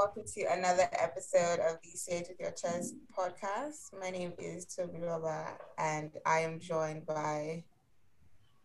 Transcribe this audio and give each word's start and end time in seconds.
welcome 0.00 0.22
to 0.24 0.42
another 0.44 0.88
episode 0.92 1.60
of 1.60 1.76
the 1.84 1.90
Say 1.90 2.20
It 2.20 2.28
With 2.30 2.40
Your 2.40 2.52
Chest 2.52 2.94
podcast. 3.14 3.92
My 4.00 4.08
name 4.08 4.32
is 4.38 4.64
Tobiloba, 4.64 5.58
and 5.76 6.10
I 6.24 6.38
am 6.38 6.58
joined 6.58 7.04
by 7.04 7.62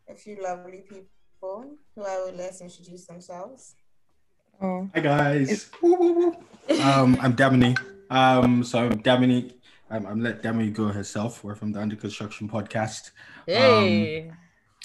a 0.10 0.16
few 0.16 0.42
lovely 0.42 0.86
people 0.88 1.76
who 1.94 2.04
I 2.04 2.20
will 2.20 2.36
let 2.38 2.62
introduce 2.62 3.06
themselves. 3.06 3.76
Oh. 4.62 4.90
Hi 4.96 5.02
guys. 5.02 5.70
um, 5.84 7.18
I'm 7.20 7.36
Damini. 7.36 7.78
Um, 8.10 8.64
so 8.64 8.86
I'm 8.86 9.04
Damini. 9.04 9.56
I'm, 9.90 10.06
I'm 10.06 10.22
let 10.22 10.42
Damini 10.42 10.72
go 10.72 10.88
herself. 10.88 11.44
We're 11.44 11.56
from 11.56 11.74
the 11.74 11.82
Under 11.82 11.98
Construction 11.98 12.48
podcast. 12.48 13.12
Hey. 13.46 14.32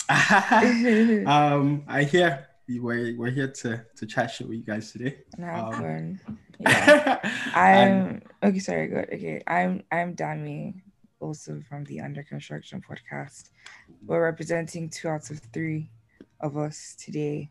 Um, 0.09 1.27
um 1.29 1.85
I 1.87 2.03
hear 2.03 2.49
we're, 2.79 3.17
we're 3.17 3.31
here 3.31 3.49
to 3.49 3.85
to 3.97 4.07
chat 4.07 4.31
shit 4.31 4.49
with 4.49 4.59
you 4.59 4.65
guys 4.65 4.93
today. 4.93 5.19
Have 5.39 5.75
um. 5.75 6.21
Yeah. 6.61 7.19
I'm 7.55 8.23
okay. 8.43 8.59
Sorry. 8.59 8.87
Good. 8.89 9.09
Okay. 9.15 9.43
I'm 9.47 9.83
I'm 9.91 10.15
Dami, 10.15 10.75
also 11.19 11.63
from 11.69 11.85
the 11.85 12.01
Under 12.01 12.23
Construction 12.23 12.83
podcast. 12.87 13.49
We're 14.07 14.23
representing 14.23 14.91
two 14.91 15.09
out 15.09 15.31
of 15.31 15.39
three 15.55 15.91
of 16.41 16.59
us 16.59 16.95
today, 16.99 17.51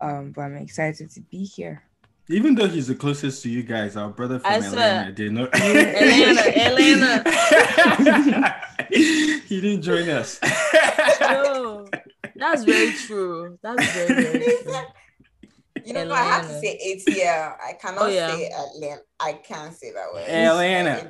um, 0.00 0.32
but 0.32 0.42
I'm 0.42 0.56
excited 0.56 1.10
to 1.12 1.20
be 1.22 1.44
here. 1.44 1.82
Even 2.28 2.54
though 2.54 2.68
he's 2.68 2.86
the 2.86 2.94
closest 2.94 3.42
to 3.42 3.48
you 3.48 3.62
guys, 3.62 3.96
our 3.96 4.10
brother 4.10 4.38
from 4.38 4.52
I 4.52 4.56
Atlanta 4.56 5.12
did 5.12 5.32
not. 5.32 5.52
Atlanta, 5.54 7.24
Atlanta. 7.26 8.54
he 8.90 9.60
didn't 9.60 9.82
join 9.82 10.08
us. 10.10 10.38
no, 12.40 12.50
that's 12.50 12.64
very 12.64 12.92
true. 12.92 13.58
That's 13.62 13.92
very, 13.92 14.22
very 14.22 14.62
true. 14.62 14.72
You 15.84 15.94
know, 15.94 16.00
Atlanta. 16.00 16.20
I 16.20 16.24
have 16.24 16.48
to 16.48 16.60
say 16.60 17.02
ATL. 17.06 17.56
I 17.64 17.72
cannot 17.74 18.02
oh, 18.02 18.06
yeah. 18.06 18.34
say 18.34 18.50
Atlanta. 18.50 19.02
I 19.18 19.32
can't 19.32 19.74
say 19.74 19.92
that 19.92 20.12
word. 20.12 20.28
Atlanta. 20.28 21.06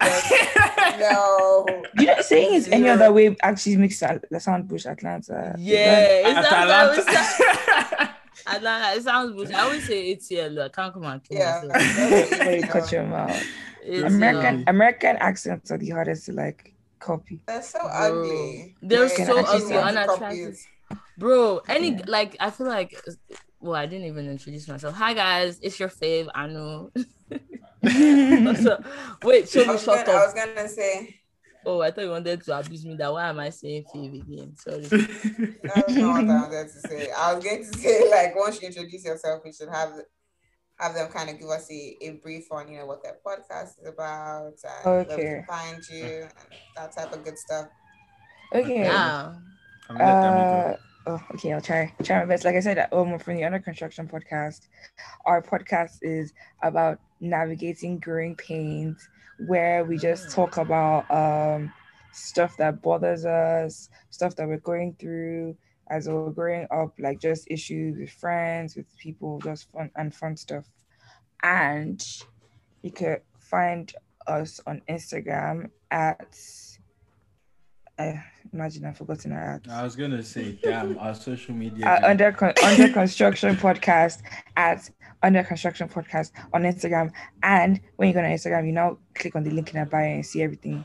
no. 1.01 1.67
You 1.99 2.07
know, 2.07 2.21
saying 2.21 2.55
it 2.55 2.69
any 2.73 2.89
other 2.89 3.13
way 3.13 3.37
actually 3.43 3.77
makes 3.77 3.99
the 4.01 4.41
sound 4.41 4.69
push 4.69 4.87
Atlanta. 4.87 5.55
Yeah, 5.59 6.07
it's 6.27 6.47
Atlanta. 6.47 8.15
Atlanta. 8.47 8.97
It 8.97 9.03
sounds 9.03 9.35
bullshit. 9.35 9.55
I 9.55 9.61
always 9.63 9.87
say 9.87 10.15
ATL. 10.15 10.65
I 10.65 10.69
can't 10.69 10.93
come 10.93 11.05
and 11.05 11.25
kill 11.25 11.39
yeah. 11.39 11.63
myself. 11.67 12.71
cut 12.71 12.93
your 12.93 13.05
mouth. 13.05 13.45
Uh, 13.89 14.05
American 14.07 14.65
American 14.67 15.17
accents 15.17 15.71
are 15.71 15.79
the 15.79 15.91
hardest 15.91 16.27
to 16.27 16.33
like 16.33 16.75
copy. 16.99 17.41
They're 17.47 17.63
so 17.63 17.81
ugly. 17.81 18.77
They're 18.83 19.09
so 19.09 19.39
ugly, 19.39 19.77
unattractive. 19.77 20.67
Bro, 21.21 21.61
any 21.69 21.91
yeah. 21.91 22.05
like 22.09 22.35
I 22.41 22.49
feel 22.51 22.67
like 22.67 22.99
well, 23.61 23.75
I 23.75 23.85
didn't 23.85 24.07
even 24.07 24.27
introduce 24.27 24.67
myself. 24.67 24.95
Hi 24.95 25.13
guys, 25.13 25.61
it's 25.63 25.79
your 25.79 25.91
fave, 25.91 26.29
Anu. 26.35 26.91
so, 28.57 28.83
wait, 29.23 29.47
show 29.47 29.67
me 29.67 29.79
shut 29.79 30.09
I 30.09 30.25
was 30.25 30.33
gonna 30.33 30.67
say. 30.67 31.17
Oh, 31.67 31.83
I 31.83 31.91
thought 31.91 32.05
you 32.05 32.11
wanted 32.11 32.41
to 32.41 32.59
abuse 32.59 32.87
me. 32.87 32.97
That 32.97 33.13
why 33.13 33.29
am 33.29 33.39
I 33.39 33.51
saying 33.51 33.85
fave 33.95 34.15
again? 34.15 34.57
Sorry. 34.57 34.81
That's 35.63 35.93
not 35.93 36.23
what 36.23 36.31
I 36.31 36.41
wanted 36.41 36.69
to 36.69 36.89
say. 36.89 37.11
I 37.15 37.35
was 37.35 37.45
going 37.45 37.67
to 37.71 37.79
say 37.79 38.11
like 38.11 38.35
once 38.35 38.63
you 38.63 38.69
introduce 38.69 39.05
yourself, 39.05 39.43
we 39.45 39.53
should 39.53 39.69
have 39.69 39.93
have 40.79 40.95
them 40.95 41.13
kind 41.13 41.29
of 41.29 41.39
give 41.39 41.51
us 41.51 41.71
a, 41.71 41.99
a 42.01 42.11
brief 42.23 42.51
on 42.51 42.67
you 42.67 42.79
know 42.79 42.87
what 42.87 43.03
their 43.03 43.19
podcast 43.27 43.79
is 43.79 43.87
about 43.87 44.55
and 44.65 44.87
okay. 44.87 45.07
where 45.07 45.17
we 45.19 45.25
can 45.25 45.45
find 45.47 45.83
you 45.91 46.23
and 46.23 46.31
that 46.77 46.97
type 46.97 47.13
of 47.13 47.23
good 47.25 47.37
stuff. 47.37 47.67
Okay. 48.55 48.85
Yeah. 48.85 49.35
Uh, 49.91 50.77
oh, 51.07 51.21
okay, 51.35 51.53
I'll 51.53 51.61
try 51.61 51.93
try 52.03 52.21
my 52.21 52.27
best. 52.27 52.45
Like 52.45 52.57
I 52.57 52.61
said, 52.61 52.89
um, 52.93 53.19
from 53.19 53.37
the 53.37 53.45
Under 53.45 53.59
Construction 53.59 54.09
podcast, 54.09 54.69
our 55.25 55.43
podcast 55.43 55.99
is 56.03 56.33
about 56.63 56.99
navigating 57.21 57.99
growing 57.99 58.37
pains, 58.37 59.09
where 59.47 59.85
we 59.85 59.97
just 59.99 60.29
mm. 60.29 60.35
talk 60.35 60.57
about 60.57 61.11
um 61.11 61.73
stuff 62.13 62.57
that 62.57 62.83
bothers 62.83 63.25
us, 63.25 63.89
stuff 64.11 64.35
that 64.37 64.49
we're 64.49 64.59
going 64.59 64.97
through 64.99 65.57
as 65.91 66.09
we're 66.09 66.31
growing 66.31 66.67
up, 66.71 66.95
like 66.99 67.21
just 67.21 67.51
issues 67.51 67.99
with 67.99 68.11
friends, 68.11 68.77
with 68.77 68.87
people, 68.97 69.41
just 69.41 69.71
fun 69.73 69.91
and 69.97 70.15
fun 70.15 70.37
stuff. 70.37 70.65
And 71.43 72.05
you 72.83 72.93
could 72.93 73.23
find 73.39 73.93
us 74.27 74.61
on 74.67 74.83
Instagram 74.89 75.71
at 75.91 76.39
uh, 78.09 78.21
imagine 78.53 78.85
I've 78.85 78.97
forgotten 78.97 79.33
our 79.33 79.55
ads. 79.55 79.69
I 79.69 79.83
was 79.83 79.97
gonna 79.97 80.23
say, 80.23 80.59
damn, 80.63 80.99
our 80.99 81.15
social 81.15 81.55
media. 81.55 81.87
Uh, 81.87 82.09
under 82.11 82.33
con- 82.33 82.55
under 82.65 82.89
construction 82.93 83.57
podcast 83.57 84.23
at 84.57 84.89
under 85.23 85.43
construction 85.43 85.89
podcast 85.89 86.31
on 86.53 86.63
Instagram, 86.63 87.13
and 87.43 87.81
when 87.97 88.09
you 88.09 88.15
go 88.15 88.21
on 88.21 88.27
Instagram, 88.27 88.67
you 88.67 88.73
now 88.73 88.99
click 89.15 89.37
on 89.37 89.45
the 89.45 89.51
link 89.51 89.73
in 89.73 89.79
our 89.79 89.87
bio 89.87 90.05
and 90.05 90.27
see 90.27 90.43
everything. 90.43 90.85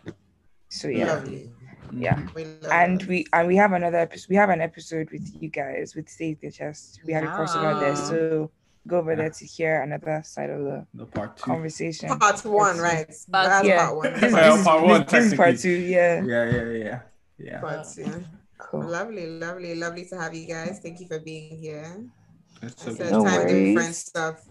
So 0.69 0.87
yeah, 0.87 1.13
Lovely. 1.13 1.51
yeah, 1.93 2.27
we 2.35 2.43
and 2.71 3.01
that. 3.01 3.07
we 3.07 3.25
and 3.33 3.47
we 3.47 3.55
have 3.55 3.71
another 3.71 3.97
episode. 3.97 4.27
We 4.29 4.35
have 4.35 4.49
an 4.49 4.61
episode 4.61 5.09
with 5.11 5.25
you 5.41 5.49
guys 5.49 5.95
with 5.95 6.09
Save 6.09 6.41
the 6.41 6.51
Chest. 6.51 7.01
We 7.05 7.13
had 7.13 7.23
yeah. 7.23 7.35
a 7.35 7.39
crossover 7.39 7.79
there, 7.79 7.95
so 7.95 8.51
go 8.87 8.99
over 8.99 9.11
yeah. 9.11 9.17
there 9.17 9.29
to 9.29 9.45
hear 9.45 9.81
another 9.81 10.21
side 10.25 10.49
of 10.49 10.59
the, 10.59 10.85
the 10.93 11.05
part 11.05 11.37
two. 11.37 11.43
conversation. 11.43 12.09
Part 12.17 12.43
one, 12.45 12.77
right? 12.77 13.13
Part, 13.31 13.65
yeah. 13.65 13.85
part 13.85 13.97
one. 13.97 14.13
This, 14.13 14.33
this, 14.33 14.63
part 14.63 14.83
one. 14.83 15.05
This 15.07 15.25
is 15.25 15.33
part 15.33 15.57
two. 15.57 15.69
Yeah. 15.69 16.23
Yeah, 16.23 16.51
yeah, 16.51 16.71
yeah, 16.71 16.99
yeah. 17.37 17.61
Part 17.61 17.87
two. 17.93 18.23
Cool. 18.57 18.83
Lovely, 18.85 19.27
lovely, 19.27 19.75
lovely 19.75 20.05
to 20.05 20.17
have 20.17 20.33
you 20.33 20.47
guys. 20.47 20.79
Thank 20.81 20.99
you 20.99 21.07
for 21.07 21.19
being 21.19 21.57
here. 21.57 22.05
That's 22.61 22.83
so 22.83 22.91
no 22.91 23.23
time 23.23 23.41
worries. 23.41 23.75
different 23.75 23.95
stuff. 23.95 24.45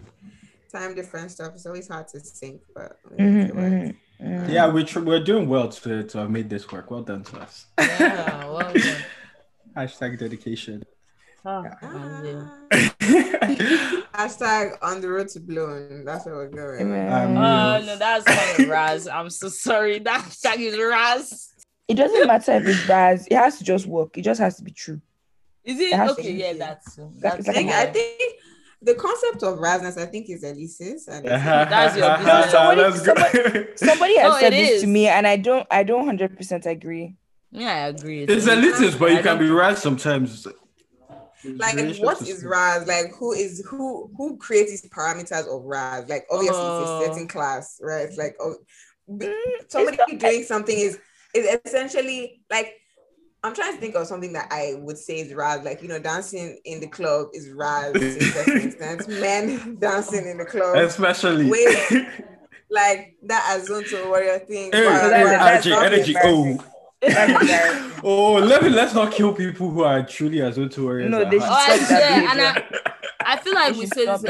Time 0.71 0.95
different 0.95 1.31
stuff. 1.31 1.55
It's 1.55 1.67
always 1.67 1.89
hard 1.89 2.09
to 2.09 2.21
sync, 2.21 2.61
but 2.75 2.99
mm-hmm, 3.17 3.59
mm-hmm. 3.59 3.91
Mm. 4.25 4.49
Yeah, 4.49 4.69
we're 4.69 4.85
tr- 4.85 5.01
we're 5.01 5.23
doing 5.23 5.49
well 5.49 5.69
to, 5.69 6.05
to 6.05 6.19
have 6.19 6.31
made 6.31 6.49
this 6.49 6.71
work. 6.71 6.91
Well 6.91 7.03
done 7.03 7.25
to 7.25 7.41
us. 7.41 7.67
Yeah, 7.79 8.47
well 8.47 8.73
done. 8.73 8.97
Hashtag 9.77 10.19
dedication. 10.19 10.85
Oh, 11.47 11.63
Hashtag 14.15 14.79
on 14.81 15.03
the 15.03 15.09
road 15.11 15.29
to 15.29 15.41
blown. 15.41 16.03
That's 16.05 16.25
where 16.25 16.37
we're 16.37 16.49
going. 16.49 16.91
Um, 16.91 17.37
oh 17.37 17.83
no, 17.85 17.97
that's 17.97 18.25
kind 18.25 18.61
of 18.61 18.69
Raz. 18.71 19.07
I'm 19.07 19.29
so 19.29 19.49
sorry. 19.49 19.99
That 20.05 20.23
hashtag 20.25 20.61
is 20.61 20.79
Raz. 20.79 21.53
It 21.87 21.95
doesn't 21.95 22.27
matter 22.27 22.53
if 22.53 22.67
it's 22.67 22.89
Raz. 22.89 23.27
It 23.31 23.35
has 23.37 23.59
to 23.59 23.65
just 23.65 23.85
work. 23.87 24.17
It 24.17 24.23
just 24.23 24.41
has 24.41 24.57
to 24.57 24.63
be 24.65 24.71
true. 24.71 25.03
Is 25.65 25.79
it, 25.81 25.93
it 25.93 26.11
okay? 26.13 26.33
Yeah, 26.33 26.55
that's 26.55 26.99
that's. 27.19 27.47
Like, 27.47 27.67
I 27.67 27.87
think 27.93 28.41
the 28.81 28.95
concept 28.95 29.43
of 29.43 29.59
Razness, 29.59 29.99
I 29.99 30.07
think, 30.07 30.31
is 30.31 30.45
Elise's. 30.45 31.09
And 31.09 31.27
that's 31.27 31.95
your 31.97 32.17
business. 32.17 32.53
somebody, 32.53 32.99
somebody, 32.99 33.67
somebody 33.77 34.17
has 34.17 34.33
no, 34.33 34.39
said 34.41 34.53
this 34.55 34.71
is. 34.71 34.81
to 34.83 34.87
me, 34.87 35.09
and 35.09 35.27
I 35.27 35.37
don't, 35.37 35.67
I 35.71 35.83
don't 35.83 36.07
hundred 36.07 36.39
percent 36.39 36.65
agree. 36.65 37.17
Yeah, 37.51 37.69
I 37.69 37.89
agree. 37.89 38.23
It's 38.25 38.47
Elise's, 38.47 38.95
but 38.95 39.13
you 39.13 39.21
can 39.21 39.39
be 39.39 39.51
Raz 39.51 39.83
sometimes 39.83 40.47
like 41.45 41.97
what 41.99 42.21
is 42.23 42.45
Raz? 42.45 42.87
Like 42.87 43.15
who 43.15 43.33
is 43.33 43.65
who 43.69 44.11
who 44.17 44.37
creates 44.37 44.71
these 44.71 44.91
parameters 44.91 45.47
of 45.47 45.65
Raz? 45.65 46.09
Like 46.09 46.27
obviously 46.31 46.57
it's 46.57 46.91
a 46.91 46.93
uh. 46.93 47.01
certain 47.07 47.29
class, 47.29 47.79
right? 47.83 48.03
It's 48.03 48.17
like 48.17 48.37
oh, 48.41 48.57
mm, 49.11 49.35
somebody 49.69 50.17
doing 50.17 50.45
something 50.45 50.77
is 50.77 50.99
is 51.35 51.59
essentially 51.65 52.41
like 52.51 52.75
I'm 53.43 53.55
trying 53.55 53.75
to 53.75 53.81
think 53.81 53.95
of 53.95 54.07
something 54.07 54.33
that 54.33 54.49
I 54.51 54.75
would 54.79 54.97
say 54.97 55.21
is 55.21 55.35
Raz. 55.35 55.65
Like 55.65 55.83
you 55.83 55.89
know, 55.89 55.99
dancing 55.99 56.59
in 56.65 56.81
the 56.81 56.89
club 56.89 57.29
is 57.35 57.51
Raz 57.51 57.93
to 57.93 58.53
instance. 58.63 59.07
Men 59.07 59.77
dancing 59.81 60.27
in 60.27 60.39
the 60.39 60.47
club, 60.47 60.77
especially 60.77 61.51
with 61.51 61.93
like 62.71 63.17
that 63.25 63.61
Azonto 63.61 64.09
warrior 64.09 64.39
thing. 64.41 64.71
Hey, 64.73 64.87
energy, 64.87 65.73
energy. 65.73 66.15
Oh 66.23 66.59
oh, 68.05 68.35
let 68.35 68.63
me 68.63 68.69
let's 68.71 68.95
not 68.95 69.13
kill 69.13 69.33
people 69.33 69.71
who 69.71 69.83
are 69.83 70.05
truly 70.05 70.41
as 70.41 70.59
warriors. 70.59 71.11
No, 71.11 71.25
they 71.25 71.39
should 71.39 71.43
oh, 71.43 71.77
stop 71.77 71.89
that 71.89 72.29
and 72.31 72.41
I, 72.41 73.35
I 73.35 73.37
feel 73.39 73.55
like 73.55 73.75
we 73.75 73.87
say 73.87 74.07
this. 74.07 74.25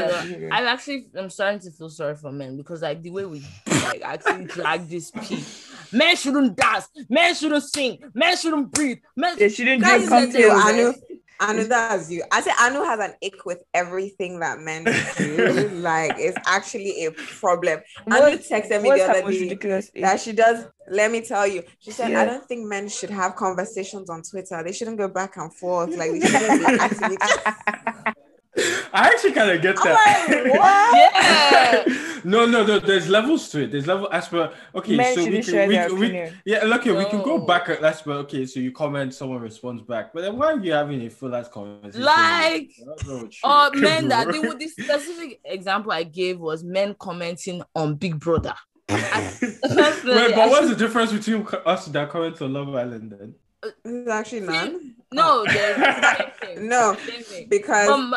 I 0.51 0.65
actually 0.65 1.07
I'm 1.15 1.29
starting 1.29 1.59
to 1.61 1.71
feel 1.71 1.89
sorry 1.89 2.15
for 2.15 2.31
men 2.31 2.57
because 2.57 2.81
like 2.81 3.01
the 3.01 3.11
way 3.11 3.25
we 3.25 3.43
like 3.69 4.01
actually 4.03 4.45
drag 4.45 4.87
this 4.87 5.11
piece. 5.11 5.71
Men 5.91 6.15
shouldn't 6.15 6.55
dance. 6.55 6.89
Men 7.09 7.35
shouldn't 7.35 7.63
sing. 7.63 7.99
Men 8.13 8.37
shouldn't 8.37 8.71
breathe. 8.71 8.99
Men 9.15 9.37
they 9.37 9.49
shouldn't 9.49 9.83
drink 9.83 10.09
cocktails. 10.09 10.95
Anu, 11.39 11.65
that's 11.65 12.09
you. 12.09 12.23
I 12.31 12.41
say 12.41 12.51
Anu 12.59 12.83
has 12.83 12.99
an 12.99 13.13
ick 13.23 13.45
with 13.45 13.63
everything 13.73 14.39
that 14.39 14.59
men 14.59 14.83
do. 15.17 15.69
like 15.75 16.13
it's 16.17 16.37
actually 16.45 17.05
a 17.05 17.11
problem. 17.11 17.79
What, 18.05 18.23
Anu 18.23 18.37
texted 18.37 18.81
me 18.81 18.91
the 18.91 19.03
other 19.03 19.31
day 19.31 20.01
that 20.01 20.19
she 20.19 20.31
does. 20.31 20.65
Let 20.89 21.11
me 21.11 21.21
tell 21.21 21.47
you, 21.47 21.63
she 21.79 21.91
said, 21.91 22.11
yeah. 22.11 22.21
"I 22.21 22.25
don't 22.25 22.47
think 22.47 22.67
men 22.67 22.87
should 22.87 23.09
have 23.09 23.35
conversations 23.35 24.09
on 24.09 24.21
Twitter. 24.21 24.61
They 24.63 24.71
shouldn't 24.71 24.97
go 24.97 25.07
back 25.07 25.37
and 25.37 25.53
forth. 25.53 25.95
Like 25.95 26.11
they 26.11 26.19
shouldn't 26.27 26.67
be 26.67 26.79
actively." 26.79 27.17
I 28.95 29.07
actually 29.09 29.33
kind 29.33 29.51
of 29.51 29.61
get 29.61 29.75
that. 29.83 29.93
Like, 30.29 31.85
yeah. 31.87 32.19
no, 32.23 32.45
no, 32.45 32.65
no. 32.65 32.79
There's 32.79 33.09
levels 33.09 33.49
to 33.49 33.63
it. 33.63 33.71
There's 33.71 33.87
level 33.87 34.07
as 34.11 34.27
per. 34.29 34.53
Okay, 34.73 34.95
Men 34.95 35.15
so 35.15 35.25
we 35.25 35.41
shouldn't 35.41 35.71
can, 35.71 35.89
we, 35.91 35.99
we, 35.99 36.05
opinion. 36.07 36.41
yeah, 36.45 36.63
look, 36.63 36.85
we 36.85 37.05
can 37.05 37.21
go 37.21 37.39
back 37.45 37.67
at 37.69 37.81
that's 37.81 38.01
per. 38.03 38.13
Okay, 38.23 38.45
so 38.45 38.59
you 38.59 38.71
comment, 38.71 39.13
someone 39.13 39.41
responds 39.41 39.81
back, 39.81 40.13
but 40.13 40.21
then 40.21 40.37
why 40.37 40.53
are 40.53 40.59
you 40.59 40.71
having 40.71 41.01
a 41.01 41.09
full 41.09 41.35
ass 41.35 41.49
conversation? 41.49 42.03
Like, 42.05 42.71
oh, 42.81 42.85
don't 42.85 43.07
know 43.07 43.17
what 43.23 43.33
you- 43.33 43.49
Or 43.79 43.81
men 43.81 44.07
that 44.07 44.23
bro. 44.25 44.33
they 44.33 44.39
would. 44.47 44.59
The 44.59 44.67
specific 44.67 45.39
example 45.43 45.91
I 45.91 46.03
gave 46.03 46.39
was 46.39 46.63
men 46.63 46.95
commenting 46.97 47.61
on 47.75 47.95
Big 47.95 48.19
Brother. 48.19 48.53
I- 48.87 49.33
Wait, 49.41 50.35
but 50.35 50.49
what's 50.49 50.69
the 50.69 50.75
difference 50.75 51.11
between 51.11 51.45
us 51.65 51.87
that 51.87 52.09
comment 52.09 52.41
on 52.41 52.53
Love 52.53 52.73
Island 52.75 53.11
then? 53.19 53.35
There's 53.83 54.07
actually 54.07 54.41
none. 54.41 54.95
No, 55.11 55.43
there's 55.45 55.77
the 55.77 55.83
same 56.17 56.29
thing. 56.55 56.69
No, 56.69 56.95
Same 57.05 57.23
thing. 57.23 57.47
because 57.49 57.89
Um, 57.89 58.15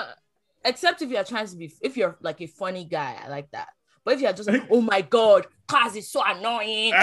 except 0.68 1.02
if 1.02 1.10
you're 1.10 1.24
trying 1.24 1.46
to 1.48 1.56
be, 1.56 1.72
if 1.82 1.96
you're 1.96 2.16
like 2.20 2.40
a 2.40 2.46
funny 2.46 2.84
guy, 2.84 3.16
I 3.24 3.28
like 3.28 3.50
that. 3.52 3.68
But 4.04 4.14
if 4.14 4.20
you're 4.20 4.32
just, 4.32 4.48
like, 4.48 4.62
oh 4.70 4.80
my 4.80 5.00
god, 5.02 5.46
cause 5.66 5.96
is 5.96 6.10
so 6.10 6.22
annoying. 6.24 6.92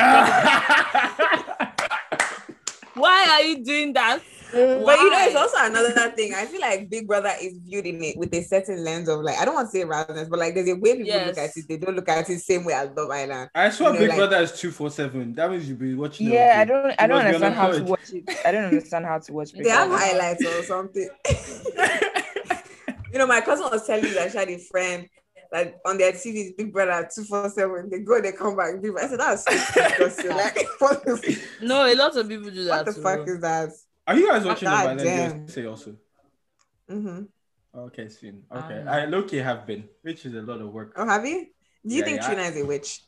Why 2.96 3.28
are 3.30 3.42
you 3.42 3.64
doing 3.64 3.92
that? 3.94 4.20
But 4.52 4.62
you 5.00 5.12
know, 5.12 5.26
it's 5.26 5.36
also 5.36 5.58
another 5.60 6.12
thing. 6.12 6.34
I 6.34 6.46
feel 6.46 6.62
like 6.62 6.90
Big 6.90 7.06
Brother 7.08 7.32
is 7.42 7.58
viewed 7.58 7.86
in 7.86 8.02
it 8.02 8.18
with 8.18 8.34
a 8.34 8.42
certain 8.42 8.82
lens 8.86 9.10
of 9.10 9.20
like 9.20 9.38
I 9.38 9.44
don't 9.44 9.54
want 9.56 9.70
to 9.70 9.72
say 9.78 9.84
razness, 9.84 10.30
but 10.30 10.40
like 10.40 10.54
there's 10.54 10.70
a 10.70 10.76
way 10.76 10.96
people 11.04 11.26
look 11.26 11.38
at 11.38 11.58
it. 11.58 11.66
They 11.68 11.76
don't 11.76 11.94
look 11.96 12.08
at 12.08 12.20
it 12.20 12.28
the 12.28 12.38
same 12.38 12.64
way 12.64 12.74
as 12.74 12.90
Love 12.96 13.10
Island. 13.12 13.50
I 13.54 13.70
swear, 13.70 13.90
You 13.90 13.94
know, 13.96 14.00
Big 14.00 14.10
like- 14.10 14.18
Brother 14.18 14.38
is 14.38 14.58
two 14.58 14.72
four 14.72 14.90
seven. 14.92 15.34
That 15.34 15.52
means 15.52 15.68
you'll 15.68 15.78
be 15.78 15.94
watching. 15.94 16.30
Yeah, 16.32 16.56
I 16.60 16.64
don't. 16.66 16.96
I 16.98 17.06
don't 17.08 17.18
understand 17.26 17.56
how 17.56 17.72
to 17.72 17.84
watch 17.84 18.14
it. 18.14 18.24
I 18.46 18.52
don't 18.54 18.66
understand 18.66 19.06
how 19.06 19.18
to 19.18 19.34
watch. 19.34 19.52
Big 19.56 19.64
They 19.66 19.70
have 19.72 19.90
Brother. 19.90 20.06
highlights 20.06 20.46
or 20.46 20.64
something. 20.64 21.10
You 23.16 23.20
know, 23.20 23.28
my 23.28 23.40
cousin 23.40 23.68
was 23.72 23.88
telling 23.88 24.04
me 24.04 24.12
that 24.12 24.30
she 24.34 24.38
had 24.38 24.50
a 24.50 24.58
friend 24.58 25.08
that 25.54 25.80
on 25.86 25.98
their 25.98 26.12
TV 26.12 26.48
is 26.48 26.52
Big 26.58 26.74
Brother 26.74 27.08
two 27.16 27.24
four 27.24 27.50
seven. 27.50 27.90
They 27.90 28.00
go, 28.00 28.20
they 28.22 28.34
come 28.34 28.58
back. 28.58 28.82
Big 28.82 28.92
Brother. 28.92 29.08
I 29.08 29.10
said 29.10 29.20
that's 29.22 29.44
so 29.46 29.52
disgusting. 30.04 30.32
Like 30.36 30.68
what 30.80 31.26
No, 31.62 31.86
a 31.86 31.96
lot 31.96 32.18
of 32.18 32.28
people 32.28 32.50
do 32.52 32.66
that. 32.66 32.86
what 32.86 32.86
the 32.88 32.94
too. 32.94 33.02
fuck 33.02 33.28
is 33.30 33.40
that? 33.40 33.70
Are 34.06 34.18
you 34.18 34.28
guys 34.30 34.44
watching 34.46 34.68
Love 34.68 34.84
God 34.84 34.90
Island? 34.90 35.00
damn. 35.00 35.48
Say 35.48 35.66
also. 35.66 35.96
Mm-hmm. 36.92 37.24
Okay, 37.88 38.10
soon. 38.10 38.44
Okay, 38.54 38.80
Um, 38.82 38.88
I 38.90 39.06
low-key 39.06 39.38
have 39.38 39.66
been, 39.66 39.88
which 40.02 40.26
is 40.26 40.34
a 40.36 40.42
lot 40.42 40.60
of 40.62 40.72
work. 40.72 40.94
Oh, 40.98 41.08
have 41.08 41.26
you? 41.26 41.48
Do 41.88 41.94
you 41.96 42.00
Yeah, 42.00 42.06
think 42.06 42.22
yeah. 42.22 42.28
Trina 42.28 42.42
is 42.44 42.58
a 42.58 42.66
witch? 42.66 43.02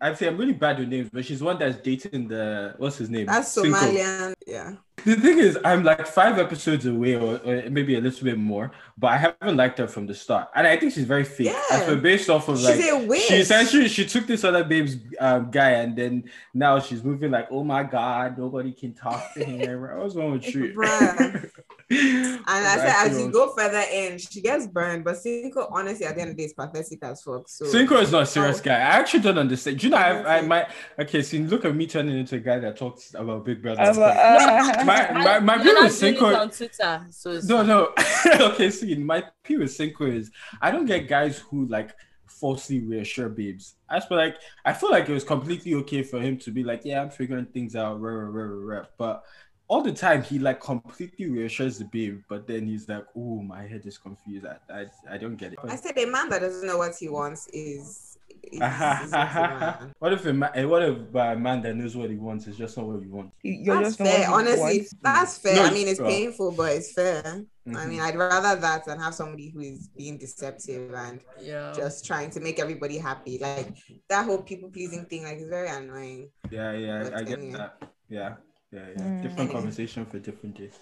I 0.00 0.14
say 0.14 0.26
I'm 0.28 0.36
really 0.36 0.52
bad 0.52 0.78
with 0.78 0.88
names, 0.88 1.10
but 1.12 1.24
she's 1.24 1.42
one 1.42 1.58
that's 1.58 1.76
dating 1.78 2.28
the 2.28 2.74
what's 2.78 2.98
his 2.98 3.10
name? 3.10 3.26
That's 3.26 3.50
Cinco. 3.52 3.76
Somalian. 3.76 4.34
Yeah. 4.46 4.74
The 5.04 5.16
thing 5.16 5.38
is, 5.38 5.58
I'm 5.64 5.82
like 5.82 6.06
five 6.06 6.38
episodes 6.38 6.86
away, 6.86 7.16
or, 7.16 7.36
or 7.44 7.68
maybe 7.68 7.96
a 7.96 8.00
little 8.00 8.24
bit 8.24 8.38
more, 8.38 8.70
but 8.96 9.08
I 9.08 9.16
haven't 9.18 9.56
liked 9.56 9.78
her 9.78 9.86
from 9.88 10.06
the 10.06 10.14
start, 10.14 10.48
and 10.54 10.66
I 10.66 10.76
think 10.76 10.92
she's 10.94 11.04
very 11.04 11.24
fake. 11.24 11.48
Yeah. 11.48 11.62
As 11.72 11.84
for 11.84 11.96
based 11.96 12.30
off 12.30 12.48
of 12.48 12.58
She's 12.58 12.66
like, 12.66 12.80
a 12.80 13.06
witch. 13.06 13.22
she 13.22 13.34
essentially 13.34 13.88
she 13.88 14.06
took 14.06 14.26
this 14.26 14.44
other 14.44 14.64
babe's 14.64 14.96
um, 15.20 15.50
guy, 15.50 15.70
and 15.72 15.96
then 15.96 16.24
now 16.54 16.78
she's 16.78 17.02
moving 17.04 17.32
like, 17.32 17.48
oh 17.50 17.64
my 17.64 17.82
god, 17.82 18.38
nobody 18.38 18.72
can 18.72 18.94
talk 18.94 19.34
to 19.34 19.44
him. 19.44 19.84
I 19.84 19.96
was 19.96 20.16
wrong 20.16 20.32
with 20.32 20.54
you. 20.54 20.74
Bruh. 21.90 22.38
and 22.46 22.46
And 22.46 22.66
I 22.66 22.76
said, 22.78 23.10
as 23.10 23.18
you 23.18 23.30
go 23.30 23.52
further 23.56 23.82
in, 23.92 24.18
she 24.18 24.40
gets 24.40 24.66
burned. 24.66 25.04
But 25.04 25.18
Cinco, 25.18 25.68
honestly, 25.70 26.06
at 26.06 26.14
the 26.14 26.22
end 26.22 26.30
of 26.30 26.36
the 26.36 26.42
day, 26.42 26.46
is 26.46 26.54
pathetic 26.54 26.98
as 27.02 27.22
fuck. 27.22 27.48
So 27.48 27.64
Cinco 27.66 27.96
is 27.98 28.10
not 28.12 28.22
a 28.22 28.26
serious 28.26 28.60
Oh. 28.60 28.62
guy. 28.62 28.74
I 28.76 28.98
actually 28.98 29.20
don't 29.20 29.38
understand. 29.38 29.78
Do 29.78 29.86
you 29.86 29.90
know, 29.90 29.96
I, 29.98 30.08
I 30.08 30.40
Exactly. 30.40 30.48
might 30.48 30.66
okay. 30.98 31.22
See, 31.22 31.38
look 31.40 31.64
at 31.64 31.74
me 31.74 31.86
turning 31.86 32.18
into 32.18 32.36
a 32.36 32.40
guy 32.40 32.58
that 32.58 32.76
talks 32.76 33.14
about 33.14 33.44
Big 33.44 33.62
Brother. 33.62 33.82
Uh, 33.82 34.00
uh, 34.00 34.82
my 34.84 35.12
my 35.12 35.38
my 35.40 35.54
You're 35.56 35.74
view 35.74 35.82
with 35.84 35.92
Cinco. 35.92 36.34
on 36.34 36.50
Twitter, 36.50 37.06
so 37.10 37.40
No, 37.44 37.62
no. 37.62 37.92
okay, 38.52 38.70
see, 38.70 38.94
my 38.96 39.24
view 39.46 39.60
with 39.60 39.72
Cinco 39.72 40.06
is 40.06 40.30
I 40.60 40.70
don't 40.70 40.86
get 40.86 41.08
guys 41.08 41.38
who 41.38 41.66
like 41.66 41.94
falsely 42.26 42.80
reassure 42.80 43.28
babes. 43.28 43.74
I 43.88 44.00
feel 44.00 44.18
like 44.18 44.36
I 44.64 44.72
feel 44.72 44.90
like 44.90 45.08
it 45.08 45.12
was 45.12 45.24
completely 45.24 45.74
okay 45.74 46.02
for 46.02 46.20
him 46.20 46.38
to 46.38 46.50
be 46.50 46.64
like, 46.64 46.82
yeah, 46.84 47.02
I'm 47.02 47.10
figuring 47.10 47.46
things 47.46 47.76
out, 47.76 48.00
rah, 48.00 48.10
rah, 48.12 48.28
rah, 48.28 48.44
rah, 48.44 48.76
rah. 48.80 48.86
but 48.98 49.22
all 49.68 49.82
the 49.82 49.92
time 49.92 50.22
he 50.22 50.38
like 50.38 50.60
completely 50.60 51.26
reassures 51.30 51.78
the 51.78 51.84
babe, 51.86 52.20
but 52.28 52.46
then 52.46 52.66
he's 52.66 52.88
like, 52.88 53.04
oh, 53.16 53.40
my 53.42 53.62
head 53.66 53.82
is 53.86 53.98
confused. 53.98 54.46
I 54.46 54.56
I, 54.72 54.86
I 55.14 55.18
don't 55.18 55.36
get 55.36 55.52
it. 55.54 55.58
I 55.66 55.76
said, 55.76 55.96
a 55.98 56.06
man 56.06 56.28
that 56.30 56.40
doesn't 56.40 56.66
know 56.66 56.78
what 56.78 56.94
he 56.96 57.08
wants 57.08 57.46
is. 57.48 58.10
is, 58.52 58.60
is 58.60 58.60
not 58.60 59.36
a 59.36 59.58
man. 59.58 59.94
what 59.98 60.12
if 60.12 60.26
a 60.26 60.32
man, 60.32 60.50
eh, 60.54 60.64
what 60.64 60.82
if 60.82 60.98
a 61.14 61.36
man 61.36 61.62
that 61.62 61.74
knows 61.76 61.96
what 61.96 62.10
he 62.10 62.16
wants 62.16 62.46
is 62.46 62.56
just 62.56 62.76
not 62.76 62.86
what 62.86 63.02
he 63.02 63.08
wants? 63.08 63.34
You're 63.42 63.76
That's 63.82 63.96
just 63.96 63.98
fair. 63.98 64.30
Honestly, 64.30 64.78
want. 64.80 64.88
that's 65.02 65.38
fair. 65.38 65.56
No, 65.56 65.64
I 65.64 65.70
mean, 65.70 65.88
it's 65.88 66.00
well. 66.00 66.10
painful, 66.10 66.52
but 66.52 66.72
it's 66.72 66.92
fair. 66.92 67.22
I 67.66 67.70
Mhm. 67.70 67.88
mean, 67.88 68.00
I'd 68.02 68.16
rather 68.16 68.60
that 68.60 68.84
than 68.84 69.00
have 69.00 69.14
somebody 69.14 69.48
who 69.48 69.60
is 69.60 69.88
being 69.96 70.18
deceptive 70.18 70.92
and 70.92 71.20
yeah. 71.40 71.72
just 71.74 72.04
trying 72.04 72.28
to 72.30 72.40
make 72.40 72.58
everybody 72.60 72.98
happy. 72.98 73.38
Like 73.38 73.68
that 74.10 74.26
whole 74.26 74.42
people 74.42 74.68
pleasing 74.70 75.06
thing, 75.06 75.24
like, 75.24 75.38
is 75.38 75.48
very 75.48 75.68
annoying. 75.68 76.28
yeah, 76.50 76.72
yeah, 76.72 77.02
But 77.04 77.14
I 77.14 77.22
get 77.22 77.38
anyway. 77.38 77.56
that. 77.56 77.82
Yeah, 78.10 78.34
yeah, 78.74 78.86
yeah. 78.96 79.02
Mm. 79.02 79.22
Different 79.22 79.50
conversation 79.52 80.04
for 80.06 80.18
different 80.18 80.56
days. 80.58 80.74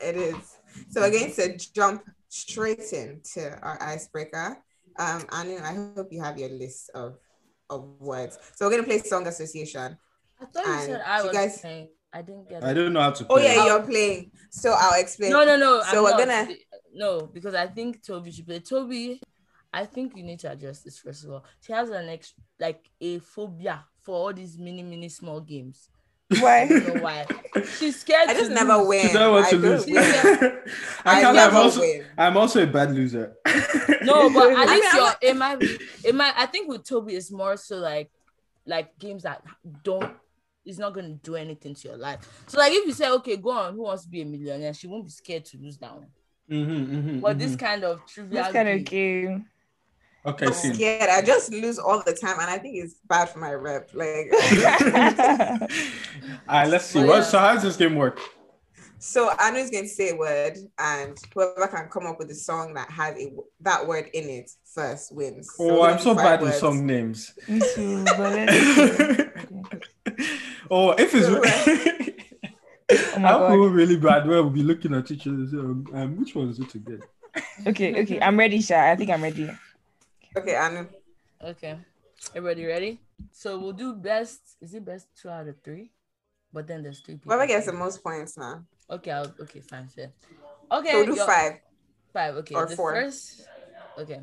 It 0.00 0.16
is. 0.16 0.56
So 0.90 1.00
we're 1.00 1.10
going 1.10 1.32
to 1.32 1.56
jump 1.72 2.02
straight 2.28 2.92
into 2.92 3.58
our 3.62 3.80
icebreaker. 3.82 4.58
Um, 4.98 5.24
Anu, 5.30 5.56
I 5.58 5.74
hope 5.96 6.08
you 6.10 6.20
have 6.22 6.38
your 6.38 6.50
list 6.50 6.90
of 6.94 7.16
of 7.70 7.84
words. 8.00 8.38
So 8.56 8.66
we're 8.66 8.72
gonna 8.72 8.82
play 8.84 8.98
song 8.98 9.26
association. 9.26 9.96
I 10.40 10.44
thought 10.46 10.66
you 10.66 10.86
said 10.86 11.02
I 11.06 11.18
you 11.20 11.24
was 11.28 11.32
guys- 11.32 11.60
playing. 11.60 11.88
I 12.12 12.22
didn't 12.22 12.48
get 12.48 12.64
I 12.64 12.70
it. 12.70 12.74
don't 12.74 12.92
know 12.94 13.02
how 13.02 13.10
to. 13.10 13.26
Oh 13.28 13.38
yeah, 13.38 13.64
you're 13.66 13.82
playing. 13.82 14.30
So 14.50 14.74
I'll 14.76 14.98
explain. 15.00 15.30
No, 15.30 15.44
no, 15.44 15.56
no. 15.56 15.82
So 15.82 15.98
I'm 15.98 16.04
we're 16.04 16.10
not. 16.26 16.46
gonna- 16.48 16.54
No, 16.94 17.26
because 17.26 17.54
I 17.54 17.66
think 17.66 18.02
Toby 18.02 18.30
should 18.32 18.46
play. 18.46 18.60
Toby, 18.60 19.20
I 19.72 19.84
think 19.84 20.16
you 20.16 20.22
need 20.24 20.40
to 20.40 20.50
address 20.50 20.80
this 20.80 20.98
first 20.98 21.24
of 21.24 21.30
all. 21.32 21.44
She 21.60 21.72
has 21.74 21.90
an 21.90 22.08
ex 22.08 22.32
like 22.58 22.82
a 23.00 23.18
phobia 23.18 23.84
for 24.02 24.14
all 24.14 24.32
these 24.32 24.56
mini, 24.58 24.82
mini 24.82 25.10
small 25.10 25.40
games. 25.40 25.90
I 26.30 26.40
Why? 26.40 26.66
why. 27.00 27.26
She's 27.78 28.00
scared. 28.00 28.28
I 28.28 28.34
just 28.34 28.50
to 28.50 28.54
never 28.54 28.76
lose. 28.76 28.88
win. 28.88 29.02
Because 29.02 29.16
I 29.16 29.28
want 29.28 29.46
I 29.46 29.50
to 29.50 29.58
don't 29.58 29.70
lose. 29.70 29.86
win. 29.86 29.96
I 31.04 31.20
I 31.20 31.20
can't. 31.22 31.38
I'm 31.38 31.56
also. 31.56 31.80
win. 31.80 32.04
I'm 32.18 32.36
also 32.36 32.62
a 32.62 32.66
bad 32.66 32.92
loser. 32.92 33.34
No, 34.02 34.28
but 34.34 34.52
at 34.52 34.58
I 34.58 34.66
least 34.66 34.92
mean, 34.92 34.94
you're 34.94 35.04
I'm 35.06 35.14
it 35.22 35.36
might 35.36 35.58
be 35.60 35.78
it 36.04 36.14
might 36.14 36.34
I 36.36 36.46
think 36.46 36.68
with 36.68 36.84
Toby 36.84 37.14
it's 37.16 37.30
more 37.32 37.56
so 37.56 37.76
like 37.76 38.10
like 38.66 38.98
games 38.98 39.22
that 39.22 39.42
don't 39.82 40.14
it's 40.66 40.78
not 40.78 40.92
gonna 40.92 41.14
do 41.14 41.34
anything 41.36 41.74
to 41.74 41.88
your 41.88 41.96
life. 41.96 42.20
So 42.46 42.58
like 42.58 42.72
if 42.72 42.86
you 42.86 42.92
say, 42.92 43.10
okay, 43.10 43.36
go 43.38 43.50
on, 43.50 43.74
who 43.74 43.82
wants 43.84 44.02
to 44.04 44.08
be 44.10 44.20
a 44.20 44.26
millionaire? 44.26 44.74
She 44.74 44.86
won't 44.86 45.04
be 45.04 45.10
scared 45.10 45.46
to 45.46 45.56
lose 45.56 45.78
that 45.78 45.94
one. 45.94 46.08
Mhm, 46.50 46.86
mhm, 46.88 47.20
But 47.20 47.38
this 47.38 47.52
mhm. 47.54 47.58
kind 47.58 47.84
of 47.84 48.04
trivial 48.06 48.42
This 48.44 48.52
kind 48.52 48.68
of 48.68 48.84
game, 48.84 49.26
game. 49.26 49.46
Okay, 50.28 50.46
I'm 50.46 50.52
see. 50.52 50.72
scared. 50.72 51.10
I 51.10 51.22
just 51.22 51.50
lose 51.52 51.78
all 51.78 52.02
the 52.04 52.12
time, 52.14 52.38
and 52.40 52.50
I 52.50 52.58
think 52.58 52.76
it's 52.76 52.94
bad 53.08 53.28
for 53.30 53.38
my 53.38 53.52
rep. 53.52 53.90
Like, 53.94 54.30
All 56.48 56.60
right, 56.60 56.68
let's 56.68 56.86
see. 56.86 57.00
But 57.00 57.08
What? 57.08 57.24
So 57.24 57.38
how 57.38 57.54
does 57.54 57.62
this 57.62 57.76
game 57.76 57.94
work? 57.96 58.20
so 58.98 59.30
Anu's 59.40 59.70
going 59.70 59.84
to 59.84 59.88
say 59.88 60.10
a 60.10 60.16
word, 60.16 60.56
and 60.78 61.16
whoever 61.34 61.66
can 61.68 61.88
come 61.88 62.06
up 62.06 62.18
with 62.18 62.30
a 62.30 62.34
song 62.34 62.74
that 62.74 62.90
has 62.90 63.16
a 63.16 63.32
that 63.60 63.86
word 63.86 64.08
in 64.12 64.28
it 64.28 64.50
first 64.74 65.14
wins. 65.14 65.48
So 65.56 65.80
Oh, 65.80 65.82
I'm 65.82 65.98
so 65.98 66.14
do 66.14 66.14
five 66.14 66.24
bad 66.24 66.42
with 66.42 66.54
words. 66.54 66.60
song 66.60 66.86
names. 66.86 67.32
Me 67.48 67.60
too. 67.74 68.04
Oh, 70.70 70.90
if 70.92 71.14
So, 71.14 71.40
it's. 71.40 72.08
Oh 73.12 73.20
my 73.20 73.28
I'll 73.30 73.38
God. 73.38 73.60
really 73.70 73.96
bad. 73.96 74.26
Where 74.26 74.42
we'll 74.42 74.50
be 74.50 74.62
looking 74.62 74.94
at 74.94 75.10
each 75.10 75.26
other. 75.26 75.36
and 75.36 75.48
say, 75.50 75.56
Um, 75.58 75.86
um, 75.92 76.16
which 76.18 76.34
one 76.34 76.48
is 76.48 76.58
it 76.58 76.74
again? 76.74 77.02
okay, 77.66 78.02
okay. 78.02 78.20
I'm 78.20 78.38
ready, 78.38 78.60
Sha. 78.60 78.90
I 78.92 78.96
think 78.96 79.10
I'm 79.10 79.22
ready. 79.22 79.50
Okay, 80.38 80.56
Anu. 80.56 80.86
Okay. 81.42 81.76
Everybody 82.34 82.64
ready? 82.66 83.00
So 83.32 83.58
we'll 83.58 83.72
do 83.72 83.94
best. 83.94 84.40
Is 84.60 84.74
it 84.74 84.84
best 84.84 85.06
two 85.20 85.28
out 85.28 85.46
of 85.48 85.56
three? 85.62 85.90
But 86.52 86.66
then 86.66 86.82
there's 86.82 87.00
three 87.00 87.14
people. 87.14 87.32
Whoever 87.32 87.46
gets 87.46 87.66
the 87.66 87.72
most 87.72 88.02
points 88.02 88.36
now. 88.38 88.64
Okay, 88.90 89.10
I'll, 89.10 89.32
okay, 89.40 89.60
fine, 89.60 89.88
fair. 89.88 90.12
Okay, 90.72 90.90
So 90.90 90.96
we'll 90.98 91.06
do 91.06 91.14
your- 91.14 91.26
five. 91.26 91.52
Five. 92.12 92.34
Okay. 92.36 92.54
or 92.54 92.66
the 92.66 92.74
four. 92.76 92.92
First, 92.94 93.46
okay. 93.98 94.20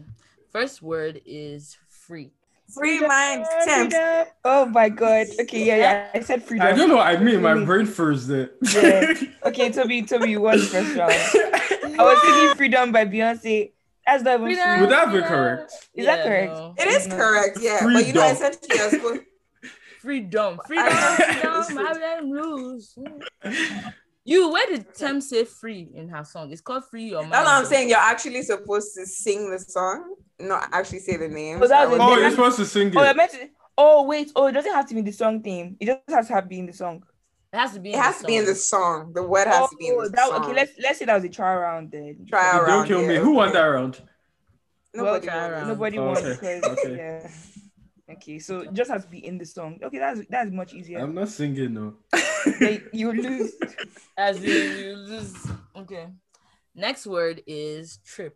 First 0.52 0.82
word 0.82 1.22
is 1.26 1.78
free. 1.90 2.32
Free 2.74 3.00
mind, 3.00 3.46
Tems. 3.64 3.94
Freedom. 3.94 4.26
Oh 4.44 4.66
my 4.66 4.90
God. 4.90 5.28
Okay, 5.42 5.64
yeah, 5.66 5.76
yeah. 5.76 6.10
I 6.16 6.20
said 6.22 6.42
freedom. 6.44 6.66
I 6.66 6.72
don't 6.72 6.90
know. 6.90 6.96
what 6.96 7.06
I 7.08 7.18
mean, 7.18 7.42
my 7.44 7.54
brain 7.64 7.86
froze 7.86 8.28
there. 8.28 8.52
Yeah. 8.74 9.14
Okay, 9.46 9.72
Toby, 9.72 10.02
Toby, 10.02 10.32
you 10.32 10.42
won 10.42 10.58
the 10.58 10.66
first 10.66 10.98
round. 10.98 11.14
I 12.00 12.04
was 12.04 12.20
thinking 12.26 12.56
freedom 12.58 12.92
by 12.92 13.06
Beyonce. 13.06 13.74
That's 14.06 14.24
not 14.24 14.36
even 14.36 14.46
Freedom. 14.48 14.82
Would 14.82 14.90
that 14.92 15.12
be 15.12 15.22
correct? 15.22 15.74
Is 15.96 16.06
that 16.06 16.24
correct? 16.26 16.54
no. 16.54 16.76
It 16.78 16.88
is 16.88 17.08
No. 17.08 17.16
correct, 17.18 17.58
yeah. 17.62 17.80
But 17.84 18.06
you 18.06 18.14
know, 18.14 18.22
Freedom. 18.36 18.36
essentially, 18.36 18.78
you're 18.78 18.90
supposed. 18.90 19.22
Freedom, 20.02 20.60
freedom, 20.68 20.86
I- 20.88 21.16
freedom, 21.66 21.78
I 21.88 21.94
let 21.94 22.20
him 22.20 22.30
loose. 22.32 22.96
You, 24.24 24.52
where 24.52 24.66
did 24.68 24.94
Tem 24.96 25.22
say 25.22 25.46
free 25.46 25.90
in 25.94 26.10
her 26.10 26.24
song? 26.24 26.52
It's 26.52 26.62
called 26.62 26.84
Free 26.90 27.06
Your 27.06 27.22
Mind. 27.22 27.34
That's 27.34 27.46
what 27.46 27.54
I'm 27.56 27.66
saying. 27.66 27.90
You're 27.90 27.98
actually 28.00 28.42
supposed 28.44 28.94
to 28.96 29.06
sing 29.06 29.50
the 29.52 29.60
song, 29.60 30.16
not 30.40 30.70
actually 30.72 31.00
say 31.00 31.18
the 31.18 31.28
name. 31.28 31.62
Oh, 31.62 31.68
that 31.68 31.90
was 31.90 32.00
Oh, 32.02 32.18
you're 32.18 32.32
supposed 32.32 32.58
to 32.58 32.66
sing 32.66 32.92
Oh, 32.96 33.02
I 33.02 33.12
it. 33.12 33.16
meant 33.16 33.32
to. 33.34 33.50
Oh, 33.78 34.04
wait. 34.04 34.32
Oh, 34.36 34.48
it 34.48 34.54
doesn't 34.54 34.74
have 34.74 34.88
to 34.90 34.96
be 34.96 35.02
the 35.02 35.12
song 35.12 35.42
theme. 35.44 35.76
It 35.80 35.86
just 35.88 36.00
has 36.10 36.28
to 36.28 36.34
have 36.34 36.48
been 36.50 36.66
the 36.68 36.74
song. 36.74 37.04
It 37.56 37.60
has 37.60 37.74
to 37.74 37.80
be. 37.80 37.92
It 37.94 37.96
has 37.96 38.20
to 38.20 38.26
be 38.26 38.36
in 38.36 38.44
oh, 38.44 38.48
the 38.48 38.56
song. 38.56 39.14
The 39.14 39.24
word 39.24 39.48
has 39.48 39.62
oh, 39.62 39.68
to 39.68 39.76
be 39.78 39.88
in 39.88 39.98
the 39.98 40.10
that, 40.10 40.28
song. 40.28 40.44
Okay, 40.44 40.54
let's 40.54 40.74
let's 40.78 41.00
say 41.00 41.06
that 41.06 41.16
was 41.16 41.24
a 41.24 41.30
trial 41.30 41.60
round 41.60 41.90
then. 41.90 42.26
Trial 42.28 42.64
round. 42.64 42.68
Don't 42.68 42.88
kill 42.88 43.02
yeah, 43.04 43.08
me. 43.08 43.16
Who 43.16 43.32
won 43.32 43.54
that 43.54 43.64
round? 43.64 44.02
Nobody 44.94 45.28
won. 45.28 45.68
Nobody 45.70 45.98
oh, 45.98 46.06
won 46.08 46.18
okay. 46.18 46.60
okay. 46.62 46.98
yeah. 46.98 47.30
Okay, 48.12 48.40
so 48.48 48.60
it 48.60 48.74
just 48.74 48.92
has 48.92 49.06
to 49.06 49.10
be 49.10 49.26
in 49.26 49.38
the 49.38 49.46
song. 49.46 49.80
Okay, 49.82 50.00
that's 50.00 50.20
that's 50.30 50.52
much 50.52 50.74
easier. 50.74 51.00
I'm 51.00 51.16
not 51.16 51.30
singing 51.30 51.74
no. 51.74 51.94
you 52.92 53.14
lose. 53.14 53.54
As 54.18 54.36
in 54.44 54.78
you 54.78 54.96
lose. 54.98 55.48
Okay. 55.78 56.08
Next 56.76 57.08
word 57.08 57.42
is 57.48 58.00
trip. 58.06 58.36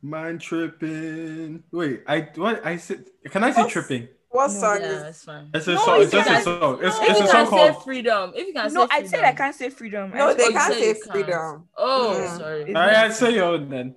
Mind 0.00 0.40
tripping. 0.40 1.62
Wait, 1.70 2.04
I 2.08 2.30
what 2.36 2.64
I 2.64 2.78
said? 2.78 3.04
Can 3.26 3.44
I 3.44 3.50
say 3.50 3.60
What's, 3.60 3.74
tripping? 3.74 4.08
What 4.30 4.48
no, 4.48 4.60
song? 4.60 4.78
Yeah, 4.82 5.08
it's 5.08 5.24
fine. 5.24 5.50
It's 5.54 5.66
a 5.68 5.74
no, 5.74 5.84
song. 5.84 6.02
It's 6.02 6.12
just 6.12 6.30
a 6.30 6.42
song. 6.42 6.78
It's, 6.82 6.98
no, 6.98 7.06
it's 7.06 7.20
a 7.20 7.26
song 7.28 7.46
called 7.46 7.84
freedom. 7.84 8.32
If 8.34 8.46
you 8.48 8.52
can 8.52 8.72
no, 8.72 8.86
say 8.86 8.88
I 8.90 9.06
said 9.06 9.24
I 9.24 9.32
can't 9.32 9.54
say 9.54 9.70
freedom. 9.70 10.10
No, 10.14 10.34
they 10.34 10.52
can't 10.52 10.74
say 10.74 10.94
freedom. 10.94 11.68
Oh, 11.76 12.18
yeah. 12.18 12.36
sorry. 12.36 12.74
All 12.74 12.86
right, 12.86 13.12
say 13.12 13.34
your 13.34 13.44
own 13.44 13.68
then. 13.70 13.94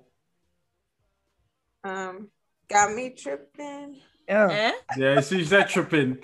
Um, 1.84 2.28
got 2.68 2.94
me 2.94 3.10
tripping. 3.10 3.96
Oh. 4.28 4.46
Eh? 4.46 4.72
Yeah, 4.96 5.20
she 5.20 5.44
said 5.44 5.68
tripping. 5.68 6.18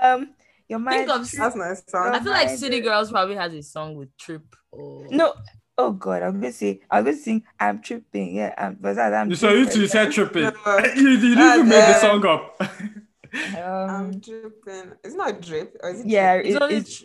Um, 0.00 0.34
your 0.68 0.78
mind. 0.78 1.06
Think 1.06 1.10
of, 1.10 1.30
that's 1.30 1.56
nice 1.56 1.82
song. 1.88 2.14
I 2.14 2.20
feel 2.20 2.32
like 2.32 2.48
City 2.50 2.80
Girls 2.80 3.10
probably 3.10 3.34
has 3.34 3.52
a 3.54 3.62
song 3.62 3.96
with 3.96 4.16
trip. 4.16 4.54
Or... 4.70 5.06
No, 5.10 5.34
Oh 5.78 5.92
God, 5.92 6.22
I'm 6.22 6.34
gonna 6.34 6.52
say, 6.52 6.80
I'm 6.90 7.04
gonna 7.04 7.16
sing, 7.16 7.42
I'm 7.58 7.80
tripping. 7.80 8.36
Yeah, 8.36 8.54
I'm, 8.58 8.76
but 8.78 8.98
I'm. 8.98 9.34
So 9.34 9.52
you 9.52 9.68
two 9.68 9.86
said 9.86 10.12
tripping. 10.12 10.42
No, 10.42 10.78
you, 10.94 11.08
you 11.08 11.34
didn't 11.34 11.54
even 11.54 11.68
make 11.68 11.86
the 11.86 11.98
song 11.98 12.24
up. 12.26 12.62
um, 13.34 13.90
I'm 13.90 14.18
dripping. 14.18 14.92
It's 15.04 15.14
not 15.14 15.40
drip, 15.40 15.76
or 15.82 15.90
is 15.90 16.00
it? 16.00 16.06
Yeah, 16.06 16.34
it's. 16.34 16.58
it's, 16.60 17.04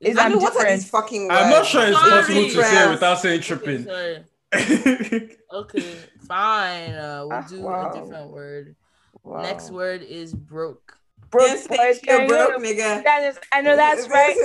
it's, 0.00 0.18
I 0.18 0.28
mean, 0.28 0.40
what 0.40 0.54
are 0.56 0.70
these 0.70 0.90
fucking 0.90 1.28
words? 1.28 1.40
I'm 1.40 1.50
not 1.50 1.66
sure 1.66 1.86
it's 1.86 1.98
Sorry. 1.98 2.10
possible 2.10 2.42
to 2.42 2.62
say 2.62 2.90
without 2.90 3.18
saying 3.20 3.40
tripping. 3.40 3.88
Okay, 3.88 5.36
okay 5.52 5.96
fine. 6.24 6.94
Uh, 6.94 7.26
we'll 7.28 7.32
ah, 7.32 7.46
do 7.48 7.60
wow. 7.60 7.90
a 7.90 8.00
different 8.00 8.30
word. 8.30 8.76
Wow. 9.22 9.42
Next 9.42 9.70
word 9.70 10.02
is 10.02 10.34
broke. 10.34 10.98
Broke 11.30 11.48
yes, 11.48 11.66
boys, 11.66 12.00
you 12.02 12.28
broke, 12.28 12.62
nigga. 12.62 13.02
That 13.02 13.24
is, 13.24 13.38
I 13.50 13.60
know 13.60 13.76
that's 13.76 14.08
right. 14.08 14.36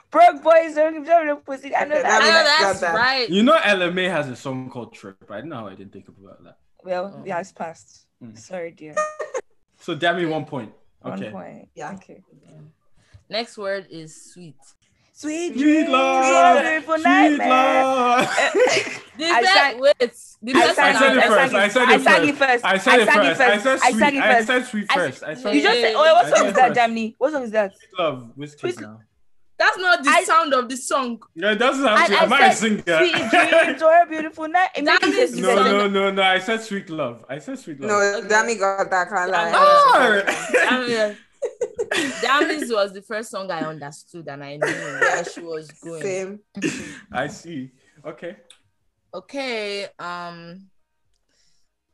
broke 0.10 0.42
boys 0.42 0.74
don't 0.74 0.94
give 0.94 1.06
them 1.06 1.36
pussy. 1.38 1.74
I 1.74 1.84
know 1.84 2.00
that. 2.00 2.22
I 2.22 2.26
know 2.26 2.44
that's 2.44 2.80
that. 2.80 2.94
right. 2.94 3.28
You 3.28 3.42
know, 3.42 3.58
Ella 3.62 3.90
Mai 3.90 4.02
has 4.04 4.28
a 4.30 4.36
song 4.36 4.70
called 4.70 4.94
Trip. 4.94 5.16
I 5.28 5.40
don't 5.40 5.50
know 5.50 5.56
how 5.56 5.66
I 5.66 5.74
didn't 5.74 5.92
think 5.92 6.08
about 6.08 6.42
that. 6.44 6.56
Well, 6.82 7.14
oh. 7.14 7.22
yeah, 7.26 7.40
it's 7.40 7.52
past. 7.52 8.03
Mm. 8.22 8.38
Sorry, 8.38 8.70
dear. 8.70 8.94
So, 9.78 9.94
damn 9.94 10.16
me 10.16 10.26
one 10.26 10.44
point. 10.44 10.72
Okay. 11.04 11.30
One 11.30 11.42
point. 11.42 11.68
Yeah. 11.74 11.94
Okay. 11.94 12.22
Next 13.28 13.58
word 13.58 13.86
is 13.90 14.32
sweet. 14.32 14.56
Sweet, 15.16 15.54
sweet 15.54 15.88
love, 15.88 16.60
beautiful 16.60 16.98
sweet 16.98 17.38
love. 17.38 18.28
Did 19.16 19.44
that 19.44 19.76
wait? 19.78 19.94
Did 20.42 20.56
I, 20.56 20.72
sang, 20.72 20.96
I 20.96 20.98
said 20.98 21.16
it 21.16 21.22
first. 21.22 21.54
I 21.54 21.68
said 21.68 22.24
it 22.24 22.36
first. 22.36 22.64
I 22.64 22.78
sang 22.78 23.04
it 23.04 23.36
first. 23.36 23.40
I 23.40 23.58
said 23.58 23.78
sweet. 23.78 24.22
I 24.22 24.44
said 24.44 24.66
sweet 24.66 24.92
first. 24.92 25.22
I 25.22 25.34
said 25.34 25.54
You 25.54 25.62
just 25.62 25.80
said. 25.80 25.94
Oh, 25.94 26.14
what 26.14 26.36
song 26.36 26.46
is 26.48 26.54
that, 26.54 26.72
Damni? 26.72 27.14
What 27.18 27.30
song 27.30 27.44
is 27.44 27.52
that? 27.52 27.76
Sweet 27.76 27.98
love. 27.98 28.32
Whiskey 28.34 28.72
now. 28.80 29.00
That's 29.64 29.78
not 29.78 30.04
the 30.04 30.10
I, 30.10 30.24
sound 30.24 30.52
of 30.52 30.68
the 30.68 30.76
song. 30.76 31.22
Yeah, 31.34 31.52
it 31.52 31.58
doesn't 31.58 31.86
have 31.86 32.06
to. 32.08 32.20
I, 32.20 32.24
Am 32.24 32.32
I, 32.32 32.38
I 32.38 32.46
a 32.48 32.54
singer? 32.54 32.82
Sweet 32.82 33.30
dreams 33.30 33.82
or 33.88 34.02
a 34.02 34.06
beautiful 34.06 34.46
night. 34.46 34.68
no, 34.82 34.98
no, 34.98 35.88
no, 35.88 36.10
no. 36.10 36.22
I 36.22 36.38
said 36.38 36.60
sweet 36.60 36.90
love. 36.90 37.24
I 37.30 37.38
said 37.38 37.58
sweet 37.58 37.80
love. 37.80 37.88
No, 37.88 38.18
okay. 38.18 38.28
Dammi 38.28 38.58
got 38.58 38.90
that 38.90 39.08
kind 39.08 39.30
of. 39.30 39.52
Oh! 39.54 41.14
Dammi's 42.20 42.70
was 42.70 42.92
the 42.92 43.00
first 43.00 43.30
song 43.30 43.50
I 43.50 43.60
understood 43.60 44.28
and 44.28 44.44
I 44.44 44.56
knew 44.56 44.66
where 44.66 45.24
she 45.24 45.40
was 45.40 45.70
going. 45.70 46.02
Same. 46.02 46.40
I 47.12 47.28
see. 47.28 47.70
Okay. 48.04 48.36
Okay. 49.14 49.88
Um. 49.98 50.66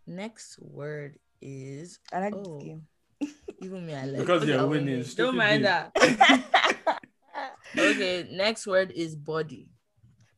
Next 0.09 0.59
word 0.61 1.21
is. 1.41 2.01
I 2.13 2.19
like 2.19 2.35
oh, 2.35 2.59
this 2.59 2.65
game. 2.65 2.83
Even 3.63 3.87
me, 3.87 3.95
I 3.95 4.07
like. 4.07 4.19
Because 4.19 4.45
you're 4.45 4.67
winning. 4.67 5.05
Don't 5.15 5.37
mind 5.37 5.67
that. 5.67 5.93
Okay, 7.77 8.29
next 8.33 8.67
word 8.67 8.91
is 8.91 9.15
body. 9.15 9.69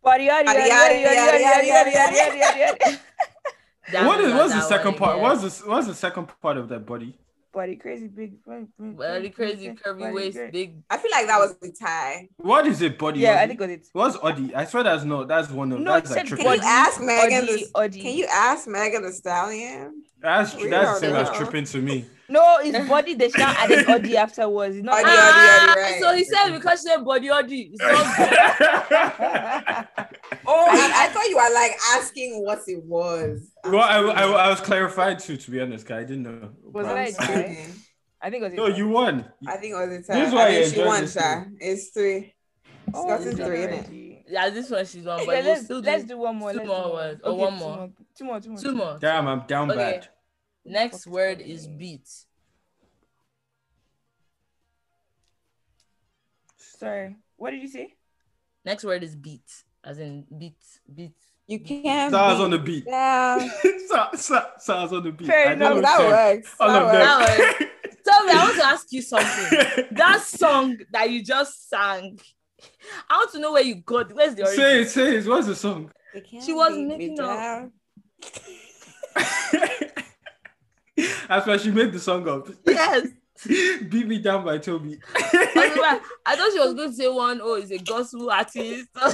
Body, 0.02 0.28
body, 0.28 0.46
body, 0.46 0.68
body, 0.68 1.04
body, 1.04 1.70
body, 1.70 1.70
body, 1.70 2.78
body. 2.78 2.98
What 4.06 4.20
is 4.20 4.32
what's 4.32 4.54
the 4.54 4.60
second 4.62 4.96
part? 4.96 5.20
What's 5.20 5.42
the 5.42 5.68
what's 5.70 5.86
the 5.86 5.94
second 5.94 6.28
part 6.40 6.56
of 6.56 6.68
that 6.68 6.86
body? 6.86 7.18
Body 7.52 7.76
crazy 7.76 8.08
big, 8.08 8.42
body, 8.44 8.66
body 8.78 9.28
crazy 9.28 9.74
curvy 9.74 10.12
waist, 10.14 10.38
big. 10.50 10.82
I 10.88 10.96
feel 10.96 11.10
like 11.10 11.26
that 11.26 11.38
was 11.38 11.54
the 11.60 11.70
tie. 11.70 12.28
What 12.38 12.66
is 12.66 12.80
it, 12.80 12.98
body? 12.98 13.20
Yeah, 13.20 13.40
I 13.40 13.46
think 13.46 13.60
it. 13.60 13.86
What's 13.92 14.16
Oddy? 14.16 14.54
I 14.54 14.64
swear 14.64 14.84
that's 14.84 15.04
no, 15.04 15.24
that's 15.24 15.50
one 15.50 15.70
of 15.72 15.80
no. 15.80 16.00
That's 16.00 16.10
like 16.10 16.26
can 16.26 16.38
you 16.38 16.60
ask 16.62 17.00
Megan? 17.02 17.46
Can 17.90 18.16
you 18.16 18.26
ask 18.30 18.66
Megan 18.66 19.02
Thee 19.02 19.12
Stallion? 19.12 20.02
That's 20.18 20.54
that's 20.54 21.00
the 21.00 21.06
same 21.06 21.14
as 21.14 21.30
tripping 21.30 21.64
to 21.66 21.78
me 21.82 22.06
no, 22.32 22.58
it's 22.60 22.88
body. 22.88 23.14
They 23.14 23.30
shout 23.30 23.56
added 23.56 23.88
Odi 23.88 24.16
afterwards. 24.16 24.76
It's 24.76 24.84
not 24.84 24.98
Odi, 24.98 25.10
Odi, 25.10 25.18
Odi, 25.18 25.80
right. 25.80 26.00
So 26.00 26.14
he 26.14 26.24
said 26.24 26.50
because 26.52 26.80
she 26.80 26.88
said 26.88 27.04
body 27.04 27.30
Odi. 27.30 27.74
oh, 27.80 27.86
I, 30.70 30.92
I, 30.94 31.08
thought 31.12 31.28
you 31.28 31.36
were 31.36 31.54
like 31.54 31.72
asking 31.94 32.42
what 32.44 32.60
it 32.66 32.82
was. 32.84 33.52
Well, 33.64 33.82
I, 33.82 33.98
I, 33.98 34.24
I 34.24 34.48
was 34.48 34.60
clarified 34.60 35.18
too, 35.18 35.36
to 35.36 35.50
be 35.50 35.60
honest, 35.60 35.86
guy. 35.86 35.98
I 35.98 36.04
didn't 36.04 36.22
know. 36.22 36.50
Was 36.62 36.86
that 36.86 37.30
okay. 37.30 37.66
I 38.22 38.30
think 38.30 38.42
it 38.42 38.50
was. 38.50 38.54
No, 38.54 38.66
you 38.66 38.88
won. 38.88 39.26
I 39.46 39.56
think 39.56 39.72
it 39.72 39.76
was 39.76 39.88
a 39.88 40.02
time. 40.02 40.18
This 40.18 40.28
is 40.28 40.34
why 40.34 40.48
I 40.48 40.60
mean, 40.60 40.70
she 40.72 40.80
won, 40.80 41.08
Sha. 41.08 41.44
It's 41.60 41.88
three. 41.90 42.34
Oh, 42.94 43.14
it's 43.14 43.36
three, 43.36 43.60
isn't 43.60 43.72
it? 43.72 44.24
Yeah, 44.28 44.48
this 44.48 44.70
one 44.70 44.86
she's 44.86 45.06
on. 45.06 45.26
But 45.26 45.36
yeah, 45.36 45.50
let's, 45.50 45.68
do, 45.68 45.74
let's 45.80 46.04
do 46.04 46.16
one 46.16 46.36
more. 46.36 46.52
Two 46.52 46.64
more 46.64 46.92
words. 46.92 47.20
Or 47.22 47.36
one 47.36 47.54
more. 47.54 47.90
Two 48.16 48.24
more. 48.24 48.40
Two 48.40 48.50
more. 48.50 48.58
Two 48.58 48.74
more. 48.74 48.98
Damn, 48.98 49.28
I'm 49.28 49.46
down 49.46 49.70
okay. 49.70 49.78
bad. 49.78 50.08
Next 50.64 51.06
word 51.06 51.40
is 51.40 51.66
beat. 51.66 52.08
Sorry. 56.56 57.16
What 57.36 57.50
did 57.50 57.62
you 57.62 57.68
say? 57.68 57.94
Next 58.64 58.84
word 58.84 59.02
is 59.02 59.16
beat, 59.16 59.48
as 59.84 59.98
in 59.98 60.24
beat, 60.38 60.58
beat. 60.92 61.14
You 61.48 61.58
can't. 61.58 62.12
Stars 62.12 62.40
on 62.40 62.50
the 62.50 62.58
beat. 62.58 62.84
Yeah. 62.86 63.48
Stars 64.14 64.92
on 64.92 65.02
the 65.02 65.10
beat. 65.10 65.26
Fair 65.26 65.52
enough. 65.52 65.82
That 65.82 65.98
works. 66.00 66.54
All 66.60 66.68
that, 66.68 66.84
works. 66.84 66.96
that 67.38 67.60
works. 67.60 67.72
Tell 68.04 68.24
me, 68.24 68.32
I 68.32 68.44
want 68.44 68.56
to 68.56 68.64
ask 68.64 68.92
you 68.92 69.02
something. 69.02 69.86
that 69.92 70.22
song 70.22 70.78
that 70.92 71.10
you 71.10 71.22
just 71.22 71.68
sang, 71.68 72.18
I 73.10 73.16
want 73.16 73.32
to 73.32 73.38
know 73.40 73.52
where 73.52 73.62
you 73.62 73.76
got. 73.76 74.12
Where's 74.12 74.34
the 74.34 74.42
origin? 74.42 74.56
Say 74.56 74.80
it. 74.82 74.88
Say 74.88 75.16
it. 75.18 75.26
What's 75.26 75.46
the 75.46 75.56
song? 75.56 75.90
She 76.44 76.52
was 76.52 76.76
making 76.76 77.18
up. 77.20 77.70
That's 81.28 81.46
why 81.46 81.56
she 81.56 81.70
made 81.70 81.92
the 81.92 81.98
song 81.98 82.28
up. 82.28 82.48
Yes. 82.66 83.08
Beat 83.46 84.06
me 84.06 84.18
down 84.18 84.44
by 84.44 84.58
Toby. 84.58 84.98
I, 85.16 86.10
thought 86.36 86.52
she 86.52 86.58
was 86.58 86.74
going 86.74 86.90
to 86.90 86.94
say 86.94 87.08
one, 87.08 87.40
oh, 87.42 87.60
he's 87.60 87.70
a 87.70 87.78
gospel 87.78 88.30
artist. 88.30 88.88
I 88.94 89.10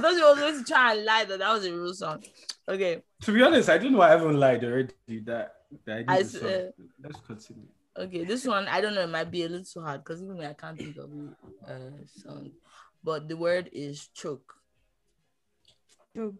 thought 0.00 0.14
she 0.14 0.22
was 0.22 0.38
going 0.38 0.58
to 0.58 0.64
try 0.64 0.94
and 0.94 1.04
lie 1.04 1.24
that 1.24 1.38
that 1.38 1.52
was 1.52 1.66
a 1.66 1.72
real 1.72 1.94
song. 1.94 2.24
Okay. 2.68 3.02
To 3.22 3.32
be 3.32 3.42
honest, 3.42 3.68
I 3.68 3.78
didn't 3.78 3.92
know 3.92 4.00
I 4.00 4.10
haven't 4.10 4.38
lied 4.38 4.64
already. 4.64 4.94
That, 5.24 5.54
that 5.84 6.04
I, 6.08 6.16
I 6.16 6.20
uh, 6.20 6.70
Let's 7.02 7.20
continue. 7.26 7.66
Okay, 7.96 8.24
this 8.24 8.46
one 8.46 8.66
I 8.68 8.80
don't 8.80 8.94
know. 8.94 9.02
It 9.02 9.10
might 9.10 9.30
be 9.30 9.44
a 9.44 9.48
little 9.48 9.66
too 9.66 9.82
hard 9.82 10.02
because 10.02 10.22
even 10.22 10.38
me 10.38 10.46
I 10.46 10.54
can't 10.54 10.78
think 10.78 10.96
of 10.96 11.10
a 11.68 11.72
uh, 11.72 11.90
song. 12.06 12.50
But 13.04 13.28
the 13.28 13.36
word 13.36 13.68
is 13.72 14.08
choke. 14.14 14.54
Choke. 16.16 16.34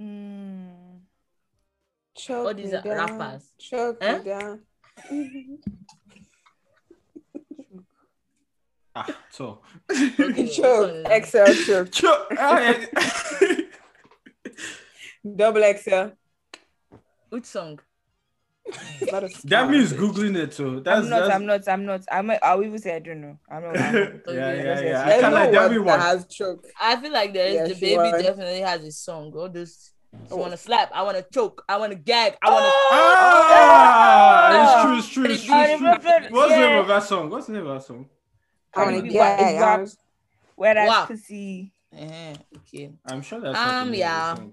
Mm. 0.00 1.00
Choke 2.20 2.46
All 2.46 2.54
these 2.54 2.70
down. 2.70 2.82
rappers. 2.84 3.52
Choke 3.58 3.98
eh? 4.02 4.18
me 4.18 4.24
down. 4.24 4.60
ah, 8.94 9.06
so. 9.30 9.60
Okay, 9.90 10.48
choke. 10.48 11.06
Excel 11.10 11.54
choke. 11.54 11.90
Choke. 12.00 12.26
Ah, 12.38 12.76
Double 15.36 15.62
Excel. 15.62 16.12
Which 17.30 17.46
song? 17.46 17.80
that 19.44 19.70
means 19.70 19.92
googling 19.94 20.36
it 20.36 20.52
too. 20.52 20.80
That's, 20.80 21.04
I'm 21.04 21.08
not. 21.08 21.20
that's... 21.20 21.34
I'm 21.34 21.46
not. 21.46 21.68
I'm 21.68 21.86
not. 21.86 22.04
I'm. 22.12 22.38
I'll 22.42 22.62
even 22.62 22.78
say 22.78 22.96
I 22.96 22.98
don't 22.98 23.20
know. 23.22 23.38
I'm 23.50 23.62
not. 23.62 23.78
I'm 23.78 23.94
not. 23.94 24.12
yeah, 24.28 24.52
yeah, 24.52 24.80
yeah. 24.80 25.04
I 25.06 25.20
kind 25.20 25.34
like 25.34 25.52
that 25.52 25.84
one. 25.84 25.98
Has 25.98 26.26
choke. 26.26 26.66
I 26.80 26.96
feel 26.96 27.12
like 27.12 27.32
there 27.32 27.46
is 27.46 27.80
yeah, 27.80 27.96
DaBaby 27.96 28.12
was. 28.12 28.22
definitely 28.22 28.60
has 28.60 28.84
a 28.84 28.92
song. 28.92 29.32
All 29.34 29.48
those 29.48 29.92
I 30.30 30.34
want 30.34 30.52
to 30.52 30.56
slap. 30.56 30.90
I 30.94 31.02
want 31.02 31.16
to 31.16 31.24
choke. 31.32 31.64
I 31.68 31.76
want 31.76 31.92
to 31.92 31.98
gag. 31.98 32.36
I 32.42 32.50
want 32.50 32.64
to. 32.64 32.70
Ah, 32.92 34.50
it's 34.96 35.12
true. 35.12 35.24
It's 35.24 35.24
true. 35.24 35.24
It's 35.24 35.44
true. 35.44 35.92
It's 35.92 36.04
true. 36.28 36.36
What's 36.36 36.52
the 36.52 36.58
name 36.60 36.78
of 36.78 36.88
that 36.88 37.02
song? 37.02 37.30
What's 37.30 37.46
the 37.46 37.52
name 37.54 37.66
of 37.66 37.74
that 37.74 37.82
song? 37.86 38.06
I 38.74 38.84
want 38.84 39.04
to 39.04 39.10
gag. 39.10 39.88
Where 40.54 40.74
that 40.74 41.08
pussy. 41.08 41.72
Uh-huh. 41.92 42.34
Okay. 42.58 42.92
I'm 43.06 43.22
sure 43.22 43.40
that's 43.40 43.58
um 43.58 43.92
yeah. 43.94 44.34
Song, 44.36 44.52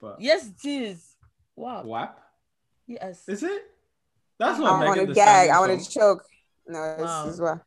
but 0.00 0.20
yes, 0.20 0.48
it 0.64 0.68
is. 0.68 1.16
Wow. 1.54 1.82
WAP. 1.84 2.18
Yes. 2.86 3.28
Is 3.28 3.42
it? 3.42 3.62
That's 4.38 4.58
not 4.58 4.82
I 4.82 4.86
want 4.86 5.00
to 5.08 5.12
gag. 5.12 5.50
I 5.50 5.60
want 5.60 5.78
to 5.82 5.90
choke. 5.90 6.24
No, 6.66 6.96
this 6.96 7.04
Wow. 7.04 7.26
is 7.28 7.40
what. 7.40 7.58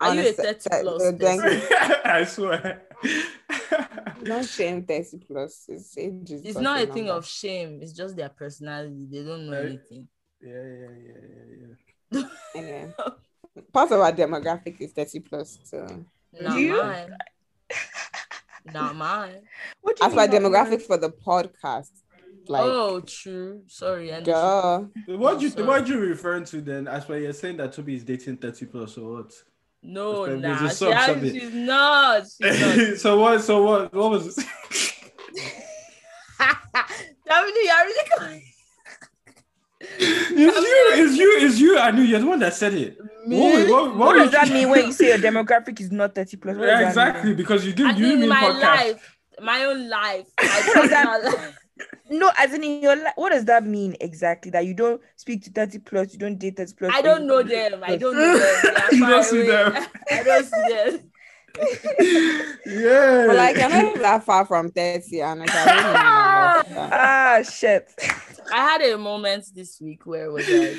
Are 0.00 0.14
you 0.14 0.20
a 0.20 0.24
Honest- 0.24 0.38
30 0.38 0.84
the 0.84 0.98
person? 0.98 1.18
dang- 1.18 2.00
I 2.04 2.24
swear. 2.24 2.82
Don't 4.24 4.44
shame 4.46 4.84
30 4.84 5.18
plus. 5.26 5.64
It's, 5.68 5.96
age 5.98 6.30
It's 6.30 6.58
not 6.58 6.76
a 6.76 6.80
number. 6.80 6.94
thing 6.94 7.10
of 7.10 7.26
shame. 7.26 7.78
It's 7.82 7.92
just 7.92 8.16
their 8.16 8.28
personality. 8.28 9.06
They 9.10 9.22
don't 9.24 9.46
know 9.46 9.56
Right. 9.56 9.66
anything. 9.66 10.08
yeah, 10.40 10.52
yeah, 10.52 10.88
yeah, 11.06 11.22
yeah, 12.12 12.22
yeah. 12.22 12.22
Anyway, 12.54 12.92
part 13.72 13.90
of 13.92 14.00
our 14.00 14.12
demographic 14.12 14.80
is 14.80 14.92
30 14.92 15.20
plus. 15.20 15.58
So 15.64 15.86
Not 16.40 16.58
you? 16.58 16.82
mine. 16.82 17.16
Not 18.72 18.96
mine. 18.96 19.42
What 19.80 19.96
do 19.96 20.04
you 20.04 20.10
that's 20.10 20.14
my 20.16 20.26
demographic 20.28 20.70
mine? 20.70 20.80
for 20.80 20.96
the 20.98 21.10
podcast. 21.10 21.90
Like, 22.48 22.62
oh, 22.64 23.00
true. 23.00 23.62
Sorry. 23.66 24.12
I 24.12 24.20
duh. 24.20 24.80
What 25.06 25.40
you 25.42 25.50
Sorry. 25.50 25.66
what 25.66 25.86
you 25.86 25.98
referring 26.00 26.44
to 26.46 26.60
then? 26.62 26.88
As 26.88 27.04
per 27.04 27.18
you're 27.18 27.32
saying 27.34 27.58
that 27.58 27.72
Toby 27.74 27.96
is 27.96 28.04
dating 28.04 28.38
30 28.38 28.66
plus 28.66 28.96
or 28.96 29.16
what? 29.16 29.32
No, 29.82 30.26
nah. 30.26 30.68
She 30.68 30.84
has, 30.86 31.20
she's 31.20 31.54
not. 31.54 32.24
She's 32.26 32.60
not. 32.90 32.96
so 32.98 33.18
what 33.20 33.42
so 33.42 33.62
what 33.62 33.94
what 33.94 34.10
was 34.10 34.36
Davide, 34.36 34.44
you're 37.64 37.84
really 37.86 38.08
going. 38.18 38.42
it's 39.80 40.30
you, 40.30 40.52
it's 40.52 41.16
you, 41.16 41.38
it's 41.40 41.58
you. 41.60 41.78
I 41.78 41.90
knew 41.92 42.02
you're 42.02 42.20
the 42.20 42.26
one 42.26 42.40
that 42.40 42.54
said 42.54 42.74
it. 42.74 42.98
Me? 43.26 43.38
What, 43.40 43.68
what, 43.68 43.96
What 43.96 44.14
does 44.14 44.30
that 44.32 44.48
you- 44.48 44.54
mean 44.54 44.70
when 44.70 44.86
you 44.86 44.92
say 44.92 45.08
your 45.08 45.18
demographic 45.18 45.80
is 45.80 45.92
not 45.92 46.14
30 46.14 46.36
plus? 46.38 46.56
What 46.56 46.66
Yeah, 46.66 46.88
exactly, 46.88 47.34
because 47.34 47.64
you 47.64 47.72
I 47.72 47.92
did 47.92 47.98
you 47.98 48.06
mean, 48.08 48.20
mean 48.20 48.28
my 48.30 48.42
podcast. 48.42 48.60
life, 48.62 49.16
my 49.40 49.64
own 49.64 49.88
life, 49.88 50.26
my 50.40 50.46
What 50.46 50.74
does 50.74 50.90
that- 50.90 51.06
personal 51.06 51.32
life. 51.44 51.57
No, 52.10 52.30
as 52.38 52.52
in, 52.54 52.64
in 52.64 52.82
your 52.82 52.96
li- 52.96 53.12
what 53.16 53.30
does 53.30 53.44
that 53.46 53.64
mean 53.64 53.96
exactly? 54.00 54.50
That 54.50 54.64
you 54.66 54.74
don't 54.74 55.00
speak 55.16 55.42
to 55.44 55.50
30 55.50 55.78
plus, 55.80 56.12
you 56.12 56.18
don't 56.18 56.38
date 56.38 56.56
30 56.56 56.74
plus. 56.74 56.92
I 56.94 57.02
don't 57.02 57.26
know 57.26 57.42
them. 57.42 57.82
I 57.84 57.96
don't 57.96 58.16
know 58.16 58.38
them. 58.38 58.74
You 58.92 59.06
don't 59.06 59.24
see 59.24 59.42
them. 59.46 59.72
I 60.10 60.22
don't 60.22 60.44
see 60.44 60.74
them. 60.74 61.10
yeah. 62.66 63.24
But 63.26 63.36
like, 63.36 63.56
you're 63.56 63.68
not 63.68 63.98
that 63.98 64.24
far 64.24 64.46
from 64.46 64.70
30. 64.70 65.20
And 65.20 65.40
like, 65.40 65.50
I 65.52 65.64
don't 66.62 66.74
know. 66.74 66.88
Ah, 66.92 67.42
shit. 67.42 67.90
I 68.52 68.56
had 68.64 68.80
a 68.82 68.96
moment 68.98 69.44
this 69.54 69.80
week 69.80 70.06
where 70.06 70.26
it 70.26 70.32
was 70.32 70.48
like, 70.48 70.76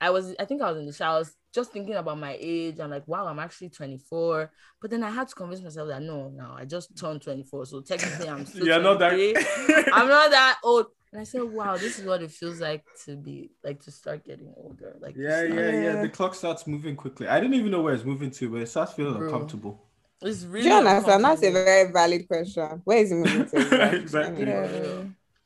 I 0.00 0.10
was, 0.10 0.34
I 0.38 0.44
think 0.44 0.62
I 0.62 0.70
was 0.70 0.78
in 0.80 0.86
the 0.86 0.92
shower, 0.92 1.24
just 1.58 1.72
thinking 1.72 1.94
about 1.96 2.18
my 2.18 2.36
age. 2.38 2.78
I'm 2.80 2.90
like, 2.90 3.06
wow, 3.08 3.26
I'm 3.26 3.38
actually 3.46 3.70
24. 3.70 4.50
But 4.80 4.90
then 4.90 5.02
I 5.02 5.10
had 5.10 5.28
to 5.28 5.34
convince 5.34 5.60
myself 5.62 5.88
that 5.88 6.02
no, 6.02 6.28
no, 6.28 6.54
I 6.56 6.64
just 6.64 6.96
turned 6.96 7.22
24. 7.22 7.66
So 7.66 7.80
technically, 7.80 8.28
I'm 8.28 8.46
still 8.50 8.66
You're 8.66 8.82
not 8.82 8.98
that 9.00 9.12
I'm 9.96 10.08
not 10.08 10.30
that 10.30 10.58
old. 10.62 10.86
And 11.12 11.20
I 11.22 11.24
said, 11.24 11.42
wow, 11.42 11.76
this 11.76 11.98
is 11.98 12.04
what 12.04 12.22
it 12.22 12.30
feels 12.30 12.60
like 12.60 12.84
to 13.06 13.16
be 13.16 13.50
like 13.64 13.80
to 13.84 13.90
start 13.90 14.24
getting 14.24 14.52
older. 14.56 14.90
Like, 15.00 15.14
Yeah, 15.16 15.38
start- 15.46 15.50
yeah, 15.54 15.70
yeah. 15.70 15.80
Yeah. 15.94 16.02
The 16.02 16.08
clock 16.10 16.34
starts 16.34 16.66
moving 16.66 16.96
quickly. 16.96 17.26
I 17.28 17.40
didn't 17.40 17.54
even 17.54 17.70
know 17.70 17.80
where 17.80 17.94
it's 17.94 18.04
moving 18.04 18.30
to, 18.38 18.50
but 18.50 18.60
it 18.60 18.68
starts 18.68 18.92
feeling 18.92 19.14
Bro. 19.14 19.26
uncomfortable. 19.28 19.74
It's 20.20 20.42
Do 20.42 20.48
really 20.48 20.68
you 20.68 20.74
understand? 20.74 21.24
That's 21.24 21.42
a 21.44 21.50
very 21.52 21.92
valid 21.92 22.28
question. 22.28 22.82
Where 22.84 22.98
is 22.98 23.10
it 23.12 23.16
moving 23.16 23.46
to? 23.50 23.94
Exactly. 24.02 24.42
Anyway. 24.42 24.70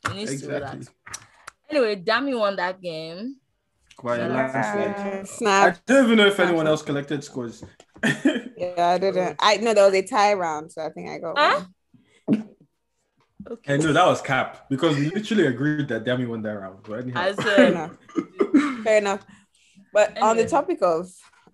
Yeah. 0.05 0.11
It 0.11 0.17
needs 0.17 0.31
to 0.31 0.35
Exactly. 0.35 0.55
relax. 0.55 0.91
Anyway, 1.71 1.97
Dami 2.09 2.39
won 2.39 2.57
that 2.57 2.81
game. 2.81 3.37
Quite 4.03 4.19
Yeah. 4.19 4.27
relaxed. 4.27 4.75
Uh, 5.47 5.47
I 5.47 5.77
don't 5.87 6.05
even 6.07 6.17
know 6.19 6.27
if 6.27 6.41
anyone 6.41 6.67
else 6.67 6.83
collected 6.83 7.23
scores. 7.23 7.63
Yeah, 8.57 8.89
I 8.89 8.99
didn't. 8.99 9.37
I 9.41 9.57
know 9.59 9.75
there 9.75 9.85
was 9.87 9.95
a 9.95 10.03
tie 10.03 10.35
round, 10.35 10.73
so 10.73 10.85
I 10.85 10.91
think 10.91 11.09
I 11.09 11.19
got 11.19 11.39
Huh? 11.39 11.65
one. 12.29 12.55
Okay. 13.49 13.75
I 13.75 13.77
know 13.77 13.93
that 13.93 14.07
was 14.07 14.21
cap 14.21 14.67
because 14.69 14.97
we 14.97 15.11
literally 15.11 15.47
agreed 15.47 15.87
that 15.89 16.05
Demi 16.05 16.27
won 16.27 16.43
that 16.43 16.51
round. 16.59 16.81
But 16.83 17.01
anyhow. 17.03 17.21
I 17.21 17.33
Fair 17.33 17.69
enough. 17.69 17.97
Fair 18.85 18.99
enough. 18.99 19.25
But 19.93 20.19
on 20.21 20.37
the 20.37 20.47
topic 20.47 20.79
of 20.83 21.09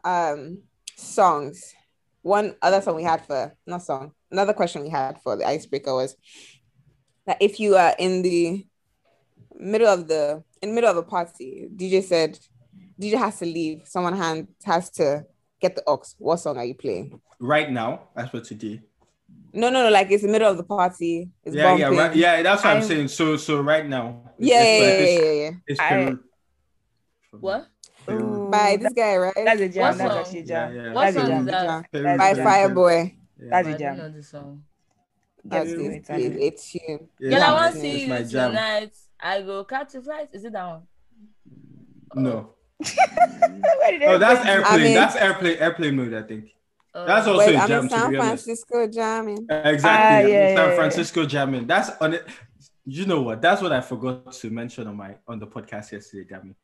um 0.04 0.62
songs, 0.96 1.74
one 2.22 2.56
other 2.62 2.80
song 2.80 2.96
we 2.96 3.02
had 3.02 3.24
for 3.26 3.54
not 3.66 3.82
song, 3.82 4.12
another 4.30 4.54
question 4.54 4.82
we 4.82 4.90
had 4.90 5.20
for 5.22 5.36
the 5.36 5.46
icebreaker 5.46 5.94
was 5.94 6.16
that 7.26 7.36
if 7.40 7.60
you 7.60 7.76
are 7.76 7.94
in 7.98 8.22
the 8.22 8.66
middle 9.54 9.88
of 9.88 10.08
the 10.08 10.42
in 10.62 10.70
the 10.70 10.74
middle 10.74 10.90
of 10.90 10.96
a 10.96 11.02
party, 11.02 11.68
DJ 11.74 12.02
said 12.02 12.38
DJ 13.00 13.18
has 13.18 13.38
to 13.38 13.44
leave, 13.46 13.82
someone 13.84 14.16
hand 14.16 14.48
has 14.64 14.90
to 14.90 15.24
get 15.60 15.76
the 15.76 15.82
ox. 15.86 16.14
What 16.18 16.38
song 16.38 16.56
are 16.58 16.64
you 16.64 16.74
playing? 16.74 17.20
right 17.40 17.70
now, 17.70 18.08
as 18.16 18.28
for 18.30 18.40
today. 18.40 18.80
No, 19.52 19.70
no, 19.70 19.84
no, 19.84 19.90
like 19.90 20.10
it's 20.10 20.22
the 20.22 20.28
middle 20.28 20.50
of 20.50 20.56
the 20.56 20.64
party. 20.64 21.30
It's 21.44 21.54
yeah, 21.54 21.76
yeah, 21.76 21.88
right, 21.88 22.14
yeah. 22.16 22.42
That's 22.42 22.64
what 22.64 22.70
I'm 22.76 22.82
I- 22.82 22.86
saying. 22.86 23.08
So, 23.08 23.36
so 23.36 23.60
right 23.60 23.86
now. 23.86 24.32
Yeah, 24.38 24.60
it's 24.62 24.82
yeah, 24.82 24.88
like 24.88 25.22
yeah, 25.22 25.24
yeah, 25.32 25.42
yeah, 25.42 25.50
It's 25.66 25.80
I- 25.80 25.88
Peru. 25.88 26.18
what? 27.40 27.66
Ooh, 28.10 28.48
By 28.50 28.76
this 28.80 28.92
guy, 28.94 29.16
right? 29.16 29.34
That's 29.36 29.60
a 29.60 29.68
jam. 29.68 29.82
What 29.82 29.98
That's 29.98 30.10
song? 30.12 30.18
actually 30.20 30.40
a 30.40 30.44
jam. 30.44 30.74
Yeah, 30.74 30.82
yeah. 30.82 30.92
What 30.92 31.04
That's 31.04 31.16
a 31.16 31.20
song 31.20 31.28
jam. 31.28 31.40
is 31.40 31.46
that? 31.46 31.92
Peru, 31.92 32.18
By 32.18 32.34
Peru, 32.34 32.44
Fireboy. 32.44 33.14
Yeah. 33.38 33.46
That's 33.50 33.68
a 33.68 33.70
don't 33.70 33.78
jam. 33.80 33.96
know 33.98 34.08
the 34.10 34.22
song. 34.22 34.62
That's 35.44 35.70
to 35.70 35.80
it. 35.84 35.92
it, 35.92 36.10
It's, 36.10 36.10
it's 36.10 36.74
you. 36.74 37.08
Yeah, 37.20 37.30
Girl, 37.30 37.42
I 37.42 37.52
want 37.52 37.74
to 37.74 37.80
see 37.80 38.00
you 38.06 38.24
tonight. 38.24 38.92
I 39.20 39.42
go 39.42 39.64
catch 39.64 39.94
a 39.94 40.02
flight. 40.02 40.28
Is 40.32 40.44
it 40.44 40.52
that 40.52 40.66
one? 40.66 40.82
No. 42.14 42.50
Oh, 42.50 42.54
that's 42.80 44.44
everybody- 44.44 44.48
airplane. 44.50 44.80
mean- 44.82 44.94
that's 44.94 45.16
airplane. 45.16 45.56
Airplane 45.58 45.96
mode. 45.96 46.14
I 46.14 46.22
think. 46.22 46.54
Uh, 46.94 47.04
That's 47.04 47.26
also 47.28 47.38
Wait, 47.46 47.54
a 47.54 47.58
I'm 47.58 47.68
jam. 47.68 47.82
in 47.84 47.88
To 47.90 47.94
San 47.98 48.10
be. 48.10 48.16
Francisco 48.16 48.86
jamming. 48.88 49.46
Exactly. 49.50 49.82
Ah, 49.84 50.18
yeah, 50.18 50.22
San 50.22 50.28
yeah, 50.30 50.68
yeah. 50.70 50.74
Francisco 50.74 51.26
jamming. 51.26 51.66
That's 51.66 51.90
on 52.00 52.14
it. 52.14 52.26
You 52.86 53.04
know 53.06 53.20
what? 53.22 53.42
That's 53.42 53.60
what 53.60 53.72
I 53.72 53.80
forgot 53.82 54.32
to 54.32 54.50
mention 54.50 54.86
on 54.88 54.96
my 54.96 55.14
on 55.28 55.38
the 55.38 55.46
podcast 55.46 55.92
yesterday, 55.92 56.26
Dami. 56.34 56.54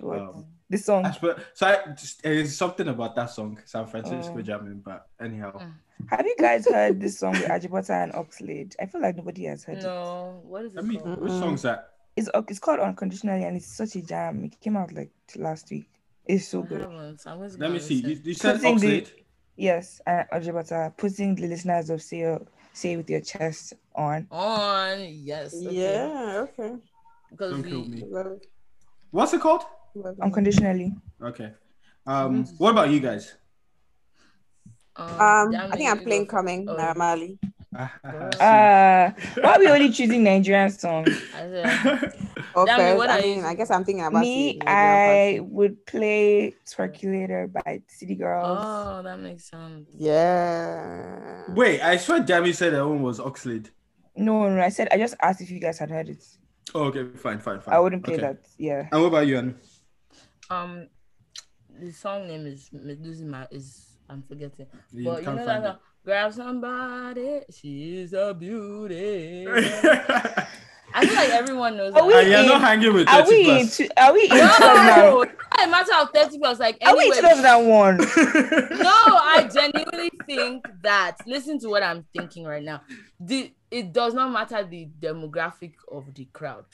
What? 0.00 0.18
Um, 0.18 0.46
the 0.70 0.78
song. 0.78 1.04
I 1.04 1.10
swear- 1.12 1.36
so 1.52 1.66
I 1.66 1.92
just, 1.92 2.22
there's 2.22 2.56
something 2.56 2.88
about 2.88 3.14
that 3.16 3.26
song, 3.30 3.58
San 3.66 3.86
Francisco 3.86 4.34
Oh. 4.36 4.42
jamming. 4.42 4.80
But 4.84 5.06
anyhow, 5.20 5.52
Mm. 5.58 5.72
Have 6.10 6.26
you 6.26 6.36
guys 6.38 6.66
heard 6.68 7.00
this 7.00 7.18
song 7.18 7.32
with 7.32 7.44
Ajibota 7.44 8.02
and 8.04 8.12
Oxlade? 8.12 8.74
I 8.80 8.84
feel 8.86 9.00
like 9.00 9.16
nobody 9.16 9.44
has 9.44 9.64
heard 9.64 9.78
it. 9.78 9.82
No, 9.84 10.40
what 10.44 10.64
is 10.64 10.74
it 10.74 10.78
I 10.78 10.82
mean, 10.82 11.00
called? 11.00 11.20
which 11.22 11.32
song's 11.32 11.62
that? 11.62 11.90
It's 12.16 12.28
it's 12.48 12.58
called 12.58 12.80
Unconditionally 12.80 13.44
and 13.44 13.56
it's 13.56 13.66
such 13.66 13.94
a 13.96 14.02
jam. 14.02 14.44
It 14.44 14.58
came 14.60 14.76
out 14.76 14.92
like 14.92 15.10
last 15.36 15.70
week. 15.70 15.88
It's 16.24 16.48
so 16.48 16.62
good. 16.62 16.80
haven't. 16.80 17.22
I'm 17.26 17.38
going 17.38 17.50
to 17.50 17.58
Let 17.58 17.70
me 17.72 17.78
see. 17.78 17.94
You, 17.96 18.08
listen. 18.08 18.24
you 18.24 18.34
said 18.34 18.60
Putting 18.60 18.78
the- 18.78 19.06
Yes, 19.58 20.02
and 20.06 20.26
Ajibota 20.30 20.94
putting 20.98 21.34
the 21.34 21.46
listeners 21.46 21.88
of 21.88 22.02
Say 22.02 22.38
Say 22.74 22.96
with 22.96 23.08
your 23.08 23.20
chest 23.22 23.72
on. 23.94 24.26
On, 24.30 24.98
yes. 25.00 25.54
Okay. 25.54 25.74
Yeah, 25.74 26.44
okay. 26.48 26.76
Because 27.30 27.52
Don't 27.52 27.62
we, 27.62 27.70
kill 27.70 27.84
me. 27.86 28.04
What's 29.10 29.32
it 29.32 29.40
called? 29.40 29.62
Unconditionally. 30.20 30.92
Okay. 31.22 31.52
Um, 32.06 32.44
what 32.58 32.72
about 32.72 32.90
you 32.90 33.00
guys? 33.00 33.34
um, 34.96 35.08
Um, 35.20 35.54
I 35.56 35.76
think 35.76 35.90
I'm 35.90 35.98
you 36.00 36.04
playing 36.04 36.24
go 36.26 36.30
coming 36.36 36.68
Oh. 36.68 36.76
normally. 36.76 37.38
Ah, 37.74 37.92
Uh 38.04 39.12
why 39.42 39.52
are 39.54 39.58
we 39.58 39.68
only 39.68 39.90
choosing 39.90 40.22
Nigerian 40.24 40.70
songs? 40.70 41.08
okay, 41.34 41.62
I 41.64 41.76
said, 41.76 42.66
Damn 42.66 42.96
what 42.96 43.10
I 43.10 43.20
mean, 43.22 43.44
I 43.44 43.54
guess 43.54 43.70
I'm 43.70 43.84
thinking 43.84 44.04
about 44.04 44.20
Me, 44.20 44.52
the 44.52 44.58
Nigerian 44.64 44.68
I 44.68 45.40
would 45.42 45.84
play 45.86 46.54
Twerkulator 46.66 47.52
by 47.52 47.82
City 47.88 48.14
Girls. 48.14 48.64
oh, 48.64 49.02
that 49.02 49.18
makes 49.20 49.50
sense. 49.50 49.88
Yeah. 49.98 51.44
Wait, 51.54 51.80
I 51.80 51.96
swear 51.96 52.20
Jamie 52.20 52.52
said 52.52 52.72
that 52.72 52.86
one 52.86 53.02
was 53.02 53.18
Oxlade. 53.18 53.70
No, 54.16 54.48
no, 54.48 54.60
I 54.62 54.70
said 54.70 54.88
I 54.90 54.96
just 54.98 55.14
asked 55.20 55.40
if 55.42 55.50
you 55.50 55.60
guys 55.60 55.78
had 55.78 55.90
heard 55.90 56.08
it. 56.08 56.24
Oh, 56.74 56.84
okay, 56.84 57.04
fine, 57.18 57.38
fine, 57.38 57.60
fine. 57.60 57.74
I 57.74 57.78
wouldn't 57.78 58.04
play 58.04 58.14
Okay. 58.14 58.22
that. 58.22 58.38
Yeah. 58.58 58.88
And 58.90 59.00
what 59.02 59.08
about 59.08 59.26
you, 59.26 59.38
Anu? 59.38 59.54
Um, 60.50 60.88
the 61.80 61.92
song 61.92 62.26
name 62.26 62.46
is 62.46 62.70
losing 62.72 63.28
my 63.28 63.46
is 63.50 63.98
I'm 64.08 64.22
forgetting. 64.22 64.66
You 64.92 65.04
but 65.04 65.18
you 65.20 65.24
can't 65.26 65.36
know 65.36 65.44
find 65.44 65.64
that 65.64 65.72
song, 65.74 65.80
grab 66.06 66.32
somebody, 66.32 67.40
she's 67.52 68.12
a 68.12 68.32
beauty. 68.32 69.44
I 70.94 71.04
feel 71.04 71.14
like 71.16 71.28
everyone 71.30 71.76
knows 71.76 71.92
Are 71.92 72.00
that. 72.00 72.06
we 72.06 72.14
and 72.14 72.28
you're 72.28 72.40
in- 72.40 72.46
not 72.46 72.60
hanging 72.60 72.94
with 72.94 73.08
Are 73.08 73.22
30 73.24 73.30
we 73.36 73.44
plus. 73.44 73.80
into 73.80 74.00
are 74.02 74.12
we 74.14 74.22
in 74.22 74.28
12 74.28 74.50
now? 74.60 74.96
no, 74.96 75.22
it's 75.22 75.32
not 75.58 75.70
matter 75.70 75.92
of 76.00 76.10
30 76.14 76.38
plus. 76.38 76.60
Like, 76.60 76.78
Are 76.86 76.96
we 76.96 77.06
in 77.06 77.12
anyway, 77.12 77.34
2001? 77.34 77.96
no, 78.78 78.88
I 78.88 79.50
genuinely 79.52 80.10
think 80.24 80.64
that. 80.82 81.16
Listen 81.26 81.58
to 81.58 81.68
what 81.68 81.82
I'm 81.82 82.06
thinking 82.16 82.44
right 82.44 82.62
now. 82.62 82.82
The 83.20 83.52
it 83.70 83.92
does 83.92 84.14
not 84.14 84.30
matter 84.30 84.64
the 84.64 84.88
demographic 85.00 85.72
of 85.90 86.14
the 86.14 86.26
crowd. 86.26 86.64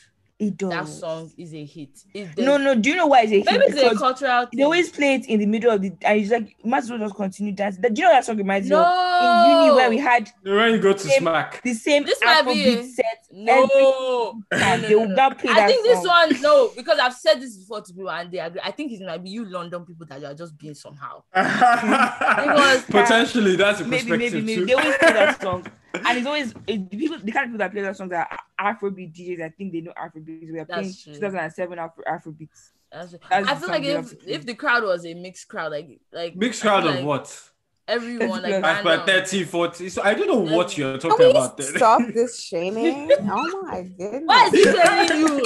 It 0.42 0.56
does. 0.56 0.70
That 0.70 0.88
song 0.88 1.30
is 1.38 1.54
a 1.54 1.64
hit. 1.64 1.90
It, 2.12 2.36
No, 2.36 2.56
no. 2.56 2.74
Do 2.74 2.90
you 2.90 2.96
know 2.96 3.06
why 3.06 3.20
it's 3.22 3.30
a 3.32 3.36
hit? 3.36 3.46
maybe 3.46 3.64
it's 3.68 3.72
a 3.80 3.90
Because 3.90 3.98
cultural. 3.98 4.46
they 4.52 4.62
always 4.64 4.90
play 4.90 5.14
it 5.14 5.26
in 5.26 5.38
the 5.38 5.46
middle 5.46 5.70
of 5.70 5.80
the. 5.82 5.92
And 6.02 6.20
it's 6.20 6.30
like 6.32 6.56
might 6.64 6.78
as 6.78 6.90
well 6.90 6.98
just 6.98 7.14
continue 7.14 7.52
dancing. 7.52 7.80
Do 7.80 7.88
you 7.94 8.02
know 8.08 8.12
that 8.12 8.24
song 8.24 8.36
reminds 8.38 8.68
me 8.68 8.74
no 8.76 8.82
of 8.84 9.52
in 9.52 9.62
uni 9.66 9.74
where 9.76 9.88
we 9.90 9.98
had 9.98 10.30
when 10.42 10.72
you 10.72 10.78
go 10.80 10.92
to 10.94 10.98
Same- 10.98 11.20
smack. 11.20 11.62
the 11.62 11.74
same 11.74 12.04
This 12.04 12.18
might 12.24 12.42
be 12.42 12.50
Afrobeat 12.54 12.78
a- 12.80 12.84
set. 12.88 13.26
no. 13.30 13.52
every 13.52 13.68
no, 13.82 14.42
no, 14.52 14.80
They 14.80 14.88
no, 14.94 14.98
would 15.00 15.08
no. 15.10 15.14
not 15.14 15.38
play 15.38 15.50
I 15.52 15.54
that 15.54 15.68
think 15.68 15.84
this 15.84 15.98
song. 16.02 16.06
one 16.30 16.42
no 16.42 16.70
because 16.76 16.98
I've 16.98 17.14
said 17.14 17.40
this 17.40 17.56
before 17.56 17.82
to 17.82 17.92
people 17.92 18.10
and 18.10 18.30
they 18.32 18.38
agree. 18.40 18.60
I 18.64 18.72
think 18.72 18.90
it 18.92 19.00
might 19.00 19.22
be 19.22 19.30
you 19.30 19.44
London 19.44 19.84
people 19.86 20.06
that 20.06 20.20
you 20.20 20.26
are 20.26 20.34
just 20.34 20.58
being 20.58 20.74
somehow. 20.74 21.22
because 21.34 22.82
Potentially, 22.84 23.56
that's 23.56 23.80
a 23.80 23.84
Maybe, 23.84 24.10
maybe, 24.10 24.40
maybe 24.40 24.54
too. 24.56 24.66
they 24.66 24.72
always 24.74 24.96
play 24.98 25.12
that 25.12 25.40
song. 25.40 25.64
and 25.94 26.18
it's 26.18 26.26
always 26.26 26.54
it, 26.66 26.90
people 26.90 27.18
the 27.18 27.32
kind 27.32 27.44
of 27.44 27.48
people 27.50 27.58
that 27.58 27.72
play 27.72 27.82
those 27.82 27.96
songs 27.98 28.12
are 28.12 28.28
Afrobeat 28.60 29.14
DJs. 29.14 29.42
I 29.42 29.48
think 29.50 29.72
they 29.72 29.80
know 29.80 29.92
Afrobeat. 29.92 30.52
We 30.52 30.58
are 30.60 30.64
playing 30.64 30.92
true. 31.02 31.14
2007 31.14 31.78
Afro 31.78 32.04
Afrobeats. 32.04 32.70
That's- 32.90 33.14
That's 33.30 33.48
I 33.50 33.54
the 33.54 33.60
feel 33.60 33.68
like 33.70 33.84
if 33.84 34.14
if 34.26 34.46
the 34.46 34.54
crowd 34.54 34.82
was 34.84 35.04
a 35.06 35.14
mixed 35.14 35.48
crowd, 35.48 35.72
like 35.72 36.00
like 36.12 36.36
Mixed 36.36 36.62
I 36.64 36.68
feel 36.68 36.70
crowd 36.82 36.86
of 36.86 36.94
like 36.96 37.04
what? 37.04 37.48
Everyone 37.88 38.42
like 38.42 38.52
As 38.52 38.64
As 38.78 38.84
random. 38.84 39.06
30, 39.06 39.44
40. 39.44 39.88
So 39.88 40.02
I 40.02 40.14
don't 40.14 40.28
know 40.28 40.54
what 40.56 40.78
you're 40.78 40.98
Can 40.98 41.10
talking 41.10 41.26
we 41.26 41.30
about 41.32 41.56
then. 41.56 41.66
stop 41.66 42.02
this 42.14 42.40
shaming? 42.40 43.10
Oh 43.22 43.62
my 43.66 43.82
goodness. 43.82 44.22
Why 44.24 44.46
is 44.46 44.52
he 44.52 44.64
telling 44.64 45.20
you? 45.20 45.44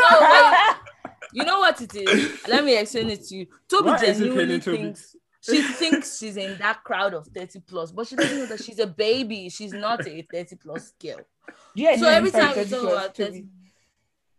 No, 0.00 0.18
like, 0.20 0.76
you 1.32 1.44
know 1.44 1.58
what 1.58 1.80
it 1.82 1.94
is? 1.94 2.40
Let 2.48 2.64
me 2.64 2.78
explain 2.78 3.10
it 3.10 3.24
to 3.26 3.36
you. 3.36 3.46
Toby 3.68 3.88
Why 3.90 3.96
is 3.96 4.18
he 4.18 4.24
genuinely 4.24 4.60
telling 4.60 4.60
Toby? 4.60 4.76
thinks 4.78 5.16
she 5.46 5.62
thinks 5.62 6.18
she's 6.18 6.36
in 6.36 6.56
that 6.58 6.82
crowd 6.84 7.14
of 7.14 7.26
30 7.28 7.60
plus, 7.60 7.92
but 7.92 8.06
she 8.06 8.16
doesn't 8.16 8.38
know 8.38 8.46
that 8.46 8.62
she's 8.62 8.78
a 8.78 8.86
baby. 8.86 9.48
She's 9.48 9.72
not 9.72 10.06
a 10.06 10.22
30 10.32 10.56
plus 10.56 10.92
girl. 11.00 11.20
Yeah, 11.74 11.96
So 11.96 12.08
every 12.08 12.30
time 12.30 12.56
we 12.56 12.64
talk 12.64 12.82
about 12.82 13.16
30, 13.16 13.30
Toby. 13.30 13.46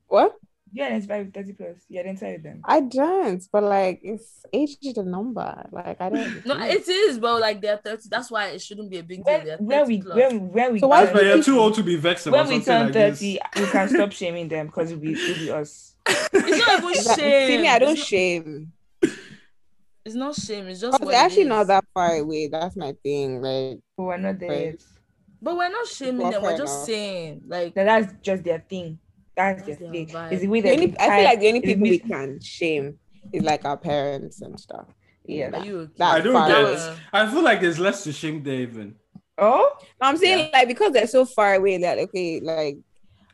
What? 0.07 0.35
Yeah, 0.73 0.95
it's 0.97 1.05
by 1.07 1.23
30 1.23 1.53
plus. 1.53 1.77
Yeah, 1.89 2.03
then 2.03 2.17
tell 2.17 2.37
them. 2.43 2.61
I 2.65 2.81
don't, 2.81 3.41
but 3.53 3.63
like 3.63 4.01
it's 4.03 4.43
age 4.51 4.77
is 4.83 4.97
a 4.97 5.03
number. 5.03 5.65
Like 5.71 5.95
I 6.01 6.09
don't. 6.09 6.45
no, 6.45 6.59
it 6.59 6.87
is, 6.87 7.19
but 7.19 7.39
like 7.39 7.61
they're 7.61 7.77
30. 7.77 8.09
That's 8.09 8.29
why 8.29 8.47
it 8.47 8.61
shouldn't 8.61 8.89
be 8.91 8.97
a 8.97 9.03
big 9.03 9.23
deal. 9.23 9.37
When, 9.37 9.45
They're 9.45 9.57
when 9.59 9.85
30 9.85 9.87
we 9.87 10.01
plus. 10.01 10.15
when, 10.17 10.51
when 10.51 10.73
we 10.73 10.79
So 10.79 10.87
why 10.87 11.03
As 11.03 11.09
per 11.11 11.21
you're 11.23 11.41
too 11.41 11.57
old 11.59 11.73
to 11.75 11.83
be 11.83 11.95
vexed 11.95 12.25
when 12.25 12.33
about 12.41 12.49
we 12.49 12.61
turn 12.61 12.85
like 12.87 12.93
30, 12.93 13.09
this. 13.09 13.21
we 13.55 13.65
can 13.71 13.87
stop 13.89 14.11
shaming 14.11 14.49
them 14.49 14.65
because 14.67 14.91
it'll 14.91 15.01
be, 15.01 15.13
it'll 15.13 15.35
be 15.35 15.51
us. 15.51 15.95
it's 16.05 16.33
not 16.33 16.79
even 16.83 16.91
That- 17.05 17.17
shame. 17.17 17.47
See 17.47 17.57
me, 17.59 17.67
I 17.69 17.79
don't 17.79 17.91
It's 17.91 17.99
not- 18.01 18.07
shame. 18.07 18.73
It's 20.07 20.15
not 20.15 20.35
shame. 20.35 20.67
It's 20.67 20.79
just 20.79 20.93
Because 20.93 21.05
what 21.05 21.11
they're 21.11 21.25
actually 21.25 21.43
not 21.43 21.67
that 21.67 21.83
far 21.93 22.15
away. 22.15 22.47
That's 22.47 22.77
my 22.77 22.93
thing. 23.03 23.41
Like 23.41 23.79
But 23.97 24.03
we're 24.03 24.17
not 24.17 24.39
there 24.39 24.49
Right. 24.49 24.65
yet. 24.67 24.83
But 25.41 25.57
we're 25.57 25.69
not 25.69 25.85
shaming 25.87 26.21
Well, 26.21 26.31
them. 26.31 26.43
We're 26.43 26.57
just 26.57 26.73
enough. 26.75 26.85
saying, 26.85 27.41
like, 27.45 27.75
Now 27.75 27.83
that's 27.83 28.13
just 28.21 28.43
their 28.43 28.63
thing. 28.69 28.99
That's, 29.35 29.63
That's 29.63 29.79
their 29.79 29.91
their 29.91 30.05
thing. 30.05 30.07
vibe. 30.07 30.31
It's 30.31 30.41
the 30.43 30.47
way 30.47 30.61
the 30.61 30.71
only, 30.71 30.95
I 30.97 31.09
feel 31.15 31.23
like 31.25 31.39
the 31.41 31.47
only 31.49 31.61
people 31.61 31.83
we 31.83 31.99
can 31.99 32.39
shame 32.41 32.97
is 33.33 33.43
like 33.43 33.65
our 33.65 33.75
parents 33.77 34.41
and 34.41 34.57
stuff. 34.57 34.87
Yeah. 35.25 35.47
are 35.47 35.51
that, 35.51 35.65
you 35.65 35.77
okay? 35.79 35.91
that 35.97 36.13
I 36.15 36.19
don't 36.21 36.33
far 36.33 36.47
get 36.47 36.61
away. 36.63 36.97
I 37.11 37.29
feel 37.29 37.43
like 37.43 37.59
there's 37.59 37.77
less 37.79 38.03
to 38.05 38.13
shame 38.13 38.41
there 38.43 38.61
even. 38.61 38.95
Oh, 39.37 39.77
I'm 39.99 40.15
saying 40.15 40.39
Yeah. 40.53 40.57
like 40.59 40.69
because 40.69 40.93
they're 40.93 41.05
so 41.05 41.25
far 41.25 41.55
away 41.55 41.77
that 41.79 41.97
okay, 41.99 42.39
like 42.39 42.77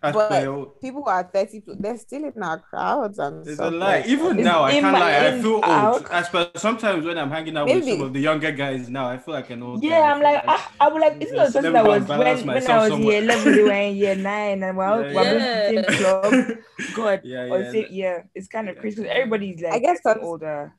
As 0.03 0.13
But- 0.13 0.29
per 0.29 0.65
people 0.81 1.01
who 1.03 1.09
are 1.09 1.23
30, 1.23 1.63
they're 1.79 1.97
still 1.97 2.25
in 2.25 2.43
our 2.43 2.59
crowds 2.59 3.19
and 3.19 3.47
It's 3.47 3.57
a 3.57 3.71
lie. 3.71 3.99
like 3.99 4.07
Even 4.07 4.35
that. 4.37 4.43
now, 4.43 4.63
I 4.63 4.71
in 4.71 4.81
can't 4.81 4.91
my- 4.93 4.99
lie. 4.99 5.27
I 5.27 5.41
feel 5.41 5.61
old. 5.63 6.07
As 6.11 6.27
per 6.27 6.51
sometimes 6.55 7.05
when 7.05 7.17
I'm 7.17 7.31
hanging 7.31 7.55
out 7.55 7.67
with 7.69 7.85
some 7.85 8.01
of 8.01 8.11
the 8.11 8.19
younger 8.19 8.51
guys 8.51 8.89
now, 8.89 9.07
I 9.07 9.17
feel 9.17 9.33
like 9.33 9.49
an 9.49 9.63
old. 9.63 9.81
yeah. 9.81 10.01
guy. 10.01 10.07
I 10.07 10.11
I'm 10.13 10.21
like, 10.21 10.43
I 10.81 10.87
was 10.89 11.01
like, 11.01 11.21
isn't 11.21 11.35
that 11.37 11.43
Just 11.43 11.53
something 11.53 11.71
let 11.71 11.83
that 11.83 11.83
me 11.85 11.99
was 11.99 12.09
when, 12.09 12.19
when 12.19 12.27
I 12.27 12.77
was 12.79 12.89
somewhere. 12.89 13.13
year 13.13 13.23
11, 13.23 13.55
they 13.55 13.63
were 13.63 13.71
in 13.87 13.95
year 13.95 14.15
9 14.15 14.63
and 14.63 14.77
we're, 14.77 14.83
out, 14.83 15.05
Yeah, 15.07 15.13
we're 15.15 15.23
yeah. 15.39 15.69
in 15.69 15.75
the 15.75 15.83
same 15.93 16.03
club. 16.03 16.57
God. 16.95 17.21
yeah, 17.23 17.43
Or 17.53 17.59
yeah. 17.61 17.71
say, 17.71 17.87
yeah, 17.89 18.17
it's 18.35 18.47
kind 18.49 18.67
of 18.67 18.75
Yeah. 18.75 18.81
crazy 18.81 19.07
everybody's 19.07 19.61
like 19.61 19.73
I 19.73 19.79
guess 19.79 19.99
getting 20.01 20.01
that's- 20.03 20.25
older. 20.27 20.73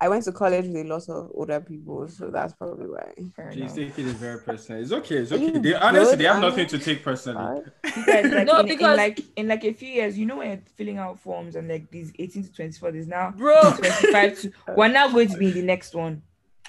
I 0.00 0.08
went 0.08 0.24
to 0.24 0.32
college 0.32 0.66
with 0.66 0.76
a 0.76 0.84
lot 0.84 1.08
of 1.08 1.30
older 1.34 1.60
people, 1.60 2.06
so 2.08 2.28
that's 2.30 2.52
probably 2.54 2.86
why. 2.86 3.12
Fair 3.34 3.52
She's 3.52 3.72
taking 3.72 4.08
it 4.08 4.16
very 4.16 4.40
personal. 4.40 4.82
It's 4.82 4.92
okay. 4.92 5.16
It's 5.16 5.32
okay. 5.32 5.58
They, 5.58 5.74
honestly, 5.74 6.16
they 6.16 6.24
have 6.24 6.40
nothing 6.40 6.66
to 6.68 6.78
take 6.78 7.02
personally. 7.02 7.62
Right? 7.84 7.96
You 7.96 8.04
guys, 8.06 8.32
like, 8.32 8.46
No, 8.46 8.58
in, 8.60 8.66
because- 8.66 8.90
in 8.92 8.96
like 8.96 9.20
in 9.36 9.48
like 9.48 9.64
a 9.64 9.72
few 9.72 9.88
years, 9.88 10.18
you 10.18 10.26
know, 10.26 10.36
when 10.36 10.48
you're 10.48 10.60
filling 10.76 10.98
out 10.98 11.18
forms 11.20 11.56
and 11.56 11.66
like 11.68 11.90
these 11.90 12.12
18 12.18 12.44
to 12.44 12.52
24, 12.52 12.92
there's 12.92 13.06
now 13.08 13.30
Bro, 13.30 13.60
25 13.78 14.40
to 14.40 14.52
we're 14.76 14.88
now 14.88 15.08
going 15.10 15.28
to 15.28 15.36
be 15.38 15.46
in 15.48 15.54
the 15.54 15.62
next 15.62 15.94
one. 15.94 16.22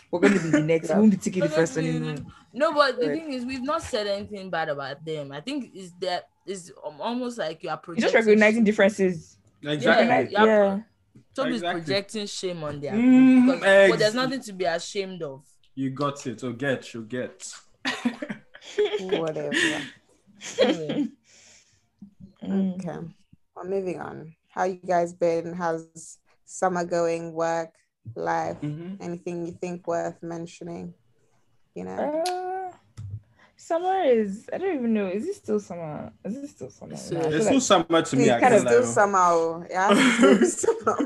We're 0.09 0.21
going 0.21 0.33
to 0.33 0.39
be 0.39 0.49
the 0.49 0.61
next. 0.73 0.87
Yeah. 0.89 0.95
We 0.95 1.01
won't 1.01 1.11
be 1.11 1.17
taking 1.17 1.41
the 1.43 1.49
We're 1.49 1.55
first 1.55 1.75
one 1.75 1.85
anymore. 1.85 2.15
no, 2.53 2.73
but 2.73 2.97
the 2.99 3.09
Right. 3.09 3.19
thing 3.21 3.33
is, 3.33 3.45
we've 3.45 3.61
not 3.61 3.81
said 3.81 4.07
anything 4.07 4.49
bad 4.49 4.69
about 4.69 5.03
them. 5.03 5.33
I 5.33 5.41
think 5.41 5.75
is 5.75 5.91
that 5.99 6.29
is 6.45 6.71
um, 6.85 7.01
almost 7.01 7.37
like 7.37 7.61
you 7.63 7.69
are 7.69 7.81
You're 7.87 7.97
just 7.97 8.15
recognizing 8.15 8.63
differences. 8.63 9.37
Exactly. 9.61 10.07
Recognize- 10.07 10.31
yeah. 10.31 10.45
yeah. 10.45 10.79
Toby's 11.36 11.56
Exactly. 11.56 11.82
projecting 11.82 12.25
shame 12.27 12.63
on 12.63 12.80
them. 12.82 12.95
Mm, 12.97 13.45
because, 13.45 13.60
but 13.62 13.67
ex- 13.69 13.97
there's 13.99 14.15
nothing 14.15 14.41
to 14.41 14.53
be 14.53 14.65
ashamed 14.65 15.21
of. 15.23 15.43
You 15.75 15.89
got 15.91 16.25
it. 16.27 16.43
Or 16.43 16.53
get. 16.53 16.93
You 16.93 17.03
get. 17.03 17.51
Whatever. 18.99 19.51
Anyway. 20.62 21.08
Okay. 22.43 22.97
Well, 23.56 23.65
moving 23.65 23.99
on. 23.99 24.36
How 24.49 24.63
you 24.65 24.80
guys 24.88 25.13
been? 25.13 25.53
How's 25.53 26.17
summer 26.45 26.86
going? 26.86 27.34
Work, 27.34 27.73
life? 28.15 28.60
Mhm. 28.62 28.97
Anything 29.01 29.45
you 29.45 29.53
think 29.53 29.88
worth 29.88 30.21
mentioning? 30.21 30.93
You 31.75 31.86
know. 31.86 32.23
Uh, 32.25 32.46
summer 33.59 34.03
is 34.03 34.47
I 34.53 34.57
don't 34.59 34.75
even 34.75 34.93
know. 34.93 35.07
Is 35.07 35.25
it 35.27 35.35
still 35.35 35.59
summer? 35.59 36.11
Is 36.23 36.35
it 36.37 36.47
still 36.49 36.69
summer? 36.69 36.93
It's 36.93 37.11
No, 37.11 37.19
I 37.19 37.21
still- 37.23 37.33
It's 37.33 37.45
like- 37.45 37.47
still 37.47 37.61
summer 37.61 38.01
to 38.03 38.15
me. 38.15 38.23
It's 38.29 38.41
kind 38.41 38.53
of 38.53 38.61
still 38.61 38.81
lie. 38.81 38.85
somehow. 38.85 39.63
Yeah, 39.69 39.89
it's 39.93 40.57
still 40.59 40.79
summer, 40.85 40.97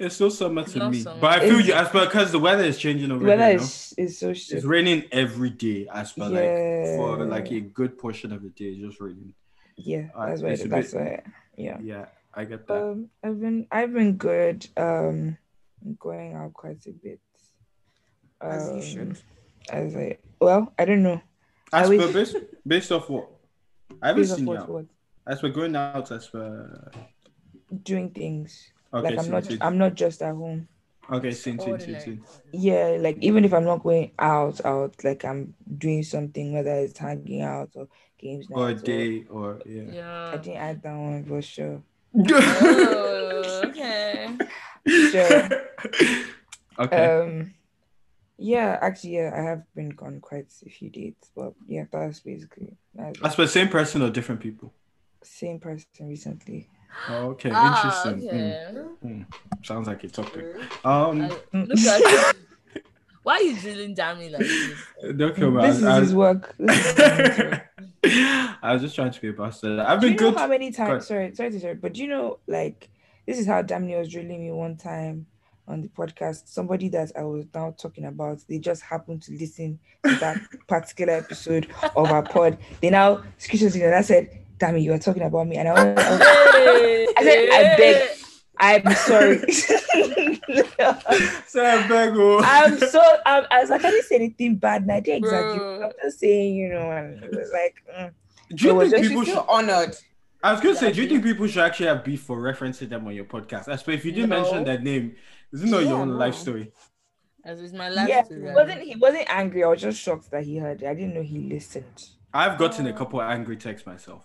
it's 0.00 0.14
still 0.16 0.30
summer 0.30 0.64
to 0.64 0.78
Not 0.78 0.90
me. 0.90 1.00
summer. 1.00 1.20
But 1.20 1.30
I 1.30 1.40
feel 1.40 1.58
It's- 1.60 1.66
you 1.68 1.74
as 1.74 1.88
per 1.88 2.04
because 2.06 2.32
the 2.32 2.38
weather 2.38 2.64
is 2.64 2.78
changing 2.78 3.10
over 3.10 3.20
the 3.24 3.28
weather 3.30 3.46
here. 3.48 3.56
no? 3.58 3.62
is, 3.62 3.94
is 3.96 4.18
so 4.18 4.30
It's 4.30 4.64
raining 4.64 5.04
every 5.12 5.50
day 5.50 5.86
as 5.92 6.12
per 6.12 6.24
like 6.28 6.96
for 6.96 7.24
like 7.24 7.50
a 7.52 7.60
good 7.60 7.96
portion 7.98 8.32
of 8.32 8.42
the 8.42 8.50
day. 8.50 8.66
It's 8.66 8.80
just 8.80 9.00
raining. 9.00 9.32
Yeah, 9.76 10.08
Uh, 10.14 10.26
that's 10.26 10.42
why. 10.42 10.48
it's 10.50 10.64
That's 10.64 10.92
bit- 10.92 11.00
why. 11.00 11.32
Yeah. 11.56 11.78
Yeah, 11.82 12.06
I 12.34 12.44
get 12.44 12.66
that. 12.66 12.82
Um, 12.82 13.10
I've 13.22 13.40
been 13.40 13.66
I've 13.70 13.92
been 13.92 14.16
good. 14.16 14.66
Um, 14.76 15.38
going 15.98 16.34
out 16.34 16.52
quite 16.54 16.84
a 16.86 16.90
bit. 16.92 17.18
As 18.40 18.68
you 18.68 18.74
Um, 18.74 18.82
should. 18.82 19.18
As 19.70 19.96
I 19.96 20.18
well, 20.40 20.72
I 20.78 20.84
don't 20.84 21.02
know. 21.02 21.20
As 21.72 21.90
I 21.90 21.96
per 21.96 22.06
wish- 22.06 22.12
based, 22.14 22.36
based 22.66 22.92
off 22.92 23.08
what? 23.08 23.28
I 24.00 24.08
haven't 24.08 24.22
Based 24.22 24.32
off 24.32 24.38
seen 24.38 24.46
you 24.46 24.52
what, 24.52 24.60
out. 24.62 24.68
what 24.70 24.86
As 25.26 25.40
per 25.40 25.48
going 25.48 25.76
out, 25.76 26.10
as 26.10 26.26
per 26.28 26.90
doing 27.82 28.10
things. 28.10 28.70
okay, 28.92 29.08
like 29.10 29.18
I'm 29.18 29.24
seen, 29.24 29.32
not 29.32 29.44
seen. 29.44 29.58
I'm 29.60 29.78
not 29.78 29.94
just 29.94 30.22
at 30.22 30.34
home. 30.34 30.68
okay, 31.10 31.30
seen, 31.32 31.58
seen, 31.58 31.64
seen, 31.64 31.72
Ordinary. 31.72 32.00
seen. 32.00 32.24
Yeah, 32.52 32.96
like 33.00 33.18
even 33.20 33.44
if 33.44 33.52
I'm 33.52 33.64
not 33.64 33.82
going 33.82 34.10
out, 34.18 34.64
out 34.64 34.94
like 35.04 35.24
I'm 35.24 35.54
doing 35.78 36.02
something, 36.02 36.52
whether 36.54 36.72
it's 36.72 36.98
hanging 36.98 37.42
out 37.42 37.70
or 37.74 37.88
games 38.18 38.46
Or 38.50 38.70
a 38.70 38.74
day, 38.74 39.24
or 39.30 39.58
I 39.66 39.68
yeah. 39.68 39.82
yeah. 39.92 40.36
didn't 40.36 40.56
add 40.56 40.82
that 40.82 40.96
one 40.96 41.24
for 41.24 41.42
sure. 41.42 41.82
Oh, 42.14 43.62
okay. 43.66 44.36
Sure. 44.86 45.48
okay. 46.78 47.06
Um, 47.20 47.54
yeah, 48.42 48.78
actually, 48.80 49.16
yeah, 49.16 49.30
I 49.34 49.40
have 49.42 49.62
been 49.74 49.94
on 50.02 50.20
quite 50.20 50.52
a 50.66 50.70
few 50.70 50.90
dates, 50.90 51.30
but 51.34 51.54
yeah, 51.66 51.84
that's 51.90 52.20
basically 52.20 52.76
that's 52.94 53.20
as 53.22 53.34
per 53.34 53.46
same 53.46 53.68
person 53.68 54.02
or 54.02 54.10
different 54.10 54.40
people. 54.40 54.72
same 55.22 55.58
person 55.60 55.86
recently. 56.00 56.68
Oh, 57.08 57.30
okay, 57.30 57.50
Ah, 57.52 57.68
interesting. 57.68 58.28
Mm, 58.28 58.76
okay. 58.76 59.14
mm. 59.14 59.26
Sounds 59.64 59.86
like 59.88 60.04
a 60.04 60.08
topic. 60.08 60.44
Um, 60.84 61.22
I- 61.22 61.38
look 61.52 61.78
at. 61.78 62.36
Why 63.22 63.34
are 63.34 63.42
you 63.42 63.56
drilling 63.56 63.94
down 63.94 64.18
me 64.18 64.28
like 64.30 64.40
this? 64.40 64.78
don't 65.16 65.34
kill 65.36 65.50
me. 65.52 65.62
This 65.62 65.76
is 65.78 65.84
I, 65.84 66.00
his 66.00 66.14
work. 66.14 66.54
This 66.58 66.76
is 66.80 66.96
his 66.96 66.98
work. 66.98 67.68
I, 68.04 68.56
I 68.62 68.72
was 68.72 68.82
just 68.82 68.94
trying 68.96 69.12
to 69.12 69.20
be 69.20 69.28
a 69.28 69.32
bastard. 69.32 69.78
I've 69.78 70.00
Do 70.00 70.06
been 70.08 70.14
you 70.14 70.20
know 70.20 70.30
good. 70.32 70.38
how 70.40 70.48
many 70.48 70.72
times? 70.72 71.06
Sorry, 71.06 71.32
sorry 71.34 71.50
to 71.50 71.56
interrupt, 71.56 71.80
but 71.80 71.92
do 71.94 72.02
you 72.02 72.08
know, 72.08 72.40
like, 72.48 72.88
this 73.26 73.38
is 73.38 73.46
how 73.46 73.62
Damni 73.62 73.96
was 73.96 74.08
drilling 74.08 74.40
me 74.44 74.50
one 74.50 74.76
time 74.76 75.26
on 75.68 75.80
the 75.82 75.88
podcast. 75.88 76.48
Somebody 76.48 76.88
that 76.90 77.12
I 77.16 77.22
was 77.22 77.46
now 77.54 77.74
talking 77.78 78.04
about, 78.06 78.40
they 78.48 78.58
just 78.58 78.82
happened 78.82 79.22
to 79.22 79.32
listen 79.32 79.78
to 80.04 80.14
that 80.16 80.38
particular 80.68 81.14
episode 81.14 81.68
of 81.96 82.10
our 82.10 82.22
pod. 82.22 82.58
They 82.80 82.90
now 82.90 83.22
screenshot 83.38 83.74
it 83.76 83.82
and 83.82 83.94
I 83.94 84.02
said, 84.02 84.38
Damn 84.58 84.76
you 84.78 84.92
were 84.92 84.98
talking 84.98 85.22
about 85.24 85.48
me. 85.48 85.56
And 85.56 85.68
I, 85.68 85.72
was, 85.72 85.82
I, 86.04 86.10
was- 86.10 87.14
I 87.16 87.22
said, 87.22 87.48
I 87.50 87.76
beg. 87.76 88.08
I'm 88.58 88.94
sorry. 88.94 89.38
I 91.64 91.88
beg, 91.88 92.12
oh. 92.16 92.40
I'm 92.44 92.78
so 92.78 93.00
I'm, 93.26 93.44
I 93.50 93.60
was 93.60 93.70
like, 93.70 93.84
I 93.84 93.90
didn't 93.90 94.04
say 94.06 94.14
anything 94.16 94.56
bad, 94.56 94.82
and 94.82 94.92
I 94.92 95.00
didn't 95.00 95.24
exaggerate. 95.24 95.58
Bro. 95.58 95.82
I'm 95.86 95.92
just 96.02 96.20
saying, 96.20 96.54
you 96.54 96.68
know, 96.68 96.90
and 96.90 97.22
it 97.24 97.30
was 97.30 97.50
like, 97.52 97.74
mm. 97.98 98.12
Do 98.54 98.66
you 98.68 98.90
think 98.90 99.08
people 99.08 99.24
should? 99.24 99.38
honored. 99.48 99.96
I 100.42 100.52
was 100.52 100.60
gonna 100.60 100.76
say, 100.76 100.92
do 100.92 101.02
you 101.02 101.08
think 101.08 101.24
people 101.24 101.46
should 101.46 101.62
actually 101.62 101.86
have 101.86 102.04
beef 102.04 102.22
for 102.22 102.36
referencing 102.36 102.88
them 102.88 103.06
on 103.06 103.14
your 103.14 103.24
podcast? 103.24 103.68
I 103.68 103.76
suppose 103.76 103.96
if 103.96 104.04
you 104.04 104.12
didn't 104.12 104.30
No. 104.30 104.42
mention 104.42 104.64
that 104.64 104.82
name, 104.82 105.16
is 105.52 105.62
it 105.62 105.66
not 105.70 105.82
your 105.82 105.92
Yeah, 105.92 106.00
own 106.00 106.08
no. 106.10 106.16
life 106.16 106.34
story? 106.34 106.72
As 107.44 107.60
is 107.60 107.72
my 107.72 107.88
last 107.88 108.08
yeah, 108.08 108.22
story. 108.22 108.40
he 108.48 108.52
wasn't 108.54 108.82
he 108.82 108.96
wasn't 108.96 109.26
angry. 109.28 109.64
I 109.64 109.68
was 109.68 109.80
just 109.82 109.98
shocked 110.00 110.30
that 110.30 110.44
he 110.44 110.58
heard 110.58 110.82
it. 110.82 110.88
I 110.88 110.94
didn't 110.94 111.14
know 111.14 111.22
he 111.22 111.38
listened. 111.40 112.08
I've 112.32 112.56
gotten 112.58 112.86
a 112.86 112.92
couple 112.92 113.20
of 113.20 113.28
angry 113.28 113.56
texts 113.56 113.86
myself. 113.86 114.24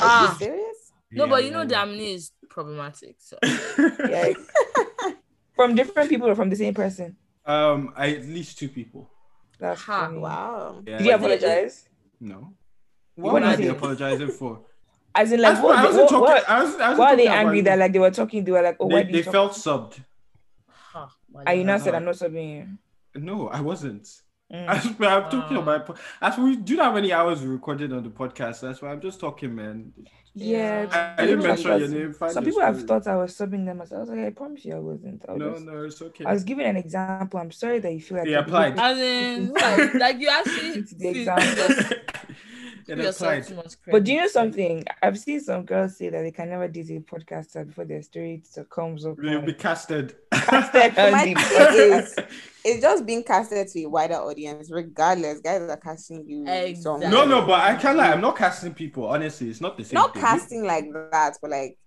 Ah. 0.02 0.32
you 0.32 0.38
serious? 0.46 0.92
No, 1.10 1.24
Yeah, 1.24 1.30
but 1.30 1.44
you 1.44 1.50
know, 1.50 1.62
yeah. 1.62 1.84
Damni 1.84 2.14
is 2.14 2.32
problematic. 2.48 3.16
So 3.18 3.36
Yeah, 4.08 4.32
from 5.54 5.74
different 5.74 6.08
people 6.10 6.28
or 6.28 6.34
from 6.34 6.50
the 6.50 6.56
same 6.56 6.74
person. 6.74 7.16
um, 7.46 7.92
I, 7.96 8.10
at 8.16 8.24
least 8.24 8.58
two 8.58 8.68
people. 8.68 9.10
That's 9.58 9.80
Ha, 9.82 10.06
funny. 10.06 10.18
Wow. 10.18 10.82
Yeah. 10.86 10.98
Did 10.98 11.06
you 11.06 11.14
apologize? 11.14 11.88
No. 12.20 12.54
What 13.16 13.34
What 13.34 13.42
am 13.42 13.48
I 13.50 13.56
did 13.56 13.66
you- 13.66 13.72
apologizing 13.72 14.28
for? 14.28 14.60
As 15.16 15.30
in, 15.30 15.44
I 15.44 15.50
like, 15.50 15.62
was- 15.62 15.76
I 15.76 15.84
what, 15.84 15.94
what, 15.94 16.08
talking. 16.08 16.20
what, 16.20 16.48
I 16.48 16.62
was, 16.64 16.74
I 16.74 16.78
wasn't 16.78 16.98
why 16.98 17.12
are 17.12 17.16
they 17.16 17.26
angry 17.28 17.60
that 17.62 17.78
like 17.78 17.92
they 17.92 18.00
were 18.00 18.10
talking? 18.10 18.42
They 18.44 18.50
were 18.50 18.62
like, 18.62 18.76
oh, 18.80 18.86
why 18.86 19.02
they, 19.02 19.04
do 19.04 19.12
they 19.12 19.18
you 19.18 19.24
talk? 19.24 19.32
felt 19.32 19.52
subbed? 19.52 20.00
Ha, 21.34 21.42
why 21.44 21.52
you 21.52 21.64
not 21.64 21.66
now 21.66 21.74
I- 21.74 21.78
said, 21.78 21.94
I'm 21.94 22.04
not 22.04 22.14
subbing 22.14 22.56
you. 22.56 22.68
No, 23.20 23.48
I 23.48 23.60
wasn't. 23.60 24.08
Mm. 24.52 24.68
As 24.68 24.86
I'm 24.86 25.30
talking 25.30 25.56
about, 25.56 25.98
as 26.20 26.36
we 26.36 26.56
do 26.56 26.76
not 26.76 26.86
have 26.86 26.96
any 26.96 27.12
hours 27.12 27.44
recorded 27.44 27.92
on 27.92 28.02
the 28.02 28.10
podcast, 28.10 28.60
that's 28.60 28.82
why 28.82 28.90
I'm 28.90 29.00
just 29.00 29.18
talking, 29.18 29.54
man. 29.54 29.92
Yeah, 30.34 31.14
I, 31.16 31.22
I 31.22 31.26
didn't 31.26 31.44
mention 31.44 31.78
your 31.78 31.88
name. 31.88 32.14
Some 32.28 32.44
people 32.44 32.60
have 32.60 32.82
thought 32.84 33.06
I 33.06 33.16
was 33.16 33.34
subbing 33.34 33.64
them. 33.64 33.80
I 33.80 33.84
was 33.98 34.08
like, 34.08 34.18
I 34.18 34.30
promise 34.30 34.64
you, 34.64 34.74
I 34.74 34.80
wasn't. 34.80 35.24
I 35.28 35.36
no, 35.36 35.52
just, 35.52 35.64
no, 35.64 35.84
it's 35.84 36.02
okay. 36.02 36.24
I 36.24 36.32
was 36.32 36.42
giving 36.42 36.66
an 36.66 36.76
example. 36.76 37.38
I'm 37.38 37.52
sorry 37.52 37.78
that 37.78 37.92
you 37.92 38.00
feel 38.00 38.18
like 38.18 38.26
he 38.26 38.34
applied. 38.34 38.78
As 38.78 38.98
in, 38.98 39.52
like, 39.52 39.94
like 39.94 40.18
you 40.18 40.28
actually 40.28 40.80
the 40.98 41.08
example. 41.08 41.96
But 42.86 44.04
do 44.04 44.12
you 44.12 44.20
know 44.20 44.28
something? 44.28 44.84
I've 45.02 45.18
seen 45.18 45.40
some 45.40 45.64
girls 45.64 45.96
say 45.96 46.10
that 46.10 46.20
they 46.20 46.30
can 46.30 46.50
never 46.50 46.68
date 46.68 46.90
a 46.90 47.00
podcaster 47.00 47.66
before 47.66 47.86
their 47.86 48.02
story 48.02 48.42
comes 48.68 49.06
up. 49.06 49.16
They'll 49.16 49.40
be 49.40 49.54
casted. 49.54 50.16
Casted 50.44 50.92
it's, 50.96 52.14
it's 52.64 52.80
just 52.80 53.06
being 53.06 53.22
casted 53.22 53.68
to 53.68 53.84
a 53.84 53.88
wider 53.88 54.14
audience, 54.14 54.70
regardless. 54.70 55.40
Guys 55.40 55.62
are 55.62 55.76
casting 55.76 56.24
you. 56.28 56.46
Exactly. 56.46 57.08
No, 57.08 57.24
no, 57.24 57.46
but 57.46 57.60
I 57.60 57.76
can't 57.76 57.96
lie. 57.96 58.12
I'm 58.12 58.20
not 58.20 58.36
casting 58.36 58.74
people. 58.74 59.06
Honestly, 59.06 59.48
it's 59.48 59.60
not 59.60 59.76
the 59.76 59.84
same. 59.84 59.94
Not 59.94 60.14
thing. 60.14 60.22
casting 60.22 60.64
like 60.64 60.86
that, 61.12 61.38
but 61.40 61.50
like 61.50 61.78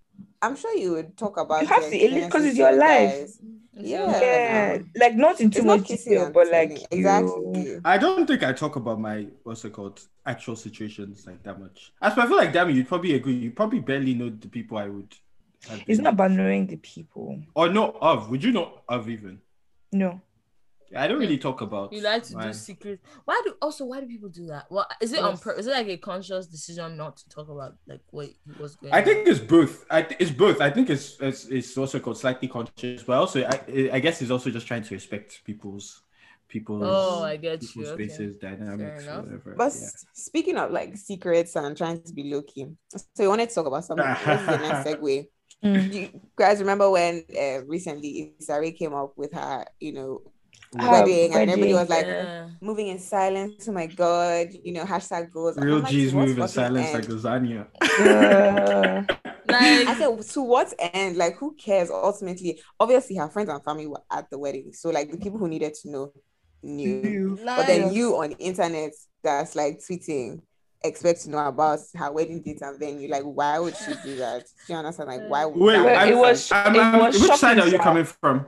I'm 0.42 0.56
sure 0.56 0.76
you 0.76 0.92
would 0.94 1.18
talk 1.18 1.38
about. 1.38 1.62
You 1.62 1.68
have 1.68 1.84
to 1.84 1.90
because 1.90 2.46
it's 2.46 2.58
your 2.58 2.72
life. 2.74 3.12
Guys. 3.12 3.40
Yeah, 3.80 4.22
yeah. 4.22 4.78
like 4.96 5.14
not 5.16 5.40
in 5.40 5.52
too 5.52 5.62
much 5.62 5.88
detail, 5.88 6.32
but 6.32 6.52
like 6.52 6.80
exactly. 6.90 7.62
You... 7.62 7.82
I 7.86 7.98
don't 7.98 8.26
think 8.26 8.44
I 8.44 8.52
talk 8.52 8.76
about 8.76 9.00
my 9.00 9.28
what's 9.44 9.66
it 9.66 9.74
called 9.74 10.02
actual 10.26 10.56
situations 10.56 11.28
like 11.28 11.44
that 11.44 11.60
much. 11.60 11.94
As 12.02 12.18
I 12.18 12.26
feel 12.26 12.38
like 12.38 12.54
damn, 12.54 12.72
you'd 12.72 12.88
probably 12.88 13.14
agree. 13.14 13.36
You 13.36 13.52
probably 13.52 13.80
barely 13.80 14.16
know 14.16 14.30
the 14.30 14.48
people 14.48 14.78
I 14.78 14.88
would. 14.88 15.16
It's 15.88 16.00
not 16.00 16.14
about 16.14 16.32
knowing 16.32 16.68
the 16.68 16.78
people. 16.78 17.42
Or 17.56 17.70
no 17.70 17.98
of. 18.02 18.30
Would 18.30 18.44
you 18.44 18.52
know 18.52 18.82
of 18.88 19.10
even? 19.10 19.40
No. 19.92 20.22
I 20.96 21.08
don't 21.08 21.20
really 21.20 21.38
talk 21.38 21.62
about. 21.62 21.92
You 21.92 22.02
like 22.02 22.24
to 22.24 22.36
my... 22.36 22.48
do 22.48 22.54
secret. 22.54 23.02
Why 23.26 23.42
do 23.44 23.56
also? 23.62 23.86
Why 23.86 24.00
do 24.00 24.08
people 24.08 24.30
do 24.30 24.48
that? 24.48 24.72
Well, 24.72 24.88
is 25.02 25.12
it 25.12 25.18
yes. 25.18 25.26
on 25.26 25.38
purpose? 25.38 25.62
Is 25.62 25.68
it 25.68 25.72
like 25.72 25.88
a 25.88 25.98
conscious 25.98 26.48
decision 26.48 26.96
not 26.96 27.18
to 27.18 27.30
talk 27.30 27.50
about 27.50 27.76
like 27.88 28.02
what 28.12 28.30
was 28.60 28.76
going? 28.76 28.94
I 28.94 29.02
think 29.02 29.28
it's 29.28 29.40
both. 29.40 29.86
I 29.90 30.04
th- 30.04 30.20
it's 30.20 30.32
both. 30.32 30.62
I 30.62 30.70
think 30.70 30.90
it's, 30.90 31.18
it's 31.20 31.46
it's 31.46 31.78
also 31.78 32.00
called 32.00 32.18
slightly 32.18 32.48
conscious, 32.48 33.04
but 33.04 33.18
also 33.18 33.44
I 33.44 33.90
I 33.92 34.00
guess 34.00 34.22
it's 34.22 34.32
also 34.32 34.50
just 34.50 34.68
trying 34.68 34.84
to 34.84 34.94
respect 34.94 35.42
people's 35.44 36.04
people's 36.48 36.84
oh 36.86 37.24
I 37.24 37.36
get 37.36 37.60
people's 37.60 37.90
you 37.90 37.94
spaces 37.94 38.36
okay. 38.38 38.56
dynamics 38.56 39.06
whatever. 39.06 39.56
But 39.58 39.74
yeah. 39.74 39.88
speaking 40.14 40.58
of 40.58 40.72
like 40.72 40.96
secrets 40.96 41.56
and 41.58 41.76
trying 41.76 42.02
to 42.02 42.14
be 42.14 42.32
low 42.32 42.44
key, 42.44 42.68
so 43.14 43.24
you 43.24 43.30
wanted 43.30 43.50
to 43.50 43.56
talk 43.56 43.66
about 43.66 43.84
something. 43.84 44.06
This 44.26 44.40
is 44.40 44.46
the 44.46 44.58
next 44.58 44.88
segue. 45.02 45.28
Mm. 45.64 45.94
You 45.94 46.22
guys 46.36 46.60
remember 46.60 46.90
when 46.90 47.24
uh, 47.36 47.64
recently 47.66 48.36
Issa 48.40 48.60
Rae 48.60 48.72
came 48.72 48.94
up 48.94 49.14
with 49.16 49.34
her, 49.34 49.66
you 49.80 49.94
know, 49.94 50.22
wedding, 50.74 51.34
and 51.34 51.50
everybody 51.50 51.74
was 51.74 51.90
like 51.90 52.06
yeah. 52.06 52.50
moving 52.62 52.88
in 52.88 53.00
silence. 53.00 53.68
Oh 53.68 53.72
my 53.72 53.88
god, 53.88 54.48
you 54.64 54.74
know, 54.74 54.84
hashtag 54.84 55.32
goals. 55.32 55.58
Real 55.58 55.80
like, 55.80 55.92
G's 55.92 56.14
move 56.14 56.38
in 56.38 56.48
silence 56.48 56.88
end? 56.88 56.94
like 56.94 57.06
lasagna. 57.06 57.68
like, 59.48 59.88
I 59.88 59.96
said, 59.98 60.34
to 60.34 60.42
what 60.44 60.74
end? 60.80 61.18
Like, 61.18 61.38
who 61.38 61.56
cares? 61.56 61.90
Ultimately, 61.90 62.62
obviously, 62.80 63.16
her 63.16 63.30
friends 63.30 63.50
and 63.50 63.64
family 63.64 63.88
were 63.88 64.04
at 64.12 64.30
the 64.30 64.38
wedding, 64.38 64.74
so 64.74 64.90
like 64.90 65.12
the 65.12 65.18
people 65.18 65.40
who 65.40 65.48
needed 65.48 65.74
to 65.82 65.90
know 65.90 66.14
knew. 66.62 67.38
Like, 67.44 67.58
but 67.58 67.68
then 67.68 67.94
you 67.94 68.16
on 68.18 68.30
the 68.30 68.38
internet 68.38 68.92
that's 69.24 69.56
like 69.56 69.80
tweeting 69.80 70.42
expect 70.84 71.22
to 71.22 71.30
know 71.30 71.46
about 71.46 71.80
her 71.96 72.12
wedding 72.12 72.42
date 72.42 72.62
and 72.62 72.80
venue. 72.80 73.10
Like, 73.10 73.24
why 73.24 73.60
would 73.60 73.76
she 73.76 73.94
do 74.04 74.16
that? 74.18 74.46
Do 74.68 74.74
you 74.74 74.80
understand? 74.80 75.10
Like, 75.10 75.30
why 75.30 75.46
would 75.46 75.58
wait? 75.58 75.76
it 76.10 76.16
was, 76.16 76.52
it 76.52 76.56
was 76.56 77.22
which 77.22 77.40
side 77.40 77.60
are 77.60 77.68
you 77.68 77.80
coming 77.80 78.06
from? 78.06 78.46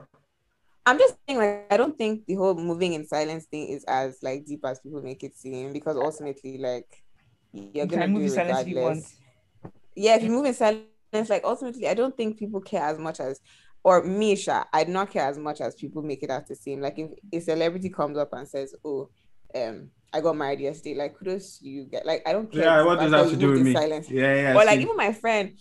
I'm 0.86 0.98
just 0.98 1.16
saying, 1.26 1.38
like, 1.38 1.66
I 1.70 1.76
don't 1.76 1.96
think 1.96 2.26
the 2.26 2.34
whole 2.34 2.54
moving 2.54 2.94
in 2.94 3.06
silence 3.06 3.44
thing 3.46 3.68
is 3.68 3.84
as 3.84 4.18
like 4.22 4.46
deep 4.46 4.64
as 4.64 4.80
people 4.80 5.02
make 5.02 5.22
it 5.22 5.36
seem 5.36 5.72
because 5.72 5.96
ultimately, 5.96 6.58
like, 6.58 7.02
you're 7.52 7.86
gonna 7.86 8.08
move 8.08 8.22
in 8.22 8.30
silence 8.30 8.60
if 8.60 8.68
you 8.68 8.80
want. 8.80 9.04
Yeah, 9.94 10.16
if 10.16 10.22
you 10.22 10.30
move 10.30 10.46
in 10.46 10.54
silence, 10.54 10.84
like 11.28 11.42
ultimately, 11.44 11.86
I 11.88 11.94
don't 11.94 12.16
think 12.16 12.38
people 12.38 12.60
care 12.60 12.82
as 12.82 12.98
much 12.98 13.20
as, 13.20 13.40
or 13.84 14.02
Misha, 14.02 14.66
I 14.72 14.84
do 14.84 14.92
not 14.92 15.10
care 15.10 15.26
as 15.26 15.38
much 15.38 15.60
as 15.60 15.74
people 15.74 16.02
make 16.02 16.22
it 16.22 16.30
out 16.30 16.46
to 16.46 16.54
seem. 16.54 16.80
Like, 16.80 16.98
if 16.98 17.12
a 17.32 17.40
celebrity 17.40 17.90
comes 17.90 18.16
up 18.16 18.32
and 18.32 18.48
says, 18.48 18.74
"Oh, 18.84 19.10
um, 19.54 19.90
I 20.12 20.20
got 20.20 20.36
married 20.36 20.60
yesterday," 20.60 20.96
like, 20.96 21.18
kudos 21.18 21.60
you 21.62 21.84
get. 21.84 22.04
Like, 22.06 22.22
I 22.26 22.32
don't 22.32 22.50
care. 22.50 22.64
Yeah, 22.64 22.84
what 22.84 22.98
does 22.98 23.10
that 23.10 23.18
have 23.18 23.30
to 23.30 23.36
do 23.36 23.52
with 23.52 23.62
me? 23.62 23.72
Silence. 23.72 24.10
Yeah, 24.10 24.34
yeah. 24.34 24.54
Or 24.54 24.64
like 24.64 24.80
even 24.80 24.96
my 24.96 25.12
friend, 25.12 25.56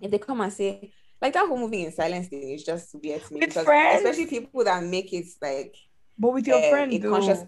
if 0.00 0.10
they 0.10 0.18
come 0.18 0.40
and 0.40 0.52
say, 0.52 0.92
like 1.20 1.32
that 1.34 1.46
whole 1.46 1.58
moving 1.58 1.80
in 1.84 1.92
silence 1.92 2.28
thing 2.28 2.50
is 2.50 2.64
just 2.64 2.94
weird 3.02 3.22
to 3.24 3.34
me. 3.34 3.40
With 3.40 3.50
because 3.50 3.64
friends? 3.64 4.02
especially 4.02 4.26
people 4.26 4.64
that 4.64 4.82
make 4.82 5.12
it 5.12 5.26
like 5.40 5.74
but 6.18 6.32
with 6.32 6.46
your 6.46 6.58
uh, 6.58 6.70
friend 6.70 7.02
conscious 7.02 7.44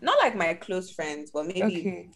not 0.00 0.18
like 0.18 0.36
my 0.36 0.54
close 0.54 0.90
friends, 0.90 1.30
but 1.30 1.46
maybe 1.46 1.62
okay. 1.62 2.10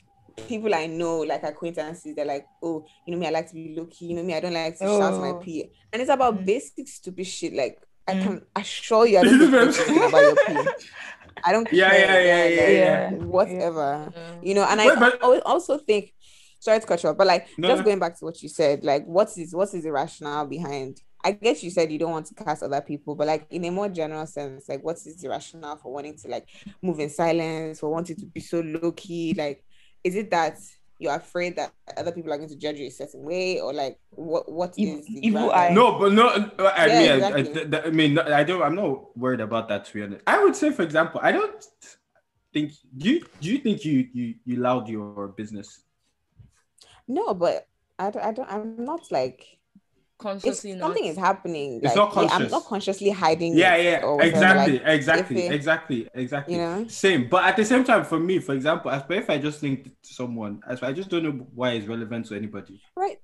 people 0.48 0.74
I 0.74 0.86
know, 0.86 1.20
like 1.20 1.42
acquaintances, 1.42 2.14
they're 2.14 2.24
like, 2.24 2.46
oh, 2.62 2.84
you 3.06 3.12
know 3.12 3.20
me, 3.20 3.26
I 3.26 3.30
like 3.30 3.48
to 3.48 3.54
be 3.54 3.74
low 3.76 3.86
key, 3.86 4.06
you 4.06 4.16
know 4.16 4.22
me, 4.22 4.34
I 4.34 4.40
don't 4.40 4.54
like 4.54 4.78
to 4.78 4.86
oh. 4.86 5.00
shout 5.00 5.20
my 5.20 5.28
oh. 5.28 5.34
pee. 5.38 5.70
And 5.92 6.00
it's 6.00 6.10
about 6.10 6.38
mm. 6.38 6.46
basic 6.46 6.88
stupid 6.88 7.26
shit. 7.26 7.54
Like 7.54 7.80
I 8.06 8.14
mm. 8.14 8.22
can 8.22 8.42
assure 8.56 9.06
you 9.06 9.18
I 9.18 9.24
don't 9.24 9.50
know 9.50 10.08
about 10.08 10.22
your 10.22 10.36
pee. 10.46 10.70
I 11.42 11.52
don't 11.52 11.72
yeah, 11.72 11.90
care. 11.90 11.98
Yeah, 11.98 12.18
yeah, 12.18 12.44
yeah, 12.44 12.68
yeah, 12.68 13.10
yeah. 13.10 13.24
Whatever. 13.24 14.12
Yeah. 14.14 14.34
You 14.42 14.54
know, 14.54 14.64
and 14.64 14.78
Wait, 14.78 14.90
I, 14.90 15.16
but... 15.20 15.42
Also 15.44 15.78
think 15.78 16.12
sorry 16.60 16.80
to 16.80 16.86
cut 16.86 17.02
you 17.02 17.10
off, 17.10 17.16
but 17.16 17.26
like 17.26 17.46
no. 17.58 17.68
just 17.68 17.84
going 17.84 17.98
back 17.98 18.18
to 18.18 18.24
what 18.24 18.42
you 18.42 18.48
said, 18.48 18.84
like 18.84 19.04
what 19.06 19.36
is 19.36 19.54
what 19.54 19.72
is 19.74 19.82
the 19.82 19.92
rationale 19.92 20.46
behind? 20.46 21.00
I 21.22 21.32
guess 21.32 21.62
you 21.62 21.70
said 21.70 21.90
you 21.90 21.98
don't 21.98 22.10
want 22.10 22.26
to 22.26 22.34
cast 22.34 22.62
other 22.62 22.80
people, 22.82 23.14
but 23.14 23.26
like 23.26 23.46
in 23.50 23.64
a 23.64 23.70
more 23.70 23.88
general 23.88 24.26
sense, 24.26 24.68
like 24.68 24.84
what 24.84 24.96
is 24.96 25.16
the 25.20 25.28
rationale 25.28 25.76
for 25.76 25.92
wanting 25.92 26.16
to 26.18 26.28
like 26.28 26.48
move 26.82 27.00
in 27.00 27.08
silence, 27.08 27.80
for 27.80 27.90
wanting 27.90 28.16
to 28.16 28.26
be 28.26 28.40
so 28.40 28.60
low 28.60 28.92
key? 28.92 29.34
Like, 29.36 29.64
is 30.02 30.16
it 30.16 30.30
that 30.30 30.58
you're 30.98 31.14
afraid 31.14 31.56
that 31.56 31.72
other 31.96 32.12
people 32.12 32.32
are 32.32 32.36
going 32.36 32.48
to 32.48 32.56
judge 32.56 32.78
you 32.78 32.86
a 32.86 32.90
certain 32.90 33.22
way, 33.22 33.60
or 33.60 33.72
like 33.72 33.98
what 34.10 34.50
what 34.50 34.74
is 34.78 35.06
the 35.06 35.26
evil 35.26 35.50
eye? 35.50 35.70
No, 35.70 35.98
but 35.98 36.12
no. 36.12 36.28
Uh, 36.28 36.72
I 36.76 36.86
yeah, 36.86 36.98
mean, 36.98 37.10
exactly. 37.10 37.78
I, 37.78 37.80
I, 37.80 37.86
I, 37.86 37.90
mean, 37.90 38.18
I 38.18 38.44
don't. 38.44 38.62
I'm 38.62 38.74
not 38.74 39.16
worried 39.16 39.40
about 39.40 39.68
that. 39.68 39.84
To 39.86 39.94
be 39.94 40.02
honest, 40.02 40.22
I 40.26 40.42
would 40.42 40.56
say, 40.56 40.70
for 40.70 40.82
example, 40.82 41.20
I 41.22 41.32
don't 41.32 41.64
think. 42.52 42.72
Do 42.96 43.10
you 43.10 43.26
do 43.40 43.50
you 43.50 43.58
think 43.58 43.84
you 43.84 44.08
you 44.12 44.34
you 44.44 44.60
allowed 44.60 44.88
your 44.88 45.28
business 45.28 45.84
no, 47.06 47.34
but 47.34 47.68
I 47.98 48.10
don't, 48.10 48.24
I 48.24 48.32
don't 48.32 48.50
I'm 48.50 48.84
not 48.84 49.10
like 49.10 49.58
consciously 50.18 50.72
if 50.72 50.78
something 50.78 51.04
is 51.04 51.16
happening. 51.16 51.80
It's 51.82 51.86
like, 51.86 51.96
not 51.96 52.12
conscious. 52.12 52.38
Yeah, 52.38 52.44
I'm 52.44 52.50
not 52.50 52.64
consciously 52.64 53.10
hiding. 53.10 53.56
Yeah, 53.56 53.76
yeah, 53.76 54.16
exactly, 54.20 54.78
like, 54.78 54.88
exactly, 54.88 55.42
it, 55.46 55.52
exactly, 55.52 56.08
exactly. 56.14 56.54
You 56.54 56.60
know, 56.60 56.86
same. 56.88 57.28
But 57.28 57.44
at 57.44 57.56
the 57.56 57.64
same 57.64 57.84
time, 57.84 58.04
for 58.04 58.18
me, 58.18 58.38
for 58.38 58.54
example, 58.54 58.90
as 58.90 59.02
if 59.08 59.28
I 59.30 59.38
just 59.38 59.62
linked 59.62 59.86
to 59.86 60.14
someone, 60.14 60.60
as 60.68 60.82
I 60.82 60.92
just 60.92 61.10
don't 61.10 61.22
know 61.22 61.46
why 61.54 61.72
it's 61.72 61.86
relevant 61.86 62.26
to 62.26 62.36
anybody. 62.36 62.80
Right, 62.96 63.18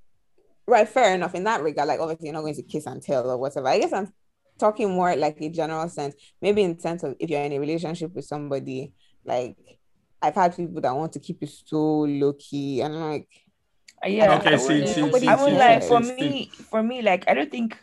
right. 0.67 0.89
Fair 0.89 1.15
enough. 1.15 1.35
In 1.35 1.45
that 1.45 1.63
regard, 1.63 1.89
like 1.89 2.01
obviously 2.01 2.27
you're 2.27 2.35
not 2.35 2.43
going 2.43 2.55
to 2.55 2.63
kiss 2.63 2.87
and 2.87 3.03
tell 3.03 3.31
or 3.31 3.39
whatever. 3.39 3.69
I 3.69 3.79
guess 3.79 3.93
I'm 3.93 4.13
talking 4.59 4.91
more 4.91 5.17
like 5.17 5.41
a 5.41 5.49
general 5.49 5.89
sense. 5.89 6.15
Maybe 6.43 6.63
in 6.63 6.79
sense 6.79 7.03
of 7.03 7.17
if 7.19 7.31
you're 7.31 7.43
in 7.43 7.53
a 7.53 7.59
relationship 7.59 8.15
with 8.15 8.25
somebody, 8.25 8.93
like 9.25 9.57
I've 10.23 10.35
had 10.35 10.55
people 10.55 10.81
that 10.83 10.95
want 10.95 11.13
to 11.13 11.19
keep 11.19 11.39
you 11.41 11.49
so 11.49 12.01
low 12.01 12.35
key, 12.35 12.83
and 12.83 12.95
like 13.01 13.29
yeah. 14.07 14.39
Okay. 14.39 14.57
See, 14.57 14.87
see, 14.87 15.13
see, 15.13 15.29
I 15.29 15.43
would 15.43 15.53
like 15.53 15.83
for 15.83 16.01
me, 16.01 16.51
for 16.71 16.83
me, 16.83 17.03
like 17.03 17.25
I 17.29 17.35
don't 17.35 17.51
think 17.51 17.77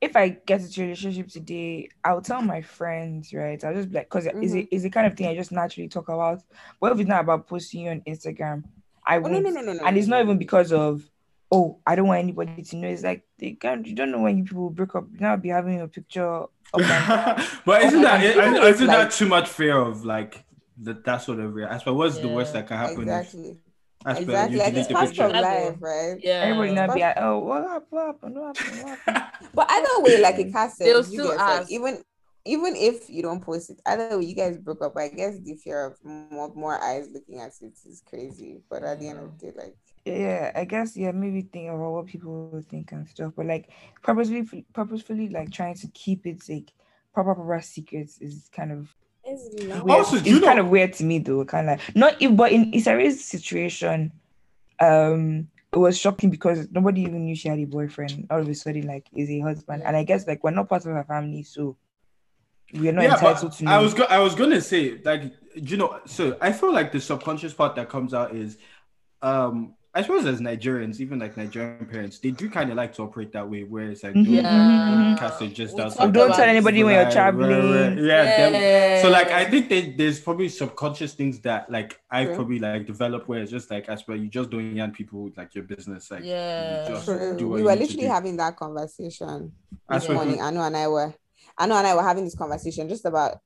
if 0.00 0.16
I 0.16 0.28
get 0.28 0.60
into 0.60 0.80
a 0.80 0.84
relationship 0.84 1.28
today, 1.28 1.88
I'll 2.04 2.20
tell 2.20 2.42
my 2.42 2.60
friends, 2.60 3.32
right? 3.32 3.62
I'll 3.64 3.74
just 3.74 3.90
be 3.90 3.96
like, 3.98 4.08
because 4.08 4.26
mm-hmm. 4.26 4.42
is 4.42 4.54
it 4.54 4.68
is 4.70 4.82
the 4.82 4.90
kind 4.90 5.06
of 5.06 5.16
thing 5.16 5.26
I 5.26 5.34
just 5.34 5.52
naturally 5.52 5.88
talk 5.88 6.08
about. 6.08 6.42
But 6.80 6.92
if 6.92 7.00
it's 7.00 7.08
not 7.08 7.22
about 7.22 7.46
posting 7.46 7.82
you 7.82 7.90
on 7.90 8.02
Instagram, 8.02 8.64
I 9.06 9.18
won't. 9.18 9.34
Oh, 9.34 9.40
no, 9.40 9.50
no, 9.50 9.60
no, 9.60 9.72
no, 9.72 9.84
and 9.84 9.96
it's 9.96 10.08
not 10.08 10.22
even 10.22 10.38
because 10.38 10.72
of 10.72 11.08
oh, 11.50 11.78
I 11.86 11.94
don't 11.94 12.08
want 12.08 12.20
anybody 12.20 12.62
to 12.62 12.76
know. 12.76 12.88
It's 12.88 13.02
like 13.02 13.24
they 13.38 13.52
can't. 13.52 13.86
You 13.86 13.94
don't 13.94 14.10
know 14.10 14.20
when 14.20 14.44
people 14.44 14.70
break 14.70 14.94
up. 14.94 15.06
You 15.12 15.20
now 15.20 15.36
be 15.36 15.48
having 15.48 15.80
a 15.80 15.88
picture. 15.88 16.44
but 16.72 17.82
isn't 17.82 18.02
that 18.02 18.22
isn't 18.22 18.86
like, 18.88 18.96
that 18.96 19.12
too 19.12 19.26
much 19.26 19.48
fear 19.48 19.78
of 19.78 20.04
like 20.04 20.44
that 20.78 21.04
that 21.04 21.18
sort 21.18 21.38
of 21.40 21.54
reaction? 21.54 21.74
I 21.74 21.78
suppose 21.78 21.96
what's 21.96 22.16
yeah, 22.16 22.22
the 22.22 22.28
worst 22.28 22.52
that 22.52 22.66
can 22.66 22.76
happen? 22.76 23.02
Exactly. 23.02 23.50
If, 23.50 23.56
exactly. 24.06 24.58
Like 24.58 24.74
it's 24.74 24.92
part 24.92 25.18
of 25.18 25.32
life, 25.32 25.76
right? 25.80 26.18
Yeah. 26.22 26.42
Everybody 26.44 26.74
not 26.74 26.94
be 26.94 27.00
like, 27.00 27.16
oh, 27.18 27.38
what 27.38 27.62
happened? 27.62 27.86
What 27.90 28.56
happened? 28.56 28.82
What 28.82 28.98
happened? 28.98 29.50
but 29.54 29.66
either 29.70 30.02
way, 30.02 30.20
like 30.20 30.38
a 30.38 30.50
cast 30.50 30.78
they'll 30.78 31.04
still 31.04 31.32
ask. 31.32 31.62
Like, 31.62 31.72
even 31.72 32.02
even 32.44 32.76
if 32.76 33.10
you 33.10 33.22
don't 33.22 33.42
post 33.42 33.70
it, 33.70 33.80
either 33.86 34.18
way, 34.18 34.24
you 34.24 34.34
guys 34.34 34.56
broke 34.58 34.82
up. 34.82 34.96
I 34.96 35.08
guess 35.08 35.38
the 35.40 35.54
fear 35.54 35.86
of 35.86 35.96
more 36.04 36.52
more 36.54 36.82
eyes 36.82 37.08
looking 37.12 37.40
at 37.40 37.52
it 37.60 37.74
is 37.84 38.02
crazy. 38.08 38.60
But 38.70 38.84
at 38.84 39.00
the 39.00 39.08
end 39.08 39.18
of 39.18 39.38
the 39.38 39.46
day, 39.46 39.52
like 39.56 39.76
yeah, 40.04 40.52
I 40.54 40.64
guess 40.64 40.96
yeah, 40.96 41.10
maybe 41.10 41.42
think 41.42 41.68
about 41.68 41.90
what 41.90 42.06
people 42.06 42.48
will 42.50 42.62
think 42.62 42.92
and 42.92 43.08
stuff. 43.08 43.32
But 43.36 43.46
like 43.46 43.70
purposefully, 44.02 44.64
purposefully, 44.72 45.28
like 45.28 45.50
trying 45.50 45.74
to 45.74 45.88
keep 45.88 46.26
it 46.26 46.48
like 46.48 46.72
proper 47.12 47.34
proper 47.34 47.60
secrets 47.60 48.18
is 48.20 48.48
kind 48.54 48.70
of 48.70 48.88
it's 49.26 49.80
also, 49.88 50.16
it's 50.16 50.44
kind 50.44 50.58
of 50.58 50.68
weird 50.68 50.92
to 50.94 51.04
me 51.04 51.18
though. 51.18 51.44
Kind 51.44 51.70
of 51.70 51.78
like 51.78 51.96
not 51.96 52.20
if, 52.20 52.36
but 52.36 52.52
in 52.52 52.72
Issa 52.72 52.96
Rae's 52.96 53.24
situation, 53.24 54.12
um, 54.80 55.48
it 55.72 55.78
was 55.78 55.98
shocking 55.98 56.30
because 56.30 56.68
nobody 56.70 57.02
even 57.02 57.24
knew 57.24 57.34
she 57.34 57.48
had 57.48 57.58
a 57.58 57.64
boyfriend. 57.64 58.26
All 58.30 58.40
of 58.40 58.48
a 58.48 58.54
sudden, 58.54 58.86
like, 58.86 59.06
is 59.14 59.30
a 59.30 59.40
husband, 59.40 59.82
and 59.84 59.96
I 59.96 60.04
guess 60.04 60.26
like 60.26 60.42
we're 60.44 60.50
not 60.50 60.68
part 60.68 60.86
of 60.86 60.92
her 60.92 61.04
family, 61.04 61.42
so 61.42 61.76
we're 62.72 62.92
not 62.92 63.04
yeah, 63.04 63.14
entitled 63.14 63.52
to. 63.52 63.64
Know. 63.64 63.70
I 63.70 63.78
was 63.78 63.94
go- 63.94 64.04
I 64.04 64.18
was 64.18 64.34
gonna 64.34 64.60
say 64.60 65.00
like 65.04 65.34
you 65.54 65.76
know, 65.76 66.00
so 66.06 66.36
I 66.40 66.52
feel 66.52 66.72
like 66.72 66.92
the 66.92 67.00
subconscious 67.00 67.54
part 67.54 67.76
that 67.76 67.88
comes 67.88 68.14
out 68.14 68.34
is, 68.34 68.58
um, 69.22 69.74
I 69.96 70.02
suppose 70.02 70.26
as 70.26 70.40
Nigerians, 70.42 71.00
even 71.00 71.18
like 71.18 71.38
Nigerian 71.38 71.86
parents, 71.86 72.18
they 72.18 72.30
do 72.30 72.50
kind 72.50 72.68
of 72.70 72.76
like 72.76 72.92
to 72.96 73.02
operate 73.02 73.32
that 73.32 73.48
way, 73.48 73.62
where 73.64 73.88
it's 73.92 74.02
like, 74.02 74.12
Mhm, 74.12 74.42
don't 74.42 75.16
cast 75.18 75.40
it 75.40 75.54
just 75.54 75.74
We 75.74 75.80
outside. 75.82 76.12
Don't 76.12 76.32
tell 76.34 76.46
anybody 76.46 76.84
when 76.84 76.94
you're 76.96 77.10
traveling. 77.10 77.48
right, 77.50 77.88
right. 77.96 77.98
Yeah. 78.04 78.50
them- 78.50 78.60
Yeah. 78.60 79.02
so 79.02 79.08
like 79.08 79.28
I 79.28 79.46
think 79.46 79.70
they, 79.70 79.92
there's 79.92 80.20
probably 80.20 80.50
subconscious 80.50 81.14
things 81.14 81.40
that 81.48 81.70
like 81.70 81.98
I've 82.10 82.34
probably 82.34 82.58
like 82.58 82.86
develop 82.86 83.26
where 83.26 83.40
it's 83.40 83.50
just 83.50 83.70
like 83.70 83.88
as 83.88 84.06
well, 84.06 84.18
you 84.18 84.28
just 84.28 84.50
don't 84.50 84.76
yarn 84.76 84.90
people 84.92 85.30
like 85.34 85.54
your 85.54 85.64
business 85.64 86.10
like 86.10 86.24
Yeah. 86.24 86.88
just 86.90 87.06
True. 87.06 87.34
do 87.38 87.48
We 87.48 87.62
were 87.62 87.74
literally 87.74 88.04
having 88.06 88.36
that 88.36 88.56
conversation 88.56 89.52
this 89.88 90.04
swear. 90.04 90.16
morning. 90.18 90.42
Anu 90.42 90.60
and 90.60 90.76
I 90.76 90.88
were, 90.88 91.14
Anu 91.58 91.72
and 91.74 91.86
I 91.86 91.94
were 91.94 92.02
having 92.02 92.24
this 92.24 92.34
conversation 92.34 92.86
just 92.90 93.06
about, 93.06 93.38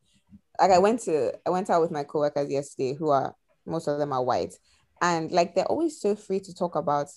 like 0.60 0.72
I 0.72 0.78
went 0.78 0.98
to, 1.02 1.32
I 1.46 1.50
went 1.50 1.70
out 1.70 1.80
with 1.80 1.92
my 1.92 2.02
coworkers 2.02 2.50
yesterday, 2.50 2.94
who 2.94 3.10
are 3.10 3.36
most 3.66 3.86
of 3.86 3.98
them 4.00 4.12
are 4.12 4.24
white, 4.24 4.54
and 5.00 5.30
like 5.30 5.54
they're 5.54 5.64
always 5.66 6.00
so 6.00 6.14
free 6.16 6.40
to 6.40 6.54
talk 6.54 6.76
about. 6.76 7.08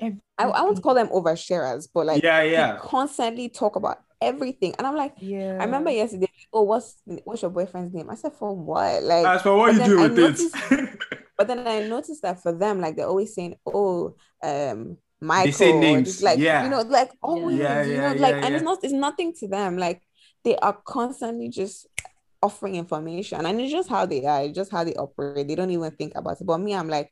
I, 0.00 0.12
I 0.38 0.62
won't 0.62 0.82
call 0.82 0.94
them 0.94 1.08
oversharers, 1.08 1.88
but 1.92 2.06
like 2.06 2.22
yeah 2.22 2.42
yeah 2.42 2.78
constantly 2.78 3.48
talk 3.48 3.76
about 3.76 3.98
everything, 4.20 4.74
and 4.78 4.86
I'm 4.86 4.96
like, 4.96 5.14
Yeah. 5.20 5.58
I 5.60 5.64
remember 5.64 5.90
yesterday. 5.90 6.28
Oh, 6.52 6.62
what's 6.62 7.02
what's 7.24 7.42
your 7.42 7.50
boyfriend's 7.50 7.94
name? 7.94 8.10
I 8.10 8.14
said 8.14 8.32
for 8.32 8.54
what? 8.54 9.02
Like, 9.02 9.26
as 9.26 9.42
for 9.42 9.56
what 9.56 9.74
you 9.74 9.84
do 9.84 10.00
I 10.00 10.08
with 10.08 10.40
it 10.70 10.98
but 11.36 11.48
then 11.48 11.66
I 11.66 11.80
noticed 11.80 12.22
that 12.22 12.42
for 12.42 12.52
them, 12.52 12.80
like 12.80 12.96
they're 12.96 13.08
always 13.08 13.34
saying, 13.34 13.56
"Oh, 13.66 14.14
um, 14.42 14.98
Michael," 15.20 15.46
They 15.46 15.52
say 15.52 15.72
or 15.72 15.80
names, 15.80 16.08
just, 16.08 16.22
like 16.22 16.38
yeah. 16.38 16.64
you 16.64 16.70
know, 16.70 16.82
like 16.82 17.10
always, 17.22 17.58
Yeah, 17.58 17.84
you 17.84 17.94
yeah, 17.94 18.12
know, 18.12 18.20
like, 18.20 18.36
yeah, 18.36 18.46
and 18.46 18.54
it's 18.54 18.64
not, 18.64 18.78
it's 18.82 18.92
nothing 18.92 19.32
to 19.40 19.48
them. 19.48 19.76
Like 19.76 20.02
they 20.44 20.56
are 20.56 20.78
constantly 20.84 21.48
just 21.48 21.86
offering 22.44 22.76
information, 22.76 23.46
and 23.46 23.60
it's 23.60 23.72
just 23.72 23.88
how 23.88 24.06
they 24.06 24.24
are, 24.26 24.42
it's 24.44 24.56
just 24.56 24.72
how 24.72 24.84
they 24.84 24.94
operate. 24.94 25.48
They 25.48 25.54
don't 25.56 25.70
even 25.70 25.90
think 25.92 26.12
about 26.16 26.40
it. 26.40 26.44
But 26.46 26.58
me, 26.58 26.74
I'm 26.74 26.88
like, 26.88 27.10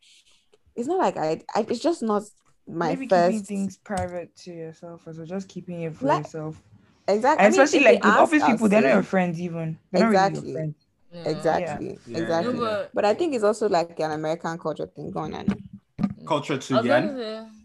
it's 0.76 0.88
not 0.88 0.98
like 0.98 1.16
I, 1.16 1.42
I 1.54 1.66
it's 1.68 1.80
just 1.80 2.02
not 2.02 2.22
my 2.68 2.94
Maybe 2.94 3.06
keeping 3.06 3.40
first 3.40 3.46
things 3.46 3.76
private 3.78 4.34
to 4.44 4.52
yourself 4.52 5.08
as 5.08 5.18
well, 5.18 5.26
just 5.26 5.48
keeping 5.48 5.82
it 5.82 5.96
for 5.96 6.06
Like, 6.06 6.18
yourself. 6.18 6.60
exactly. 7.08 7.46
And 7.46 7.48
I 7.48 7.50
mean, 7.50 7.60
especially 7.60 7.84
like 7.84 8.04
with 8.04 8.16
office 8.16 8.42
people, 8.44 8.68
they're 8.68 8.82
not 8.82 8.94
your 8.94 9.02
friends 9.02 9.40
even. 9.40 9.78
They're 9.90 10.02
not 10.02 10.08
really 10.10 10.18
Exactly. 10.18 10.52
your 10.52 10.52
friends. 10.52 10.76
Yeah. 11.12 11.30
Exactly, 11.30 11.98
Yeah, 12.06 12.18
exactly. 12.18 12.58
No, 12.58 12.60
but 12.60 12.90
But 12.94 13.04
I 13.04 13.14
think 13.14 13.34
it's 13.34 13.44
also 13.44 13.68
like 13.68 13.98
an 14.00 14.12
American 14.12 14.58
culture 14.58 14.86
thing 14.86 15.10
going 15.10 15.34
on. 15.34 15.46
culture 16.26 16.58
I 16.72 16.82
to 16.82 17.61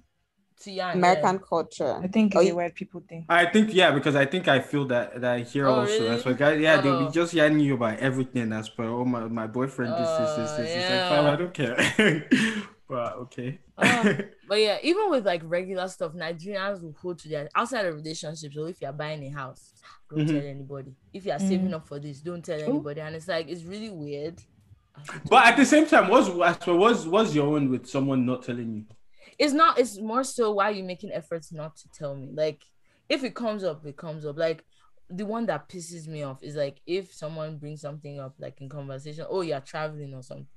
was 0.65 0.67
yan 0.67 0.67
gonna 0.67 0.69
say, 0.69 0.71
to 0.71 0.71
yarn, 0.71 0.97
American 0.97 1.39
culture. 1.39 1.99
I 2.03 2.07
think 2.07 2.33
Oh, 2.35 2.39
it's 2.39 2.51
a 2.51 2.53
you- 2.65 2.71
people 2.73 3.03
thing. 3.07 3.25
I 3.29 3.45
think 3.45 3.73
yeah 3.73 3.91
because 3.91 4.15
I 4.15 4.25
think 4.25 4.47
I 4.47 4.59
feel 4.59 4.85
that 4.85 5.21
that 5.21 5.47
here 5.47 5.67
Oh, 5.67 5.75
also 5.81 5.91
really? 5.93 6.07
that's 6.09 6.25
why 6.25 6.33
guys 6.33 6.59
yeah 6.61 6.81
they'll 6.81 6.93
Oh. 6.95 7.05
be 7.07 7.11
just 7.11 7.33
yanning 7.33 7.61
you 7.61 7.75
about 7.75 7.99
everything 7.99 8.51
as 8.53 8.69
per 8.69 8.85
oh 8.85 9.05
my 9.05 9.27
my 9.27 9.47
boyfriend 9.47 9.93
this 9.93 10.09
this 10.19 10.35
this 10.35 10.51
Oh, 10.51 10.57
this 10.57 10.71
it's 10.75 10.89
yeah. 10.89 11.21
like 11.21 11.33
I 11.33 11.35
don't 11.35 11.53
care 11.53 12.27
but 12.89 13.13
okay 13.17 13.59
Oh. 13.79 14.17
But 14.47 14.59
yeah, 14.61 14.77
even 14.81 15.09
with 15.11 15.25
like 15.25 15.41
regular 15.43 15.87
stuff, 15.89 16.13
Nigerians 16.13 16.81
will 16.81 16.95
hold 17.01 17.19
to 17.19 17.27
their 17.29 17.49
outside 17.53 17.85
of 17.85 17.93
relationships. 17.95 18.55
So 18.55 18.65
if 18.65 18.81
you're 18.81 18.93
buying 18.93 19.21
a 19.25 19.29
house, 19.29 19.73
don't 20.09 20.21
Mhm. 20.21 20.27
tell 20.29 20.47
anybody. 20.47 20.91
If 21.13 21.25
you're 21.25 21.37
saving 21.37 21.73
up 21.73 21.85
for 21.85 21.99
this, 21.99 22.21
don't 22.21 22.43
tell 22.43 22.57
anybody. 22.59 23.01
And 23.01 23.13
it's 23.15 23.27
like 23.27 23.49
it's 23.49 23.63
really 23.65 23.89
weird. 23.89 24.41
but 25.29 25.45
at 25.45 25.57
the 25.57 25.65
same 25.65 25.85
time 25.85 26.09
what's 26.09 26.29
as 26.29 26.57
per 26.57 26.73
what's 26.73 27.05
what's 27.05 27.35
your 27.35 27.53
own 27.55 27.69
with 27.69 27.85
someone 27.87 28.25
not 28.25 28.41
telling 28.41 28.73
you 28.73 28.85
it's 29.39 29.53
not 29.53 29.77
it's 29.79 29.99
more 29.99 30.23
so 30.23 30.51
why 30.53 30.65
are 30.69 30.71
you 30.73 30.83
making 30.83 31.11
efforts 31.11 31.51
not 31.51 31.75
to 31.77 31.89
tell 31.89 32.15
me. 32.15 32.29
Like 32.33 32.63
if 33.09 33.23
it 33.23 33.35
comes 33.35 33.63
up 33.63 33.85
it 33.85 33.97
comes 33.97 34.25
up. 34.25 34.37
Like 34.37 34.63
the 35.09 35.25
one 35.25 35.45
that 35.45 35.69
pisses 35.69 36.07
me 36.07 36.23
off 36.23 36.43
is 36.43 36.55
like 36.55 36.81
if 36.85 37.13
someone 37.13 37.57
brings 37.57 37.81
something 37.81 38.19
up 38.19 38.35
like 38.39 38.59
in 38.61 38.67
conversation 38.69 39.25
oh 39.29 39.41
you're 39.41 39.59
traveling 39.61 40.13
or 40.13 40.23
something. 40.23 40.47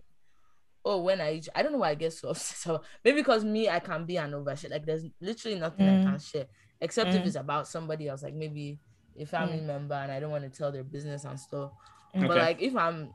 Oh 0.85 1.03
when 1.03 1.21
i 1.21 1.41
i 1.55 1.63
don't 1.63 1.73
know 1.73 1.79
why 1.79 1.91
i 1.91 1.95
get 1.95 2.13
so 2.13 2.29
upset 2.31 2.71
about 2.71 2.85
maybe 3.05 3.17
because 3.21 3.45
me 3.45 3.69
i 3.69 3.81
can 3.81 4.07
be 4.07 4.17
an 4.17 4.33
overshare. 4.33 4.71
Like 4.71 4.87
there's 4.87 5.05
literally 5.21 5.59
nothing 5.59 5.87
Mm. 5.87 6.01
i 6.01 6.11
can 6.11 6.19
share 6.19 6.47
except 6.81 7.15
if 7.15 7.23
Mm. 7.23 7.27
it's 7.27 7.37
about 7.37 7.69
somebody 7.69 8.09
else 8.09 8.23
like 8.23 8.35
maybe 8.35 8.79
a 9.19 9.27
family 9.27 9.61
member 9.61 9.95
and 9.95 10.11
i 10.11 10.19
don't 10.21 10.31
want 10.31 10.45
to 10.45 10.57
tell 10.59 10.73
their 10.73 10.85
business 10.85 11.25
and 11.25 11.39
stuff. 11.39 11.73
But 12.15 12.39
like 12.39 12.63
if 12.63 12.75
i'm 12.77 13.13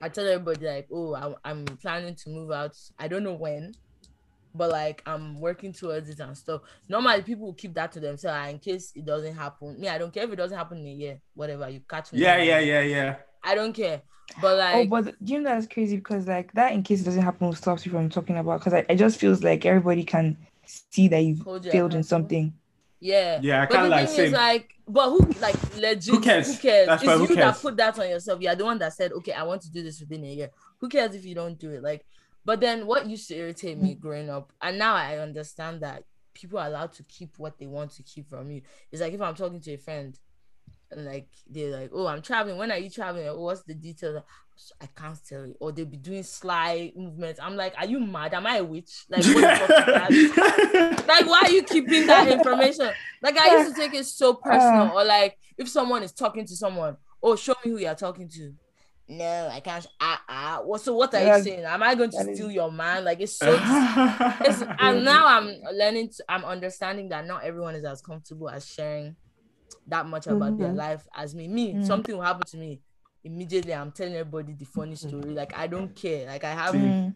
i 0.00 0.08
tell 0.08 0.26
everybody 0.26 0.66
like 0.66 0.88
oh 0.92 1.14
I, 1.14 1.50
i'm 1.50 1.64
planning 1.64 2.14
to 2.14 2.30
move 2.30 2.50
out 2.50 2.76
i 2.98 3.08
don't 3.08 3.24
know 3.24 3.34
when 3.34 3.72
but 4.58 4.70
like 4.70 5.02
I'm 5.06 5.40
working 5.40 5.72
towards 5.72 6.10
it 6.10 6.20
and 6.20 6.36
stuff. 6.36 6.62
Normally, 6.88 7.22
people 7.22 7.46
will 7.46 7.54
keep 7.54 7.74
that 7.74 7.92
to 7.92 8.00
themselves 8.00 8.50
in 8.50 8.58
case 8.58 8.92
it 8.94 9.04
doesn't 9.06 9.34
happen. 9.34 9.80
Me, 9.80 9.88
I 9.88 9.98
don't 9.98 10.12
care 10.12 10.24
if 10.24 10.32
it 10.32 10.36
doesn't 10.36 10.58
happen 10.58 10.78
in 10.78 10.86
a 10.86 10.92
year, 10.92 11.20
whatever. 11.34 11.68
You 11.70 11.80
catch 11.88 12.12
me. 12.12 12.20
yeah 12.20 12.36
when 12.36 12.46
yeah 12.46 12.58
yeah 12.60 12.80
yeah 12.82 13.16
I 13.42 13.54
don't 13.54 13.72
care. 13.72 14.02
But 14.36 14.58
like, 14.58 14.74
oh, 14.74 14.84
like, 14.84 14.90
but 14.90 15.24
do 15.24 15.32
you 15.32 15.40
know 15.40 15.50
that's 15.50 15.66
crazy 15.66 15.96
because 15.96 16.26
like 16.28 16.52
that 16.54 16.72
in 16.72 16.82
case 16.82 17.00
it 17.00 17.04
doesn't 17.04 17.22
happen 17.22 17.52
stops 17.54 17.86
you 17.86 17.92
from 17.92 18.10
talking 18.10 18.36
about 18.36 18.60
because 18.60 18.74
I, 18.74 18.86
it 18.88 18.96
just 18.96 19.18
feels 19.18 19.42
like 19.42 19.64
everybody 19.64 20.04
can 20.04 20.36
see 20.66 21.08
that 21.08 21.20
you 21.20 21.36
Hold 21.44 21.64
you 21.64 21.70
failed 21.70 21.94
in 21.94 22.02
something. 22.02 22.52
yeah, 23.00 23.40
yeah 23.40 23.62
I 23.62 23.66
But 23.68 23.80
can't 23.80 23.84
the 23.84 23.88
like 23.88 24.08
thing 24.08 24.08
say 24.08 24.26
is, 24.26 24.32
like, 24.32 24.74
but 24.86 25.10
who, 25.10 25.20
like, 25.40 25.56
legit? 25.76 26.04
Who 26.14 26.20
cares? 26.20 26.46
Who 26.46 26.56
cares? 26.56 26.86
That's 26.86 27.02
it's 27.02 27.06
why 27.06 27.16
who 27.16 27.26
you 27.26 27.28
cares? 27.28 27.54
that 27.54 27.60
put 27.60 27.76
that 27.76 27.98
on 27.98 28.08
yourself. 28.08 28.40
You're 28.40 28.54
the 28.54 28.64
one 28.64 28.78
that 28.78 28.92
said, 28.94 29.12
"Okay, 29.12 29.32
I 29.32 29.42
want 29.44 29.62
to 29.62 29.70
do 29.70 29.82
this 29.82 30.00
within 30.00 30.24
a 30.24 30.28
year." 30.28 30.50
Who 30.80 30.88
cares 30.88 31.14
if 31.14 31.24
you 31.24 31.34
don't 31.34 31.58
do 31.58 31.70
it? 31.70 31.82
Like, 31.82 32.04
but 32.48 32.60
then 32.60 32.86
what 32.86 33.06
used 33.06 33.28
to 33.28 33.36
irritate 33.36 33.76
me 33.76 33.94
growing 33.94 34.30
up, 34.30 34.54
and 34.62 34.78
now 34.78 34.94
I 34.94 35.18
understand 35.18 35.82
that 35.82 36.04
people 36.32 36.58
are 36.58 36.66
allowed 36.66 36.94
to 36.94 37.02
keep 37.02 37.38
what 37.38 37.58
they 37.58 37.66
want 37.66 37.90
to 37.96 38.02
keep 38.02 38.30
from 38.30 38.50
you. 38.50 38.62
It's 38.90 39.02
like 39.02 39.12
if 39.12 39.20
I'm 39.20 39.34
talking 39.34 39.60
to 39.60 39.74
a 39.74 39.76
friend, 39.76 40.18
and 40.90 41.04
like 41.04 41.28
they're 41.46 41.78
like, 41.78 41.90
"Oh, 41.92 42.06
I'm 42.06 42.22
traveling. 42.22 42.56
When 42.56 42.72
are 42.72 42.78
you 42.78 42.88
traveling? 42.88 43.28
Oh, 43.28 43.38
what's 43.38 43.64
the 43.64 43.74
details?" 43.74 44.22
I 44.80 44.86
can't 44.86 45.18
tell 45.28 45.46
you. 45.46 45.56
Or 45.60 45.72
they'll 45.72 45.84
be 45.84 45.98
doing 45.98 46.22
sly 46.22 46.90
movements. 46.96 47.38
I'm 47.38 47.54
like, 47.54 47.74
"Are 47.76 47.84
you 47.84 48.00
mad? 48.00 48.32
Am 48.32 48.46
I 48.46 48.56
a 48.56 48.64
witch? 48.64 49.04
Like, 49.10 49.24
what 49.24 49.42
the 49.42 49.66
fuck 49.66 50.10
is 50.10 50.34
that?" 50.34 51.04
like 51.06 51.26
why 51.26 51.42
are 51.44 51.50
you 51.50 51.62
keeping 51.64 52.06
that 52.06 52.28
information 52.28 52.90
like 53.22 53.36
i 53.38 53.56
used 53.58 53.74
to 53.74 53.80
take 53.80 53.94
it 53.94 54.04
so 54.04 54.34
personal 54.34 54.88
uh. 54.88 54.92
or 54.92 55.04
like 55.04 55.36
if 55.56 55.68
someone 55.68 56.02
is 56.02 56.12
talking 56.12 56.46
to 56.46 56.54
someone 56.54 56.96
oh 57.22 57.34
show 57.34 57.54
me 57.64 57.72
who 57.72 57.78
you're 57.78 57.94
talking 57.94 58.28
to 58.28 58.52
no 59.08 59.48
i 59.52 59.60
can't 59.60 59.86
ah 60.00 60.22
ah 60.28 60.60
what 60.64 60.80
so 60.82 60.94
what 60.94 61.14
are 61.14 61.22
Yeah, 61.24 61.36
you 61.38 61.42
saying 61.42 61.64
am 61.64 61.82
i 61.82 61.94
going 61.94 62.10
to 62.10 62.16
that 62.18 62.28
is- 62.28 62.36
steal 62.36 62.50
your 62.50 62.70
man 62.70 63.04
like 63.04 63.20
it's 63.20 63.32
so 63.38 63.50
it's, 63.50 64.62
and 64.78 65.04
now 65.04 65.26
i'm 65.26 65.48
learning 65.72 66.10
to 66.10 66.24
i'm 66.28 66.44
understanding 66.44 67.08
that 67.08 67.26
not 67.26 67.42
everyone 67.42 67.74
is 67.74 67.84
as 67.84 68.02
comfortable 68.02 68.50
as 68.50 68.66
sharing 68.66 69.16
that 69.86 70.06
much 70.06 70.26
about 70.26 70.58
their 70.58 70.68
Mhm. 70.68 70.76
life 70.76 71.06
as 71.14 71.34
me 71.34 71.48
me 71.48 71.74
Mm. 71.74 71.86
something 71.86 72.14
will 72.16 72.22
happen 72.22 72.46
to 72.46 72.56
me 72.58 72.80
immediately 73.24 73.72
i'm 73.74 73.92
telling 73.92 74.14
everybody 74.14 74.52
the 74.52 74.66
funny 74.66 74.94
story 74.94 75.30
like 75.34 75.56
i 75.56 75.66
don't 75.66 75.94
care 75.96 76.26
like 76.26 76.44
i 76.44 76.50
have 76.52 76.74
Mm. 76.74 77.14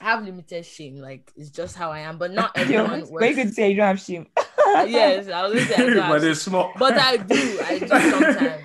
I 0.00 0.04
have 0.04 0.24
limited 0.24 0.64
shame 0.64 0.96
like 0.98 1.30
it's 1.36 1.50
just 1.50 1.76
how 1.76 1.90
i 1.90 1.98
am 2.00 2.16
but 2.16 2.30
not 2.40 2.56
Yo, 2.56 2.62
everyone 2.62 3.00
but 3.00 3.08
you 3.08 3.12
works 3.12 3.34
could 3.34 3.54
say 3.54 3.70
you 3.70 3.76
don't 3.76 3.86
have 3.88 4.00
shame. 4.00 4.26
yes, 4.86 5.28
I 5.28 5.42
was 5.46 5.52
gonna 5.54 5.66
say 5.66 5.74
I 5.74 5.86
do 5.90 6.00
have 6.00 6.08
but 6.10 6.20
shame. 6.22 6.30
it's 6.30 6.42
small 6.42 6.72
but 6.78 6.94
I 6.96 7.16
do, 7.16 7.60
I 7.60 7.78
do 7.80 7.88
sometimes. 7.88 8.62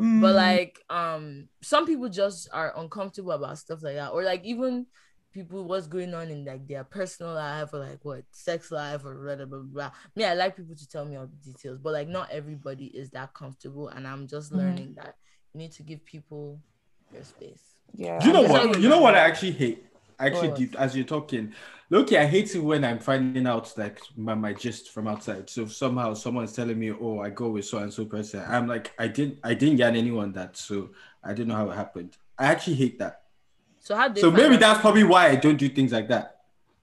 Mm. 0.00 0.20
But 0.20 0.34
like, 0.34 0.80
um, 0.90 1.48
some 1.62 1.86
people 1.86 2.08
just 2.08 2.48
are 2.52 2.72
uncomfortable 2.76 3.32
about 3.32 3.58
stuff 3.58 3.82
like 3.82 3.96
that, 3.96 4.10
or 4.12 4.22
like 4.22 4.44
even 4.44 4.86
people 5.32 5.64
what's 5.64 5.86
going 5.86 6.12
on 6.14 6.28
in 6.28 6.44
like 6.44 6.66
their 6.66 6.82
personal 6.82 7.34
life 7.34 7.72
or 7.72 7.78
like 7.78 7.98
what 8.02 8.24
sex 8.32 8.72
life 8.72 9.04
or 9.04 9.14
blah 9.14 9.36
blah 9.36 9.44
blah. 9.46 9.62
blah. 9.62 9.90
Me, 10.16 10.24
I 10.24 10.34
like 10.34 10.56
people 10.56 10.74
to 10.74 10.88
tell 10.88 11.04
me 11.04 11.16
all 11.16 11.26
the 11.28 11.52
details, 11.52 11.78
but 11.78 11.92
like 11.92 12.08
not 12.08 12.30
everybody 12.30 12.86
is 12.86 13.10
that 13.10 13.34
comfortable, 13.34 13.88
and 13.88 14.06
I'm 14.08 14.26
just 14.26 14.50
Mhm. 14.52 14.56
learning 14.58 14.94
that 14.96 15.14
you 15.52 15.58
need 15.58 15.72
to 15.72 15.82
give 15.82 16.04
people 16.04 16.60
their 17.12 17.24
space. 17.24 17.76
yeah, 17.92 18.24
you 18.24 18.32
know 18.32 18.42
what 18.42 18.76
you 18.76 18.82
you 18.84 18.88
know 18.88 19.00
what 19.00 19.14
I 19.16 19.18
actually 19.20 19.52
hate 19.52 19.84
actually 20.26 20.48
What? 20.48 20.58
deep 20.58 20.74
as 20.78 20.94
you're 20.96 21.04
talking 21.04 21.52
look 21.90 22.12
I 22.12 22.26
hate 22.26 22.54
it 22.54 22.60
when 22.60 22.84
I'm 22.84 22.98
finding 22.98 23.46
out 23.46 23.72
like 23.76 24.00
my, 24.16 24.34
my 24.34 24.52
gist 24.52 24.90
from 24.90 25.08
outside 25.08 25.50
so 25.50 25.66
somehow 25.66 26.14
someone's 26.14 26.52
telling 26.52 26.78
me 26.78 26.92
oh 26.92 27.20
I 27.20 27.30
go 27.30 27.48
with 27.50 27.64
so 27.64 27.78
and 27.78 27.92
so 27.92 28.04
person 28.04 28.44
I'm 28.46 28.66
like 28.68 28.92
I 28.98 29.08
didn't 29.08 29.38
I 29.42 29.54
didn't 29.54 29.76
get 29.76 29.96
anyone 29.96 30.32
that 30.32 30.56
so 30.56 30.90
I 31.24 31.30
didn't 31.30 31.48
know 31.48 31.56
how 31.56 31.70
it 31.70 31.74
happened 31.76 32.16
I 32.38 32.46
actually 32.46 32.76
hate 32.76 32.98
that 33.00 33.22
So 33.80 33.96
how 33.96 34.08
they 34.08 34.20
so 34.20 34.30
maybe 34.30 34.54
out- 34.54 34.60
that's 34.60 34.80
probably 34.80 35.04
why 35.04 35.28
I 35.28 35.36
don't 35.36 35.56
do 35.56 35.68
things 35.68 35.92
like 35.92 36.08
that 36.08 36.36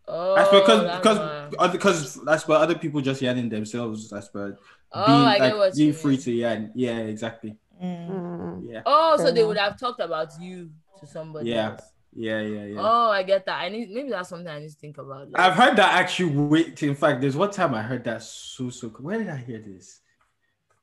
oh, 0.07 0.35
that's 0.35 0.49
because 0.51 0.83
that's 0.83 0.97
because 0.99 1.17
why. 1.19 1.49
other 1.59 1.71
because 1.77 2.15
that's 2.23 2.47
why 2.47 2.55
other 2.57 2.75
people 2.75 3.01
just 3.01 3.21
yanning 3.21 3.49
themselves 3.49 4.09
that's 4.09 4.29
why 4.33 4.51
oh, 4.93 5.05
being 5.05 5.27
I 5.27 5.37
get 5.37 5.43
like 5.43 5.55
what 5.57 5.75
being 5.75 5.87
you 5.87 5.93
free 5.93 6.11
mean. 6.15 6.21
to 6.21 6.31
yarn 6.31 6.71
yeah 6.75 6.97
exactly. 6.99 7.55
Mm. 7.83 8.63
yeah 8.71 8.81
Oh, 8.85 9.17
so 9.17 9.31
they 9.31 9.43
would 9.43 9.57
have 9.57 9.79
talked 9.79 9.99
about 9.99 10.29
you 10.41 10.71
to 10.99 11.05
somebody 11.05 11.51
Yeah. 11.51 11.71
else. 11.71 11.83
Yeah 12.17 12.41
yeah 12.41 12.65
yeah 12.65 12.79
Oh, 12.81 13.09
I 13.11 13.21
get 13.23 13.45
that. 13.45 13.61
I 13.61 13.69
need 13.69 13.89
maybe 13.91 14.09
that's 14.09 14.29
something 14.29 14.47
I 14.47 14.59
need 14.59 14.69
to 14.69 14.75
think 14.75 14.97
about. 14.97 15.29
like- 15.31 15.39
I've 15.39 15.53
heard 15.53 15.75
that 15.77 15.93
actually. 16.01 16.35
Wait, 16.35 16.81
in 16.81 16.95
fact, 16.95 17.21
there's 17.21 17.37
one 17.37 17.51
time 17.51 17.73
I 17.75 17.81
heard 17.83 18.03
that 18.05 18.23
so 18.23 18.69
so. 18.69 18.89
Where 18.89 19.17
did 19.19 19.29
I 19.29 19.37
hear 19.37 19.59
this? 19.59 20.01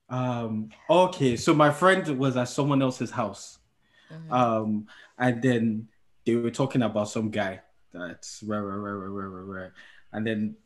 Um. 0.08 0.68
Okay, 0.88 1.36
so 1.36 1.54
my 1.54 1.70
friend 1.70 2.06
was 2.18 2.36
at 2.36 2.48
someone 2.48 2.80
else's 2.82 3.10
house. 3.10 3.58
Mhm. 4.12 4.30
Um, 4.32 4.86
and 5.18 5.42
then 5.42 5.88
they 6.24 6.36
were 6.36 6.50
talking 6.50 6.82
about 6.82 7.08
some 7.08 7.30
guy 7.30 7.60
that's 7.92 8.42
rare, 8.42 8.62
rare, 8.62 8.78
rare, 8.78 8.96
rare, 9.10 9.30
rare, 9.30 9.44
rare. 9.44 9.72
And 10.12 10.26
then 10.26 10.56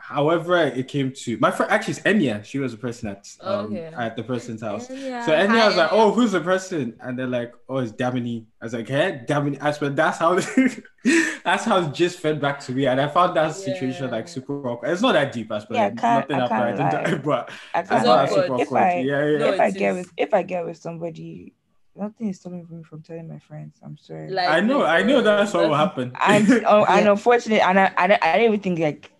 however 0.00 0.56
it 0.56 0.86
came 0.86 1.12
to 1.12 1.38
my 1.38 1.50
friend 1.50 1.70
actually 1.72 1.92
it's 1.92 2.00
Enya. 2.02 2.44
She 2.44 2.58
was 2.58 2.74
a 2.74 2.76
person 2.76 3.08
at 3.08 3.28
um, 3.40 3.66
okay. 3.66 3.90
at 3.96 4.16
the 4.16 4.22
person's 4.22 4.62
house. 4.62 4.88
Enya. 4.88 5.24
So 5.24 5.32
Enya 5.32 5.48
Hi, 5.48 5.66
was 5.66 5.76
like, 5.76 5.92
Oh, 5.92 6.12
who's 6.12 6.32
the 6.32 6.40
person? 6.40 6.96
And 7.00 7.18
they're 7.18 7.26
like, 7.26 7.52
Oh, 7.68 7.78
it's 7.78 7.92
Damini. 7.92 8.44
I 8.60 8.64
was 8.66 8.74
like, 8.74 8.88
Hey, 8.88 9.22
Damini. 9.26 9.60
I 9.60 9.70
said 9.72 9.96
that's 9.96 10.18
how 10.18 10.34
that's 11.44 11.64
how 11.64 11.82
it 11.82 11.94
just 11.94 12.18
fed 12.18 12.40
back 12.40 12.60
to 12.60 12.72
me. 12.72 12.86
And 12.86 13.00
I 13.00 13.08
found 13.08 13.36
that 13.36 13.54
situation 13.54 14.04
yeah. 14.04 14.10
like 14.10 14.28
super 14.28 14.66
awkward. 14.68 14.90
It's 14.90 15.02
not 15.02 15.12
that 15.12 15.32
deep, 15.32 15.50
I 15.50 15.58
suppose. 15.58 15.76
Yeah, 15.76 15.88
nothing 15.88 16.36
I 16.36 16.48
happened, 16.48 17.22
but 17.24 17.50
I, 17.74 17.80
I 17.80 17.82
thought 17.82 18.28
super 18.28 18.42
awkward. 18.44 18.60
If 18.60 18.72
I, 18.72 18.98
yeah, 19.00 19.24
yeah. 19.24 19.52
if 19.52 19.60
I 19.60 19.70
get 19.70 19.94
with 19.94 20.12
if 20.16 20.34
I 20.34 20.42
get 20.42 20.64
with 20.64 20.76
somebody 20.76 21.54
nothing 21.96 22.28
is 22.28 22.38
stopping 22.38 22.66
me 22.70 22.82
from 22.84 23.02
telling 23.02 23.28
my 23.28 23.40
friends. 23.40 23.78
I'm 23.82 23.98
sorry. 23.98 24.30
Like, 24.30 24.48
I 24.48 24.60
know, 24.60 24.84
I 24.84 25.02
know 25.02 25.20
that's 25.20 25.52
what 25.52 25.68
will 25.68 25.74
happen. 25.74 26.12
And 26.20 26.48
oh, 26.64 26.80
yeah. 26.80 26.86
and 26.98 27.08
unfortunately, 27.08 27.60
and 27.60 27.80
I, 27.80 27.92
I, 27.98 28.04
I 28.04 28.32
didn't 28.38 28.46
even 28.52 28.60
think 28.60 28.78
like 28.78 29.10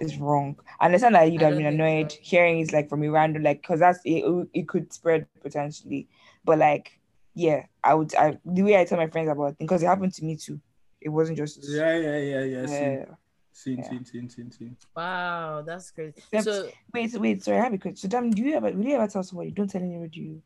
it's 0.00 0.16
wrong. 0.16 0.58
I 0.80 0.86
understand 0.86 1.14
that 1.14 1.30
you'd 1.30 1.42
have 1.42 1.56
been 1.56 1.66
annoyed 1.66 2.12
so. 2.12 2.18
hearing 2.20 2.60
it's 2.60 2.72
like 2.72 2.88
from 2.88 3.02
a 3.02 3.08
random, 3.08 3.42
like, 3.42 3.62
because 3.62 3.80
that's 3.80 4.00
it, 4.04 4.24
it 4.52 4.68
could 4.68 4.92
spread 4.92 5.26
potentially. 5.40 6.08
But 6.44 6.58
like, 6.58 6.98
yeah, 7.34 7.66
I 7.82 7.94
would, 7.94 8.14
I 8.14 8.38
the 8.44 8.62
way 8.62 8.80
I 8.80 8.84
tell 8.84 8.98
my 8.98 9.08
friends 9.08 9.28
about 9.28 9.52
it, 9.52 9.58
because 9.58 9.82
it 9.82 9.86
happened 9.86 10.14
to 10.14 10.24
me 10.24 10.36
too. 10.36 10.60
It 11.00 11.10
wasn't 11.10 11.38
just, 11.38 11.60
yeah, 11.68 11.96
yeah, 11.96 12.18
yeah, 12.18 12.44
yeah. 12.44 12.66
yeah. 12.66 13.04
Seen, 13.52 13.78
yeah. 13.78 13.84
seen, 13.88 14.04
seen, 14.04 14.28
seen, 14.28 14.50
seen. 14.50 14.76
Wow, 14.94 15.62
that's 15.66 15.90
crazy. 15.90 16.14
So 16.42 16.68
wait, 16.92 17.12
wait, 17.14 17.42
sorry, 17.42 17.58
I 17.58 17.64
have 17.64 17.72
a 17.72 17.78
question. 17.78 17.96
So, 17.96 18.08
damn, 18.08 18.30
do 18.30 18.42
you 18.42 18.54
ever, 18.54 18.70
will 18.70 18.84
you 18.84 18.96
ever 18.96 19.08
tell 19.08 19.22
somebody, 19.22 19.50
don't 19.50 19.68
tell 19.68 19.82
anybody 19.82 20.20
you 20.20 20.42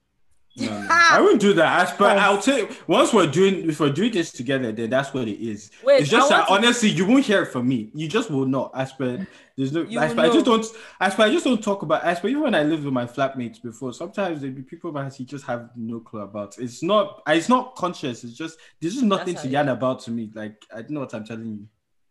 no, 0.57 0.81
no. 0.81 0.87
I 0.91 1.21
wouldn't 1.21 1.41
do 1.41 1.53
that. 1.55 1.99
But 1.99 2.19
I'll 2.19 2.41
tell 2.41 2.59
you, 2.59 2.69
once 2.87 3.13
we're 3.13 3.27
doing 3.27 3.69
if 3.69 3.81
we're 3.81 3.91
doing 3.91 4.13
this 4.13 4.33
together, 4.33 4.73
then 4.73 4.91
that's 4.91 5.13
what 5.15 5.29
it 5.29 5.41
is. 5.41 5.71
Wait, 5.83 6.03
it's 6.03 6.11
just 6.11 6.29
that 6.31 6.47
to... 6.47 6.53
honestly, 6.53 6.89
you 6.89 7.07
won't 7.07 7.25
hear 7.25 7.43
it 7.43 7.47
from 7.47 7.69
me. 7.69 7.91
You 7.95 8.09
just 8.09 8.31
will 8.31 8.47
not. 8.47 8.73
As 8.75 8.93
per 8.93 9.27
there's 9.57 9.73
no 9.73 9.83
as 9.83 10.15
per, 10.15 10.21
I 10.21 10.29
just 10.29 10.45
don't 10.45 10.67
as 11.01 11.15
per 11.15 11.25
I 11.25 11.31
just 11.31 11.45
don't 11.45 11.63
talk 11.63 11.83
about 11.83 12.05
as 12.05 12.21
per 12.21 12.29
even 12.29 12.43
when 12.43 12.55
I 12.55 12.63
lived 12.63 12.85
with 12.85 12.95
my 12.95 13.07
flatmates 13.07 13.63
before, 13.63 13.93
sometimes 13.93 14.41
there'd 14.41 14.55
be 14.55 14.63
people 14.63 14.93
that 14.93 15.19
you 15.19 15.27
just 15.27 15.45
have 15.47 15.71
no 15.77 16.01
clue 16.01 16.21
about. 16.21 16.59
It's 16.59 16.83
not 16.83 17.23
it's 17.27 17.49
not 17.49 17.77
conscious, 17.77 18.25
it's 18.25 18.35
just 18.35 18.59
there's 18.81 18.95
just 18.95 19.07
nothing 19.07 19.37
to 19.37 19.49
yarn 19.49 19.69
about 19.69 20.01
to 20.01 20.11
me. 20.11 20.31
Like 20.35 20.65
I 20.75 20.83
don't 20.83 20.91
know 20.93 21.01
what 21.01 21.15
I'm 21.15 21.25
telling 21.25 21.47
you. 21.47 21.69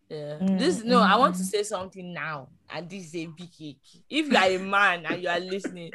Yeah. 0.10 0.38
Mm-hmm. 0.42 0.58
This 0.58 0.84
no, 0.84 1.00
I 1.00 1.16
want 1.18 1.36
to 1.36 1.44
say 1.44 1.62
something 1.64 2.14
now, 2.14 2.50
and 2.70 2.90
this 2.90 3.06
is 3.06 3.16
a 3.16 3.26
big 3.28 3.52
cake. 3.52 3.82
If 4.10 4.32
you 4.32 4.38
are 4.38 4.50
a 4.50 4.58
man 4.58 5.06
and 5.06 5.22
you 5.22 5.30
are 5.30 5.40
listening, 5.40 5.92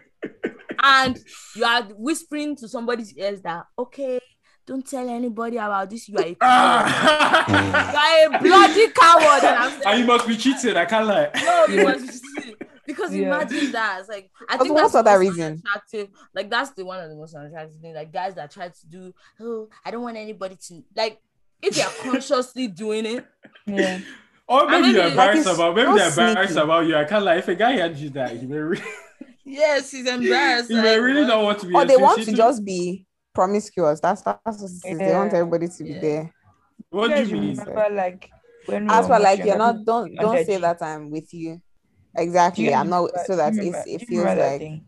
and 0.85 1.19
you 1.57 1.65
are 1.65 1.83
whispering 1.97 2.55
to 2.57 2.69
somebody's 2.69 3.17
ears 3.17 3.41
that 3.43 3.67
okay 3.79 4.21
don't 4.67 4.87
tell 4.87 5.09
anybody 5.09 5.57
about 5.57 5.91
this. 5.91 6.09
You 6.09 6.17
are 6.17 6.23
a 6.23 6.35
coward. 6.35 6.39
Ah. 6.41 8.27
you 8.31 8.33
are 8.33 8.39
a 8.39 8.43
bloody 8.43 8.89
coward. 8.93 9.45
And, 9.45 9.73
saying, 9.73 9.83
and 9.87 10.01
you 10.01 10.07
must 10.07 10.27
be 10.27 10.37
cheating. 10.37 10.77
I 10.77 10.85
can't 10.87 11.07
lie. 11.07 11.31
No, 11.35 11.67
you 11.67 11.85
must 11.85 12.25
be 12.25 12.41
cheating. 12.41 12.57
Because 12.87 13.15
yeah. 13.15 13.27
imagine 13.27 13.73
that. 13.73 14.01
It's 14.01 14.09
like 14.09 14.31
I 14.49 14.57
think 14.57 14.77
that's 14.77 14.93
that 14.93 15.15
reason. 15.15 15.63
Attractive. 15.67 16.09
Like 16.35 16.51
that's 16.51 16.71
the 16.71 16.85
one 16.85 17.01
of 17.01 17.11
the 17.11 17.17
most 17.17 17.35
attractive 17.35 17.79
things. 17.81 17.95
Like 17.95 18.13
guys 18.13 18.35
that 18.37 18.51
try 18.51 18.69
to 18.69 18.87
do, 18.89 19.15
oh, 19.41 19.69
I 19.85 19.91
don't 19.91 20.03
want 20.03 20.17
anybody 20.17 20.57
to 20.69 20.85
like 20.97 21.21
if 21.63 21.77
you're 21.77 21.87
consciously 22.13 22.69
doing 22.69 23.07
it. 23.07 23.27
Yeah. 23.67 24.01
Or 24.47 24.67
maybe, 24.67 24.83
maybe 24.83 24.95
you're 24.95 25.07
embarrassed 25.09 25.47
like 25.47 25.55
about 25.55 25.75
maybe 25.75 25.99
they're 25.99 26.09
embarrassed 26.09 26.57
about 26.57 26.87
you. 26.87 26.97
I 26.97 27.05
can't 27.05 27.25
lie. 27.25 27.37
If 27.37 27.49
a 27.49 27.55
guy 27.55 27.73
hands 27.73 28.03
you 28.03 28.11
that, 28.11 28.37
he 28.37 28.47
may 28.47 28.59
Yes, 29.45 29.91
he's 29.91 30.07
embarrassed. 30.07 30.71
You 30.71 30.77
like, 30.77 31.01
really 31.01 31.27
don't 31.27 31.45
want 31.45 31.59
to 31.61 31.67
be. 31.67 31.75
Or 31.75 31.85
they 31.85 31.97
want 31.97 32.23
to 32.25 32.33
just 32.33 32.65
be 32.65 33.07
promiscuous. 33.35 34.01
That's 34.01 34.23
that's 34.23 34.63
what 34.63 34.71
yeah. 34.85 34.97
They 34.97 35.13
want 35.13 35.35
everybody 35.35 35.69
to 35.69 35.87
yeah. 35.87 35.95
be 35.95 36.01
there. 36.01 36.35
What 36.91 37.09
do 37.09 37.23
you 37.25 37.41
mean? 37.41 37.57
Remember, 37.59 37.89
like 37.95 38.31
when 38.67 38.91
as 38.91 39.07
for 39.07 39.19
like 39.19 39.45
you're 39.45 39.59
not 39.59 39.85
don't 39.85 40.15
don't 40.15 40.45
say 40.47 40.57
that 40.57 40.83
I'm 40.83 41.11
with 41.11 41.33
you. 41.35 41.61
Exactly. 42.17 42.75
I'm 42.75 42.89
not 42.89 43.11
so 43.27 43.37
that 43.37 43.53
remember, 43.55 43.83
it 43.87 44.07
feels 44.07 44.25
like 44.25 44.83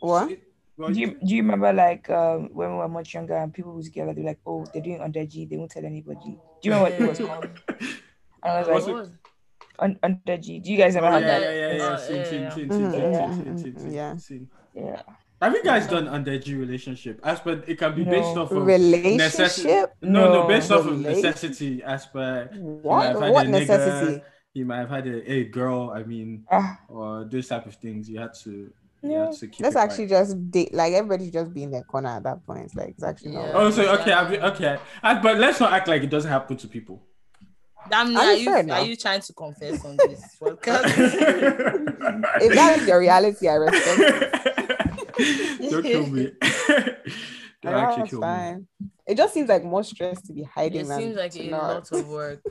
what? 0.00 0.28
Do 0.76 0.92
you, 0.92 1.16
do 1.24 1.36
you 1.36 1.42
remember 1.42 1.72
like 1.72 2.10
um, 2.10 2.50
when 2.52 2.70
we 2.70 2.76
were 2.76 2.88
much 2.88 3.14
younger 3.14 3.36
and 3.36 3.54
people 3.54 3.72
were 3.72 3.82
together, 3.82 4.12
they're 4.12 4.24
like, 4.24 4.40
oh, 4.44 4.66
they're 4.72 4.82
doing 4.82 5.00
under 5.00 5.24
G, 5.24 5.46
they 5.46 5.56
won't 5.56 5.70
tell 5.70 5.84
anybody. 5.84 6.20
Do 6.20 6.68
you 6.68 6.72
remember 6.72 6.90
what 6.90 7.00
it 7.00 7.08
was 7.08 7.18
called? 7.18 7.48
And 8.44 8.52
I 8.52 8.72
was 8.72 8.86
like, 8.86 8.96
un- 8.96 9.18
under 9.78 10.36
G. 10.38 10.60
Do 10.60 10.70
you 10.72 10.78
guys 10.78 10.96
ever 10.96 11.06
oh, 11.06 11.12
have 11.12 11.22
yeah, 11.22 11.38
that? 11.38 11.42
Yeah, 11.42 11.76
yeah, 13.92 14.92
yeah. 14.92 15.02
Have 15.42 15.52
you 15.52 15.62
guys 15.62 15.86
done 15.86 16.08
under 16.08 16.38
G 16.38 16.54
relationship? 16.54 17.20
As 17.22 17.40
per 17.40 17.62
it 17.66 17.78
can 17.78 17.94
be 17.94 18.04
based 18.04 18.36
off 18.36 18.50
of 18.50 18.64
relationship. 18.64 19.20
Necessi- 19.20 19.88
no, 20.00 20.24
no, 20.24 20.32
no, 20.42 20.48
based 20.48 20.70
off 20.70 20.86
of 20.86 20.98
necessity. 20.98 21.82
As 21.82 22.06
per 22.06 22.48
what? 22.54 23.20
What 23.20 23.48
necessity? 23.48 24.16
Nigga, 24.16 24.22
you 24.54 24.64
might 24.64 24.78
have 24.78 24.90
had 24.90 25.06
a, 25.06 25.30
a 25.30 25.44
girl. 25.44 25.90
I 25.94 26.02
mean, 26.04 26.46
uh, 26.50 26.74
or 26.88 27.24
those 27.24 27.48
type 27.48 27.66
of 27.66 27.74
things. 27.74 28.08
You 28.08 28.20
had 28.20 28.34
to. 28.44 28.72
Yeah. 29.02 29.30
That's 29.58 29.76
actually 29.76 30.06
just 30.06 30.50
date. 30.50 30.72
Like 30.72 30.94
everybody 30.94 31.30
just 31.30 31.52
be 31.52 31.62
in 31.62 31.70
their 31.70 31.82
corner 31.82 32.08
at 32.08 32.22
that 32.22 32.46
point. 32.46 32.74
Like 32.74 32.90
it's 32.90 33.02
actually 33.02 33.32
yeah. 33.32 33.52
not. 33.52 33.54
Oh, 33.54 33.70
so 33.70 33.82
okay, 34.00 34.14
okay, 34.40 34.78
but 35.02 35.36
let's 35.36 35.60
not 35.60 35.74
act 35.74 35.88
like 35.88 36.02
it 36.02 36.08
doesn't 36.08 36.30
happen 36.30 36.56
to 36.56 36.68
people. 36.68 37.02
Damn, 37.90 38.16
are, 38.16 38.32
you, 38.34 38.50
are 38.50 38.84
you 38.84 38.96
trying 38.96 39.20
to 39.20 39.32
confess 39.32 39.84
on 39.84 39.96
this 39.96 40.36
podcast? 40.40 40.84
if 42.40 42.54
that 42.54 42.78
is 42.78 42.88
your 42.88 43.00
reality, 43.00 43.48
I 43.48 43.54
respect. 43.54 44.46
Don't 45.70 45.82
kill 45.82 46.06
me. 46.06 46.32
Don't 47.62 47.74
actually 47.74 48.08
kill 48.08 48.20
fine. 48.20 48.66
me. 48.80 48.88
It 49.06 49.16
just 49.16 49.34
seems 49.34 49.48
like 49.48 49.64
more 49.64 49.84
stress 49.84 50.20
to 50.22 50.32
be 50.32 50.42
hiding. 50.42 50.90
It 50.90 50.96
seems 50.96 51.16
like 51.16 51.36
a 51.36 51.50
lot 51.50 51.92
of 51.92 52.08
work. 52.08 52.42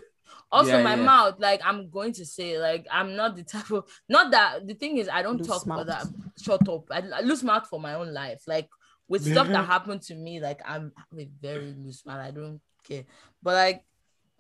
Also, 0.52 0.78
yeah, 0.78 0.84
my 0.84 0.96
yeah. 0.96 1.04
mouth, 1.04 1.40
like 1.40 1.62
I'm 1.66 1.90
going 1.90 2.14
to 2.14 2.26
say, 2.26 2.60
like 2.60 2.86
I'm 2.92 3.16
not 3.16 3.36
the 3.36 3.44
type 3.44 3.72
of 3.72 3.86
not 4.08 4.30
that 4.32 4.68
the 4.68 4.76
thing 4.76 4.98
is 4.98 5.10
I 5.10 5.24
don't 5.24 5.38
loose 5.38 5.48
talk 5.48 5.66
about 5.66 5.88
that. 5.88 6.06
Shut 6.40 6.68
up. 6.70 6.86
I, 6.92 7.02
I 7.16 7.22
lose 7.22 7.44
mouth 7.44 7.68
for 7.68 7.80
my 7.80 7.96
own 7.96 8.14
life. 8.14 8.44
Like 8.48 8.70
with 9.08 9.30
stuff 9.30 9.48
that 9.48 9.66
happened 9.66 10.04
to 10.04 10.16
me, 10.16 10.40
like 10.40 10.62
I'm, 10.64 10.92
I'm 11.12 11.20
a 11.20 11.28
very 11.42 11.74
loose 11.76 12.06
mouth. 12.06 12.20
I 12.20 12.30
don't 12.30 12.62
care. 12.88 13.06
But 13.42 13.54
like 13.56 13.84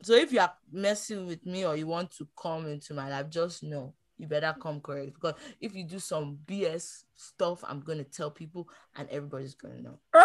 so 0.05 0.13
if 0.13 0.31
you 0.31 0.39
are 0.39 0.53
messing 0.71 1.27
with 1.27 1.45
me 1.45 1.65
or 1.65 1.75
you 1.75 1.87
want 1.87 2.11
to 2.17 2.27
come 2.39 2.67
into 2.67 2.93
my 2.93 3.09
life, 3.09 3.29
just 3.29 3.63
know 3.63 3.93
you 4.17 4.27
better 4.27 4.55
come 4.59 4.79
correct. 4.79 5.13
Because 5.15 5.35
if 5.59 5.75
you 5.75 5.83
do 5.83 5.99
some 5.99 6.37
BS 6.45 7.03
stuff, 7.15 7.63
I'm 7.67 7.81
gonna 7.81 8.03
tell 8.03 8.31
people 8.31 8.67
and 8.95 9.09
everybody's 9.09 9.55
gonna 9.55 9.81
know. 9.81 9.99
so 10.13 10.19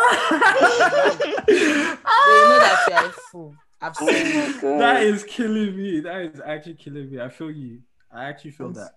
you 1.48 1.64
know 1.64 2.58
that 2.58 2.84
you 2.88 2.94
are 2.94 3.06
a 3.06 3.12
fool. 3.12 3.54
I've 3.80 3.94
oh 4.00 4.06
seen 4.08 4.54
oh 4.62 4.78
that 4.78 5.02
is 5.02 5.24
killing 5.24 5.76
me. 5.76 6.00
That 6.00 6.22
is 6.22 6.40
actually 6.44 6.74
killing 6.74 7.10
me. 7.10 7.20
I 7.20 7.28
feel 7.28 7.50
you. 7.50 7.80
I 8.12 8.24
actually 8.24 8.52
feel 8.52 8.68
I'm 8.68 8.74
that. 8.74 8.92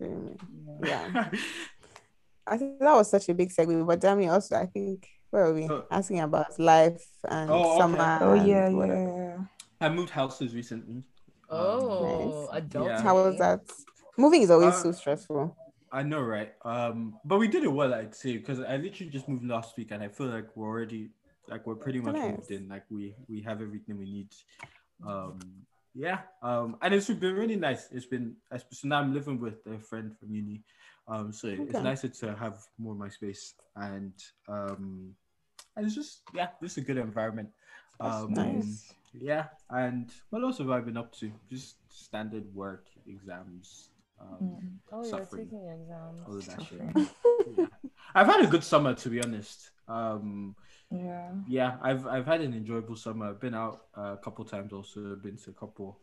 Yeah. 0.84 1.30
I 2.48 2.58
think 2.58 2.80
that 2.80 2.94
was 2.94 3.10
such 3.10 3.30
a 3.30 3.34
big 3.34 3.50
segue, 3.50 3.86
but 3.86 4.02
Dami 4.02 4.32
also, 4.32 4.56
I 4.56 4.66
think, 4.66 5.08
where 5.30 5.46
are 5.46 5.54
we? 5.54 5.70
Oh. 5.70 5.86
Asking 5.92 6.20
about 6.20 6.60
life 6.60 7.06
and 7.30 7.50
oh, 7.52 7.78
summer. 7.78 8.20
Okay. 8.22 8.26
Oh, 8.26 8.34
yeah, 8.46 8.70
yeah. 8.70 9.38
I 9.82 9.90
moved 9.90 10.12
houses 10.12 10.54
recently. 10.54 11.04
Oh, 11.50 12.50
um, 12.54 12.62
nice. 12.62 12.74
yeah. 12.74 13.02
How 13.02 13.16
was 13.16 13.38
that? 13.40 13.62
Moving 14.18 14.44
is 14.44 14.52
always 14.52 14.76
uh, 14.76 14.84
so 14.84 14.92
stressful. 14.92 15.58
I 15.92 16.04
know, 16.04 16.22
right? 16.22 16.54
Um, 16.64 17.16
but 17.26 17.40
we 17.40 17.48
did 17.48 17.64
it 17.64 17.74
well, 17.74 17.94
I'd 17.94 18.16
say, 18.16 18.38
because 18.38 18.60
I 18.60 18.78
literally 18.78 19.12
just 19.12 19.28
moved 19.28 19.44
last 19.44 19.76
week, 19.78 19.90
and 19.92 20.02
I 20.02 20.08
feel 20.08 20.28
like 20.28 20.56
we're 20.56 20.68
already 20.68 21.10
like 21.50 21.66
we're 21.66 21.76
pretty 21.76 22.00
much 22.00 22.16
nice. 22.16 22.32
moved 22.32 22.52
in. 22.52 22.70
Like 22.70 22.86
we 22.90 23.16
we 23.28 23.42
have 23.42 23.62
everything 23.62 23.98
we 23.98 24.06
need. 24.06 24.30
Um, 25.06 25.40
yeah. 25.94 26.20
Um, 26.42 26.78
and 26.82 26.94
it's 26.94 27.10
been 27.10 27.36
really 27.36 27.58
nice. 27.58 27.90
It's 27.92 28.06
been 28.06 28.36
so 28.72 28.88
now 28.88 29.00
I'm 29.00 29.14
living 29.14 29.40
with 29.40 29.66
a 29.66 29.80
friend 29.80 30.16
from 30.18 30.34
uni. 30.34 30.62
Um, 31.08 31.34
so 31.34 31.50
okay. 31.50 31.64
it's 31.64 31.80
nicer 31.80 32.08
to 32.08 32.36
have 32.36 32.60
more 32.78 32.94
of 32.94 33.00
my 33.00 33.10
space, 33.10 33.56
and 33.76 34.14
um, 34.48 35.14
and 35.76 35.86
it's 35.86 35.96
just 35.96 36.22
yeah, 36.34 36.50
this 36.62 36.74
is 36.74 36.78
a 36.78 36.82
good 36.82 36.98
environment. 36.98 37.50
Um, 38.00 38.34
nice. 38.34 38.94
Yeah, 39.14 39.46
and 39.70 40.10
what 40.30 40.44
else 40.44 40.60
have 40.60 40.70
I 40.70 40.80
been 40.80 40.98
up 40.98 41.14
to? 41.18 41.32
Just 41.50 41.76
standard 41.90 42.54
work, 42.54 42.88
exams. 43.08 43.90
Um, 44.20 44.38
mm. 44.42 44.70
Oh, 44.92 45.04
suffering, 45.04 45.50
you're 45.52 45.60
taking 45.60 45.82
exams. 45.82 46.22
All 46.28 46.38
of 46.38 46.46
that 46.46 46.64
shit. 46.64 47.58
yeah. 47.58 47.90
I've 48.16 48.28
had 48.28 48.42
a 48.42 48.48
good 48.48 48.64
summer, 48.64 48.94
to 48.94 49.10
be 49.10 49.22
honest. 49.22 49.72
Um, 49.88 50.56
yeah. 50.92 51.32
Yeah, 51.48 51.78
I've 51.82 52.06
I've 52.08 52.26
had 52.26 52.42
an 52.42 52.54
enjoyable 52.54 52.96
summer. 52.96 53.30
I've 53.30 53.40
been 53.40 53.56
out 53.56 53.86
uh, 53.98 54.14
a 54.14 54.18
couple 54.18 54.46
times. 54.46 54.74
Also, 54.74 55.16
been 55.16 55.38
to 55.38 55.50
a 55.50 55.54
couple 55.54 56.00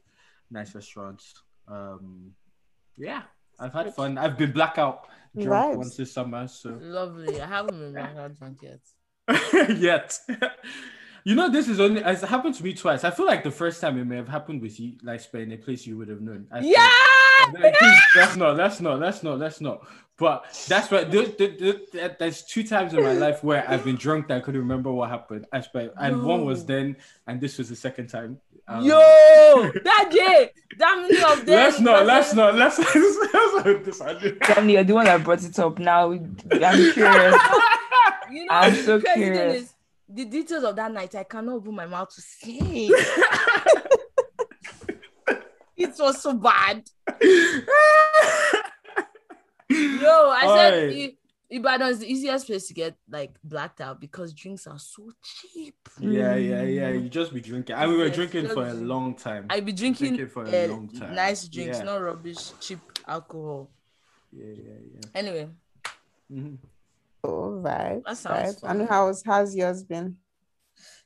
nice 0.50 0.74
restaurants. 0.74 1.34
Um, 1.66 2.32
yeah, 2.96 3.22
I've 3.58 3.72
had 3.72 3.94
fun. 3.94 4.18
I've 4.18 4.38
been 4.38 4.52
blackout 4.52 5.08
drunk 5.38 5.74
Vibes. 5.74 5.76
once 5.76 5.96
this 5.96 6.12
summer. 6.12 6.48
So 6.48 6.78
lovely. 6.80 7.40
I 7.40 7.46
haven't 7.46 7.78
been 7.78 7.92
blackout 7.92 8.38
drunk 8.38 8.58
yet. 8.62 8.80
yet. 9.78 10.18
You 11.28 11.34
know, 11.34 11.50
this 11.50 11.68
is 11.68 11.78
only 11.78 12.00
it's 12.00 12.22
happened 12.22 12.54
to 12.54 12.64
me 12.64 12.72
twice. 12.72 13.04
I 13.04 13.10
feel 13.10 13.26
like 13.26 13.44
the 13.44 13.50
first 13.50 13.82
time 13.82 13.98
it 13.98 14.06
may 14.06 14.16
have 14.16 14.28
happened 14.28 14.62
with 14.62 14.80
you, 14.80 14.94
like 15.02 15.20
in 15.34 15.52
a 15.52 15.58
place 15.58 15.86
you 15.86 15.98
would 15.98 16.08
have 16.08 16.22
known. 16.22 16.46
I 16.50 16.60
yeah, 16.60 16.88
that's 18.14 18.34
not, 18.34 18.54
that's 18.56 18.80
not, 18.80 18.98
that's 18.98 19.22
not, 19.22 19.38
that's 19.38 19.60
not. 19.60 19.86
But 20.16 20.46
that's 20.66 20.90
what 20.90 21.10
there, 21.10 21.26
there, 21.26 22.16
there's 22.18 22.44
two 22.44 22.64
times 22.64 22.94
in 22.94 23.02
my 23.02 23.12
life 23.12 23.44
where 23.44 23.62
I've 23.68 23.84
been 23.84 23.96
drunk 23.96 24.28
that 24.28 24.38
I 24.38 24.40
couldn't 24.40 24.62
remember 24.62 24.90
what 24.90 25.10
happened. 25.10 25.44
I 25.52 25.62
and 25.98 26.22
no. 26.22 26.26
one 26.26 26.46
was 26.46 26.64
then, 26.64 26.96
and 27.26 27.42
this 27.42 27.58
was 27.58 27.68
the 27.68 27.76
second 27.76 28.06
time. 28.06 28.38
Um, 28.66 28.82
Yo, 28.82 28.96
that 29.84 30.08
day, 30.10 30.50
that 30.78 30.96
many 30.96 31.22
of 31.22 31.44
them. 31.44 31.56
Let's 31.56 31.78
not, 31.78 32.06
let's 32.12 32.32
not, 32.32 32.54
let's 32.54 32.78
let's 32.78 33.66
not 33.66 33.84
decide. 33.84 34.38
Damn, 34.46 34.70
you're 34.70 34.82
the 34.82 34.94
one 34.94 35.04
that 35.04 35.22
brought 35.24 35.44
it 35.44 35.58
up. 35.58 35.78
Now 35.78 36.10
I'm 36.10 36.36
curious. 36.40 36.94
you 38.32 38.46
know, 38.46 38.50
I'm 38.50 38.74
so 38.76 38.98
curious. 38.98 39.74
The 40.08 40.24
details 40.24 40.64
of 40.64 40.76
that 40.76 40.92
night, 40.92 41.14
I 41.14 41.24
cannot 41.24 41.56
open 41.56 41.74
my 41.74 41.86
mouth 41.86 42.14
to 42.14 42.20
say. 42.20 42.58
it 45.76 45.94
was 45.98 46.22
so 46.22 46.34
bad. 46.34 46.88
Yo, 49.70 50.30
I 50.30 50.46
said 50.56 51.12
Ibadan 51.50 51.90
is 51.90 51.98
the 52.00 52.10
easiest 52.10 52.46
place 52.46 52.68
to 52.68 52.74
get 52.74 52.94
like 53.10 53.32
blacked 53.42 53.80
out 53.80 54.00
because 54.00 54.32
drinks 54.32 54.66
are 54.66 54.78
so 54.78 55.10
cheap. 55.22 55.76
Yeah, 55.98 56.36
yeah, 56.36 56.62
yeah. 56.62 56.90
You 56.90 57.08
just 57.08 57.32
be 57.32 57.40
drinking. 57.40 57.76
And 57.76 57.90
we 57.90 57.96
were 57.96 58.10
drinking 58.10 58.48
for 58.48 58.66
a 58.66 58.74
long 58.74 59.14
time. 59.14 59.46
I 59.48 59.60
be 59.60 59.72
drinking, 59.72 60.16
drinking 60.16 60.28
for 60.28 60.44
a 60.44 60.64
uh, 60.64 60.68
long 60.68 60.88
time. 60.88 61.14
Nice 61.14 61.48
drinks, 61.48 61.78
yeah. 61.78 61.84
not 61.84 62.02
rubbish, 62.02 62.52
cheap 62.60 62.80
alcohol. 63.06 63.70
Yeah, 64.32 64.52
yeah, 64.56 64.78
yeah. 64.92 65.00
Anyway. 65.14 65.48
Mm-hmm. 66.30 66.54
All 67.24 67.50
right. 67.60 68.02
That 68.04 68.16
sounds 68.16 68.62
right. 68.62 68.70
And 68.70 68.88
how's 68.88 69.22
how's 69.24 69.54
yours 69.54 69.82
been? 69.82 70.16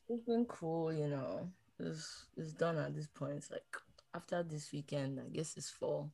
It's 0.09 0.25
been 0.25 0.45
cool, 0.47 0.93
you 0.93 1.09
know. 1.09 1.49
It's 1.79 2.27
it's 2.37 2.53
done 2.53 2.79
at 2.79 2.95
this 2.95 3.07
point. 3.07 3.35
It's 3.37 3.51
like 3.51 3.63
after 4.15 4.43
this 4.43 4.71
weekend, 4.73 5.21
I 5.21 5.29
guess 5.35 5.57
it's 5.57 5.71
fall. 5.71 6.11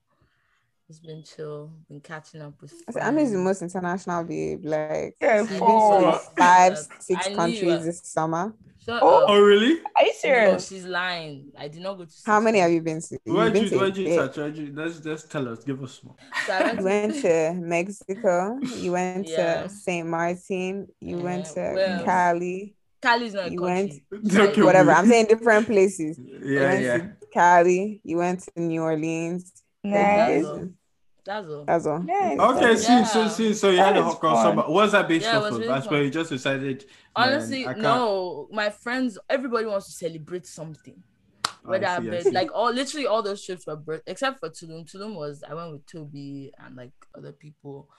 It's 0.89 1.01
been 1.01 1.23
chill. 1.23 1.73
Been 1.89 2.01
catching 2.01 2.41
up 2.43 2.61
with. 2.63 2.73
I'm 3.01 3.19
is 3.19 3.33
the 3.33 3.39
most 3.39 3.63
international 3.63 4.25
babe. 4.25 4.65
Like 4.65 5.17
yeah, 5.21 5.45
four, 5.45 6.19
five, 6.37 6.79
six 7.01 7.29
countries 7.29 7.85
this 7.85 8.01
summer. 8.05 8.55
Shut 8.89 9.03
oh, 9.03 9.24
uh, 9.24 9.26
oh, 9.28 9.41
really? 9.43 9.80
Are 9.97 10.05
you 10.05 10.14
serious? 10.14 10.70
No, 10.70 10.76
she's 10.76 10.86
lying. 10.86 11.53
I 11.59 11.68
did 11.68 11.82
not 11.82 11.99
go 11.99 12.07
to. 12.07 12.12
How 12.24 12.41
many 12.41 12.61
have 12.61 12.70
you 12.70 12.80
been 12.80 13.03
to? 13.03 13.18
Where'd 13.26 13.55
you, 13.55 13.78
where'd 13.78 13.97
you 13.99 14.16
touch? 14.16 14.36
Where'd 14.39 14.57
you, 14.57 14.72
let's 14.74 15.01
just 15.01 15.30
tell 15.30 15.47
us. 15.47 15.62
Give 15.62 15.82
us 15.82 16.01
more. 16.03 16.16
So 16.47 16.72
you 16.72 16.82
went 16.82 17.14
to 17.16 17.53
Mexico. 17.53 18.59
You 18.62 18.93
went 18.93 19.28
yeah. 19.28 19.64
to 19.64 19.68
Saint 19.68 20.09
Martin. 20.09 20.89
You 21.01 21.18
yeah. 21.18 21.22
went 21.22 21.45
to 21.47 21.72
well, 21.74 22.05
Cali. 22.05 22.76
Cali's 23.03 23.34
not 23.34 23.53
you 23.53 23.61
went 23.61 23.93
okay, 24.34 24.62
whatever. 24.62 24.93
I'm 24.93 25.07
saying 25.07 25.26
different 25.26 25.66
places. 25.66 26.18
Yeah, 26.43 26.78
yeah. 26.78 27.07
Cali. 27.30 28.01
You 28.05 28.16
went 28.16 28.41
to 28.41 28.61
New 28.61 28.80
Orleans. 28.80 29.53
Nice. 29.84 30.47
That's 31.29 31.47
all. 31.47 31.64
That's 31.66 31.87
all. 31.87 32.03
Okay, 32.57 32.76
see, 32.76 33.05
so 33.05 33.29
see, 33.29 33.53
so 33.53 33.68
you 33.68 33.76
had 33.76 33.99
a 33.99 34.03
hot 34.03 34.18
girl 34.18 34.35
summer. 34.37 34.62
What's 34.62 34.93
that 34.93 35.07
based 35.07 35.26
yeah, 35.26 35.37
off 35.37 35.45
of? 35.45 35.53
Really 35.59 35.68
That's 35.68 35.87
where 35.87 36.03
you 36.03 36.11
just 36.11 36.31
decided. 36.31 36.87
Honestly, 37.14 37.66
no. 37.76 38.49
My 38.51 38.70
friends, 38.70 39.18
everybody 39.29 39.66
wants 39.66 39.87
to 39.89 39.93
celebrate 39.93 40.47
something. 40.47 41.03
Whether 41.64 41.87
I 41.87 42.01
see, 42.22 42.29
I 42.29 42.31
like 42.31 42.49
all 42.55 42.72
literally 42.72 43.07
all 43.07 43.22
those 43.22 43.45
trips 43.45 43.66
were 43.66 43.76
birth 43.76 44.01
except 44.07 44.41
for 44.41 44.49
Tulum. 44.49 44.91
Tulum 44.91 45.16
was 45.16 45.45
I 45.47 45.53
went 45.53 45.72
with 45.72 45.87
Toby 45.87 46.51
and 46.64 46.76
like 46.76 46.93
other 47.14 47.33
people. 47.33 47.91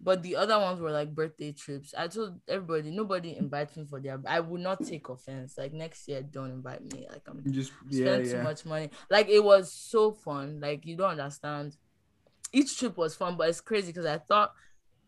But 0.00 0.22
the 0.22 0.36
other 0.36 0.58
ones 0.58 0.80
were 0.80 0.90
like 0.90 1.14
birthday 1.14 1.52
trips. 1.52 1.94
I 1.96 2.08
told 2.08 2.40
everybody, 2.48 2.90
nobody 2.90 3.36
invites 3.36 3.76
me 3.76 3.84
for 3.84 4.00
their. 4.00 4.18
I 4.26 4.40
would 4.40 4.62
not 4.62 4.82
take 4.82 5.10
offense. 5.10 5.58
Like 5.58 5.74
next 5.74 6.08
year, 6.08 6.22
don't 6.22 6.50
invite 6.50 6.90
me. 6.90 7.06
Like 7.10 7.22
I'm 7.28 7.44
just 7.52 7.70
yeah, 7.90 8.06
spend 8.06 8.26
yeah. 8.26 8.32
too 8.32 8.42
much 8.42 8.64
money. 8.64 8.90
Like 9.10 9.28
it 9.28 9.44
was 9.44 9.70
so 9.70 10.10
fun. 10.12 10.58
Like 10.58 10.86
you 10.86 10.96
don't 10.96 11.20
understand 11.20 11.76
each 12.52 12.78
trip 12.78 12.96
was 12.96 13.14
fun, 13.14 13.36
but 13.36 13.48
it's 13.48 13.60
crazy 13.60 13.88
because 13.88 14.06
I 14.06 14.18
thought 14.18 14.52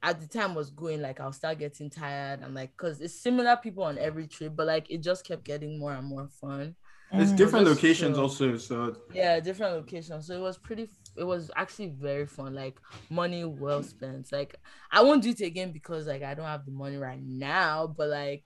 at 0.03 0.21
the 0.21 0.27
time 0.27 0.55
was 0.55 0.71
going 0.71 1.01
like 1.01 1.19
I'll 1.19 1.33
start 1.33 1.59
getting 1.59 1.89
tired 1.89 2.41
and 2.43 2.55
like 2.55 2.73
because 2.77 3.01
it's 3.01 3.15
similar 3.15 3.57
people 3.57 3.85
on 3.85 3.99
every 3.99 4.27
trip, 4.27 4.55
but 4.55 4.67
like 4.67 4.91
it 4.91 5.03
just 5.03 5.27
kept 5.27 5.45
getting 5.45 5.79
more 5.79 5.95
and 5.95 6.07
more 6.07 6.29
fun. 6.29 6.75
It's 7.13 7.31
mm. 7.31 7.37
different 7.37 7.67
locations 7.67 8.19
also, 8.19 8.57
so 8.57 8.97
yeah, 9.13 9.39
different 9.41 9.75
locations. 9.75 10.27
So 10.27 10.37
it 10.37 10.41
was 10.41 10.59
pretty. 10.59 10.89
It 11.17 11.25
was 11.25 11.51
actually 11.55 11.89
very 11.89 12.27
fun. 12.27 12.55
Like 12.55 12.77
money 13.09 13.45
well 13.45 13.83
spent. 13.83 14.33
Like 14.33 14.57
I 14.91 15.03
won't 15.03 15.23
do 15.23 15.31
it 15.31 15.41
again 15.41 15.71
because 15.71 16.07
like 16.07 16.23
I 16.23 16.35
don't 16.35 16.47
have 16.47 16.65
the 16.65 16.73
money 16.73 16.97
right 16.97 17.23
now, 17.23 17.87
but 17.87 18.09
like 18.09 18.45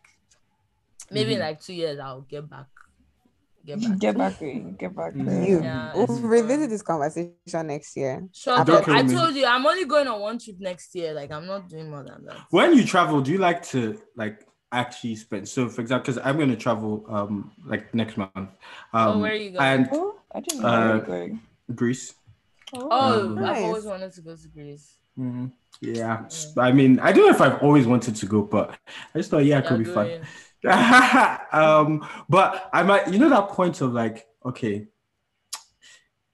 maybe 1.11 1.31
mm-hmm. 1.31 1.41
in 1.41 1.47
like 1.47 1.61
two 1.61 1.73
years 1.75 1.99
I'll 1.99 2.23
get 2.23 2.49
back 2.51 2.67
get 3.65 3.81
back. 3.81 3.99
Get 3.99 4.19
back. 4.19 4.39
Get 4.79 4.97
back. 4.97 5.15
You. 5.15 5.61
Yeah, 5.63 5.93
we'll 5.95 6.07
revisit 6.21 6.71
this 6.71 6.83
conversation 6.83 7.67
next 7.67 7.97
year. 7.97 8.27
Sure. 8.33 8.59
I 8.59 8.65
told 9.03 9.35
you 9.35 9.47
I'm 9.47 9.67
only 9.67 9.85
going 9.85 10.09
on 10.09 10.21
one 10.21 10.39
trip 10.39 10.57
next 10.59 10.95
year. 10.95 11.13
Like 11.13 11.31
I'm 11.31 11.47
not 11.47 11.69
doing 11.69 11.91
more 11.91 12.05
than 12.05 12.25
that. 12.27 12.37
When 12.51 12.75
you 12.75 12.85
travel, 12.85 13.21
do 13.21 13.33
you 13.33 13.39
like 13.39 13.63
to 13.69 14.01
like 14.17 14.47
actually 14.73 15.17
spend? 15.17 15.49
So, 15.49 15.69
for 15.69 15.81
example, 15.81 16.13
because 16.13 16.23
I'm 16.25 16.37
going 16.37 16.51
to 16.51 16.57
travel 16.57 17.05
um 17.09 17.53
like 17.67 17.95
next 17.95 18.17
month. 18.17 18.31
Um, 18.37 18.49
oh, 18.95 19.19
where 19.19 19.33
are 19.33 19.35
you 19.35 19.51
going? 19.51 19.63
And 19.63 19.89
oh, 19.93 20.17
I 20.35 20.41
didn't 20.41 20.63
know 20.63 20.69
uh, 20.69 20.99
going. 20.99 21.41
Greece. 21.75 22.15
Oh, 22.75 22.89
oh 22.91 23.29
nice. 23.29 23.59
I've 23.59 23.65
always 23.65 23.85
wanted 23.85 24.13
to 24.13 24.21
go 24.21 24.37
to 24.37 24.49
Greece. 24.49 24.99
Mm-hmm. 25.19 25.47
Yeah. 25.81 26.25
yeah. 26.31 26.63
I 26.63 26.73
mean, 26.73 26.99
I 27.01 27.13
don't 27.13 27.27
know 27.27 27.35
if 27.35 27.41
I've 27.41 27.63
always 27.63 27.87
wanted 27.87 28.17
to 28.17 28.27
go, 28.27 28.43
but 28.43 28.79
I 29.15 29.19
just 29.19 29.31
thought, 29.31 29.45
yeah, 29.45 29.59
it 29.59 29.67
could 29.67 29.79
be 29.79 29.85
fun. 29.85 30.21
um, 31.53 32.07
but 32.29 32.71
I 32.73 32.83
might, 32.83 33.09
you 33.13 33.19
know, 33.19 33.29
that 33.29 33.49
point 33.49 33.81
of 33.81 33.93
like, 33.93 34.27
okay, 34.45 34.87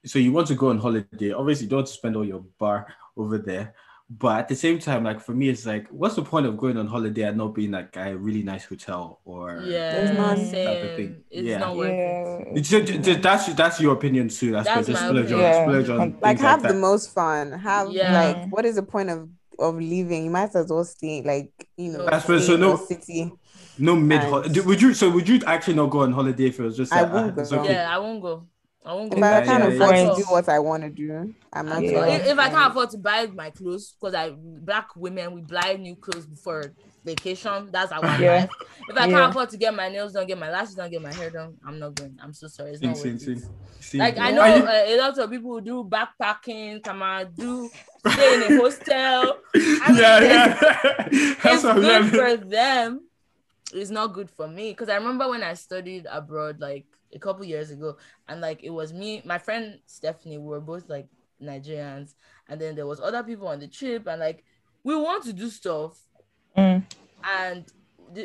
so 0.05 0.19
you 0.19 0.31
want 0.31 0.47
to 0.47 0.55
go 0.55 0.69
on 0.69 0.77
holiday. 0.77 1.31
Obviously, 1.31 1.65
you 1.65 1.69
don't 1.69 1.89
spend 1.89 2.15
all 2.15 2.25
your 2.25 2.43
bar 2.59 2.87
over 3.17 3.37
there. 3.37 3.73
But 4.07 4.39
at 4.41 4.47
the 4.47 4.55
same 4.55 4.77
time, 4.77 5.03
like 5.03 5.19
for 5.19 5.33
me, 5.33 5.49
it's 5.49 5.65
like, 5.65 5.87
what's 5.87 6.13
the 6.15 6.21
point 6.21 6.45
of 6.45 6.57
going 6.57 6.77
on 6.77 6.85
holiday 6.85 7.23
and 7.23 7.37
not 7.37 7.55
being 7.55 7.71
like 7.71 7.97
a 7.97 8.15
really 8.15 8.43
nice 8.43 8.63
hotel 8.63 9.19
or 9.25 9.63
yeah, 9.65 10.11
not 10.11 10.37
type 10.37 10.83
of 10.83 10.95
thing? 10.95 11.23
It's 11.31 11.47
yeah. 11.47 11.57
not 11.57 11.75
worth 11.75 11.89
yeah. 11.89 12.53
it. 12.55 12.61
Just, 12.61 13.21
that's 13.23 13.53
that's 13.55 13.81
your 13.81 13.93
opinion 13.93 14.29
too. 14.29 14.51
That's, 14.51 14.67
that's 14.67 14.87
just 14.87 15.01
splurge 15.01 15.31
on, 15.31 15.39
yeah. 15.39 15.63
splurge 15.63 15.89
on 15.89 16.17
like 16.21 16.37
have 16.39 16.61
like 16.61 16.71
the 16.71 16.77
most 16.77 17.15
fun. 17.15 17.51
Have 17.53 17.91
yeah. 17.91 18.13
like 18.13 18.51
what 18.51 18.63
is 18.63 18.75
the 18.75 18.83
point 18.83 19.09
of 19.09 19.27
of 19.57 19.75
leaving? 19.75 20.25
You 20.25 20.29
might 20.29 20.55
as 20.55 20.69
well 20.69 20.85
stay 20.85 21.23
like 21.23 21.67
you 21.75 21.91
know. 21.91 22.05
That's 22.05 22.27
so 22.45 22.57
no 22.57 22.77
city. 22.77 23.31
No 23.77 23.95
mid 23.95 24.21
holiday. 24.21 24.61
Would 24.61 24.81
you? 24.81 24.93
So 24.93 25.09
would 25.09 25.27
you 25.27 25.41
actually 25.45 25.75
not 25.75 25.89
go 25.89 26.01
on 26.01 26.11
holiday 26.11 26.47
if 26.47 26.59
it 26.59 26.63
was 26.63 26.77
just? 26.77 26.93
I 26.93 27.01
like, 27.01 27.13
won't 27.13 27.39
uh, 27.39 27.43
go. 27.43 27.59
Okay. 27.59 27.73
Yeah, 27.73 27.95
I 27.95 27.97
won't 27.99 28.21
go. 28.21 28.47
I 28.85 28.93
won't 28.93 29.11
go. 29.11 29.17
If 29.17 29.23
I 29.23 29.43
can't 29.43 29.63
yeah, 29.63 29.69
afford 29.69 29.95
yeah. 29.95 30.09
to 30.09 30.15
do 30.15 30.23
what 30.23 30.49
I 30.49 30.59
want 30.59 30.83
to 30.83 30.89
do, 30.89 31.33
I'm 31.51 31.65
not. 31.67 31.83
Yeah. 31.83 32.05
If, 32.05 32.27
if, 32.27 32.39
I 32.39 32.49
can't 32.49 32.71
afford 32.71 32.91
to 32.91 32.97
buy 32.97 33.25
my 33.27 33.49
clothes, 33.49 33.95
because 33.99 34.13
I 34.13 34.31
black 34.37 34.95
women 34.95 35.33
we 35.33 35.41
buy 35.41 35.77
new 35.79 35.95
clothes 35.95 36.25
before 36.25 36.73
vacation. 37.03 37.69
That's 37.71 37.91
our 37.91 38.03
yeah. 38.21 38.41
life. 38.41 38.49
If 38.87 38.95
I 38.95 39.09
can't 39.09 39.29
afford 39.29 39.49
to 39.49 39.57
get 39.57 39.73
my 39.73 39.89
nails 39.89 40.13
done, 40.13 40.27
get 40.27 40.37
my 40.37 40.51
lashes 40.51 40.75
done, 40.75 40.91
get 40.91 41.01
my 41.01 41.13
hair 41.13 41.31
done, 41.31 41.57
I'm 41.65 41.79
not 41.79 41.95
going. 41.95 42.17
I'm 42.21 42.33
so 42.33 42.47
sorry. 42.47 42.71
It's 42.71 42.81
not 42.81 42.95
see, 42.95 43.17
see, 43.17 43.37
see. 43.79 43.97
Like 43.97 44.19
I 44.19 44.31
know 44.31 44.41
uh, 44.41 44.83
a 44.85 44.97
lot 44.97 45.17
of 45.17 45.29
people 45.31 45.59
do 45.61 45.83
backpacking, 45.83 46.83
come 46.83 47.01
on, 47.01 47.33
do 47.33 47.69
stay 48.07 48.35
in 48.35 48.53
a 48.53 48.61
hostel. 48.61 48.93
I 49.55 49.87
mean, 49.89 49.97
yeah, 49.97 50.19
yeah. 50.21 51.07
It's 51.11 51.63
good 51.63 52.09
for 52.11 52.37
them 52.37 53.01
it's 53.73 53.89
not 53.89 54.13
good 54.13 54.29
for 54.29 54.47
me 54.47 54.71
because 54.71 54.89
I 54.89 54.95
remember 54.95 55.27
when 55.29 55.43
I 55.43 55.53
studied 55.53 56.05
abroad 56.09 56.59
like 56.59 56.85
a 57.13 57.19
couple 57.19 57.45
years 57.45 57.71
ago, 57.71 57.97
and 58.27 58.41
like 58.41 58.63
it 58.63 58.69
was 58.69 58.93
me, 58.93 59.21
my 59.25 59.37
friend 59.37 59.79
Stephanie, 59.85 60.37
we 60.37 60.47
were 60.47 60.61
both 60.61 60.89
like 60.89 61.07
Nigerians, 61.41 62.13
and 62.47 62.59
then 62.59 62.75
there 62.75 62.87
was 62.87 62.99
other 62.99 63.23
people 63.23 63.47
on 63.47 63.59
the 63.59 63.67
trip, 63.67 64.07
and 64.07 64.19
like 64.19 64.43
we 64.83 64.95
want 64.95 65.23
to 65.23 65.33
do 65.33 65.49
stuff, 65.49 65.99
mm. 66.57 66.83
and 67.23 67.65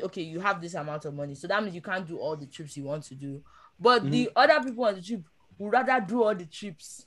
okay, 0.02 0.22
you 0.22 0.40
have 0.40 0.60
this 0.60 0.74
amount 0.74 1.04
of 1.04 1.14
money, 1.14 1.34
so 1.34 1.46
that 1.46 1.62
means 1.62 1.74
you 1.74 1.82
can't 1.82 2.06
do 2.06 2.18
all 2.18 2.36
the 2.36 2.46
trips 2.46 2.76
you 2.76 2.84
want 2.84 3.04
to 3.04 3.14
do, 3.14 3.42
but 3.78 4.02
mm-hmm. 4.02 4.10
the 4.10 4.30
other 4.36 4.62
people 4.62 4.84
on 4.84 4.94
the 4.94 5.02
trip 5.02 5.22
would 5.58 5.72
rather 5.72 6.04
do 6.06 6.22
all 6.22 6.34
the 6.34 6.46
trips 6.46 7.06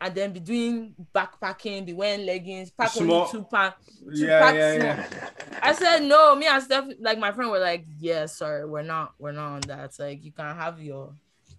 and 0.00 0.14
then 0.14 0.32
be 0.32 0.40
doing 0.40 0.94
backpacking, 1.14 1.84
be 1.84 1.92
wearing 1.92 2.24
leggings, 2.24 2.70
pack 2.70 2.90
Small. 2.90 3.20
only 3.20 3.30
two 3.30 3.44
pants. 3.44 3.76
Yeah, 4.12 4.52
yeah, 4.52 4.74
yeah. 4.74 5.28
I 5.62 5.72
said 5.74 6.02
no. 6.04 6.34
Me 6.34 6.46
and 6.46 6.62
Steph, 6.62 6.86
like 7.00 7.18
my 7.18 7.32
friend, 7.32 7.50
were 7.50 7.58
like, 7.58 7.84
"Yeah, 7.98 8.26
sorry, 8.26 8.64
we're 8.66 8.82
not, 8.82 9.12
we're 9.18 9.32
not 9.32 9.52
on 9.52 9.60
that. 9.62 9.92
Like, 9.98 10.24
you 10.24 10.32
can 10.32 10.56
have 10.56 10.80
your, 10.80 11.12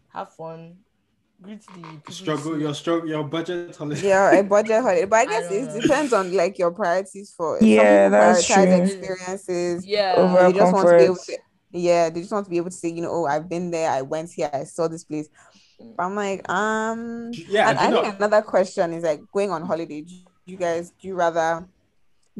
have 0.09 0.33
fun, 0.33 0.77
greet 1.39 1.61
the 2.05 2.11
struggle, 2.11 2.59
your 2.59 2.73
struggle, 2.73 3.07
your 3.07 3.23
budget 3.23 3.75
holiday. 3.75 4.07
Yeah, 4.07 4.31
a 4.31 4.43
budget 4.43 4.81
holiday. 4.81 5.05
But 5.05 5.17
I 5.17 5.25
guess 5.27 5.51
I 5.51 5.55
it 5.55 5.67
know. 5.67 5.81
depends 5.81 6.13
on 6.13 6.33
like 6.33 6.57
your 6.57 6.71
priorities 6.71 7.33
for. 7.35 7.59
Yeah, 7.61 8.09
that's 8.09 8.47
true. 8.47 8.63
Experiences. 8.63 9.85
Yeah, 9.85 10.15
over 10.17 10.47
you 10.47 10.55
just 10.55 10.73
want 10.73 10.87
to 10.89 10.97
be 10.97 11.03
able 11.03 11.15
to. 11.15 11.37
Yeah, 11.73 12.09
they 12.09 12.19
just 12.19 12.33
want 12.33 12.45
to 12.45 12.49
be 12.49 12.57
able 12.57 12.69
to 12.69 12.75
say, 12.75 12.89
you 12.89 13.01
know, 13.01 13.11
oh, 13.11 13.25
I've 13.25 13.47
been 13.47 13.71
there, 13.71 13.89
I 13.89 14.01
went 14.01 14.29
here, 14.29 14.49
I 14.51 14.65
saw 14.65 14.89
this 14.89 15.05
place 15.05 15.29
I'm 15.99 16.15
like, 16.15 16.47
um, 16.49 17.31
yeah. 17.47 17.69
And 17.69 17.79
I 17.79 17.91
think 17.91 18.15
another 18.15 18.41
question 18.41 18.93
is 18.93 19.03
like 19.03 19.21
going 19.31 19.51
on 19.51 19.63
holiday. 19.63 20.01
Do 20.01 20.13
you 20.45 20.57
guys 20.57 20.91
do 20.99 21.07
you 21.07 21.15
rather 21.15 21.67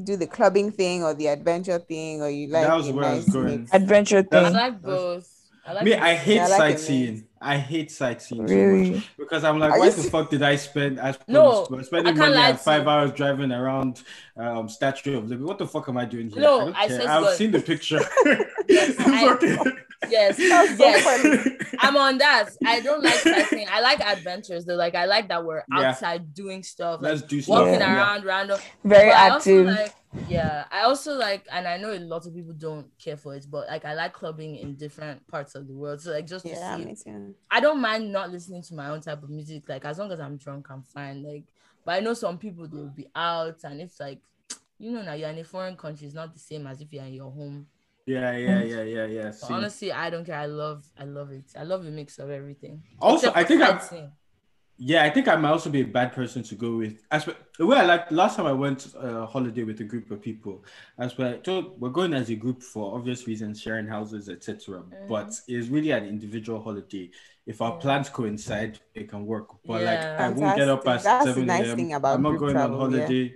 do 0.01 0.15
the 0.15 0.27
clubbing 0.27 0.71
thing 0.71 1.03
or 1.03 1.13
the 1.13 1.27
adventure 1.27 1.79
thing, 1.79 2.21
or 2.21 2.29
you 2.29 2.47
like 2.47 2.67
that 2.67 2.75
was 2.75 2.89
where 2.91 3.05
nice 3.05 3.13
I 3.13 3.15
was 3.15 3.29
going. 3.29 3.69
Adventure 3.71 4.23
thing. 4.23 4.45
I 4.45 4.49
like 4.49 4.81
both. 4.81 5.29
I 5.65 5.73
like 5.73 5.85
me. 5.85 5.93
I 5.93 6.15
hate 6.15 6.35
yeah, 6.35 6.45
I 6.45 6.49
like 6.49 6.59
sightseeing. 6.59 7.27
I 7.43 7.57
hate 7.57 7.91
sightseeing 7.91 8.45
really? 8.45 8.85
so 8.85 8.91
much 8.93 9.17
because 9.17 9.43
I'm 9.43 9.57
like, 9.57 9.71
Are 9.71 9.79
why 9.79 9.89
the 9.89 10.03
fuck 10.03 10.29
did 10.29 10.43
I 10.43 10.55
spend? 10.55 10.99
I 10.99 11.11
spend, 11.11 11.29
no, 11.29 11.65
spending 11.81 12.15
money 12.15 12.37
at 12.37 12.59
five 12.59 12.87
hours 12.87 13.11
driving 13.13 13.51
around 13.51 14.03
um, 14.37 14.69
Statue 14.69 15.17
of 15.17 15.27
Liberty. 15.27 15.45
What 15.45 15.57
the 15.57 15.65
fuck 15.65 15.89
am 15.89 15.97
I 15.97 16.05
doing 16.05 16.29
here? 16.29 16.41
No, 16.41 16.71
I, 16.71 16.83
I 16.83 16.87
said 16.87 17.07
I've 17.07 17.35
seen 17.35 17.49
the 17.49 17.59
picture. 17.59 17.99
yes, 18.69 18.95
I, 18.99 19.73
yes, 20.07 20.37
yes. 20.37 21.49
I'm 21.79 21.97
on 21.97 22.19
that. 22.19 22.49
I 22.63 22.79
don't 22.79 23.03
like 23.03 23.15
sightseeing. 23.15 23.67
I 23.71 23.81
like 23.81 24.01
adventures 24.01 24.65
though. 24.65 24.75
Like 24.75 24.93
I 24.93 25.05
like 25.05 25.27
that 25.29 25.43
we're 25.43 25.63
outside 25.73 26.21
yeah. 26.21 26.27
doing 26.35 26.61
stuff. 26.61 27.01
Like, 27.01 27.13
Let's 27.13 27.23
do 27.23 27.41
stuff. 27.41 27.57
Walking 27.57 27.79
yeah. 27.79 27.95
around, 27.95 28.23
random. 28.23 28.59
Very 28.83 29.09
but 29.09 29.17
active. 29.17 29.93
Like, 30.13 30.29
yeah, 30.29 30.65
I 30.71 30.81
also 30.81 31.13
like, 31.13 31.45
and 31.51 31.67
I 31.67 31.77
know 31.77 31.91
a 31.93 31.99
lot 31.99 32.25
of 32.25 32.33
people 32.33 32.53
don't 32.53 32.87
care 32.99 33.17
for 33.17 33.35
it, 33.35 33.45
but 33.49 33.67
like 33.67 33.85
I 33.85 33.93
like 33.93 34.13
clubbing 34.13 34.57
in 34.57 34.75
different 34.75 35.25
parts 35.27 35.55
of 35.55 35.67
the 35.67 35.73
world. 35.73 36.01
So 36.01 36.11
like 36.11 36.27
just 36.27 36.45
yeah, 36.45 36.77
I 37.49 37.59
don't 37.59 37.81
mind 37.81 38.11
not 38.11 38.31
listening 38.31 38.61
to 38.63 38.73
my 38.73 38.89
own 38.89 39.01
type 39.01 39.23
of 39.23 39.29
music. 39.29 39.69
Like 39.69 39.85
as 39.85 39.99
long 39.99 40.11
as 40.11 40.19
I'm 40.19 40.37
drunk, 40.37 40.67
I'm 40.69 40.83
fine. 40.83 41.23
Like, 41.23 41.43
but 41.85 41.93
I 41.93 41.99
know 41.99 42.13
some 42.13 42.37
people 42.37 42.67
they'll 42.67 42.87
be 42.87 43.07
out, 43.15 43.63
and 43.63 43.81
it's 43.81 43.99
like, 43.99 44.19
you 44.77 44.91
know, 44.91 45.01
now 45.01 45.13
you're 45.13 45.29
in 45.29 45.39
a 45.39 45.43
foreign 45.43 45.77
country. 45.77 46.07
It's 46.07 46.15
not 46.15 46.33
the 46.33 46.39
same 46.39 46.67
as 46.67 46.81
if 46.81 46.91
you're 46.91 47.05
in 47.05 47.13
your 47.13 47.31
home. 47.31 47.67
Yeah, 48.05 48.35
yeah, 48.35 48.61
yeah, 48.63 48.83
yeah, 48.83 49.05
yeah. 49.05 49.31
honestly, 49.49 49.91
I 49.91 50.09
don't 50.09 50.25
care. 50.25 50.35
I 50.35 50.47
love, 50.47 50.85
I 50.97 51.05
love 51.05 51.31
it. 51.31 51.45
I 51.57 51.63
love 51.63 51.85
a 51.85 51.89
mix 51.89 52.19
of 52.19 52.29
everything. 52.29 52.83
Also, 52.99 53.31
I 53.33 53.43
think 53.43 53.61
I. 53.61 53.81
Yeah, 54.83 55.03
I 55.03 55.11
think 55.11 55.27
I 55.27 55.35
might 55.35 55.51
also 55.51 55.69
be 55.69 55.81
a 55.81 55.85
bad 55.85 56.11
person 56.11 56.41
to 56.41 56.55
go 56.55 56.77
with. 56.77 57.03
As 57.11 57.27
well, 57.59 57.77
I 57.77 57.85
like 57.85 58.09
last 58.09 58.35
time 58.35 58.47
I 58.47 58.51
went 58.51 58.91
uh, 58.97 59.27
holiday 59.27 59.61
with 59.61 59.79
a 59.79 59.83
group 59.83 60.09
of 60.09 60.23
people, 60.23 60.65
as 60.97 61.15
well, 61.19 61.37
we're 61.77 61.89
going 61.89 62.15
as 62.15 62.31
a 62.31 62.35
group 62.35 62.63
for 62.63 62.95
obvious 62.95 63.27
reasons, 63.27 63.61
sharing 63.61 63.85
houses, 63.85 64.27
etc. 64.27 64.79
Mm-hmm. 64.79 65.07
But 65.07 65.39
it's 65.47 65.67
really 65.67 65.91
an 65.91 66.05
individual 66.07 66.59
holiday. 66.63 67.11
If 67.45 67.61
our 67.61 67.73
yeah. 67.73 67.79
plans 67.79 68.09
coincide, 68.09 68.79
it 68.95 69.07
can 69.07 69.27
work. 69.27 69.49
But 69.63 69.83
yeah. 69.83 69.91
like, 69.91 69.99
Fantastic. 69.99 70.43
I 70.43 70.45
won't 70.47 70.57
get 70.57 70.69
up 70.69 70.87
at 70.87 71.03
That's 71.03 71.25
seven 71.25 71.45
nice 71.45 71.67
a.m. 71.67 72.05
I'm 72.05 72.21
not 72.23 72.37
going 72.39 72.53
travel, 72.53 72.81
on 72.81 72.91
holiday. 72.91 73.23
Yeah 73.23 73.29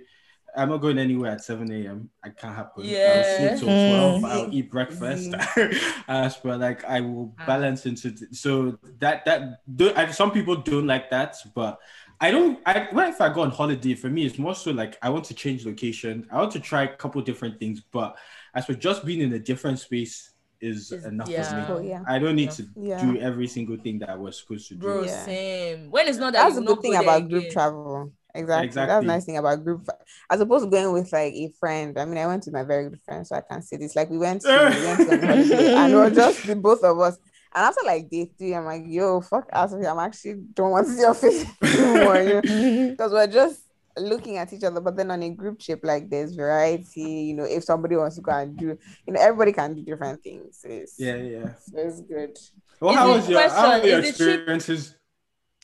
I'm 0.56 0.70
not 0.70 0.78
going 0.78 0.98
anywhere 0.98 1.32
at 1.32 1.44
7 1.44 1.70
a.m. 1.70 2.10
I 2.24 2.30
can't 2.30 2.54
happen. 2.54 2.84
Yeah. 2.84 3.22
I'll 3.24 3.56
sleep 3.56 3.68
till 3.68 4.20
12. 4.20 4.24
I'll 4.24 4.54
eat 4.54 4.70
breakfast. 4.70 5.34
uh, 6.08 6.30
but 6.42 6.60
like 6.60 6.84
I 6.84 7.00
will 7.00 7.34
ah. 7.38 7.46
balance 7.46 7.86
into 7.86 8.12
th- 8.12 8.32
so 8.32 8.78
that 8.98 9.24
that 9.26 9.60
do, 9.76 9.92
I, 9.94 10.10
some 10.10 10.30
people 10.30 10.56
don't 10.56 10.86
like 10.86 11.10
that, 11.10 11.36
but 11.54 11.78
I 12.20 12.30
don't. 12.30 12.58
I 12.64 12.88
what 12.92 13.08
if 13.08 13.20
I 13.20 13.32
go 13.32 13.42
on 13.42 13.50
holiday? 13.50 13.94
For 13.94 14.08
me, 14.08 14.24
it's 14.24 14.38
more 14.38 14.54
so 14.54 14.70
like 14.70 14.96
I 15.02 15.10
want 15.10 15.24
to 15.26 15.34
change 15.34 15.66
location. 15.66 16.26
I 16.30 16.36
want 16.36 16.52
to 16.52 16.60
try 16.60 16.84
a 16.84 16.96
couple 16.96 17.20
different 17.20 17.60
things, 17.60 17.82
but 17.92 18.16
as 18.54 18.64
for 18.64 18.74
just 18.74 19.04
being 19.04 19.20
in 19.20 19.32
a 19.34 19.38
different 19.38 19.78
space 19.78 20.32
is 20.60 20.92
it's, 20.92 21.04
enough 21.04 21.28
yeah. 21.28 21.66
for 21.66 21.80
me. 21.80 21.90
Yeah. 21.90 22.02
I 22.06 22.18
don't 22.18 22.36
need 22.36 22.50
to 22.52 22.66
yeah. 22.76 23.00
do 23.02 23.18
every 23.18 23.46
single 23.46 23.76
thing 23.76 23.98
that 23.98 24.10
I 24.10 24.14
was 24.14 24.38
supposed 24.38 24.68
to 24.68 24.74
do. 24.74 24.80
Bro, 24.80 25.06
same. 25.06 25.90
When 25.90 26.08
it's 26.08 26.18
not 26.18 26.32
that 26.32 26.44
that's 26.44 26.58
a 26.58 26.62
good 26.62 26.80
thing 26.80 26.96
about 26.96 27.28
group 27.28 27.50
travel. 27.50 28.12
Exactly. 28.36 28.66
exactly. 28.66 28.94
That's 28.94 29.06
nice 29.06 29.24
thing 29.24 29.38
about 29.38 29.64
group. 29.64 29.88
As 30.30 30.40
opposed 30.40 30.64
to 30.64 30.70
going 30.70 30.92
with 30.92 31.12
like 31.12 31.34
a 31.34 31.48
friend. 31.58 31.98
I 31.98 32.04
mean, 32.04 32.18
I 32.18 32.26
went 32.26 32.44
with 32.44 32.54
my 32.54 32.62
very 32.62 32.90
good 32.90 33.00
friend, 33.02 33.26
so 33.26 33.36
I 33.36 33.40
can 33.40 33.62
say 33.62 33.76
this. 33.76 33.96
Like 33.96 34.10
we 34.10 34.18
went 34.18 34.42
to, 34.42 34.48
we 34.48 34.86
went 34.86 35.08
to 35.08 35.76
and 35.76 35.92
it 35.92 35.96
was 35.96 36.14
just 36.14 36.46
the 36.46 36.56
both 36.56 36.82
of 36.82 36.98
us. 37.00 37.18
And 37.54 37.64
after 37.64 37.80
like 37.86 38.10
day 38.10 38.30
three, 38.36 38.54
I'm 38.54 38.66
like, 38.66 38.82
yo, 38.86 39.22
fuck 39.22 39.48
out 39.50 39.72
of 39.72 39.80
here. 39.80 39.88
I'm 39.88 39.98
actually 39.98 40.34
don't 40.52 40.72
want 40.72 40.86
to 40.86 40.92
see 40.92 41.00
your 41.00 41.14
face 41.14 41.46
anymore. 41.62 42.42
Because 42.90 43.12
we're 43.12 43.26
just 43.26 43.62
looking 43.96 44.36
at 44.36 44.52
each 44.52 44.62
other, 44.62 44.80
but 44.80 44.94
then 44.94 45.10
on 45.10 45.22
a 45.22 45.30
group 45.30 45.58
trip, 45.58 45.80
like 45.82 46.10
there's 46.10 46.34
variety, 46.34 47.00
you 47.00 47.34
know, 47.34 47.44
if 47.44 47.64
somebody 47.64 47.96
wants 47.96 48.16
to 48.16 48.22
go 48.22 48.32
and 48.32 48.58
do, 48.58 48.78
you 49.06 49.12
know, 49.12 49.20
everybody 49.20 49.52
can 49.52 49.74
do 49.74 49.82
different 49.82 50.22
things. 50.22 50.60
It's, 50.64 50.96
yeah, 50.98 51.16
yeah. 51.16 51.54
So 51.54 51.78
it's 51.78 52.02
good. 52.02 52.36
Well, 52.78 52.94
how 52.94 53.14
was 53.14 53.26
your 53.26 53.48
how 53.48 53.80
were 53.80 53.86
your 53.86 54.00
experiences? 54.00 54.94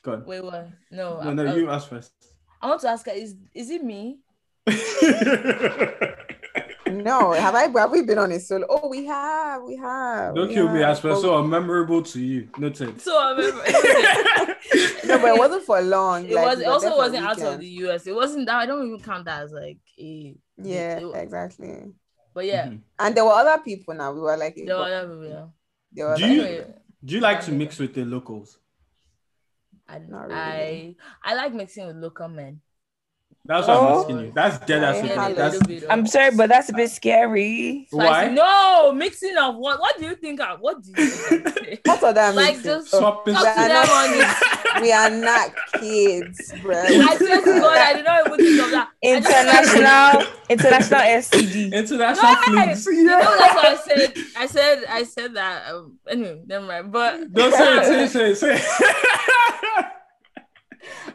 Go 0.02 0.14
on. 0.14 0.24
Wait, 0.24 0.42
what? 0.42 0.68
No, 0.90 1.20
no, 1.20 1.32
no, 1.34 1.54
you 1.54 1.68
ask 1.68 1.88
first. 1.88 2.12
I 2.62 2.68
want 2.68 2.80
to 2.82 2.88
ask 2.88 3.06
her, 3.06 3.12
is 3.12 3.34
is 3.54 3.70
it 3.70 3.82
me? 3.82 4.20
no, 6.88 7.32
have 7.32 7.56
I 7.56 7.68
have 7.74 7.90
we 7.90 8.02
been 8.02 8.18
on 8.18 8.30
a 8.30 8.38
solo? 8.38 8.66
Oh, 8.70 8.88
we 8.88 9.04
have, 9.06 9.62
we 9.64 9.76
have. 9.76 10.36
Don't 10.36 10.48
we 10.48 10.54
kill 10.54 10.68
have. 10.68 10.76
me, 10.76 10.82
Asper. 10.84 11.16
So 11.16 11.42
memorable 11.42 12.02
to 12.02 12.20
you. 12.20 12.48
Noted. 12.56 13.00
So 13.00 13.34
memorable. 13.34 13.58
no, 15.04 15.18
but 15.18 15.34
it 15.34 15.38
wasn't 15.38 15.64
for 15.64 15.80
long. 15.82 16.26
It 16.26 16.34
like, 16.34 16.46
was. 16.46 16.60
It 16.60 16.68
also 16.68 16.96
wasn't 16.96 17.26
out 17.26 17.40
of 17.42 17.58
the 17.58 17.66
US. 17.66 18.06
It 18.06 18.14
wasn't 18.14 18.46
that. 18.46 18.56
I 18.56 18.66
don't 18.66 18.86
even 18.86 19.00
count 19.00 19.24
that 19.24 19.42
as 19.42 19.52
like 19.52 19.78
a. 19.98 20.36
Yeah, 20.58 20.98
it, 20.98 21.16
exactly. 21.16 21.92
But 22.32 22.46
yeah, 22.46 22.66
mm-hmm. 22.66 22.76
and 23.00 23.16
there 23.16 23.24
were 23.24 23.32
other 23.32 23.60
people. 23.62 23.94
Now 23.94 24.12
we 24.12 24.20
were 24.20 24.36
like. 24.36 24.54
There 24.54 24.76
were 24.76 24.84
other 24.84 25.08
people. 25.08 25.28
Yeah. 25.28 25.46
There 25.92 26.08
were 26.08 26.16
do 26.16 26.26
you 26.28 26.64
do 27.04 27.14
you 27.16 27.20
like 27.20 27.40
to 27.46 27.52
mix 27.52 27.80
with 27.80 27.94
the 27.94 28.04
locals? 28.04 28.58
I, 29.92 29.96
really. 29.98 30.34
I 30.34 30.96
I 31.24 31.34
like 31.34 31.52
mixing 31.52 31.86
with 31.86 31.96
local 31.96 32.28
men. 32.28 32.60
That's 33.44 33.66
what 33.66 33.76
oh. 33.76 33.86
I'm 33.86 33.98
asking 33.98 34.18
you. 34.20 34.32
That's 34.32 34.66
dead 34.66 34.84
ass. 34.84 35.36
That's, 35.36 35.84
I'm 35.90 36.06
sorry, 36.06 36.30
but 36.36 36.48
that's 36.48 36.68
a 36.68 36.72
bit 36.72 36.90
scary. 36.90 37.88
Why? 37.90 38.28
no, 38.28 38.92
mixing 38.92 39.36
of 39.36 39.56
what? 39.56 39.80
What 39.80 39.98
do 39.98 40.04
you 40.06 40.14
think? 40.14 40.40
Of, 40.40 40.60
what 40.60 40.82
do 40.82 40.90
you 40.96 41.06
think? 41.08 41.80
what 41.84 42.02
are 42.04 42.12
that? 42.12 42.34
Like 42.34 42.62
just 42.62 42.90
swapping. 42.90 43.34
Talk 43.34 43.56
them 43.56 43.88
on 43.90 44.10
it. 44.14 44.58
We 44.80 44.92
are 44.92 45.10
not 45.10 45.52
kids, 45.74 46.52
bro. 46.62 46.76
I 46.76 47.16
swear 47.16 47.40
to 47.40 47.60
God, 47.60 47.76
I 47.76 47.92
did 47.94 48.04
not 48.04 48.26
even 48.26 48.38
think 48.38 48.62
of 48.64 48.70
that. 48.70 48.88
International, 49.02 50.32
international 50.48 51.00
STD. 51.00 51.72
International 51.72 52.34
fleets. 52.36 52.86
Yeah. 52.86 52.92
You 52.92 53.04
know, 53.04 53.18
that's 53.18 53.54
what 53.54 53.66
I 53.66 53.76
said. 53.76 54.14
I 54.36 54.46
said, 54.46 54.84
I 54.88 55.02
said 55.04 55.34
that. 55.34 55.72
Um, 55.72 55.98
anyway, 56.08 56.42
never 56.46 56.66
mind. 56.66 56.92
But 56.92 57.32
don't 57.32 57.52
say 57.52 57.76
it. 57.78 57.84
Say 57.84 58.04
it. 58.04 58.08
Say 58.10 58.30
it. 58.30 58.36
Say 58.36 58.54
it. 58.54 59.86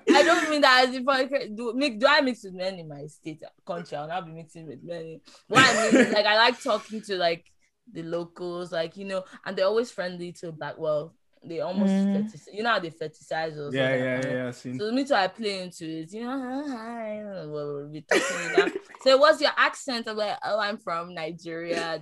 I 0.10 0.24
don't 0.24 0.50
mean 0.50 0.62
that 0.62 0.88
as 0.88 0.96
if 0.96 1.08
I 1.08 1.26
do 1.26 1.74
mix. 1.76 1.98
Do 1.98 2.08
I 2.08 2.22
mix 2.22 2.44
with 2.44 2.54
men 2.54 2.80
in 2.80 2.88
my 2.88 3.06
state 3.08 3.44
country? 3.66 3.98
I'll 3.98 4.08
not 4.08 4.26
be 4.26 4.32
mixing 4.32 4.68
with 4.68 4.84
men. 4.84 5.20
What 5.48 5.66
I 5.66 5.92
mean 5.92 6.02
is 6.02 6.14
like 6.14 6.26
I 6.26 6.38
like 6.38 6.62
talking 6.62 7.02
to 7.02 7.18
like 7.18 7.46
the 7.92 8.04
locals, 8.04 8.72
like 8.72 8.98
you 8.98 9.06
know, 9.06 9.24
and 9.46 9.58
they're 9.58 9.66
always 9.66 9.92
friendly 9.92 10.32
to 10.34 10.52
black. 10.52 10.78
Well, 10.78 11.14
they 11.44 11.60
almost 11.60 11.94
mm. 11.94 12.16
fetis- 12.16 12.48
you 12.54 12.64
know 12.64 12.72
how 12.72 12.80
they 12.80 12.90
fetishize 12.90 13.58
us. 13.58 13.74
Yeah, 13.74 13.96
yeah, 13.96 14.22
yeah, 14.24 14.34
yeah. 14.34 14.52
So 14.52 14.92
me 14.92 15.06
too, 15.06 15.14
I 15.14 15.28
play 15.28 15.62
into 15.62 15.86
it. 15.86 16.12
You 16.12 16.24
know, 16.24 16.66
hi, 16.68 17.22
we'll 17.46 17.88
be 17.90 18.02
talking. 18.02 18.74
so 19.02 19.18
what's 19.18 19.42
your 19.42 19.52
accent? 19.58 20.08
I'm 20.08 20.18
like, 20.18 20.38
oh, 20.44 20.60
I'm 20.60 20.78
from 20.78 21.14
Nigeria. 21.14 22.02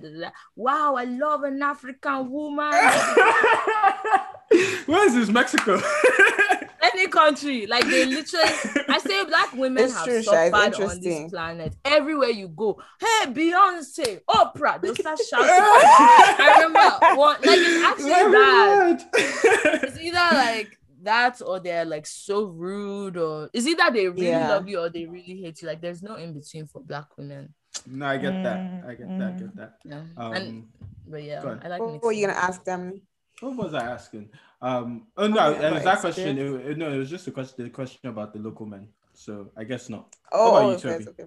Wow, 0.54 0.94
I 0.96 1.04
love 1.04 1.42
an 1.44 1.62
African 1.62 2.30
woman. 2.30 2.72
Where 4.86 5.06
is 5.06 5.14
this 5.14 5.28
Mexico? 5.28 5.76
any 6.92 7.08
country. 7.08 7.66
Like 7.66 7.84
they 7.84 8.06
literally, 8.06 8.48
I 8.88 8.98
say 8.98 9.24
black 9.24 9.52
women 9.54 9.84
it's 9.84 9.94
have 9.94 10.04
true, 10.04 10.22
suffered 10.22 10.80
on 10.82 11.00
this 11.00 11.30
planet. 11.30 11.76
Everywhere 11.84 12.30
you 12.30 12.48
go, 12.48 12.80
hey 13.00 13.32
Beyonce, 13.32 14.20
Oprah, 14.28 14.80
they'll 14.80 14.94
start 14.94 15.18
shouting. 15.30 15.48
I 15.48 16.62
remember 16.62 16.80
one, 17.20 17.36
like 17.36 17.58
it's 17.60 17.84
actually 17.84 18.32
bad. 18.32 19.82
It's 19.84 20.00
either 20.00 20.36
like 20.36 20.78
that 21.02 21.40
or 21.44 21.60
they're 21.60 21.84
like 21.84 22.06
so 22.06 22.44
rude, 22.44 23.16
or 23.16 23.50
is 23.52 23.66
either 23.66 23.90
they 23.90 24.08
really 24.08 24.28
yeah. 24.28 24.48
love 24.48 24.68
you 24.68 24.80
or 24.80 24.90
they 24.90 25.06
really 25.06 25.40
hate 25.40 25.62
you. 25.62 25.68
Like 25.68 25.80
there's 25.80 26.02
no 26.02 26.16
in 26.16 26.34
between 26.34 26.66
for 26.66 26.80
black 26.80 27.16
women. 27.16 27.54
No, 27.86 28.06
I 28.06 28.16
get 28.18 28.32
mm, 28.32 28.42
that. 28.42 28.88
I 28.88 28.94
get 28.94 29.08
mm. 29.08 29.18
that. 29.18 29.28
I 29.28 29.38
get 29.38 29.56
that. 29.56 29.72
Yeah. 29.84 30.02
Um, 30.16 30.32
and 30.32 30.68
but 31.06 31.22
yeah, 31.22 31.58
I 31.62 31.68
like. 31.68 31.80
What 31.80 32.02
were 32.02 32.12
you 32.12 32.26
gonna 32.26 32.38
ask 32.38 32.64
them? 32.64 33.00
What 33.40 33.56
was 33.56 33.74
I 33.74 33.84
asking? 33.84 34.30
Um, 34.62 35.08
oh 35.16 35.26
no, 35.26 35.52
it 35.52 35.72
was 35.72 35.84
that 35.84 36.00
question. 36.00 36.38
It, 36.38 36.78
no, 36.78 36.90
it 36.90 36.96
was 36.96 37.10
just 37.10 37.26
a 37.26 37.30
question. 37.30 37.64
The 37.64 37.70
question 37.70 38.08
about 38.08 38.32
the 38.32 38.38
local 38.38 38.66
men. 38.66 38.88
So 39.12 39.50
I 39.56 39.64
guess 39.64 39.88
not. 39.88 40.14
Oh, 40.32 40.70
you, 40.70 40.76
okay, 40.76 41.04
okay. 41.08 41.24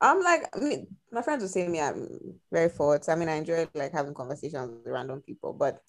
I'm 0.00 0.20
like, 0.20 0.48
I 0.54 0.58
mean, 0.58 0.88
my 1.12 1.22
friends 1.22 1.42
will 1.42 1.48
say 1.48 1.68
me 1.68 1.80
I'm 1.80 2.08
very 2.50 2.68
forward. 2.68 3.04
So, 3.04 3.12
I 3.12 3.14
mean, 3.14 3.28
I 3.28 3.36
enjoy 3.36 3.68
like 3.74 3.92
having 3.92 4.14
conversations 4.14 4.68
with 4.68 4.92
random 4.92 5.22
people, 5.22 5.52
but 5.52 5.80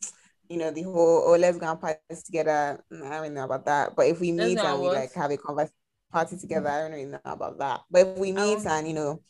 you 0.47 0.57
know, 0.57 0.71
the 0.71 0.83
whole 0.83 1.23
oh 1.25 1.35
let's 1.35 1.57
go 1.57 1.69
and 1.71 1.81
party 1.81 1.99
together. 2.23 2.83
I 2.91 3.09
don't 3.09 3.33
know 3.33 3.45
about 3.45 3.65
that. 3.65 3.95
But 3.95 4.07
if 4.07 4.19
we 4.19 4.31
meet 4.31 4.57
and 4.57 4.81
we 4.81 4.87
like 4.87 5.13
have 5.13 5.31
a 5.31 5.37
conversation 5.37 5.73
party 6.11 6.37
together, 6.37 6.69
I 6.69 6.81
don't 6.81 6.91
really 6.91 7.05
know 7.05 7.19
about 7.25 7.57
that. 7.59 7.81
But 7.89 8.07
if 8.07 8.17
we 8.17 8.31
meet 8.31 8.57
um, 8.57 8.67
and 8.67 8.87
you 8.87 8.93
know 8.93 9.21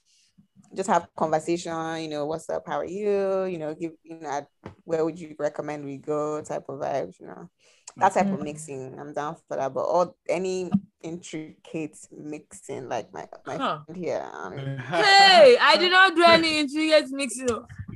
just 0.75 0.89
have 0.89 1.07
conversation, 1.15 2.01
you 2.01 2.09
know, 2.09 2.25
what's 2.25 2.49
up, 2.49 2.63
how 2.67 2.79
are 2.79 2.85
you? 2.85 3.45
You 3.45 3.57
know, 3.57 3.73
give 3.73 3.93
you 4.03 4.19
know, 4.19 4.47
where 4.83 5.05
would 5.05 5.19
you 5.19 5.35
recommend 5.39 5.85
we 5.85 5.97
go 5.97 6.41
type 6.41 6.65
of 6.69 6.79
vibes, 6.79 7.19
you 7.19 7.27
know. 7.27 7.49
That 7.97 8.13
type 8.13 8.25
mm-hmm. 8.25 8.35
of 8.35 8.41
mixing, 8.41 8.99
I'm 8.99 9.13
down 9.13 9.35
for 9.47 9.55
that. 9.57 9.71
But 9.71 9.83
all 9.83 10.15
any 10.27 10.71
intricate 11.03 11.95
mixing, 12.11 12.89
like 12.89 13.13
my 13.13 13.27
my 13.45 13.57
huh. 13.57 13.79
friend 13.85 14.03
here. 14.03 14.27
Um, 14.33 14.57
hey, 14.57 15.57
I 15.61 15.77
did 15.77 15.91
not 15.91 16.15
do 16.15 16.23
any 16.23 16.57
intricate 16.59 17.11
mixing. 17.11 17.49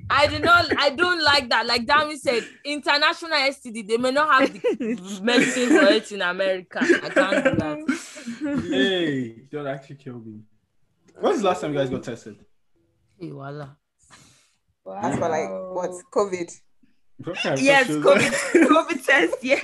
I 0.10 0.28
did 0.28 0.44
not. 0.44 0.72
I 0.78 0.92
don't 0.92 1.24
like 1.24 1.50
that. 1.50 1.66
Like 1.66 1.86
Dami 1.86 2.16
said, 2.16 2.44
international 2.64 3.32
STD. 3.32 3.88
They 3.88 3.98
may 3.98 4.12
not 4.12 4.42
have 4.42 4.54
the 4.54 5.20
medicine 5.24 5.70
for 5.70 5.92
it 5.92 6.12
in 6.12 6.22
America. 6.22 6.80
I 6.80 7.10
can't 7.10 7.44
do 7.44 7.56
that. 7.56 8.70
Hey, 8.70 9.48
don't 9.52 9.68
actually 9.68 9.96
kill 9.96 10.20
me. 10.20 10.42
When's 11.20 11.42
the 11.42 11.48
last 11.48 11.62
time 11.62 11.74
you 11.74 11.80
guys 11.80 11.90
got 11.90 12.04
tested? 12.04 12.38
Hey, 13.20 13.32
voila. 13.32 13.70
Wow. 14.86 15.00
As 15.02 15.16
for 15.18 15.30
like 15.30 15.50
what 15.50 15.92
COVID. 16.12 16.52
yes, 17.60 17.88
COVID, 17.90 18.32
COVID 18.54 19.06
test. 19.06 19.38
Yeah. 19.44 19.62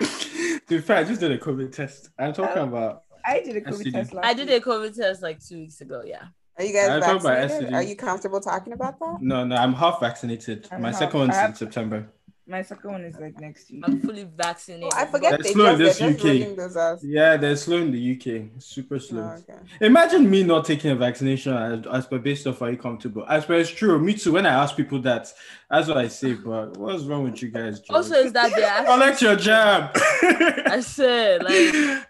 to 0.00 0.60
be 0.68 0.80
fair, 0.80 0.98
I 0.98 1.04
just 1.04 1.20
did 1.20 1.30
a 1.30 1.38
COVID 1.38 1.72
test. 1.72 2.10
I'm 2.18 2.32
talking 2.32 2.62
um, 2.62 2.68
about. 2.68 3.04
I 3.24 3.40
did 3.40 3.56
a 3.56 3.60
COVID 3.60 3.86
STD. 3.86 3.92
test. 3.92 4.14
I 4.22 4.34
did 4.34 4.50
a 4.50 4.60
COVID 4.60 4.96
test 4.96 5.22
like 5.22 5.42
two 5.44 5.58
weeks 5.58 5.80
ago. 5.80 6.02
Yeah. 6.04 6.24
Are 6.58 6.64
you 6.64 6.72
guys 6.74 7.00
vaccinated? 7.22 7.72
Are 7.72 7.82
you 7.82 7.96
comfortable 7.96 8.40
talking 8.40 8.72
about 8.72 8.98
that? 8.98 9.18
No, 9.22 9.44
no, 9.44 9.56
I'm 9.56 9.72
half 9.72 10.00
vaccinated. 10.00 10.68
I'm 10.70 10.82
My 10.82 10.90
half, 10.90 10.98
second 10.98 11.20
one's 11.20 11.36
in 11.36 11.54
September. 11.54 12.12
My 12.52 12.60
second 12.60 12.92
one 12.92 13.04
is 13.06 13.18
like 13.18 13.40
next 13.40 13.70
week. 13.70 13.82
I'm 13.82 13.98
fully 13.98 14.24
vaccinated. 14.24 14.92
Oh, 14.92 15.00
I 15.00 15.06
forget 15.06 15.40
they're 15.42 15.52
slow 15.54 15.72
in 15.72 15.78
this 15.78 16.02
UK. 16.02 17.00
Yeah, 17.02 17.38
they're 17.38 17.56
slow 17.56 17.78
in 17.78 17.90
the 17.90 18.12
UK. 18.14 18.62
Super 18.62 18.96
oh, 18.96 18.98
slow. 18.98 19.22
Oh, 19.22 19.42
okay. 19.50 19.58
Imagine 19.80 20.28
me 20.28 20.42
not 20.42 20.66
taking 20.66 20.90
a 20.90 20.94
vaccination 20.94 21.54
as, 21.54 21.86
as 21.86 22.06
per 22.06 22.18
based 22.18 22.46
off 22.46 22.60
are 22.60 22.70
you 22.70 22.76
comfortable. 22.76 23.24
As 23.26 23.46
per 23.46 23.54
it's 23.54 23.70
true. 23.70 23.98
Me 23.98 24.12
too. 24.12 24.32
When 24.32 24.44
I 24.44 24.50
ask 24.50 24.76
people 24.76 25.00
that, 25.00 25.32
that's 25.70 25.88
what 25.88 25.96
I 25.96 26.08
say. 26.08 26.34
But 26.34 26.76
what's 26.76 27.04
wrong 27.04 27.24
with 27.24 27.40
you 27.40 27.48
guys? 27.48 27.80
George? 27.80 27.96
Also, 27.96 28.16
is 28.16 28.34
that 28.34 28.54
they 28.54 28.64
actually 28.64 28.86
collect 28.92 29.22
your 29.22 29.36
jab? 29.36 29.90
I 29.94 30.80
said 30.84 31.42
like. 31.44 32.06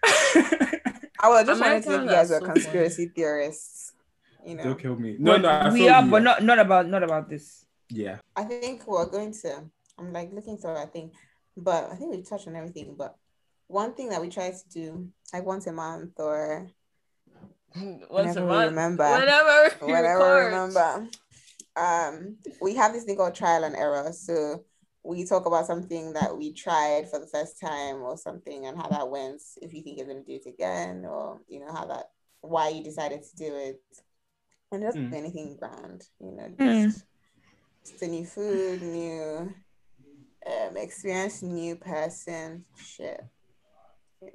I 1.20 1.28
was 1.28 1.46
just 1.46 1.60
trying 1.60 1.82
to 1.82 1.88
see 1.88 1.94
if 1.94 2.02
you 2.02 2.08
guys 2.08 2.30
were 2.30 2.40
so 2.40 2.46
conspiracy 2.46 3.04
funny. 3.04 3.14
theorists. 3.14 3.92
You 4.44 4.56
know. 4.56 4.64
Don't 4.64 4.82
kill 4.82 4.96
me. 4.96 5.14
No, 5.20 5.36
no, 5.36 5.70
we 5.72 5.88
are, 5.88 6.02
but 6.02 6.24
not 6.24 6.42
not 6.42 6.58
about 6.58 6.88
not 6.88 7.04
about 7.04 7.30
this. 7.30 7.64
Yeah. 7.88 8.18
I 8.34 8.42
think 8.42 8.88
we're 8.88 9.06
going 9.06 9.32
to 9.42 9.70
I'm 9.98 10.12
like 10.12 10.32
looking 10.32 10.58
through 10.58 10.76
I 10.76 10.86
think, 10.86 11.12
but 11.56 11.90
I 11.90 11.96
think 11.96 12.10
we 12.10 12.22
touched 12.22 12.48
on 12.48 12.56
everything. 12.56 12.94
But 12.96 13.16
one 13.68 13.94
thing 13.94 14.10
that 14.10 14.20
we 14.20 14.28
try 14.28 14.50
to 14.50 14.68
do, 14.70 15.08
like 15.32 15.44
once 15.44 15.66
a 15.66 15.72
month 15.72 16.12
or 16.18 16.68
once 18.10 18.36
a 18.36 18.44
month, 18.44 18.70
remember, 18.70 19.08
whenever, 19.10 19.70
whenever 19.80 20.44
remember, 20.46 21.08
um, 21.76 22.36
we 22.60 22.74
have 22.74 22.92
this 22.92 23.04
thing 23.04 23.16
called 23.16 23.34
trial 23.34 23.64
and 23.64 23.76
error. 23.76 24.12
So 24.12 24.64
we 25.04 25.24
talk 25.24 25.46
about 25.46 25.66
something 25.66 26.12
that 26.12 26.36
we 26.36 26.52
tried 26.52 27.08
for 27.10 27.18
the 27.18 27.26
first 27.26 27.60
time 27.60 28.02
or 28.02 28.16
something 28.16 28.66
and 28.66 28.76
how 28.76 28.88
that 28.88 29.10
went. 29.10 29.42
If 29.60 29.72
you 29.72 29.82
think 29.82 29.98
you're 29.98 30.06
going 30.06 30.24
to 30.24 30.30
do 30.30 30.40
it 30.44 30.48
again, 30.48 31.04
or 31.04 31.40
you 31.48 31.60
know 31.60 31.72
how 31.72 31.86
that 31.86 32.10
why 32.40 32.68
you 32.68 32.84
decided 32.84 33.22
to 33.22 33.36
do 33.36 33.56
it, 33.56 33.80
and 34.70 34.82
it 34.82 34.86
doesn't 34.86 35.10
mm. 35.10 35.14
anything 35.14 35.56
grand, 35.58 36.04
you 36.20 36.32
know, 36.32 36.44
hmm. 36.58 36.82
just, 36.82 36.98
mm. 36.98 37.02
just 37.84 38.02
a 38.02 38.06
new 38.06 38.26
food, 38.26 38.82
new 38.82 39.54
um, 40.46 40.76
experience 40.76 41.42
new 41.42 41.76
person 41.76 42.64
shit. 42.76 43.24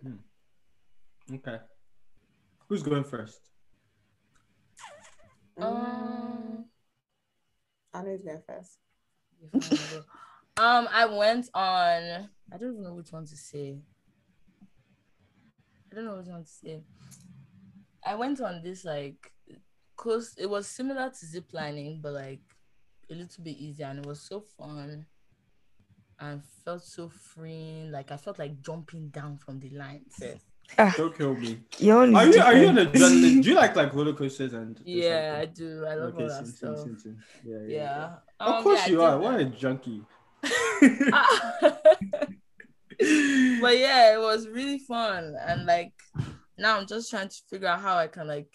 Hmm. 0.02 1.36
Okay. 1.36 1.58
Who's 2.68 2.84
going 2.84 3.04
first? 3.04 3.40
Um, 5.60 6.66
I 7.94 8.02
know 8.02 8.12
who's 8.12 8.22
going 8.22 8.42
first. 8.46 8.78
um, 10.58 10.88
I 10.92 11.06
went 11.06 11.50
on. 11.54 12.30
I 12.52 12.58
don't 12.58 12.72
even 12.72 12.84
know 12.84 12.94
which 12.94 13.12
one 13.12 13.26
to 13.26 13.36
say. 13.36 13.78
I 15.92 15.96
don't 15.96 16.06
know 16.06 16.18
which 16.18 16.28
one 16.28 16.44
to 16.44 16.50
say. 16.50 16.82
I 18.06 18.16
went 18.16 18.40
on 18.42 18.62
this 18.64 18.86
like, 18.86 19.32
cause 19.96 20.36
it 20.38 20.50
was 20.50 20.68
similar 20.68 21.10
to 21.10 21.26
ziplining, 21.26 22.02
but 22.02 22.14
like 22.14 22.42
a 23.10 23.16
little 23.16 23.44
bit 23.44 23.58
easier, 23.58 23.88
and 23.88 24.00
it 24.00 24.06
was 24.06 24.22
so 24.22 24.42
fun 24.42 25.06
and 26.20 26.44
felt 26.66 26.84
so 26.84 27.10
freeing. 27.10 27.92
Like 27.92 28.12
I 28.12 28.18
felt 28.18 28.40
like 28.40 28.62
jumping 28.62 29.10
down 29.10 29.38
from 29.38 29.60
the 29.60 29.70
lines. 29.72 30.16
Yeah. 30.22 30.34
Ah, 30.78 30.94
Don't 30.98 31.18
kill 31.18 31.34
me. 31.34 31.60
You're 31.78 32.14
are 32.14 32.26
you 32.26 32.42
are 32.42 32.56
you 32.56 32.68
an 32.68 32.76
adrenaline? 32.76 33.42
do 33.44 33.50
you 33.50 33.56
like 33.56 33.76
like 33.76 33.94
roller 33.94 34.14
coasters 34.14 34.54
and? 34.54 34.80
Yeah, 34.84 35.38
I 35.40 35.46
do. 35.46 35.86
I 35.86 35.96
love 35.96 36.14
okay, 36.14 36.24
all 36.24 36.30
that 36.30 36.46
sin, 36.46 36.56
stuff. 36.56 36.80
Sin, 36.80 37.00
sin, 37.00 37.18
yeah, 37.46 37.58
yeah. 37.68 37.78
yeah. 37.78 38.16
Um, 38.40 38.54
of 38.54 38.64
course 38.64 38.82
yeah, 38.86 38.92
you 38.92 39.02
are. 39.02 39.18
What 39.18 39.40
a 39.40 39.46
junkie. 39.46 40.04
but 40.42 40.52
yeah, 43.78 44.14
it 44.14 44.20
was 44.20 44.48
really 44.48 44.80
fun, 44.80 45.36
and 45.40 45.66
like 45.66 45.94
now 46.58 46.78
I'm 46.78 46.88
just 46.88 47.10
trying 47.10 47.30
to 47.30 47.38
figure 47.50 47.68
out 47.68 47.80
how 47.80 47.98
I 47.98 48.08
can 48.08 48.28
like 48.28 48.50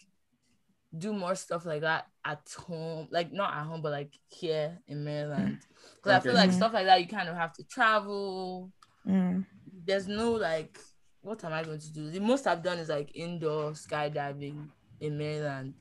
do 0.96 1.12
more 1.12 1.34
stuff 1.34 1.64
like 1.64 1.80
that 1.80 2.06
at 2.24 2.42
home, 2.66 3.08
like 3.10 3.32
not 3.32 3.54
at 3.54 3.64
home, 3.64 3.82
but 3.82 3.92
like 3.92 4.12
here 4.28 4.78
in 4.86 5.04
Maryland. 5.04 5.58
Because 5.96 6.06
okay. 6.06 6.16
I 6.16 6.20
feel 6.20 6.34
like 6.34 6.52
stuff 6.52 6.72
like 6.72 6.86
that, 6.86 7.00
you 7.00 7.08
kind 7.08 7.28
of 7.28 7.36
have 7.36 7.52
to 7.54 7.64
travel. 7.64 8.70
Mm. 9.06 9.46
There's 9.86 10.06
no 10.06 10.32
like, 10.32 10.78
what 11.22 11.42
am 11.44 11.52
I 11.52 11.62
going 11.62 11.80
to 11.80 11.92
do? 11.92 12.10
The 12.10 12.20
most 12.20 12.46
I've 12.46 12.62
done 12.62 12.78
is 12.78 12.88
like 12.88 13.10
indoor 13.14 13.72
skydiving 13.72 14.68
in 15.00 15.18
Maryland. 15.18 15.74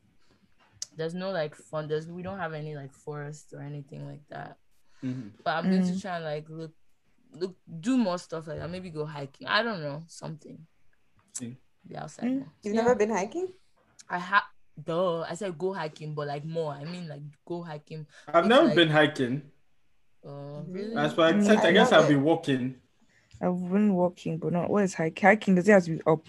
There's 0.95 1.13
no 1.13 1.31
like 1.31 1.55
fun. 1.55 1.87
There's 1.87 2.07
we 2.07 2.21
don't 2.21 2.39
have 2.39 2.53
any 2.53 2.75
like 2.75 2.93
forest 2.93 3.53
or 3.53 3.61
anything 3.61 4.07
like 4.07 4.27
that. 4.29 4.57
Mm-hmm. 5.03 5.29
But 5.43 5.51
I'm 5.51 5.69
going 5.69 5.85
to 5.85 5.91
mm. 5.91 6.01
try 6.01 6.15
and 6.17 6.25
like 6.25 6.49
look, 6.49 6.71
look, 7.33 7.55
do 7.79 7.97
more 7.97 8.17
stuff 8.17 8.47
like 8.47 8.59
that. 8.59 8.69
Maybe 8.69 8.89
go 8.89 9.05
hiking. 9.05 9.47
I 9.47 9.63
don't 9.63 9.81
know 9.81 10.03
something. 10.07 10.65
See. 11.33 11.57
The 11.85 11.97
outside. 11.97 12.25
Mm. 12.25 12.45
You've 12.63 12.75
yeah. 12.75 12.81
never 12.81 12.95
been 12.95 13.09
hiking? 13.09 13.47
I 14.09 14.19
have 14.19 14.43
duh. 14.83 15.21
I 15.21 15.35
said 15.35 15.57
go 15.57 15.73
hiking, 15.73 16.13
but 16.13 16.27
like 16.27 16.45
more. 16.45 16.73
I 16.73 16.83
mean 16.83 17.07
like 17.07 17.21
go 17.45 17.63
hiking. 17.63 18.07
I've 18.27 18.47
never 18.47 18.67
like, 18.67 18.75
been 18.75 18.89
hiking. 18.89 19.41
Oh, 20.25 20.63
really? 20.67 20.95
That's 20.95 21.17
why 21.17 21.29
I 21.29 21.39
said 21.41 21.59
I, 21.59 21.69
I 21.69 21.71
guess 21.71 21.91
I'll 21.91 22.07
be 22.07 22.15
walking. 22.15 22.75
I've 23.41 23.71
been 23.71 23.93
walking, 23.95 24.37
but 24.37 24.53
not 24.53 24.69
what 24.69 24.83
is 24.83 24.93
hiking? 24.93 25.27
Hiking 25.27 25.55
does 25.55 25.67
it 25.67 25.71
have 25.71 25.85
to 25.85 25.97
be 25.97 26.01
up? 26.05 26.25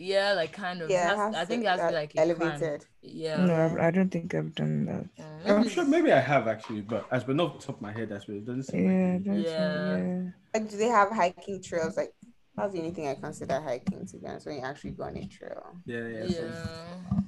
Yeah, 0.00 0.32
like 0.32 0.52
kind 0.52 0.80
of. 0.80 0.90
Yeah, 0.90 1.30
I 1.34 1.44
think 1.44 1.62
it 1.62 1.68
has 1.68 1.80
to 1.80 1.88
be 1.88 1.94
like 1.94 2.12
elevated. 2.16 2.86
Yeah. 3.02 3.44
No, 3.44 3.54
I, 3.54 3.88
I, 3.88 3.90
don't 3.90 4.08
think 4.08 4.34
I've 4.34 4.54
done 4.54 4.86
that. 4.86 5.24
Uh, 5.46 5.58
I'm 5.58 5.68
sure 5.68 5.84
maybe 5.84 6.10
I 6.10 6.20
have 6.20 6.48
actually, 6.48 6.80
but 6.80 7.06
as 7.10 7.22
but 7.22 7.36
not 7.36 7.60
top 7.60 7.76
of 7.76 7.82
my 7.82 7.92
head, 7.92 8.08
that's 8.08 8.26
what 8.26 8.38
it 8.38 8.46
doesn't 8.46 8.62
seem 8.62 8.86
yeah, 8.86 9.32
like 9.34 9.46
yeah. 9.46 9.98
yeah. 9.98 10.30
Like, 10.54 10.70
do 10.70 10.78
they 10.78 10.86
have 10.88 11.10
hiking 11.10 11.62
trails? 11.62 11.98
Like, 11.98 12.14
how's 12.56 12.72
the 12.72 12.78
only 12.78 12.92
thing 12.92 13.08
I 13.08 13.14
consider 13.14 13.60
hiking 13.60 14.06
to 14.06 14.16
be 14.16 14.26
honest 14.26 14.46
when 14.46 14.56
you 14.56 14.62
actually 14.62 14.92
go 14.92 15.04
on 15.04 15.18
a 15.18 15.26
trail? 15.26 15.76
Yeah, 15.84 16.08
yeah. 16.08 16.24
Yeah. 16.24 16.52
So 16.52 17.24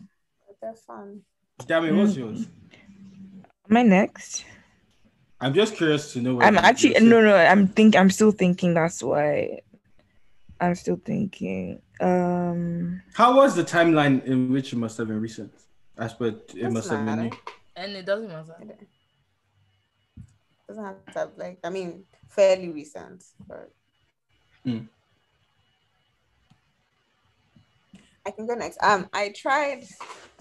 they're 0.62 0.74
fun. 0.74 1.20
Gabby, 1.66 1.90
what's 1.90 2.16
yours? 2.16 2.46
My 3.68 3.82
next. 3.82 4.44
I'm 5.40 5.52
just 5.52 5.74
curious 5.74 6.12
to 6.12 6.20
know. 6.20 6.40
I'm 6.40 6.56
actually 6.56 6.94
no, 7.00 7.20
no. 7.20 7.34
I'm 7.36 7.66
think. 7.66 7.96
I'm 7.96 8.10
still 8.10 8.30
thinking. 8.30 8.74
That's 8.74 9.02
why. 9.02 9.58
I'm 10.60 10.74
still 10.76 11.00
thinking. 11.04 11.82
Um. 12.00 13.02
How 13.14 13.36
was 13.36 13.56
the 13.56 13.64
timeline 13.64 14.24
in 14.24 14.52
which 14.52 14.72
it 14.72 14.76
must 14.76 14.96
have 14.98 15.08
been 15.08 15.20
recent? 15.20 15.52
I 15.98 16.06
suppose 16.06 16.40
it 16.54 16.70
must 16.70 16.88
have 16.90 17.04
been. 17.04 17.24
New. 17.24 17.30
And 17.74 17.92
it 17.92 18.06
doesn't 18.06 18.28
matter. 18.28 18.56
It 18.60 20.26
doesn't 20.68 20.84
have 20.84 21.04
to 21.06 21.18
have 21.18 21.30
like. 21.36 21.58
I 21.64 21.70
mean, 21.70 22.04
fairly 22.28 22.70
recent, 22.70 23.24
but. 23.46 23.72
Mm. 24.64 24.86
I 28.26 28.30
can 28.30 28.46
go 28.46 28.54
next. 28.54 28.82
Um, 28.82 29.08
I 29.12 29.30
tried. 29.30 29.84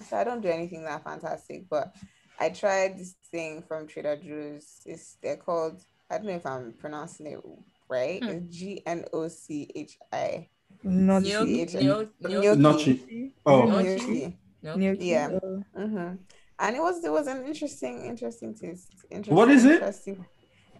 So 0.08 0.16
I 0.16 0.24
don't 0.24 0.40
do 0.40 0.48
anything 0.48 0.84
that 0.84 1.04
fantastic, 1.04 1.68
but 1.68 1.94
I 2.38 2.50
tried 2.50 2.98
this 2.98 3.14
thing 3.30 3.62
from 3.62 3.86
Trader 3.86 4.16
Joe's. 4.16 4.80
It's 4.86 5.16
they're 5.22 5.36
called. 5.36 5.82
I 6.10 6.18
don't 6.18 6.26
know 6.26 6.34
if 6.34 6.46
I'm 6.46 6.72
pronouncing 6.72 7.26
it 7.26 7.40
right. 7.88 8.22
Hmm. 8.22 8.30
It's 8.30 8.56
G 8.56 8.82
N 8.86 9.04
O 9.12 9.28
C 9.28 9.70
H 9.74 9.98
I. 10.12 10.48
Not 10.82 11.22
Gnocchi. 11.22 13.32
Oh. 13.46 13.66
Gnocchi. 13.66 14.36
Yeah. 14.62 15.28
Mm-hmm. 15.28 16.14
And 16.58 16.76
it 16.76 16.80
was 16.80 17.04
it 17.04 17.12
was 17.12 17.26
an 17.26 17.46
interesting 17.46 18.06
interesting 18.06 18.54
taste. 18.54 18.88
Interesting, 19.10 19.34
what 19.34 19.50
is 19.50 19.64
it? 19.64 19.74
Interesting. 19.74 20.24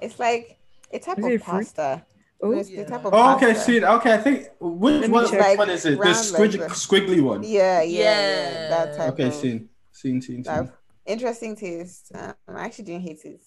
It's 0.00 0.18
like 0.18 0.58
a 0.92 0.98
type 0.98 1.18
is 1.18 1.24
of 1.24 1.42
pasta. 1.42 2.04
Oh, 2.44 2.50
yeah. 2.50 3.00
oh 3.04 3.36
okay, 3.36 3.54
see, 3.54 3.84
okay, 3.84 4.14
I 4.14 4.18
think 4.18 4.48
which 4.58 5.08
one, 5.08 5.30
like 5.30 5.56
one 5.56 5.70
is 5.70 5.86
it? 5.86 5.96
The 5.96 6.06
squig- 6.06 6.58
like 6.58 6.70
squiggly 6.70 7.22
one. 7.22 7.44
Yeah, 7.44 7.82
yeah, 7.82 7.82
yeah, 7.82 8.00
yeah 8.02 8.68
that 8.68 8.96
type. 8.96 9.12
Okay, 9.12 9.28
of, 9.28 9.34
seen, 9.34 9.68
seen, 9.92 10.20
seen, 10.20 10.42
seen. 10.42 10.72
Interesting 11.06 11.54
taste. 11.54 12.10
Um, 12.12 12.34
I 12.48 12.64
actually 12.64 12.86
didn't 12.86 13.02
hate 13.02 13.24
it. 13.24 13.42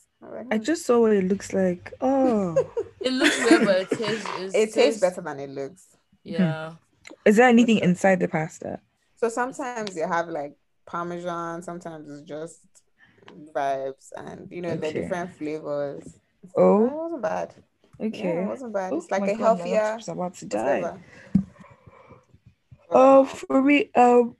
I 0.49 0.57
just 0.57 0.85
saw 0.85 1.01
what 1.01 1.11
it 1.11 1.25
looks 1.25 1.51
like. 1.51 1.93
Oh, 1.99 2.55
it 3.01 3.11
looks 3.11 3.37
weird, 3.43 3.65
but 3.65 3.81
it 3.81 3.89
tastes. 3.89 4.29
It 4.37 4.51
tastes, 4.51 4.75
tastes 4.75 5.01
better 5.01 5.21
than 5.21 5.39
it 5.39 5.49
looks. 5.49 5.97
Yeah. 6.23 6.73
Is 7.25 7.35
there 7.35 7.49
anything 7.49 7.79
inside 7.79 8.21
the 8.21 8.29
pasta? 8.29 8.79
So 9.17 9.27
sometimes 9.27 9.95
you 9.95 10.07
have 10.07 10.29
like 10.29 10.55
parmesan. 10.85 11.63
Sometimes 11.63 12.09
it's 12.09 12.21
just 12.21 12.61
vibes, 13.53 14.11
and 14.15 14.49
you 14.49 14.61
know 14.61 14.69
okay. 14.69 14.91
the 14.91 15.01
different 15.01 15.33
flavors. 15.35 16.03
So 16.45 16.51
oh, 16.55 16.85
it 16.85 16.93
wasn't 16.93 17.21
bad. 17.21 17.53
Okay. 18.01 18.35
Yeah, 18.35 18.43
it 18.43 18.47
wasn't 18.47 18.73
bad. 18.73 18.91
Oh, 18.91 18.97
it's 18.97 19.09
like 19.11 19.23
a 19.23 19.35
God, 19.35 19.59
healthier. 19.59 19.97
I 20.07 20.11
about 20.11 20.33
to 20.35 20.45
die. 20.45 20.93
Oh, 22.91 23.25
for 23.25 23.61
me, 23.61 23.89
um, 23.95 24.35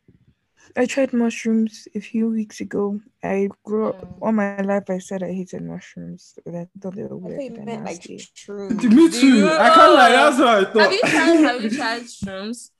I 0.77 0.85
tried 0.85 1.13
mushrooms 1.13 1.87
a 1.95 1.99
few 1.99 2.29
weeks 2.29 2.59
ago. 2.59 2.99
I 3.23 3.49
grew 3.63 3.89
up 3.89 4.17
all 4.21 4.33
my 4.33 4.57
life. 4.61 4.89
I 4.89 4.97
said 4.97 5.23
I 5.23 5.31
hated 5.31 5.63
mushrooms, 5.63 6.37
but 6.43 6.53
I 6.53 6.67
thought 6.79 6.95
they 6.95 7.03
were 7.03 7.15
weird. 7.15 7.39
I 7.39 7.43
and 7.45 7.65
meant 7.65 7.83
nasty. 7.83 8.17
like 8.17 8.27
shrooms. 8.35 8.83
Me 8.83 9.09
too. 9.09 9.47
I 9.49 9.69
can't 9.69 9.93
lie. 9.93 10.11
That's 10.11 10.37
what 10.37 10.47
I 10.47 10.63
thought. 10.65 10.81
Have 10.81 10.91
you 10.91 11.01
tried? 11.01 11.35
Have 11.35 11.63
you 11.63 11.69
tried 11.77 12.01
shrooms? 12.03 12.71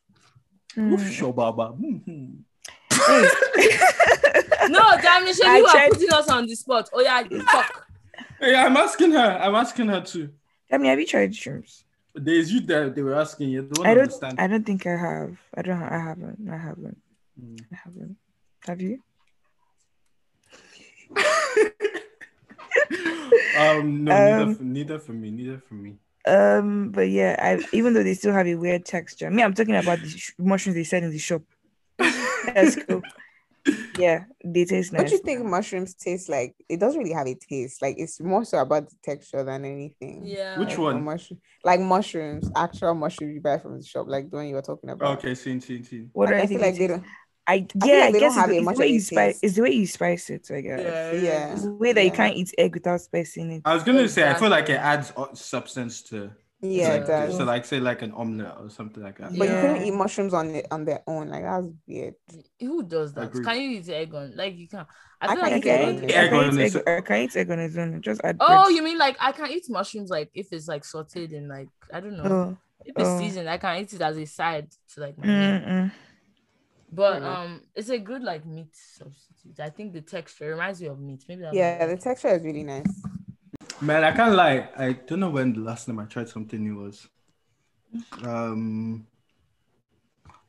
Mm. 0.76 1.12
Sure, 1.12 1.34
Baba. 1.34 1.74
Mm-hmm. 1.80 2.42
no, 4.72 4.98
damn 5.02 5.28
it, 5.28 5.38
you 5.38 5.66
are 5.66 5.90
putting 5.90 6.14
us 6.14 6.30
on 6.30 6.48
the 6.48 6.56
spot. 6.56 6.90
Oh 6.94 7.02
yeah, 7.02 7.24
fuck. 7.52 7.88
Yeah, 8.42 8.66
I'm 8.66 8.76
asking 8.76 9.12
her. 9.12 9.40
I'm 9.42 9.56
asking 9.56 9.88
her 9.88 10.02
too. 10.02 10.30
I 10.72 10.78
mean, 10.78 10.90
have 10.90 11.00
you 11.00 11.06
tried 11.06 11.32
shrooms? 11.32 11.84
There's 12.14 12.52
you 12.52 12.60
that 12.62 12.96
they 12.96 13.02
were 13.02 13.16
asking 13.16 13.50
you. 13.50 13.70
I 13.84 13.94
don't. 13.94 14.04
Understand. 14.04 14.40
I 14.40 14.48
don't 14.48 14.66
think 14.66 14.88
I 14.88 14.98
have. 14.98 15.38
I 15.56 15.62
don't. 15.62 15.84
I 15.84 16.00
haven't. 16.00 16.50
I 16.50 16.58
haven't. 16.58 16.98
Mm. 17.42 17.66
I 17.72 17.76
haven't. 17.84 18.18
Have 18.66 18.82
you? 18.82 19.00
um, 23.58 24.04
no, 24.04 24.12
um, 24.12 24.26
neither, 24.26 24.56
for, 24.56 24.64
neither 24.64 25.00
for 25.00 25.14
me. 25.14 25.32
Neither 25.32 25.60
for 25.60 25.76
me. 25.76 25.96
Um, 26.26 26.90
but 26.90 27.10
yeah, 27.10 27.36
I 27.38 27.64
even 27.74 27.94
though 27.94 28.04
they 28.04 28.16
still 28.16 28.34
have 28.34 28.48
a 28.48 28.56
weird 28.56 28.86
texture. 28.86 29.28
I 29.28 29.30
Me, 29.30 29.44
I'm 29.44 29.54
talking 29.54 29.76
about 29.76 30.02
the 30.02 30.10
sh- 30.10 30.34
mushrooms 30.38 30.76
they 30.76 30.84
sell 30.84 31.04
in 31.04 31.12
the 31.12 31.20
shop. 31.20 31.44
That's 31.98 32.76
cool. 32.84 33.02
Yeah, 33.98 34.26
they 34.44 34.66
taste 34.66 34.94
nice. 34.94 35.02
What 35.02 35.08
do 35.08 35.16
you 35.16 35.22
think 35.22 35.46
mushrooms 35.46 35.96
taste 35.96 36.30
like? 36.30 36.56
It 36.70 36.80
doesn't 36.80 37.00
really 37.00 37.14
have 37.14 37.28
a 37.28 37.36
taste. 37.36 37.82
Like 37.82 37.96
it's 37.98 38.20
more 38.20 38.46
so 38.46 38.60
about 38.60 38.90
the 38.90 38.96
texture 39.04 39.44
than 39.44 39.66
anything. 39.66 40.24
Yeah. 40.26 40.60
Which 40.60 40.70
like 40.70 40.78
one? 40.78 41.04
Mushroom, 41.04 41.40
like 41.64 41.80
mushrooms, 41.80 42.50
actual 42.56 42.94
mushrooms 42.94 43.34
you 43.34 43.42
buy 43.42 43.58
from 43.58 43.80
the 43.80 43.86
shop, 43.86 44.08
like 44.08 44.30
the 44.30 44.36
one 44.38 44.48
you 44.48 44.56
were 44.56 44.62
talking 44.62 44.90
about. 44.90 45.18
Okay, 45.20 45.36
seen, 45.36 45.62
seen, 45.62 45.84
seen. 45.84 46.10
What 46.14 46.30
like, 46.30 46.36
I, 46.36 46.42
I 46.42 46.48
feel 46.48 46.62
like 46.62 46.78
they 46.78 46.88
don't. 46.88 47.04
I 47.48 47.68
yeah, 47.84 47.94
I, 47.94 48.08
I 48.08 48.12
guess 48.12 48.36
it's, 48.38 48.50
it's, 48.50 48.66
the 48.66 48.80
way 48.80 48.88
you 48.88 49.00
spice, 49.00 49.40
it's 49.44 49.56
the 49.56 49.62
way 49.62 49.72
you 49.72 49.88
spice 49.88 50.30
it. 50.30 50.48
I 50.52 50.62
guess. 50.62 50.82
Yeah, 50.82 51.12
yeah. 51.12 51.54
It's 51.54 51.64
the 51.64 51.74
way 51.74 51.94
that 51.94 52.02
yeah. 52.02 52.06
you 52.06 52.12
can't 52.12 52.36
eat 52.36 52.54
egg 52.58 52.74
without 52.74 53.02
spicing 53.02 53.52
it. 53.52 53.62
I 53.66 53.74
was 53.74 53.84
gonna 53.84 54.08
say, 54.10 54.30
I 54.30 54.34
feel 54.34 54.50
like 54.50 54.70
it 54.70 54.80
adds 54.80 55.14
substance 55.34 56.02
to 56.04 56.32
yeah, 56.72 56.90
like, 56.90 57.02
it 57.02 57.08
does. 57.08 57.38
So 57.38 57.44
like 57.44 57.66
say 57.66 57.80
like 57.80 58.02
an 58.02 58.12
omelette 58.12 58.58
or 58.60 58.70
something 58.70 59.04
like 59.04 59.18
that. 59.20 59.38
But 59.38 59.48
Yeah. 59.48 59.56
you 59.56 59.62
couldn't 59.68 59.88
eat 59.88 59.94
mushrooms 59.94 60.34
on 60.34 60.50
it 60.56 60.68
on 60.72 60.86
their 60.86 61.02
own. 61.08 61.30
Like 61.30 61.44
that's 61.44 61.68
weird. 61.88 62.16
Who 62.60 62.84
does 62.84 63.14
that? 63.14 63.26
Agreed. 63.26 63.46
Can 63.46 63.62
you 63.62 63.70
eat 63.80 63.90
egg 63.90 64.14
on? 64.14 64.36
Like 64.36 64.56
you 64.56 64.68
can't. 64.68 64.88
I 65.22 65.28
I 65.28 65.36
feel 65.36 65.44
can 65.44 65.52
like 65.52 65.66
eat 65.66 65.70
I 65.70 65.74
egg 65.74 65.88
on 65.88 65.94
eat, 65.96 66.04
it. 66.04 66.12
Egg 66.12 66.30
can 66.30 66.40
on 66.40 66.60
eat 66.60 66.76
it. 66.76 66.84
egg, 66.88 67.06
can 67.06 67.22
eat 67.22 67.36
egg 67.36 67.52
on 67.52 67.60
its 67.60 67.78
own. 67.78 68.02
Just 68.02 68.22
add. 68.24 68.38
Oh, 68.40 68.64
bread. 68.66 68.76
you 68.76 68.84
mean 68.84 68.98
like 68.98 69.18
I 69.20 69.32
can 69.32 69.52
eat 69.52 69.66
mushrooms 69.70 70.10
like 70.10 70.30
if 70.34 70.52
it's 70.52 70.68
like 70.68 70.84
sauteed 70.84 71.32
in 71.32 71.48
like 71.48 71.70
I 71.94 72.00
don't 72.00 72.18
know. 72.18 72.24
Oh, 72.24 72.58
if 72.84 72.96
it's 72.98 73.10
oh. 73.10 73.20
seasoned, 73.20 73.50
I 73.50 73.58
can 73.58 73.82
eat 73.82 73.94
it 73.94 74.02
as 74.02 74.18
a 74.18 74.26
side 74.26 74.68
to 74.94 75.02
like 75.02 75.18
my 75.18 75.26
mm-mm. 75.26 75.92
But 76.92 77.24
um, 77.24 77.62
it's 77.76 77.90
a 77.90 77.98
good 77.98 78.24
like 78.24 78.46
meat 78.46 78.74
substitute. 78.74 79.60
I 79.60 79.70
think 79.70 79.94
the 79.94 80.02
texture 80.02 80.50
reminds 80.50 80.82
me 80.82 80.88
of 80.88 81.00
meat. 81.00 81.26
Maybe 81.28 81.42
that's 81.42 81.56
Yeah, 81.56 81.86
the 81.88 81.98
texture 81.98 82.30
is 82.30 82.44
really 82.44 82.64
nice. 82.64 82.86
Man, 83.82 84.04
I 84.04 84.12
can't 84.14 84.36
lie. 84.36 84.70
I 84.78 84.94
don't 84.94 85.20
know 85.20 85.30
when 85.30 85.54
the 85.54 85.60
last 85.60 85.86
time 85.86 86.00
I 86.00 86.06
tried 86.06 86.30
something 86.30 86.64
new 86.64 86.78
was. 86.78 87.08
Um, 88.24 89.06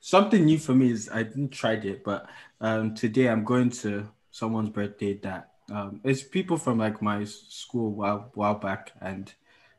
something 0.01 0.45
new 0.45 0.59
for 0.59 0.75
me 0.75 0.93
is 0.93 1.11
I 1.13 1.25
didn't 1.25 1.51
try 1.51 1.73
it, 1.73 2.05
but 2.05 2.29
um, 2.61 2.95
today 2.95 3.29
I'm 3.29 3.45
going 3.45 3.71
to 3.71 4.09
someone's 4.31 4.71
birthday 4.71 5.15
that 5.25 5.51
um, 5.73 6.01
it's 6.05 6.23
people 6.23 6.57
from 6.57 6.79
like 6.79 7.03
my 7.03 7.25
school 7.25 7.93
while 7.93 8.31
while 8.35 8.55
back, 8.55 8.93
and 9.01 9.33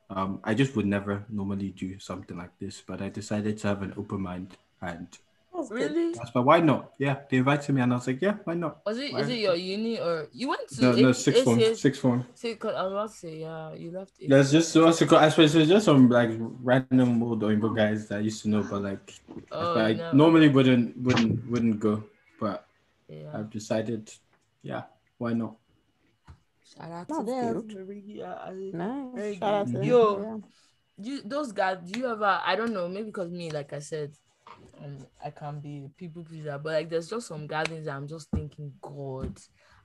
um, 0.10 0.42
I 0.44 0.54
just 0.54 0.76
would 0.76 0.86
never 0.86 1.26
normally 1.30 1.70
do 1.70 2.00
something 2.00 2.38
like 2.38 2.58
this, 2.60 2.82
but 2.82 3.02
I 3.02 3.08
decided 3.10 3.58
to 3.60 3.68
have 3.70 3.82
an 3.82 3.94
open 3.98 4.22
mind, 4.22 4.58
and. 4.82 5.08
Really. 5.70 6.14
that's 6.14 6.34
why 6.34 6.42
why 6.42 6.60
not? 6.60 6.92
Yeah, 7.00 7.16
they 7.30 7.38
invited 7.38 7.74
me, 7.74 7.82
and 7.82 7.92
I 7.94 7.96
was 7.96 8.08
like, 8.08 8.22
yeah, 8.22 8.36
why 8.44 8.54
not? 8.54 8.86
Was 8.86 8.98
it? 8.98 9.12
Why? 9.14 9.20
Is 9.22 9.30
it 9.30 9.40
your 9.40 9.56
uni 9.56 10.00
or 10.00 10.28
you 10.34 10.50
went 10.50 10.68
to? 10.70 10.82
No, 10.82 10.92
no, 10.94 11.10
A- 11.10 11.14
sixth 11.14 11.44
form, 11.44 11.60
ACS 11.60 11.78
sixth 11.78 12.02
form. 12.02 12.26
See, 12.36 12.56
'cause 12.56 12.76
I 12.76 12.84
was 12.84 12.92
about 12.92 13.10
to 13.12 13.16
say, 13.18 13.38
yeah, 13.40 13.74
you 13.74 13.92
left. 13.92 14.14
it. 14.20 14.30
There's 14.30 14.52
just 14.52 14.76
what's 14.76 15.02
it 15.02 15.08
called? 15.10 15.24
I 15.24 15.30
suppose 15.30 15.56
it's 15.56 15.70
just 15.70 15.86
some 15.86 16.10
like 16.10 16.32
random 16.64 17.22
old 17.24 17.42
Oyinbo 17.42 17.76
guys 17.76 18.08
that 18.10 18.20
I 18.20 18.22
used 18.22 18.42
to 18.44 18.50
know, 18.50 18.64
but 18.70 18.82
like 18.84 19.14
Oh, 19.52 19.78
I 19.80 19.94
no. 19.94 20.12
normally 20.14 20.50
wouldn't 20.50 20.96
wouldn't 20.98 21.50
wouldn't 21.50 21.80
go. 21.80 22.04
But 22.40 22.66
Yeah. 23.10 23.32
I've 23.34 23.50
decided, 23.50 24.12
yeah, 24.62 24.84
why 25.18 25.34
not? 25.34 25.56
Shout 26.76 26.92
out 26.92 27.08
That's 27.08 27.20
to 27.20 27.26
them. 27.26 27.68
Very- 27.88 28.04
yeah, 28.06 28.52
Nice. 28.74 29.16
Very 29.16 29.38
Shout 29.38 29.54
out 29.54 29.68
to 29.72 29.86
Yo. 29.86 30.22
Yeah. 30.22 30.38
you 31.00 31.22
those 31.24 31.52
guys 31.52 31.78
do 31.86 32.00
you 32.00 32.08
ever 32.10 32.42
i 32.44 32.56
don't 32.56 32.74
know 32.74 32.88
maybe 32.90 33.06
because 33.06 33.30
me 33.30 33.52
like 33.52 33.72
i 33.72 33.78
said 33.78 34.10
um 34.84 34.98
i 35.24 35.30
can 35.30 35.60
be 35.60 35.86
a 35.86 35.90
people 35.98 36.24
pleaser 36.24 36.60
but 36.64 36.74
like 36.74 36.90
there's 36.90 37.10
just 37.10 37.28
some 37.28 37.48
gatherings 37.48 37.88
i'm 37.88 38.08
just 38.08 38.30
thinking 38.32 38.72
god 38.82 39.38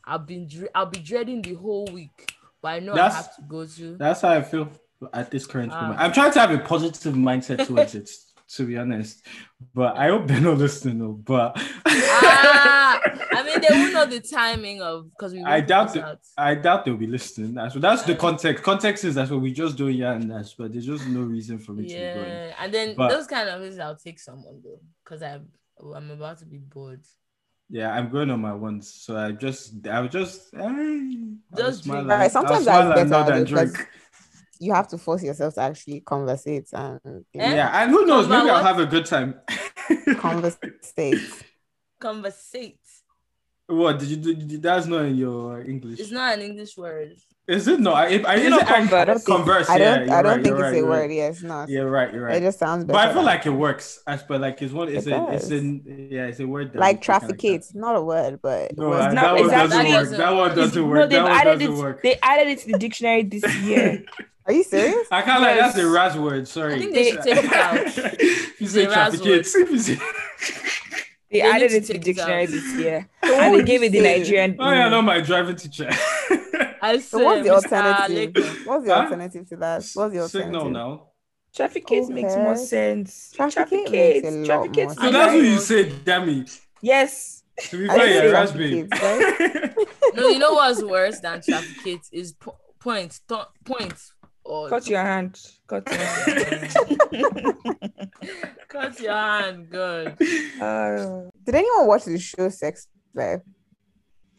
i've 0.05 0.27
been 0.27 0.47
dre- 0.47 0.69
i'll 0.75 0.87
be 0.87 0.99
dreading 1.01 1.43
the 1.43 1.55
whole 1.55 1.87
week 1.93 2.33
but 2.61 2.69
i 2.69 2.79
know 2.79 2.95
That's- 2.95 3.15
i 3.15 3.17
have 3.19 3.37
to 3.37 3.43
go 3.43 3.67
to 3.67 3.97
That's 3.97 4.21
how 4.21 4.31
I 4.31 4.43
feel 4.43 4.69
at 5.13 5.31
this 5.33 5.47
current 5.47 5.73
Ah. 5.75 5.81
moment. 5.83 6.01
I'm 6.01 6.13
trying 6.13 6.31
to 6.33 6.41
have 6.41 6.51
a 6.53 6.59
positive 6.59 7.15
mindset 7.15 7.67
towards 7.67 7.95
it, 7.97 8.09
to 8.57 8.65
be 8.67 8.77
honest. 8.77 9.25
But 9.75 9.97
I 9.97 10.09
hope 10.09 10.27
they're 10.27 10.41
not 10.41 10.59
listening. 10.59 10.99
Though. 10.99 11.13
But 11.13 11.53
ah, 11.87 13.01
i 13.33 13.43
mean 13.45 13.61
they 13.61 13.69
won't 13.71 13.93
know 13.95 14.07
the 14.07 14.21
timing 14.21 14.83
of 14.83 15.11
because 15.11 15.33
we 15.33 15.43
I 15.43 15.61
doubt 15.61 15.89
put 15.93 15.97
it. 16.05 16.19
I 16.37 16.55
doubt 16.55 16.85
they'll 16.85 16.97
be 16.97 17.07
listening. 17.07 17.55
That's 17.55 17.75
what. 17.75 17.83
that's 17.83 18.03
the 18.03 18.15
context. 18.15 18.63
Context 18.65 19.05
is 19.05 19.15
that's 19.15 19.31
what 19.31 19.41
we 19.41 19.53
just 19.53 19.77
do. 19.77 19.89
Yeah, 19.89 20.13
and 20.13 20.31
that's 20.31 20.55
but 20.55 20.73
there's 20.73 20.87
just 20.87 21.07
no 21.07 21.21
reason 21.23 21.59
for 21.59 21.73
me 21.73 21.85
to 21.89 21.95
be 21.95 22.01
going. 22.01 22.29
yeah 22.29 22.55
and 22.61 22.73
then 22.75 22.95
But- 22.97 23.11
those 23.11 23.27
kind 23.27 23.49
of 23.49 23.61
things 23.61 23.79
i'll 23.79 23.97
take 23.97 24.19
someone 24.21 24.61
though 24.63 24.81
because 25.05 25.23
i'm 25.23 25.49
i'm 25.95 26.11
about 26.11 26.39
to 26.39 26.47
be 26.47 26.59
bored 26.59 27.05
Yeah, 27.71 27.91
I'm 27.97 28.11
going 28.11 28.31
on 28.31 28.41
my 28.41 28.53
ones. 28.53 28.93
So 29.05 29.17
I 29.17 29.33
just, 29.33 29.87
I 29.89 30.01
was 30.05 30.11
just, 30.13 30.53
I'll 30.55 30.77
Just 31.57 31.85
smile 31.85 32.05
drink. 32.05 32.11
and- 32.13 32.21
Right, 32.21 32.31
sometimes 32.31 32.67
I'll 32.69 32.83
smile 32.83 32.89
that's 32.89 33.01
and 33.01 33.11
nod 33.11 33.27
better 33.27 33.39
and 33.39 33.47
because 33.49 33.73
drink. 33.73 33.89
You 34.65 34.73
have 34.73 34.89
to 34.89 34.99
force 34.99 35.23
yourself 35.23 35.55
to 35.55 35.61
actually 35.61 36.01
conversate 36.01 36.69
and 36.73 37.01
you 37.33 37.41
know? 37.41 37.55
Yeah, 37.55 37.83
and 37.83 37.91
who 37.91 38.07
knows? 38.07 38.29
Maybe 38.29 38.49
I'll 38.51 38.63
have 38.71 38.79
a 38.79 38.87
good 38.87 39.07
time. 39.07 39.35
conversate. 40.19 41.19
conversate 42.01 42.79
what 43.67 43.99
did 43.99 44.09
you 44.09 44.17
do? 44.17 44.59
That's 44.59 44.87
not 44.87 45.05
in 45.07 45.15
your 45.17 45.63
English. 45.63 45.99
it's 46.01 46.11
not 46.11 46.35
an 46.35 46.43
english 46.43 46.77
word 46.77 47.13
Is 47.47 47.67
it 47.69 47.81
no? 47.81 47.93
I, 47.93 48.05
I, 48.33 48.35
is 48.37 48.51
not 48.51 48.63
it 48.63 48.67
converse? 48.69 48.93
I 49.01 49.05
don't 49.05 49.15
think- 49.19 49.37
converse. 49.37 49.69
I 49.71 49.79
don't. 49.79 50.07
yeah, 50.09 50.19
I 50.19 50.23
don't 50.23 50.33
right, 50.33 50.43
think 50.45 50.47
you're 50.47 50.57
it's 50.57 50.63
right, 50.63 50.75
a 50.75 50.77
you're 50.79 50.89
word. 50.89 51.01
Right. 51.01 51.11
Yeah, 51.19 51.29
it's 51.33 51.43
not. 51.43 51.69
Yeah, 51.69 51.81
right. 51.99 52.11
You're 52.15 52.25
right. 52.27 52.37
It 52.37 52.45
just 52.49 52.59
sounds 52.59 52.85
better. 52.85 52.97
But 52.99 53.09
I 53.09 53.13
feel 53.15 53.25
like 53.33 53.47
it 53.47 53.51
works. 53.67 53.87
As 54.07 54.23
per 54.23 54.37
like 54.39 54.61
it's 54.63 54.73
one. 54.73 54.89
It's 54.89 55.07
It 55.07 55.13
a. 55.13 55.33
It's 55.35 55.49
does. 55.49 55.59
in. 55.59 56.09
Yeah, 56.15 56.27
it's 56.31 56.41
a 56.41 56.47
word. 56.47 56.73
that 56.73 56.79
like 56.87 56.97
we 56.97 56.99
can, 56.99 57.05
trafficate, 57.05 57.65
not 57.75 57.97
a 57.97 58.03
word, 58.03 58.39
but 58.43 58.77
No, 58.77 58.91
words 58.91 59.07
uh, 59.07 59.13
not- 59.13 59.23
that 59.23 59.33
one 59.35 59.45
exactly. 59.45 59.91
doesn't 59.91 59.93
work. 59.93 60.11
That 60.11 60.19
That 60.19 60.31
one 60.43 60.49
doesn't- 60.51 60.63
doesn't 60.63 60.91
no, 60.95 61.01
they've 61.01 61.11
That 61.11 61.23
one 61.23 61.33
added 61.41 61.59
doesn't 61.61 61.75
it. 61.75 61.79
work. 61.81 62.03
They 62.03 62.15
added 62.23 62.47
it 62.53 62.59
to 62.61 62.67
the 62.73 62.79
dictionary 62.79 63.23
this 63.25 63.57
year. 63.63 64.05
Are 64.47 64.53
you 64.53 64.65
serious? 64.65 65.07
I 65.11 65.23
can't 65.23 65.41
like 65.43 65.57
Yes. 65.57 65.75
that's 65.75 65.85
a 65.85 65.89
Raz 65.91 66.17
word. 66.17 66.49
Sorry. 66.49 66.75
I 66.75 66.79
think 66.79 66.95
they 66.95 67.11
should 67.11 67.23
take 67.23 67.45
it 67.45 67.53
out. 67.53 67.97
you 68.61 68.67
say 68.67 68.83
The 68.85 68.89
Raz 68.91 69.21
trafficate, 69.21 69.47
if 69.55 69.71
you 69.71 69.79
say- 69.79 69.95
They, 71.31 71.39
They 71.39 71.41
added 71.43 71.73
it 71.73 71.85
to 71.87 71.93
the 71.95 71.99
dictionary 71.99 72.43
out. 72.43 72.49
this 72.51 72.75
year, 72.75 73.09
So 73.25 73.35
and 73.41 73.55
they 73.55 73.63
gave 73.65 73.83
it 73.83 73.93
the? 73.93 74.01
Nigerian. 74.03 74.57
oh 74.59 74.71
yeah, 74.71 74.89
mm. 74.89 74.91
no, 74.91 75.03
my 75.03 75.21
driving 75.21 75.57
teacher. 75.57 75.89
I 76.83 76.99
So 76.99 77.25
what's 77.25 77.43
the 77.45 77.51
alternative? 77.55 78.17
Lagos. 78.17 78.67
What's 78.67 78.85
the 78.87 78.95
Huh? 78.95 79.01
alternative 79.03 79.49
to 79.51 79.57
that? 79.57 79.77
What's 79.77 79.93
the 79.95 80.03
alternative? 80.03 80.31
Signal 80.31 80.71
now. 80.71 81.09
Trafficate 81.55 82.09
makes 82.09 82.35
more 82.35 82.53
Okay. 82.53 82.65
sense. 82.65 83.33
Trafficate 83.35 83.69
Trafficate, 83.87 84.25
makes 84.25 84.35
a 84.35 84.39
lot 84.39 84.47
trafficate. 84.47 84.85
more 84.87 84.95
So 84.95 85.01
sense. 85.01 85.13
that's 85.13 85.33
what 85.35 85.45
you 85.45 85.53
know. 85.53 85.59
said, 85.61 86.05
dummy. 86.05 86.45
Yes. 86.83 87.43
To 87.69 87.79
be 87.79 87.89
I 87.91 87.95
fair, 87.97 88.07
say 88.07 88.27
yeah, 88.27 88.33
Raz 88.33 88.53
babe. 88.53 88.91
trafficate, 88.91 89.77
No, 90.17 90.29
you 90.29 90.39
know 90.39 90.53
what's 90.55 90.83
worse 90.83 91.21
than 91.21 91.41
trafficate 91.43 92.01
is 92.11 92.33
po- 92.33 92.57
point, 92.81 93.21
to- 93.29 93.49
point, 93.65 93.95
or 94.45 94.69
Cut 94.69 94.87
your 94.89 95.03
hand. 95.03 95.39
Cut 95.67 95.89
your 95.89 95.99
hand. 95.99 96.75
cut 98.69 99.01
your 99.01 99.13
hand. 99.15 99.71
Good. 99.71 100.17
Uh, 100.61 101.23
Did 101.45 101.55
anyone 101.55 101.87
watch 101.87 102.05
the 102.05 102.19
show 102.19 102.49
Sex 102.49 102.89
Life 103.15 103.41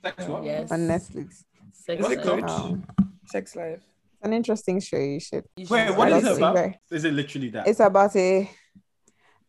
Sex 0.04 0.26
what? 0.26 0.44
Yes. 0.44 0.72
on 0.72 0.80
Netflix? 0.82 1.44
Sex 1.72 2.02
What's 2.02 2.14
it 2.16 2.26
life. 2.26 2.46
called? 2.46 2.50
Um, 2.50 2.86
sex 3.28 3.56
life. 3.56 3.80
it's 3.80 4.24
an 4.24 4.34
interesting 4.34 4.80
show. 4.80 4.98
You 4.98 5.20
should. 5.20 5.44
You 5.56 5.68
Wait, 5.70 5.88
should 5.88 5.98
what 5.98 6.12
watch 6.12 6.24
it 6.24 6.28
It's 6.28 6.38
about? 6.38 6.56
very- 6.56 6.80
Is 6.92 7.04
it 7.06 7.14
literally 7.14 7.50
that? 7.50 7.68
It's 7.68 7.80
about 7.80 8.16
a 8.16 8.50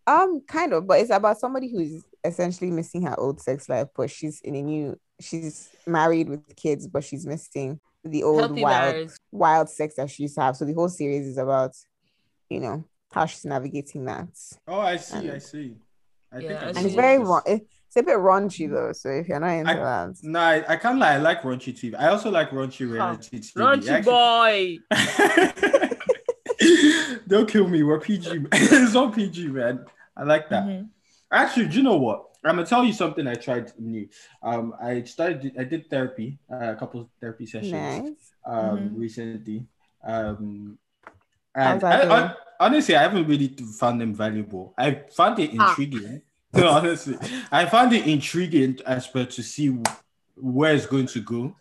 um 0.07 0.42
kind 0.46 0.72
of, 0.72 0.86
but 0.86 1.00
it's 1.00 1.11
about 1.11 1.38
somebody 1.38 1.70
who's 1.72 2.05
essentially 2.24 2.70
missing 2.70 3.02
her 3.02 3.18
old 3.18 3.40
sex 3.40 3.68
life, 3.68 3.88
but 3.96 4.11
she's 4.11 4.40
in 4.42 4.55
a 4.55 4.62
new. 4.62 4.98
She's 5.20 5.70
married 5.86 6.28
with 6.28 6.57
kids, 6.57 6.88
but 6.88 7.05
she's 7.05 7.24
missing 7.26 7.80
the 8.05 8.22
old 8.22 8.40
Healthy 8.40 8.62
wild 8.62 8.94
marriage. 8.94 9.11
wild 9.32 9.68
sex 9.70 9.94
that 9.96 10.11
she 10.11 10.24
used 10.24 10.34
to 10.36 10.42
have. 10.42 10.57
So 10.57 10.64
the 10.64 10.74
whole 10.74 10.88
series 10.88 11.26
is 11.26 11.38
about, 11.38 11.72
you 12.50 12.61
know, 12.61 12.84
how 13.12 13.26
she's 13.26 13.44
navigating 13.44 14.05
that. 14.07 14.28
oh, 14.68 14.80
I 14.80 14.96
see. 14.96 15.16
And- 15.16 15.30
I 15.32 15.38
see. 15.38 15.76
I 16.32 16.38
Yeah, 16.38 16.48
think 16.48 16.61
I 16.62 16.66
and 16.66 16.68
And 16.68 16.78
see 16.78 16.84
it's 16.86 16.94
very 16.96 17.18
this. 17.18 17.28
raw. 17.28 17.40
It's 17.46 17.96
a 17.96 18.02
bit 18.02 18.16
raunchy 18.18 18.68
though. 18.68 18.92
So 18.92 19.09
if 19.09 19.28
you're 19.28 19.38
not 19.40 19.50
into 19.52 19.70
I- 19.70 19.76
that, 19.76 20.16
No, 20.24 20.40
I, 20.40 20.64
I 20.72 20.76
can't 20.76 20.98
lie. 20.98 21.14
I 21.14 21.18
like 21.18 21.42
raunchy 21.42 21.72
TV. 21.72 21.94
I 21.96 22.09
also 22.09 22.30
like 22.30 22.50
raunchy 22.50 22.90
reality 22.90 23.38
TV. 23.38 23.55
Raunchy 23.55 23.88
Actually- 23.88 24.80
boy. 24.90 25.94
Don't 27.28 27.48
kill 27.48 27.68
me. 27.68 27.82
We're 27.82 28.00
PG. 28.00 28.46
it's 28.52 28.94
all 28.94 29.11
PG, 29.11 29.48
man. 29.48 29.84
I 30.16 30.24
like 30.24 30.48
that. 30.50 30.64
Mhm. 30.66 30.88
Actually, 31.30 31.68
do 31.68 31.76
you 31.78 31.82
know 31.82 31.96
what? 31.96 32.24
I'm 32.45 32.57
gonna 32.57 32.66
tell 32.66 32.84
you 32.84 32.92
something 32.92 33.26
I 33.26 33.34
tried 33.34 33.72
new. 33.78 34.09
Um, 34.42 34.74
I 34.80 35.03
started. 35.05 35.53
I 35.59 35.64
did 35.64 35.88
therapy, 35.88 36.38
uh, 36.53 36.72
a 36.72 36.76
couple 36.76 37.01
of 37.01 37.09
therapy 37.20 37.47
sessions. 37.47 37.72
nice. 37.72 38.32
um 38.47 38.78
Mhm. 38.78 38.99
recently. 38.99 39.66
Um 40.05 40.78
and 41.55 41.80
that 41.80 42.11
I, 42.11 42.34
honestly, 42.61 42.95
I 42.97 43.03
haven't 43.03 43.26
really 43.26 43.49
found 43.80 44.01
them 44.01 44.12
valuable. 44.14 44.74
I 44.76 45.03
found 45.16 45.38
it 45.38 45.51
Ah. 45.59 45.70
intriguing. 45.70 46.22
No, 46.55 46.68
honestly, 46.70 47.18
I 47.51 47.66
found 47.66 47.92
it 47.92 48.07
intriguing 48.07 48.78
as 48.86 49.09
per 49.09 49.24
to 49.24 49.42
see 49.42 49.76
where 50.36 50.72
it's 50.72 50.86
going 50.86 51.09
to 51.09 51.20
go. 51.20 51.57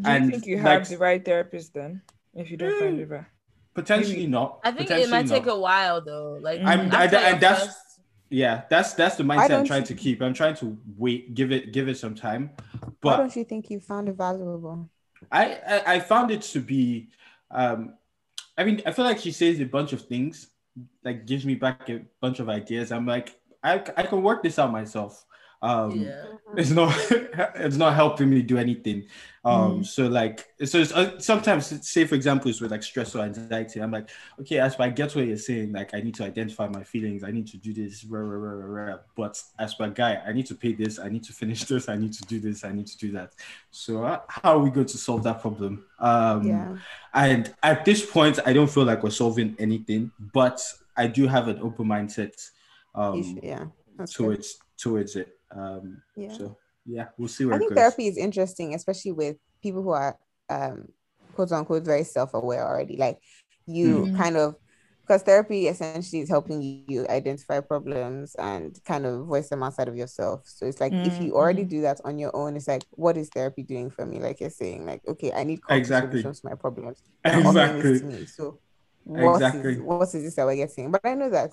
Do 0.00 0.12
you 0.12 0.30
think 0.30 0.46
you 0.46 0.58
have 0.58 0.82
like, 0.82 0.88
the 0.88 0.98
right 0.98 1.24
therapist 1.24 1.74
then? 1.74 2.02
If 2.32 2.50
you 2.52 2.56
don't 2.56 2.70
mm, 2.74 2.78
find 2.78 2.98
River, 2.98 3.26
potentially 3.74 4.22
Maybe. 4.30 4.38
not. 4.38 4.60
I 4.62 4.70
think 4.70 4.88
it 4.90 5.10
might 5.10 5.26
not. 5.26 5.34
take 5.34 5.46
a 5.46 5.58
while 5.58 6.00
though. 6.00 6.38
Like 6.40 6.60
I'm, 6.60 6.92
I, 6.94 7.10
I, 7.10 7.30
and 7.32 7.40
that's 7.40 7.64
first... 7.64 7.78
yeah, 8.30 8.62
that's 8.68 8.94
that's 8.94 9.16
the 9.16 9.24
mindset 9.24 9.58
I'm 9.58 9.66
trying 9.66 9.84
to 9.84 9.94
keep. 9.94 10.22
I'm 10.22 10.34
trying 10.34 10.56
to 10.56 10.76
wait, 10.96 11.34
give 11.34 11.52
it 11.52 11.72
give 11.72 11.88
it 11.88 11.98
some 11.98 12.14
time. 12.14 12.50
But 13.00 13.10
why 13.10 13.16
don't 13.18 13.36
you 13.36 13.44
think 13.44 13.70
you 13.70 13.80
found 13.80 14.08
it 14.08 14.16
valuable? 14.16 14.88
I, 15.30 15.58
I, 15.66 15.94
I 15.94 16.00
found 16.00 16.30
it 16.30 16.42
to 16.42 16.60
be 16.60 17.08
um 17.50 17.94
I 18.56 18.64
mean 18.64 18.82
I 18.86 18.92
feel 18.92 19.04
like 19.04 19.18
she 19.18 19.32
says 19.32 19.60
a 19.60 19.64
bunch 19.64 19.92
of 19.92 20.02
things 20.02 20.48
like 21.04 21.26
gives 21.26 21.44
me 21.44 21.54
back 21.54 21.88
a 21.88 22.02
bunch 22.20 22.40
of 22.40 22.48
ideas. 22.48 22.92
I'm 22.92 23.06
like 23.06 23.38
I, 23.62 23.74
I 23.96 24.02
can 24.04 24.22
work 24.22 24.42
this 24.42 24.58
out 24.58 24.72
myself 24.72 25.25
um 25.62 25.90
yeah. 25.92 26.24
it's 26.56 26.70
not 26.70 26.94
it's 27.10 27.76
not 27.76 27.94
helping 27.94 28.28
me 28.28 28.42
do 28.42 28.58
anything 28.58 29.04
um 29.44 29.80
mm. 29.80 29.86
so 29.86 30.06
like 30.06 30.46
so 30.64 30.82
uh, 30.94 31.18
sometimes 31.18 31.88
say 31.88 32.04
for 32.04 32.14
example 32.14 32.50
it's 32.50 32.60
with 32.60 32.70
like 32.70 32.82
stress 32.82 33.14
or 33.14 33.22
anxiety 33.22 33.80
i'm 33.80 33.90
like 33.90 34.10
okay 34.38 34.58
as 34.58 34.78
i 34.78 34.88
get 34.88 35.14
what 35.14 35.26
you're 35.26 35.36
saying 35.36 35.72
like 35.72 35.94
i 35.94 36.00
need 36.00 36.14
to 36.14 36.24
identify 36.24 36.68
my 36.68 36.82
feelings 36.82 37.24
i 37.24 37.30
need 37.30 37.46
to 37.46 37.56
do 37.56 37.72
this 37.72 38.04
rah, 38.04 38.20
rah, 38.20 38.50
rah, 38.50 38.90
rah, 38.90 38.98
but 39.14 39.42
as 39.58 39.74
per 39.74 39.88
guy 39.88 40.20
i 40.26 40.32
need 40.32 40.44
to 40.44 40.54
pay 40.54 40.72
this 40.74 40.98
i 40.98 41.08
need 41.08 41.24
to 41.24 41.32
finish 41.32 41.64
this 41.70 41.88
i 41.88 41.96
need 41.96 42.12
to 42.12 42.22
do 42.24 42.38
this 42.38 42.64
i 42.64 42.72
need 42.72 42.86
to 42.86 42.98
do 42.98 43.10
that 43.10 43.32
so 43.70 44.04
uh, 44.04 44.20
how 44.28 44.58
are 44.58 44.62
we 44.62 44.70
going 44.70 44.86
to 44.86 44.98
solve 44.98 45.22
that 45.22 45.40
problem 45.40 45.84
um 46.00 46.46
yeah. 46.46 46.76
and 47.14 47.54
at 47.62 47.84
this 47.84 48.04
point 48.04 48.38
i 48.44 48.52
don't 48.52 48.70
feel 48.70 48.84
like 48.84 49.02
we're 49.02 49.10
solving 49.10 49.56
anything 49.58 50.10
but 50.32 50.60
i 50.96 51.06
do 51.06 51.26
have 51.26 51.48
an 51.48 51.58
open 51.60 51.86
mindset 51.86 52.50
um 52.94 53.38
yeah 53.42 53.64
towards 54.04 54.54
good. 54.54 54.62
towards 54.76 55.16
it 55.16 55.36
um, 55.58 56.02
yeah. 56.16 56.36
So 56.36 56.56
yeah, 56.84 57.06
we'll 57.16 57.28
see 57.28 57.44
where 57.44 57.54
I 57.54 57.58
think 57.58 57.70
goes. 57.70 57.78
therapy 57.78 58.06
is 58.06 58.16
interesting, 58.16 58.74
especially 58.74 59.12
with 59.12 59.36
people 59.62 59.82
who 59.82 59.90
are 59.90 60.18
um, 60.48 60.88
quote 61.34 61.52
unquote 61.52 61.84
very 61.84 62.04
self-aware 62.04 62.66
already. 62.66 62.96
Like 62.96 63.18
you 63.66 64.06
mm-hmm. 64.06 64.16
kind 64.16 64.36
of 64.36 64.56
because 65.06 65.22
therapy 65.22 65.68
essentially 65.68 66.20
is 66.20 66.28
helping 66.28 66.84
you 66.88 67.06
identify 67.08 67.60
problems 67.60 68.34
and 68.36 68.76
kind 68.84 69.06
of 69.06 69.26
voice 69.26 69.48
them 69.48 69.62
outside 69.62 69.86
of 69.86 69.96
yourself. 69.96 70.42
So 70.46 70.66
it's 70.66 70.80
like 70.80 70.92
mm-hmm. 70.92 71.06
if 71.06 71.22
you 71.22 71.36
already 71.36 71.62
mm-hmm. 71.62 71.68
do 71.68 71.80
that 71.82 72.00
on 72.04 72.18
your 72.18 72.34
own, 72.34 72.56
it's 72.56 72.66
like, 72.66 72.82
what 72.90 73.16
is 73.16 73.28
therapy 73.28 73.62
doing 73.62 73.88
for 73.88 74.04
me? 74.04 74.18
Like 74.18 74.40
you're 74.40 74.50
saying, 74.50 74.84
like, 74.84 75.02
okay, 75.06 75.32
I 75.32 75.44
need 75.44 75.60
exactly. 75.70 76.22
solutions 76.22 76.40
to 76.40 76.48
my 76.48 76.54
problems. 76.56 77.02
Exactly. 77.24 78.26
So 78.26 78.58
what 79.04 79.34
exactly. 79.34 79.74
is 79.74 79.80
what 79.80 80.02
is 80.02 80.12
this 80.12 80.34
that 80.34 80.46
we're 80.46 80.56
getting? 80.56 80.90
But 80.90 81.02
I 81.04 81.14
know 81.14 81.30
that 81.30 81.52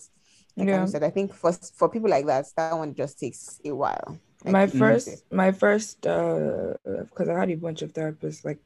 like 0.55 0.67
yeah. 0.67 0.83
I 0.83 0.85
said, 0.85 1.03
I 1.03 1.09
think 1.09 1.33
for 1.33 1.51
for 1.51 1.89
people 1.89 2.09
like 2.09 2.25
that, 2.27 2.45
that 2.55 2.77
one 2.77 2.93
just 2.93 3.19
takes 3.19 3.59
a 3.65 3.71
while. 3.71 4.19
Like 4.43 4.53
my 4.53 4.67
first, 4.67 5.31
my 5.31 5.51
first, 5.51 6.05
uh, 6.05 6.73
because 6.83 7.29
I 7.29 7.39
had 7.39 7.49
a 7.49 7.55
bunch 7.55 7.81
of 7.81 7.93
therapists. 7.93 8.45
Like 8.45 8.59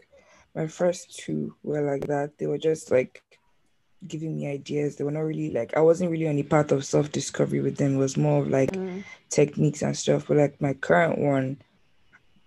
my 0.55 0.67
first 0.67 1.19
two 1.19 1.55
were 1.63 1.81
like 1.81 2.07
that. 2.07 2.37
They 2.37 2.47
were 2.47 2.57
just 2.57 2.91
like 2.91 3.23
giving 4.05 4.35
me 4.35 4.47
ideas. 4.47 4.95
They 4.95 5.03
were 5.03 5.11
not 5.11 5.21
really 5.21 5.51
like 5.51 5.77
I 5.77 5.81
wasn't 5.81 6.11
really 6.11 6.27
on 6.27 6.35
the 6.35 6.43
path 6.43 6.71
of 6.71 6.83
self 6.83 7.11
discovery 7.11 7.61
with 7.61 7.77
them. 7.77 7.95
It 7.95 7.99
was 7.99 8.17
more 8.17 8.41
of 8.41 8.49
like 8.49 8.71
mm. 8.71 9.03
techniques 9.29 9.81
and 9.81 9.95
stuff. 9.95 10.27
But 10.27 10.37
like 10.37 10.61
my 10.61 10.73
current 10.73 11.19
one 11.19 11.61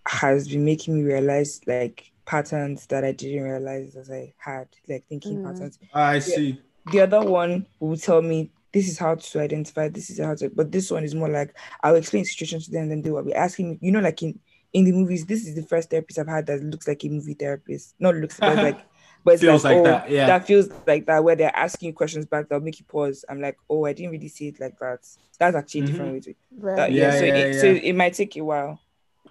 has 0.07 0.49
been 0.49 0.65
making 0.65 0.97
me 0.97 1.03
realize 1.03 1.61
like 1.67 2.11
patterns 2.27 2.87
that 2.87 3.05
I 3.05 3.13
didn't 3.13 3.43
realize 3.43 3.97
as 3.97 4.11
I 4.11 4.35
had, 4.37 4.69
like 4.87 5.05
thinking 5.09 5.39
mm. 5.39 5.45
patterns. 5.45 5.79
I 5.95 6.19
see. 6.19 6.61
The 6.93 7.01
other 7.01 7.23
one 7.23 7.67
will 7.79 7.97
tell 7.97 8.23
me 8.23 8.51
this 8.73 8.89
is 8.89 8.99
how 8.99 9.15
to 9.15 9.41
identify, 9.41 9.89
this 9.89 10.11
is 10.11 10.21
how 10.21 10.35
to, 10.35 10.51
but 10.51 10.71
this 10.71 10.91
one 10.91 11.05
is 11.05 11.15
more 11.15 11.29
like 11.29 11.57
I'll 11.83 11.97
explain 11.97 12.25
situations 12.25 12.67
to 12.67 12.73
them, 12.73 12.89
then 12.89 13.03
they 13.03 13.11
will 13.11 13.25
be 13.25 13.35
asking 13.35 13.71
me, 13.71 13.79
you 13.81 13.93
know, 13.93 14.01
like 14.01 14.23
in 14.23 14.39
in 14.73 14.85
the 14.85 14.93
movies, 14.93 15.27
this 15.27 15.47
is 15.47 15.55
the 15.55 15.63
first 15.63 15.91
therapist 15.91 16.19
I've 16.19 16.29
had 16.29 16.47
that 16.47 16.63
looks 16.63 16.87
like 16.87 17.05
a 17.05 17.09
movie 17.09 17.35
therapist. 17.35 17.95
Not 17.99 18.15
looks 18.15 18.41
like, 18.41 18.57
like 18.63 18.87
but 19.25 19.35
it's 19.35 19.43
feels 19.43 19.65
like, 19.65 19.77
like 19.77 19.81
oh, 19.81 19.85
that, 19.85 20.11
yeah. 20.11 20.27
That 20.27 20.47
feels 20.47 20.69
like 20.87 21.07
that 21.07 21.23
where 21.23 21.37
they're 21.37 21.55
asking 21.55 21.89
you 21.89 21.93
questions 21.93 22.27
back, 22.27 22.49
they'll 22.49 22.61
make 22.61 22.79
you 22.79 22.87
pause. 22.87 23.25
I'm 23.29 23.41
like, 23.41 23.59
oh, 23.69 23.85
I 23.85 23.93
didn't 23.93 24.13
really 24.13 24.29
see 24.29 24.49
it 24.49 24.61
like 24.61 24.79
that. 24.79 25.07
That's 25.39 25.57
actually 25.57 25.81
a 25.81 25.85
mm-hmm. 25.85 25.93
different 25.93 26.13
way 26.13 26.21
to 26.21 26.35
right. 26.59 26.77
That, 26.77 26.93
yeah, 26.93 27.13
yeah, 27.13 27.19
so, 27.19 27.25
yeah, 27.25 27.35
it, 27.35 27.55
yeah. 27.55 27.61
so 27.61 27.67
it 27.67 27.93
might 27.95 28.15
take 28.15 28.37
a 28.37 28.45
while. 28.45 28.81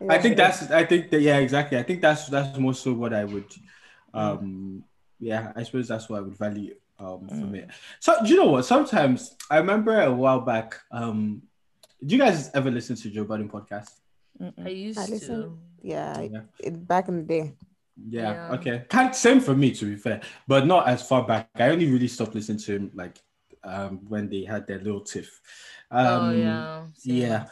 I 0.08 0.18
think 0.18 0.38
that's 0.38 0.70
I 0.72 0.86
think 0.86 1.10
that 1.12 1.22
yeah, 1.22 1.38
exactly. 1.38 1.78
I 1.78 1.84
think 1.84 2.02
that's 2.02 2.28
that's 2.28 2.58
more 2.58 2.74
so 2.74 2.94
what 2.94 3.14
I 3.14 3.26
would 3.26 3.52
um 4.14 4.84
yeah, 5.20 5.52
I 5.56 5.64
suppose 5.64 5.88
that's 5.88 6.08
what 6.08 6.20
I 6.20 6.22
would 6.22 6.38
value 6.38 6.76
um 7.00 7.22
mm. 7.22 7.30
from 7.30 7.56
it. 7.56 7.70
So 8.00 8.16
do 8.24 8.30
you 8.30 8.38
know 8.38 8.52
what? 8.52 8.66
Sometimes 8.66 9.36
I 9.50 9.58
remember 9.58 10.00
a 10.02 10.12
while 10.12 10.42
back. 10.42 10.80
Um, 10.92 11.44
do 12.06 12.16
you 12.16 12.22
guys 12.22 12.50
ever 12.54 12.72
listen 12.72 12.96
to 12.98 13.10
Joe 13.10 13.26
Budden 13.26 13.50
podcast? 13.50 13.90
I 14.64 14.70
used 14.70 15.00
I 15.00 15.06
listen, 15.06 15.42
to. 15.42 15.58
Yeah, 15.82 16.22
yeah. 16.22 16.42
It, 16.60 16.88
back 16.88 17.08
in 17.08 17.18
the 17.18 17.24
day. 17.24 17.54
Yeah, 18.10 18.32
yeah. 18.32 18.56
Okay. 18.56 18.86
Kind 18.90 19.14
same 19.16 19.42
for 19.42 19.56
me 19.56 19.72
to 19.72 19.86
be 19.86 19.96
fair, 19.96 20.22
but 20.48 20.66
not 20.66 20.88
as 20.88 21.02
far 21.06 21.26
back. 21.26 21.50
I 21.56 21.70
only 21.70 21.92
really 21.92 22.08
stopped 22.08 22.36
listening 22.36 22.60
to 22.60 22.76
him 22.76 22.92
like 22.94 23.20
um 23.66 24.00
when 24.08 24.30
they 24.30 24.46
had 24.46 24.68
their 24.68 24.80
little 24.80 25.02
tiff. 25.02 25.42
Um, 25.92 26.08
oh 26.08 26.32
yeah. 26.32 26.86
yeah. 27.04 27.46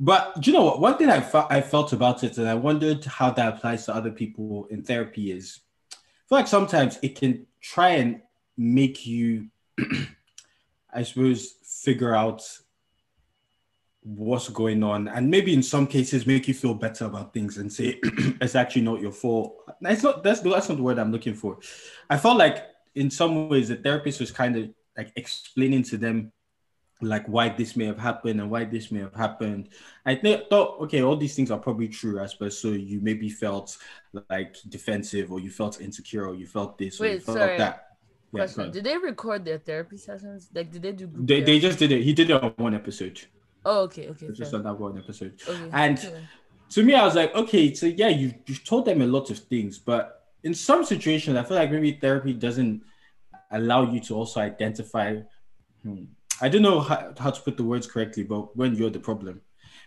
But 0.00 0.40
do 0.40 0.50
you 0.50 0.56
know 0.56 0.64
what? 0.64 0.80
One 0.80 0.96
thing 0.96 1.10
I 1.10 1.20
felt 1.20 1.52
I 1.52 1.60
felt 1.60 1.92
about 1.92 2.24
it, 2.24 2.38
and 2.38 2.48
I 2.48 2.54
wondered 2.54 3.04
how 3.04 3.30
that 3.30 3.54
applies 3.54 3.86
to 3.86 3.94
other 3.94 4.10
people 4.10 4.66
in 4.70 4.82
therapy 4.82 5.30
is, 5.30 5.60
I 5.92 5.96
feel 6.28 6.38
like 6.38 6.48
sometimes 6.48 6.98
it 7.02 7.14
can 7.14 7.46
try 7.60 7.90
and 7.90 8.22
make 8.56 9.06
you, 9.06 9.48
I 10.92 11.02
suppose, 11.02 11.54
figure 11.62 12.14
out 12.14 12.42
what's 14.02 14.50
going 14.50 14.82
on 14.82 15.08
and 15.08 15.30
maybe 15.30 15.54
in 15.54 15.62
some 15.62 15.86
cases 15.86 16.26
make 16.26 16.46
you 16.46 16.52
feel 16.52 16.74
better 16.74 17.06
about 17.06 17.32
things 17.32 17.56
and 17.56 17.72
say 17.72 17.98
it's 18.02 18.54
actually 18.54 18.82
not 18.82 19.00
your 19.00 19.10
fault 19.10 19.56
it's 19.80 20.02
not 20.02 20.22
that's 20.22 20.40
that's 20.40 20.68
not 20.68 20.76
the 20.76 20.82
word 20.82 20.98
i'm 20.98 21.10
looking 21.10 21.32
for 21.32 21.58
i 22.10 22.16
felt 22.18 22.36
like 22.36 22.66
in 22.94 23.10
some 23.10 23.48
ways 23.48 23.68
the 23.68 23.76
therapist 23.76 24.20
was 24.20 24.30
kind 24.30 24.56
of 24.56 24.68
like 24.94 25.10
explaining 25.16 25.82
to 25.82 25.96
them 25.96 26.30
like 27.00 27.26
why 27.26 27.48
this 27.48 27.76
may 27.76 27.86
have 27.86 27.98
happened 27.98 28.40
and 28.40 28.50
why 28.50 28.64
this 28.64 28.90
may 28.90 29.00
have 29.00 29.14
happened. 29.14 29.68
I 30.06 30.14
th- 30.14 30.46
thought, 30.48 30.80
okay, 30.82 31.02
all 31.02 31.16
these 31.16 31.34
things 31.34 31.50
are 31.50 31.58
probably 31.58 31.88
true, 31.88 32.20
I 32.20 32.26
suppose. 32.26 32.58
So 32.58 32.68
you 32.70 33.00
maybe 33.00 33.28
felt 33.28 33.76
like 34.30 34.56
defensive, 34.68 35.32
or 35.32 35.40
you 35.40 35.50
felt 35.50 35.80
insecure, 35.80 36.26
or 36.26 36.34
you 36.34 36.46
felt 36.46 36.78
this, 36.78 37.00
Wait, 37.00 37.10
or 37.10 37.14
you 37.14 37.20
felt 37.20 37.38
sorry. 37.38 37.58
that. 37.58 37.83
Question: 38.34 38.70
Did 38.70 38.84
they 38.84 38.98
record 38.98 39.44
their 39.44 39.58
therapy 39.58 39.96
sessions? 39.96 40.48
Like, 40.54 40.70
did 40.70 40.82
they 40.82 40.92
do? 40.92 41.10
they 41.14 41.40
they 41.42 41.58
just 41.58 41.78
did 41.78 41.92
it. 41.92 42.02
He 42.02 42.12
did 42.12 42.30
it 42.30 42.42
on 42.42 42.52
one 42.56 42.74
episode. 42.74 43.20
Oh, 43.64 43.82
okay, 43.82 44.08
okay. 44.08 44.28
Just 44.32 44.52
on 44.54 44.62
that 44.64 44.78
one 44.78 44.98
episode. 44.98 45.40
Okay. 45.48 45.70
And 45.72 45.98
to 46.70 46.82
me, 46.82 46.94
I 46.94 47.04
was 47.04 47.14
like, 47.14 47.34
okay, 47.34 47.72
so 47.74 47.86
yeah, 47.86 48.08
you 48.08 48.34
you 48.46 48.54
told 48.56 48.86
them 48.86 49.02
a 49.02 49.06
lot 49.06 49.30
of 49.30 49.38
things, 49.38 49.78
but 49.78 50.24
in 50.42 50.54
some 50.54 50.84
situations, 50.84 51.36
I 51.36 51.44
feel 51.44 51.56
like 51.56 51.70
maybe 51.70 51.92
therapy 51.92 52.34
doesn't 52.34 52.82
allow 53.50 53.90
you 53.90 54.00
to 54.00 54.14
also 54.14 54.40
identify. 54.40 55.20
Hmm, 55.82 56.04
I 56.40 56.48
don't 56.48 56.62
know 56.62 56.80
how, 56.80 57.14
how 57.18 57.30
to 57.30 57.40
put 57.40 57.56
the 57.56 57.64
words 57.64 57.86
correctly, 57.86 58.24
but 58.24 58.56
when 58.56 58.74
you're 58.74 58.90
the 58.90 58.98
problem, 58.98 59.40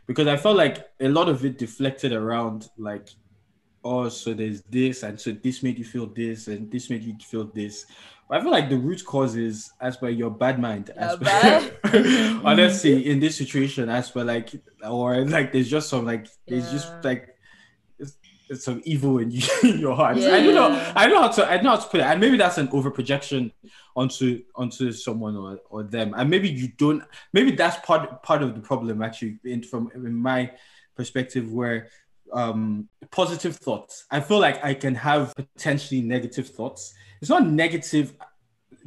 because 0.07 0.27
I 0.27 0.37
felt 0.37 0.55
like 0.55 0.87
a 1.01 1.09
lot 1.09 1.27
of 1.27 1.43
it 1.43 1.57
deflected 1.57 2.13
around 2.13 2.69
like 2.77 3.09
oh, 3.83 4.09
so 4.09 4.33
there's 4.33 4.61
this, 4.63 5.03
and 5.03 5.19
so 5.19 5.31
this 5.31 5.63
made 5.63 5.77
you 5.77 5.85
feel 5.85 6.07
this, 6.07 6.47
and 6.47 6.71
this 6.71 6.89
made 6.89 7.03
you 7.03 7.15
feel 7.19 7.45
this. 7.45 7.85
But 8.27 8.39
I 8.39 8.41
feel 8.41 8.51
like 8.51 8.69
the 8.69 8.77
root 8.77 9.05
cause 9.05 9.35
is 9.35 9.71
as 9.79 9.97
per 9.97 10.09
your 10.09 10.29
bad 10.29 10.59
mind, 10.59 10.89
as 10.91 11.17
per, 11.17 12.41
honestly, 12.43 13.05
in 13.09 13.19
this 13.19 13.37
situation, 13.37 13.89
as 13.89 14.11
per 14.11 14.23
like, 14.23 14.49
or 14.83 15.23
like 15.25 15.53
there's 15.53 15.69
just 15.69 15.89
some 15.89 16.05
like, 16.05 16.27
there's 16.47 16.65
yeah. 16.65 16.71
just 16.71 17.03
like 17.03 17.37
it's 18.49 18.63
some 18.63 18.81
evil 18.85 19.19
in, 19.19 19.31
you, 19.31 19.41
in 19.63 19.79
your 19.79 19.95
heart. 19.95 20.17
Yeah. 20.17 20.35
I 20.35 20.43
don't 20.43 20.55
know. 20.55 20.93
I 20.95 21.07
know 21.07 21.21
how 21.21 21.27
to. 21.29 21.49
I 21.49 21.61
know 21.61 21.71
how 21.71 21.77
to 21.77 21.89
put 21.89 21.99
it. 21.99 22.05
And 22.05 22.19
maybe 22.19 22.37
that's 22.37 22.57
an 22.57 22.67
overprojection 22.69 23.51
onto 23.95 24.43
onto 24.55 24.91
someone 24.91 25.35
or, 25.35 25.59
or 25.69 25.83
them. 25.83 26.13
And 26.15 26.29
maybe 26.29 26.49
you 26.49 26.69
don't. 26.77 27.03
Maybe 27.33 27.51
that's 27.51 27.77
part 27.85 28.23
part 28.23 28.41
of 28.43 28.55
the 28.55 28.61
problem 28.61 29.01
actually. 29.01 29.39
In 29.43 29.63
from 29.63 29.91
in 29.93 30.15
my 30.15 30.51
perspective, 30.95 31.51
where 31.51 31.89
um 32.33 32.87
positive 33.11 33.55
thoughts. 33.55 34.05
I 34.11 34.19
feel 34.19 34.39
like 34.39 34.63
I 34.63 34.73
can 34.73 34.95
have 34.95 35.33
potentially 35.35 36.01
negative 36.01 36.49
thoughts. 36.49 36.93
It's 37.21 37.29
not 37.29 37.47
negative 37.47 38.13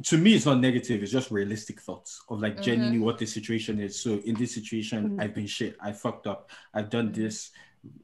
to 0.03 0.17
me 0.17 0.33
it's 0.33 0.45
not 0.45 0.59
negative 0.59 1.03
it's 1.03 1.11
just 1.11 1.31
realistic 1.31 1.79
thoughts 1.79 2.21
of 2.29 2.41
like 2.41 2.53
mm-hmm. 2.53 2.63
genuinely 2.63 2.99
what 2.99 3.17
the 3.17 3.25
situation 3.25 3.79
is 3.79 3.99
so 3.99 4.21
in 4.25 4.35
this 4.35 4.53
situation 4.53 5.09
mm-hmm. 5.09 5.21
i've 5.21 5.33
been 5.33 5.47
shit 5.47 5.75
i 5.81 5.91
fucked 5.91 6.27
up 6.27 6.49
i've 6.73 6.89
done 6.89 7.11
mm-hmm. 7.11 7.21
this 7.21 7.51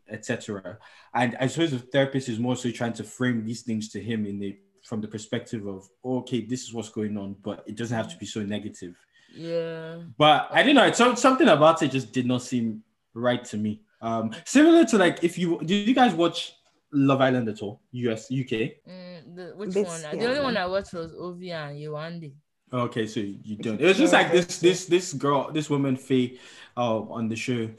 etc 0.09 0.77
and 1.13 1.35
i 1.39 1.47
suppose 1.47 1.71
the 1.71 1.79
therapist 1.79 2.29
is 2.29 2.39
more 2.39 2.55
so 2.55 2.69
trying 2.71 2.93
to 2.93 3.03
frame 3.03 3.45
these 3.45 3.61
things 3.61 3.89
to 3.89 4.01
him 4.01 4.25
in 4.25 4.39
the 4.39 4.57
from 4.83 5.01
the 5.01 5.07
perspective 5.07 5.65
of 5.67 5.87
okay 6.03 6.41
this 6.41 6.63
is 6.63 6.73
what's 6.73 6.89
going 6.89 7.17
on 7.17 7.35
but 7.43 7.63
it 7.67 7.75
doesn't 7.75 7.97
have 7.97 8.09
to 8.09 8.17
be 8.17 8.25
so 8.25 8.41
negative 8.41 8.95
yeah 9.33 9.97
but 10.17 10.47
i 10.51 10.63
don't 10.63 10.75
know 10.75 10.85
it's 10.85 11.21
something 11.21 11.47
about 11.47 11.81
it 11.81 11.91
just 11.91 12.11
did 12.11 12.25
not 12.25 12.41
seem 12.41 12.81
right 13.13 13.43
to 13.43 13.57
me 13.57 13.81
um, 14.01 14.31
similar 14.45 14.85
to 14.85 14.97
like 14.97 15.23
if 15.23 15.37
you 15.37 15.59
did 15.59 15.87
you 15.87 15.93
guys 15.93 16.13
watch 16.13 16.53
Love 16.91 17.21
Island 17.21 17.49
at 17.49 17.61
all? 17.61 17.81
US, 17.91 18.31
UK? 18.31 18.79
Mm, 18.87 19.35
the, 19.35 19.53
which 19.55 19.71
this, 19.71 19.87
one? 19.87 20.01
Yeah, 20.01 20.15
the 20.15 20.27
only 20.27 20.41
one 20.41 20.57
I 20.57 20.65
watched 20.65 20.93
was 20.93 21.13
Ovie 21.13 21.51
and 21.51 21.77
Yewande. 21.77 22.33
Okay, 22.71 23.07
so 23.07 23.21
you 23.21 23.55
don't. 23.57 23.79
It 23.79 23.85
was 23.85 23.97
just 23.97 24.11
like 24.11 24.31
this, 24.31 24.59
this, 24.59 24.85
this 24.85 25.13
girl, 25.13 25.51
this 25.51 25.69
woman, 25.69 25.95
Faye, 25.95 26.37
uh, 26.75 26.99
on 26.99 27.29
the 27.29 27.35
show. 27.35 27.69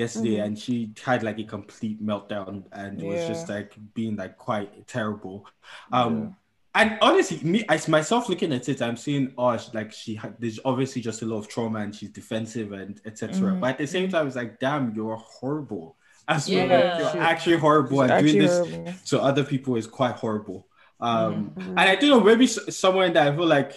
yesterday 0.00 0.36
mm-hmm. 0.36 0.44
and 0.44 0.58
she 0.58 0.92
had 1.04 1.22
like 1.22 1.38
a 1.38 1.44
complete 1.44 2.04
meltdown 2.04 2.64
and 2.72 3.00
yeah. 3.00 3.08
was 3.08 3.28
just 3.28 3.48
like 3.48 3.74
being 3.94 4.16
like 4.16 4.36
quite 4.36 4.86
terrible. 4.86 5.46
Um 5.92 6.14
yeah. 6.16 6.28
And 6.74 6.98
honestly, 7.02 7.40
me, 7.42 7.64
I 7.68 7.80
myself 7.88 8.28
looking 8.28 8.52
at 8.52 8.68
it, 8.68 8.80
I'm 8.80 8.96
seeing, 8.96 9.32
oh, 9.36 9.58
like 9.74 9.92
she 9.92 10.14
had, 10.14 10.36
there's 10.38 10.60
obviously 10.64 11.02
just 11.02 11.22
a 11.22 11.26
lot 11.26 11.38
of 11.38 11.48
trauma 11.48 11.80
and 11.80 11.94
she's 11.94 12.10
defensive 12.10 12.72
and 12.72 13.00
etc. 13.04 13.34
Mm-hmm. 13.34 13.60
But 13.60 13.70
at 13.70 13.78
the 13.78 13.86
same 13.88 14.08
time, 14.08 14.28
it's 14.28 14.36
like, 14.36 14.60
damn, 14.60 14.94
you're 14.94 15.16
horrible. 15.16 15.96
As 16.28 16.48
yeah. 16.48 16.66
well, 16.66 17.14
you're 17.14 17.22
actually 17.22 17.56
horrible, 17.56 18.02
and 18.02 18.24
doing 18.24 18.38
this 18.38 18.56
horrible. 18.56 18.92
to 19.06 19.20
other 19.20 19.42
people 19.42 19.74
is 19.74 19.88
quite 19.88 20.14
horrible. 20.14 20.68
Um, 21.00 21.50
mm-hmm. 21.56 21.70
And 21.70 21.80
I 21.80 21.96
don't 21.96 22.10
know, 22.10 22.20
maybe 22.20 22.46
somewhere 22.46 23.06
in 23.06 23.14
that 23.14 23.32
I 23.32 23.36
feel 23.36 23.46
like 23.46 23.72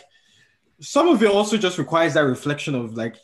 some 0.79 1.07
of 1.07 1.23
it 1.23 1.31
also 1.31 1.57
just 1.57 1.79
requires 1.79 2.13
that 2.13 2.21
reflection 2.21 2.75
of 2.75 2.95
like 2.95 3.15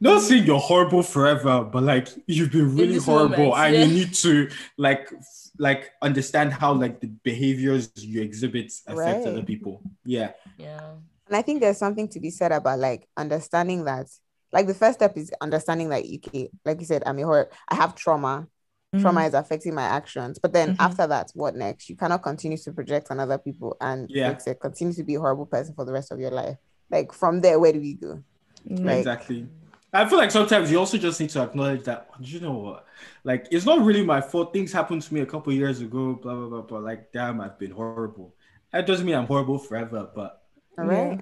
not 0.00 0.22
saying 0.22 0.44
you're 0.44 0.58
horrible 0.58 1.02
forever, 1.02 1.64
but 1.64 1.82
like 1.82 2.08
you've 2.26 2.52
been 2.52 2.76
really 2.76 2.98
horrible 2.98 3.50
moment, 3.50 3.58
and 3.58 3.74
yeah. 3.74 3.84
you 3.84 3.94
need 3.94 4.14
to 4.14 4.50
like 4.76 5.10
like 5.58 5.92
understand 6.02 6.52
how 6.52 6.72
like 6.72 7.00
the 7.00 7.06
behaviors 7.06 7.90
you 7.96 8.20
exhibit 8.20 8.72
affect 8.86 8.98
right. 8.98 9.26
other 9.26 9.42
people. 9.42 9.80
Yeah. 10.04 10.32
Yeah. 10.58 10.80
And 11.26 11.36
I 11.36 11.42
think 11.42 11.60
there's 11.60 11.78
something 11.78 12.08
to 12.08 12.20
be 12.20 12.30
said 12.30 12.52
about 12.52 12.78
like 12.78 13.08
understanding 13.16 13.84
that 13.84 14.08
like 14.52 14.66
the 14.66 14.74
first 14.74 14.98
step 14.98 15.16
is 15.16 15.32
understanding 15.40 15.88
that 15.88 16.04
okay, 16.04 16.48
like 16.64 16.80
you 16.80 16.86
said, 16.86 17.02
I'm 17.06 17.18
a 17.18 17.22
horror, 17.22 17.50
I 17.68 17.74
have 17.76 17.94
trauma. 17.94 18.46
Mm-hmm. 18.94 19.02
Trauma 19.02 19.22
is 19.24 19.34
affecting 19.34 19.74
my 19.74 19.82
actions. 19.82 20.38
But 20.38 20.52
then 20.52 20.70
mm-hmm. 20.70 20.80
after 20.80 21.06
that, 21.08 21.32
what 21.34 21.56
next? 21.56 21.88
You 21.88 21.96
cannot 21.96 22.22
continue 22.22 22.56
to 22.58 22.72
project 22.72 23.08
on 23.10 23.18
other 23.18 23.38
people 23.38 23.76
and 23.80 24.08
yeah. 24.08 24.28
like 24.28 24.40
say, 24.40 24.54
continue 24.54 24.94
to 24.94 25.02
be 25.02 25.16
a 25.16 25.18
horrible 25.18 25.46
person 25.46 25.74
for 25.74 25.84
the 25.84 25.92
rest 25.92 26.12
of 26.12 26.20
your 26.20 26.30
life. 26.30 26.58
Like 26.90 27.12
from 27.12 27.40
there, 27.40 27.58
where 27.58 27.72
do 27.72 27.80
we 27.80 27.94
go? 27.94 28.22
Mm-hmm. 28.68 28.86
Like, 28.86 28.98
exactly. 28.98 29.48
I 29.94 30.08
feel 30.08 30.18
like 30.18 30.32
sometimes 30.32 30.72
you 30.72 30.78
also 30.78 30.98
just 30.98 31.20
need 31.20 31.30
to 31.30 31.42
acknowledge 31.42 31.84
that 31.84 32.08
you 32.20 32.40
know 32.40 32.52
what, 32.52 32.86
like 33.22 33.46
it's 33.52 33.64
not 33.64 33.80
really 33.84 34.04
my 34.04 34.20
fault. 34.20 34.52
Things 34.52 34.72
happened 34.72 35.02
to 35.02 35.14
me 35.14 35.20
a 35.20 35.26
couple 35.26 35.52
years 35.52 35.80
ago, 35.80 36.14
blah 36.20 36.34
blah 36.34 36.48
blah. 36.48 36.62
But 36.62 36.82
like, 36.82 37.12
damn, 37.12 37.40
I've 37.40 37.58
been 37.58 37.70
horrible. 37.70 38.34
That 38.72 38.86
doesn't 38.86 39.06
mean 39.06 39.14
I'm 39.14 39.26
horrible 39.26 39.58
forever, 39.58 40.08
but 40.12 40.42
all 40.76 40.86
right. 40.86 41.20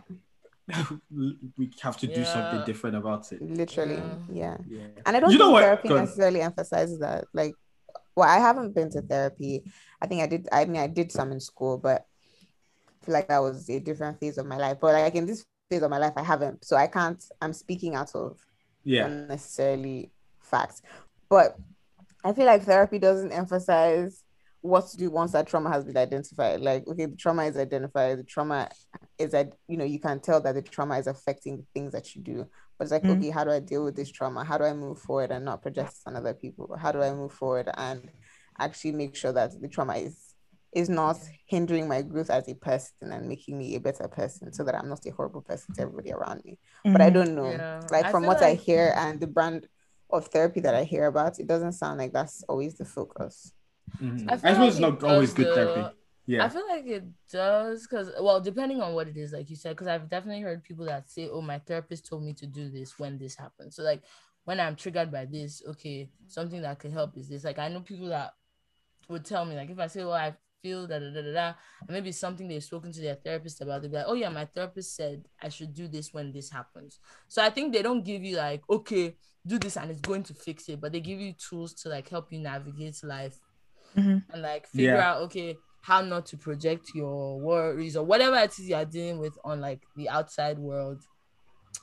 we 1.11 1.71
have 1.81 1.99
to 1.99 2.07
yeah. 2.07 2.15
do 2.15 2.25
something 2.25 2.65
different 2.65 2.97
about 2.97 3.31
it. 3.31 3.43
Literally, 3.43 3.97
yeah. 4.33 4.57
yeah. 4.67 4.79
yeah. 4.79 4.87
And 5.05 5.17
I 5.17 5.21
don't 5.21 5.33
you 5.33 5.39
think 5.39 5.59
therapy 5.59 5.89
necessarily 5.91 6.41
emphasizes 6.41 6.99
that. 7.01 7.27
Like, 7.35 7.55
well, 8.17 8.29
I 8.29 8.39
haven't 8.39 8.75
been 8.75 8.91
to 8.93 9.03
therapy. 9.03 9.71
I 10.01 10.07
think 10.07 10.23
I 10.23 10.27
did. 10.27 10.49
I 10.51 10.65
mean, 10.65 10.81
I 10.81 10.87
did 10.87 11.13
some 11.13 11.31
in 11.31 11.41
school, 11.41 11.77
but 11.77 12.07
I 13.03 13.05
feel 13.05 13.13
like 13.13 13.29
that 13.29 13.43
was 13.43 13.69
a 13.69 13.81
different 13.81 14.19
phase 14.19 14.39
of 14.39 14.47
my 14.47 14.57
life. 14.57 14.79
But 14.81 14.95
like 14.95 15.15
in 15.15 15.27
this 15.27 15.45
phase 15.69 15.83
of 15.83 15.91
my 15.91 15.99
life, 15.99 16.15
I 16.17 16.23
haven't. 16.23 16.65
So 16.65 16.77
I 16.77 16.87
can't. 16.87 17.23
I'm 17.43 17.53
speaking 17.53 17.95
out 17.95 18.15
of 18.15 18.39
yeah. 18.85 19.09
necessarily 19.09 20.11
facts. 20.41 20.83
But 21.29 21.57
i 22.25 22.33
feel 22.33 22.47
like 22.47 22.63
therapy 22.63 23.01
doesn't 23.01 23.33
emphasize 23.33 24.23
what 24.61 24.87
to 24.87 24.97
do 24.97 25.11
once 25.11 25.33
that 25.33 25.49
trauma 25.49 25.71
has 25.71 25.85
been 25.85 25.97
identified. 25.97 26.61
Like 26.61 26.87
okay 26.87 27.07
the 27.07 27.17
trauma 27.17 27.45
is 27.45 27.57
identified 27.57 28.19
the 28.19 28.25
trauma 28.25 28.71
is 29.19 29.33
that 29.33 29.55
you 29.67 29.77
know 29.77 29.85
you 29.85 29.99
can 29.99 30.21
tell 30.21 30.41
that 30.41 30.55
the 30.55 30.63
trauma 30.63 30.99
is 30.99 31.09
affecting 31.09 31.57
the 31.57 31.67
things 31.75 31.93
that 31.93 32.15
you 32.15 32.23
do. 32.23 32.47
But 32.79 32.85
it's 32.85 32.93
like 32.93 33.03
mm-hmm. 33.03 33.19
okay 33.19 33.31
how 33.31 33.45
do 33.45 33.51
i 33.51 33.61
deal 33.61 33.85
with 33.85 33.97
this 33.97 34.11
trauma? 34.11 34.45
How 34.45 34.59
do 34.59 34.65
i 34.65 34.73
move 34.73 35.01
forward 35.01 35.33
and 35.33 35.45
not 35.45 35.63
project 35.63 35.95
on 36.07 36.17
other 36.17 36.35
people? 36.35 36.77
How 36.81 36.93
do 36.93 37.03
i 37.03 37.13
move 37.13 37.33
forward 37.33 37.69
and 37.77 38.09
actually 38.59 38.93
make 38.93 39.17
sure 39.17 39.33
that 39.33 39.61
the 39.61 39.69
trauma 39.69 39.95
is 39.95 40.32
is 40.73 40.89
not 40.89 41.19
hindering 41.47 41.87
my 41.87 42.01
growth 42.01 42.31
as 42.31 42.49
a 42.49 42.55
person 42.55 43.13
and 43.13 43.29
making 43.29 43.59
me 43.59 43.75
a 43.75 43.81
better 43.81 44.09
person 44.09 44.53
so 44.53 44.65
that 44.65 44.75
I'm 44.75 44.89
not 44.89 45.05
a 45.07 45.11
horrible 45.11 45.43
person 45.43 45.75
to 45.75 45.83
everybody 45.83 46.13
around 46.13 46.43
me. 46.45 46.53
Mm-hmm. 46.53 46.93
But 46.93 47.03
I 47.03 47.07
mm-hmm. 47.07 47.15
don't 47.15 47.35
know. 47.35 47.51
Yeah. 47.51 47.81
Like 47.91 48.11
from 48.11 48.25
what 48.25 48.41
like... 48.41 48.51
I 48.51 48.55
hear 48.55 48.95
and 48.97 49.21
the 49.21 49.27
brand 49.27 49.69
of 50.11 50.29
therapy 50.29 50.61
that 50.61 50.75
I 50.75 50.85
hear 50.85 51.07
about, 51.07 51.39
it 51.39 51.47
doesn't 51.47 51.73
sound 51.73 51.99
like 51.99 52.13
that's 52.13 52.43
always 52.49 52.77
the 52.77 52.85
focus. 52.85 53.53
Mm-hmm. 54.01 54.31
I, 54.31 54.33
I 54.33 54.37
suppose 54.37 54.59
like 54.59 54.69
it's 54.69 54.81
not 54.81 55.03
always 55.03 55.35
good 55.35 55.55
therapy. 55.55 55.95
Yeah. 56.25 56.45
I 56.45 56.49
feel 56.49 56.69
like 56.69 56.87
it 56.87 57.05
does 57.31 57.87
because, 57.87 58.11
well, 58.21 58.41
depending 58.41 58.81
on 58.81 58.95
what 58.95 59.09
it 59.09 59.17
is, 59.17 59.33
like 59.33 59.51
you 59.51 59.57
said, 59.57 59.71
because 59.71 59.89
I've 59.89 60.09
definitely 60.09 60.43
heard 60.43 60.63
people 60.63 60.87
that 60.87 61.11
say, 61.11 61.29
oh, 61.29 61.43
my 61.43 61.59
therapist 61.59 62.07
told 62.07 62.23
me 62.23 62.33
to 62.35 62.47
do 62.47 62.71
this 62.71 62.99
when 62.99 63.19
this 63.19 63.35
happens. 63.35 63.75
So, 63.75 63.83
like, 63.83 64.03
when 64.45 64.61
I'm 64.61 64.77
triggered 64.77 65.11
by 65.11 65.25
this, 65.25 65.63
okay, 65.71 66.11
something 66.29 66.63
that 66.63 66.79
can 66.79 66.93
help 66.93 67.17
is 67.17 67.29
this. 67.29 67.43
Like, 67.45 67.59
I 67.59 67.69
know 67.69 67.81
people 67.81 68.09
that 68.09 68.35
would 69.09 69.25
tell 69.25 69.45
me, 69.45 69.57
like, 69.57 69.71
if 69.71 69.81
I 69.81 69.89
say, 69.89 70.05
well, 70.05 70.13
I 70.13 70.35
feel 70.63 70.87
da 70.87 70.99
da 70.99 71.11
da 71.11 71.23
da 71.23 71.33
da, 71.33 71.55
and 71.81 71.91
maybe 71.91 72.13
something 72.13 72.49
they've 72.49 72.63
spoken 72.63 72.93
to 72.93 73.01
their 73.01 73.17
therapist 73.17 73.61
about. 73.61 73.83
They'll 73.83 73.91
be 73.91 73.97
like, 73.97 74.07
"Oh 74.09 74.15
yeah, 74.15 74.29
my 74.29 74.45
therapist 74.45 74.97
said 74.97 75.25
I 75.43 75.49
should 75.49 75.75
do 75.75 75.89
this 75.89 76.15
when 76.15 76.33
this 76.33 76.51
happens." 76.51 77.01
So 77.29 77.43
I 77.43 77.51
think 77.51 77.73
they 77.73 77.83
don't 77.83 78.05
give 78.05 78.23
you 78.23 78.37
like, 78.37 78.63
"Okay, 78.71 79.17
do 79.47 79.59
this 79.59 79.77
and 79.77 79.91
it's 79.91 80.01
going 80.01 80.23
to 80.25 80.35
fix 80.35 80.69
it," 80.69 80.81
but 80.81 80.93
they 80.93 81.01
give 81.01 81.21
you 81.21 81.33
tools 81.33 81.75
to 81.83 81.89
like 81.89 82.09
help 82.09 82.33
you 82.33 82.39
navigate 82.39 83.03
life 83.03 83.39
mm-hmm. 83.97 84.19
and 84.33 84.43
like 84.43 84.67
figure 84.67 84.95
yeah. 84.95 85.11
out, 85.11 85.23
okay, 85.23 85.57
how 85.83 86.01
not 86.01 86.27
to 86.27 86.37
project 86.37 86.91
your 86.95 87.39
worries 87.41 87.97
or 87.97 88.05
whatever 88.05 88.37
it 88.37 88.59
is 88.59 88.69
you're 88.69 88.85
dealing 88.85 89.19
with 89.19 89.37
on 89.45 89.61
like 89.61 89.83
the 89.97 90.09
outside 90.09 90.59
world 90.59 91.03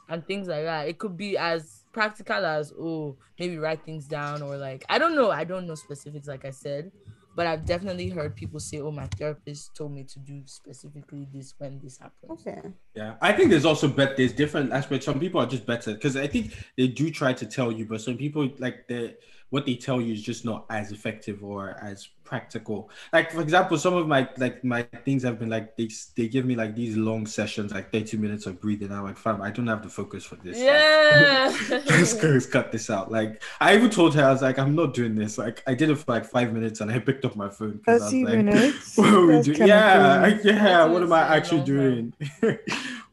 and 0.08 0.26
things 0.26 0.48
like 0.48 0.64
that. 0.64 0.88
It 0.88 0.98
could 0.98 1.18
be 1.18 1.38
as 1.38 1.84
practical 1.92 2.46
as 2.46 2.72
oh 2.80 3.18
maybe 3.40 3.58
write 3.58 3.84
things 3.84 4.06
down 4.06 4.42
or 4.42 4.58
like 4.58 4.86
I 4.90 4.98
don't 4.98 5.16
know 5.16 5.32
I 5.32 5.44
don't 5.44 5.68
know 5.68 5.76
specifics 5.76 6.28
like 6.28 6.46
I 6.46 6.52
said 6.52 6.92
but 7.40 7.48
I've 7.48 7.64
definitely 7.64 8.10
heard 8.10 8.36
people 8.36 8.60
say, 8.60 8.82
"Oh, 8.82 8.92
my 8.92 9.08
therapist 9.18 9.74
told 9.74 9.94
me 9.94 10.04
to 10.04 10.20
do 10.20 10.42
specifically 10.46 11.26
this 11.34 11.54
when 11.58 11.80
this 11.82 11.98
happens." 11.98 12.32
Okay. 12.32 12.62
Yeah, 12.94 13.16
I 13.22 13.32
think 13.32 13.50
there's 13.50 13.64
also 13.64 13.88
bet 13.88 14.18
there's 14.18 14.34
different 14.34 14.74
aspects. 14.74 15.06
Some 15.06 15.22
people 15.22 15.40
are 15.40 15.46
just 15.46 15.66
better 15.66 15.94
because 15.94 16.18
I 16.18 16.28
think 16.28 16.54
they 16.76 16.90
do 16.90 17.10
try 17.10 17.32
to 17.32 17.46
tell 17.46 17.72
you, 17.72 17.86
but 17.86 18.02
some 18.02 18.18
people 18.18 18.50
like 18.58 18.90
the 18.90 19.16
what 19.50 19.66
they 19.66 19.76
tell 19.76 20.00
you 20.00 20.14
is 20.14 20.22
just 20.22 20.46
not 20.46 20.66
as 20.70 20.92
effective 20.92 21.44
or 21.44 21.78
as 21.82 22.10
practical. 22.24 22.90
Like 23.12 23.32
for 23.32 23.42
example, 23.42 23.78
some 23.78 23.96
of 23.96 24.08
my 24.08 24.30
like 24.38 24.64
my 24.64 24.84
things 25.04 25.24
have 25.24 25.40
been 25.40 25.50
like 25.50 25.76
they 25.76 25.90
they 26.16 26.28
give 26.28 26.46
me 26.46 26.56
like 26.56 26.76
these 26.76 26.96
long 26.96 27.26
sessions, 27.26 27.74
like 27.74 27.92
30 27.92 28.18
minutes 28.18 28.46
of 28.46 28.62
breathing. 28.62 28.92
I'm 28.92 29.04
like, 29.04 29.18
fam, 29.18 29.42
I 29.42 29.50
don't 29.50 29.68
have 29.68 29.82
the 29.82 29.90
focus 29.90 30.24
for 30.24 30.36
this. 30.36 30.58
Yeah. 30.70 31.52
Like, 31.70 31.90
let's 31.90 32.46
cut 32.46 32.72
this 32.72 32.90
out. 32.90 33.12
Like 33.12 33.42
I 33.60 33.76
even 33.76 33.90
told 33.90 34.14
her 34.16 34.24
I 34.24 34.32
was 34.32 34.42
like, 34.42 34.60
I'm 34.60 34.76
not 34.76 34.94
doing 34.94 35.16
this. 35.16 35.38
Like 35.38 35.64
I 35.66 35.74
did 35.74 35.90
it 35.90 35.96
for 35.96 36.12
like 36.12 36.26
five 36.26 36.54
minutes 36.54 36.82
and 36.82 36.92
I 36.92 37.00
picked 37.00 37.26
up 37.26 37.36
my 37.36 37.50
phone. 37.50 37.80
30 37.86 38.26
like, 38.26 38.38
minutes. 38.38 38.98
What 38.98 39.14
are 39.14 39.26
we 39.26 39.42
doing? 39.42 39.68
Yeah, 39.68 40.38
yeah. 40.44 40.86
What 40.86 41.02
am 41.02 41.14
I 41.14 41.36
actually 41.36 41.64
doing? 41.64 42.14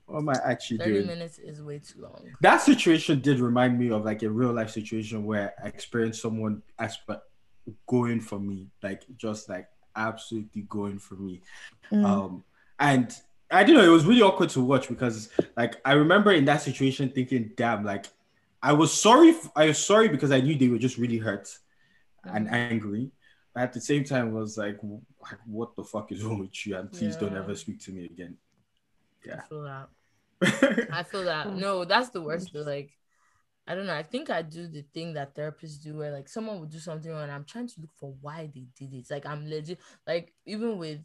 What 0.06 0.18
am 0.18 0.28
I 0.28 0.36
actually 0.44 0.78
30 0.78 0.92
doing? 0.92 1.06
minutes 1.06 1.38
is 1.38 1.60
way 1.62 1.80
too 1.80 2.00
long. 2.00 2.32
That 2.40 2.58
situation 2.58 3.20
did 3.20 3.40
remind 3.40 3.78
me 3.78 3.90
of 3.90 4.04
like 4.04 4.22
a 4.22 4.30
real 4.30 4.52
life 4.52 4.70
situation 4.70 5.24
where 5.24 5.54
I 5.62 5.68
experienced 5.68 6.22
someone 6.22 6.62
as 6.78 6.98
going 7.86 8.20
for 8.20 8.38
me, 8.38 8.68
like 8.82 9.02
just 9.16 9.48
like 9.48 9.68
absolutely 9.96 10.62
going 10.62 10.98
for 10.98 11.14
me. 11.14 11.42
Mm. 11.90 12.04
Um, 12.04 12.44
and 12.78 13.14
I 13.50 13.64
don't 13.64 13.76
know, 13.76 13.84
it 13.84 13.88
was 13.88 14.06
really 14.06 14.22
awkward 14.22 14.50
to 14.50 14.60
watch 14.60 14.88
because 14.88 15.30
like 15.56 15.76
I 15.84 15.92
remember 15.92 16.32
in 16.32 16.44
that 16.44 16.62
situation 16.62 17.10
thinking, 17.10 17.50
damn, 17.56 17.84
like 17.84 18.06
I 18.62 18.72
was 18.74 18.92
sorry, 18.92 19.34
I 19.56 19.66
was 19.66 19.84
sorry 19.84 20.08
because 20.08 20.30
I 20.30 20.40
knew 20.40 20.56
they 20.56 20.68
were 20.68 20.78
just 20.78 20.98
really 20.98 21.18
hurt 21.18 21.46
mm. 22.24 22.36
and 22.36 22.48
angry. 22.48 23.10
But 23.54 23.62
at 23.62 23.72
the 23.72 23.80
same 23.80 24.04
time, 24.04 24.32
was 24.32 24.58
like, 24.58 24.78
what 25.46 25.74
the 25.76 25.82
fuck 25.82 26.12
is 26.12 26.22
wrong 26.22 26.40
with 26.40 26.66
you? 26.66 26.76
And 26.76 26.92
please 26.92 27.14
yeah. 27.14 27.20
don't 27.20 27.36
ever 27.36 27.54
speak 27.54 27.80
to 27.84 27.90
me 27.90 28.04
again. 28.04 28.36
Yeah. 29.26 29.40
I 29.40 29.48
feel 29.48 29.62
that. 29.62 30.88
I 30.92 31.02
feel 31.02 31.24
that. 31.32 31.54
No, 31.54 31.84
that's 31.84 32.10
the 32.10 32.22
worst. 32.22 32.52
Though. 32.52 32.60
Like, 32.60 32.90
I 33.66 33.74
don't 33.74 33.86
know. 33.86 33.94
I 33.94 34.02
think 34.02 34.30
I 34.30 34.42
do 34.42 34.68
the 34.68 34.82
thing 34.94 35.14
that 35.14 35.34
therapists 35.34 35.82
do 35.82 35.96
where 35.96 36.12
like 36.12 36.28
someone 36.28 36.60
would 36.60 36.70
do 36.70 36.78
something 36.78 37.10
and 37.10 37.32
I'm 37.32 37.44
trying 37.44 37.66
to 37.68 37.80
look 37.80 37.90
for 37.98 38.14
why 38.20 38.48
they 38.54 38.66
did 38.78 38.94
it. 38.94 39.06
Like 39.10 39.26
I'm 39.26 39.48
legit 39.48 39.78
like 40.06 40.32
even 40.44 40.78
with 40.78 41.00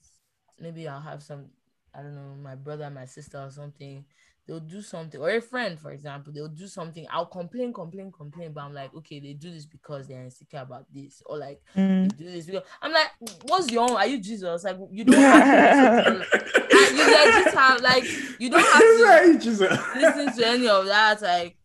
maybe 0.60 0.88
I'll 0.88 1.02
have 1.02 1.24
some 1.24 1.48
I 1.94 2.02
don't 2.02 2.16
know, 2.16 2.36
my 2.42 2.56
brother, 2.56 2.90
my 2.90 3.06
sister 3.06 3.40
or 3.40 3.52
something, 3.52 4.06
they'll 4.48 4.60
do 4.60 4.82
something, 4.82 5.20
or 5.20 5.30
a 5.30 5.42
friend, 5.42 5.80
for 5.80 5.92
example, 5.92 6.34
they'll 6.34 6.48
do 6.48 6.68
something. 6.68 7.06
I'll 7.10 7.26
complain, 7.26 7.74
complain, 7.74 8.12
complain, 8.12 8.54
but 8.54 8.62
I'm 8.62 8.74
like, 8.74 8.94
okay, 8.96 9.20
they 9.20 9.34
do 9.34 9.52
this 9.52 9.66
because 9.66 10.08
they're 10.08 10.24
insecure 10.24 10.60
about 10.60 10.86
this, 10.94 11.22
or 11.26 11.38
like 11.38 11.62
mm. 11.76 12.10
they 12.10 12.18
do 12.18 12.32
this 12.32 12.46
because 12.46 12.64
I'm 12.82 12.92
like, 12.92 13.10
what's 13.44 13.72
your 13.72 13.84
own? 13.84 13.98
Are 13.98 14.08
you 14.08 14.20
Jesus? 14.20 14.64
Like 14.64 14.78
you 14.90 15.06
don't 15.06 15.22
have 15.22 16.06
to, 16.06 16.26
you 16.72 17.44
just 17.44 17.56
have 17.56 17.82
like 17.82 18.06
you 18.40 18.50
don't 18.50 18.62
have 18.62 19.42
to 19.42 20.00
listen 20.00 20.34
to 20.36 20.48
any 20.48 20.68
of 20.68 20.86
that. 20.88 21.22
Like 21.22 21.58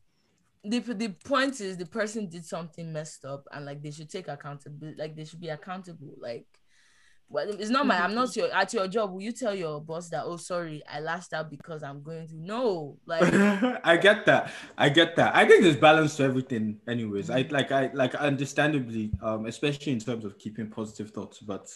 the 0.68 0.80
the 0.80 1.08
point 1.24 1.60
is 1.60 1.76
the 1.76 1.86
person 1.86 2.28
did 2.28 2.44
something 2.44 2.92
messed 2.92 3.24
up 3.24 3.46
and 3.52 3.64
like 3.64 3.82
they 3.82 3.90
should 3.90 4.10
take 4.10 4.28
accountability 4.28 4.96
like 4.98 5.14
they 5.14 5.24
should 5.24 5.40
be 5.40 5.48
accountable 5.48 6.14
like 6.18 6.46
well 7.28 7.48
it's 7.48 7.70
not 7.70 7.86
my 7.86 7.98
i'm 8.02 8.14
not 8.14 8.34
your 8.36 8.52
at 8.54 8.72
your 8.72 8.86
job 8.88 9.12
will 9.12 9.20
you 9.20 9.32
tell 9.32 9.54
your 9.54 9.80
boss 9.80 10.08
that 10.08 10.24
oh 10.24 10.36
sorry 10.36 10.82
i 10.90 11.00
lashed 11.00 11.32
out 11.32 11.50
because 11.50 11.82
i'm 11.82 12.02
going 12.02 12.26
to 12.26 12.36
no 12.36 12.96
like 13.06 13.22
i 13.84 13.96
get 13.96 14.24
that 14.26 14.50
i 14.78 14.88
get 14.88 15.16
that 15.16 15.34
i 15.34 15.46
think 15.46 15.62
there's 15.62 15.76
balance 15.76 16.16
to 16.16 16.22
everything 16.22 16.78
anyways 16.88 17.30
i 17.30 17.46
like 17.50 17.72
i 17.72 17.90
like 17.94 18.14
understandably 18.14 19.10
um 19.22 19.46
especially 19.46 19.92
in 19.92 19.98
terms 19.98 20.24
of 20.24 20.38
keeping 20.38 20.68
positive 20.68 21.10
thoughts 21.10 21.40
but 21.40 21.68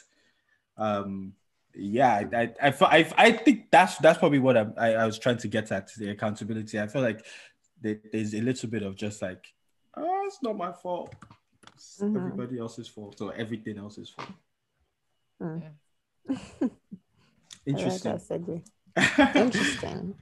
um 0.77 1.33
yeah 1.75 2.23
i 2.33 2.43
i 2.43 2.69
i, 2.69 2.75
I, 2.81 3.13
I 3.17 3.33
think 3.33 3.71
that's 3.71 3.97
that's 3.99 4.19
probably 4.19 4.41
what 4.41 4.57
I, 4.57 4.67
I, 4.77 4.93
I 4.95 5.07
was 5.07 5.19
trying 5.19 5.39
to 5.39 5.49
get 5.49 5.71
at 5.71 5.91
the 5.97 6.11
accountability 6.11 6.81
i 6.81 6.87
feel 6.87 7.03
like 7.03 7.25
there's 7.81 8.35
a 8.35 8.41
little 8.41 8.69
bit 8.69 8.83
of 8.83 8.97
just 8.97 9.23
like, 9.23 9.45
oh, 9.97 10.25
it's 10.27 10.43
not 10.43 10.57
my 10.57 10.73
fault. 10.73 11.15
mm-hmm. 11.77 12.17
everybody 12.17 12.59
else's 12.59 12.89
fault 12.89 13.21
or 13.21 13.35
everything 13.35 13.79
else's 13.79 14.11
fault. 14.11 14.29
Mm. 15.41 15.63
Interesting. 17.67 18.21
Like 18.97 19.37
Interesting. 19.37 20.15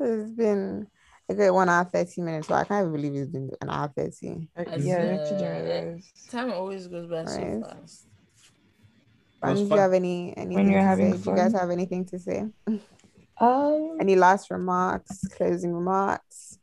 it's 0.00 0.32
been 0.32 0.86
a 1.28 1.34
good 1.34 1.50
one 1.50 1.68
hour, 1.68 1.84
30 1.84 2.22
minutes. 2.22 2.48
Well, 2.48 2.60
I 2.60 2.64
can't 2.64 2.92
believe 2.92 3.14
it's 3.14 3.30
been 3.30 3.50
an 3.60 3.70
hour 3.70 3.92
30. 3.96 4.48
Yeah, 4.78 5.18
uh, 5.20 5.98
time 6.30 6.52
always 6.52 6.88
goes 6.88 7.08
by 7.08 7.22
right. 7.22 7.26
so 7.26 7.62
fast. 7.62 8.06
When 9.40 9.54
do 9.54 9.62
you 9.62 9.76
have 9.76 9.92
any 9.92 10.36
anything 10.36 10.54
when 10.54 10.70
you're 10.70 10.80
having 10.80 11.16
say? 11.16 11.24
Do 11.24 11.30
you 11.30 11.36
guys 11.36 11.52
have 11.52 11.70
anything 11.70 12.04
to 12.06 12.18
say? 12.18 12.44
Um 13.40 13.96
any 14.00 14.16
last 14.16 14.50
remarks, 14.50 15.26
closing 15.28 15.72
remarks? 15.72 16.58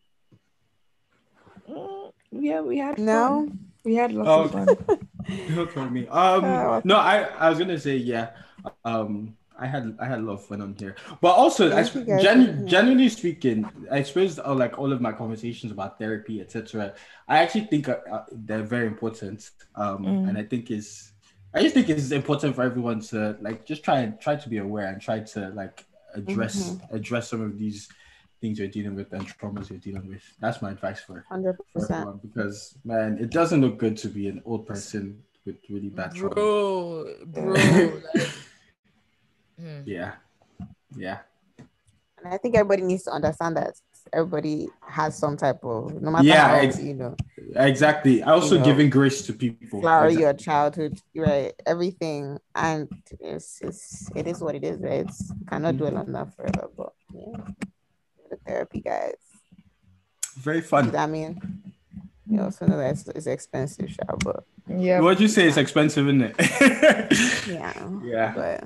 Mm, 1.69 2.11
yeah, 2.31 2.61
we 2.61 2.77
had 2.77 2.99
no. 2.99 3.45
Fun. 3.47 3.59
We 3.85 3.95
had 3.95 4.11
lots 4.11 4.55
oh, 4.55 4.59
of 4.59 4.77
fun. 4.87 5.04
okay, 5.57 5.89
me. 5.89 6.07
Um, 6.07 6.43
oh, 6.43 6.81
no, 6.83 6.97
I, 6.97 7.23
I 7.39 7.49
was 7.49 7.59
gonna 7.59 7.79
say 7.79 7.97
yeah. 7.97 8.31
Um, 8.83 9.35
I 9.57 9.67
had 9.67 9.95
I 9.99 10.05
had 10.05 10.19
a 10.19 10.21
lot 10.21 10.33
of 10.33 10.45
fun 10.45 10.61
on 10.61 10.75
here, 10.77 10.95
but 11.21 11.29
also, 11.29 11.75
I, 11.75 11.83
gen, 11.83 12.67
genuinely 12.67 13.09
speaking, 13.09 13.69
I 13.89 14.03
suppose 14.03 14.37
uh, 14.37 14.53
like 14.53 14.77
all 14.77 14.91
of 14.91 14.99
my 14.99 15.13
conversations 15.13 15.71
about 15.71 15.97
therapy, 15.97 16.41
etc. 16.41 16.93
I 17.27 17.37
actually 17.39 17.65
think 17.65 17.87
uh, 17.87 17.99
uh, 18.11 18.25
they're 18.31 18.63
very 18.63 18.87
important, 18.87 19.49
um, 19.75 20.05
mm. 20.05 20.29
and 20.29 20.37
I 20.37 20.43
think 20.43 20.71
is 20.71 21.13
I 21.53 21.61
just 21.61 21.73
think 21.73 21.89
it's 21.89 22.11
important 22.11 22.53
for 22.53 22.63
everyone 22.63 22.99
to 23.11 23.37
like 23.39 23.65
just 23.65 23.83
try 23.83 23.99
and 23.99 24.19
try 24.19 24.35
to 24.35 24.49
be 24.49 24.57
aware 24.57 24.87
and 24.87 25.01
try 25.01 25.21
to 25.21 25.49
like 25.49 25.85
address 26.13 26.71
mm-hmm. 26.71 26.95
address 26.95 27.29
some 27.29 27.41
of 27.41 27.57
these 27.57 27.87
things 28.45 28.59
you're 28.59 28.67
dealing 28.67 28.95
with 28.95 29.11
and 29.11 29.27
traumas 29.27 29.69
you're 29.71 29.79
dealing 29.79 30.07
with. 30.07 30.23
That's 30.39 30.61
my 30.61 30.71
advice 30.71 30.99
for, 30.99 31.25
100%. 31.31 31.57
for 31.73 31.91
everyone 31.91 32.19
because 32.21 32.77
man, 32.83 33.17
it 33.19 33.31
doesn't 33.31 33.59
look 33.59 33.77
good 33.79 33.97
to 33.97 34.07
be 34.07 34.27
an 34.27 34.41
old 34.45 34.67
person 34.67 35.23
with 35.45 35.57
really 35.69 35.89
bad 35.89 36.13
trauma. 36.13 36.35
Bro, 36.35 37.15
bro. 37.25 37.53
like, 38.13 38.29
hmm. 39.59 39.81
Yeah. 39.85 40.11
Yeah. 40.95 41.19
And 42.23 42.33
I 42.33 42.37
think 42.37 42.55
everybody 42.55 42.83
needs 42.83 43.03
to 43.03 43.11
understand 43.11 43.57
that 43.57 43.73
everybody 44.13 44.67
has 44.87 45.17
some 45.17 45.35
type 45.37 45.63
of 45.63 45.99
no 46.01 46.11
matter 46.11 46.27
yeah, 46.27 46.47
how, 46.49 46.55
ex- 46.55 46.81
you 46.81 46.93
know. 46.93 47.15
Exactly. 47.55 48.21
Also 48.21 48.55
you 48.55 48.59
know, 48.59 48.65
giving 48.65 48.89
grace 48.91 49.25
to 49.25 49.33
people. 49.33 49.81
Flower 49.81 50.05
exactly. 50.05 50.23
your 50.23 50.33
childhood, 50.33 50.99
right? 51.15 51.53
Everything. 51.65 52.37
And 52.53 52.87
it's, 53.19 53.59
it's 53.61 54.09
it 54.15 54.27
is 54.27 54.39
what 54.39 54.53
it 54.53 54.63
is, 54.63 54.79
right? 54.81 55.05
It's 55.05 55.31
cannot 55.49 55.77
dwell 55.77 55.97
on 55.97 56.11
that 56.13 56.35
forever. 56.35 56.69
But 56.77 56.93
yeah. 57.11 57.37
The 58.35 58.51
therapy 58.51 58.81
guys. 58.81 59.15
Very 60.37 60.61
fun. 60.61 60.95
I 60.95 61.07
mean, 61.07 61.39
you 62.27 62.41
also 62.41 62.65
know 62.65 62.77
that 62.77 62.91
it's, 62.91 63.07
it's 63.07 63.27
expensive, 63.27 63.89
Sha, 63.89 64.15
but 64.17 64.43
yeah. 64.67 64.99
What'd 64.99 65.21
you 65.21 65.27
say? 65.27 65.47
It's 65.47 65.57
expensive, 65.57 66.07
isn't 66.07 66.21
it? 66.21 66.35
yeah. 67.47 67.89
Yeah. 68.03 68.33
But 68.35 68.63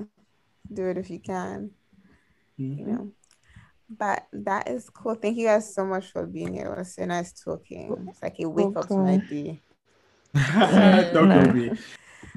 do 0.72 0.88
it 0.88 0.98
if 0.98 1.10
you 1.10 1.20
can. 1.20 1.70
Mm-hmm. 2.58 2.78
You 2.78 2.86
know. 2.86 3.12
But 3.88 4.26
that 4.32 4.68
is 4.68 4.88
cool. 4.90 5.14
Thank 5.14 5.36
you 5.36 5.46
guys 5.46 5.74
so 5.74 5.84
much 5.84 6.10
for 6.10 6.26
being 6.26 6.54
here. 6.54 6.72
It 6.72 6.78
was 6.78 6.94
so 6.94 7.04
nice 7.04 7.32
talking. 7.32 8.06
It's 8.08 8.22
like 8.22 8.36
a 8.40 8.48
wake 8.48 8.66
okay. 8.66 8.80
up 8.80 8.88
to 8.88 8.96
my 8.96 9.16
day. 9.18 9.60
Don't 11.12 11.54
me. 11.54 11.72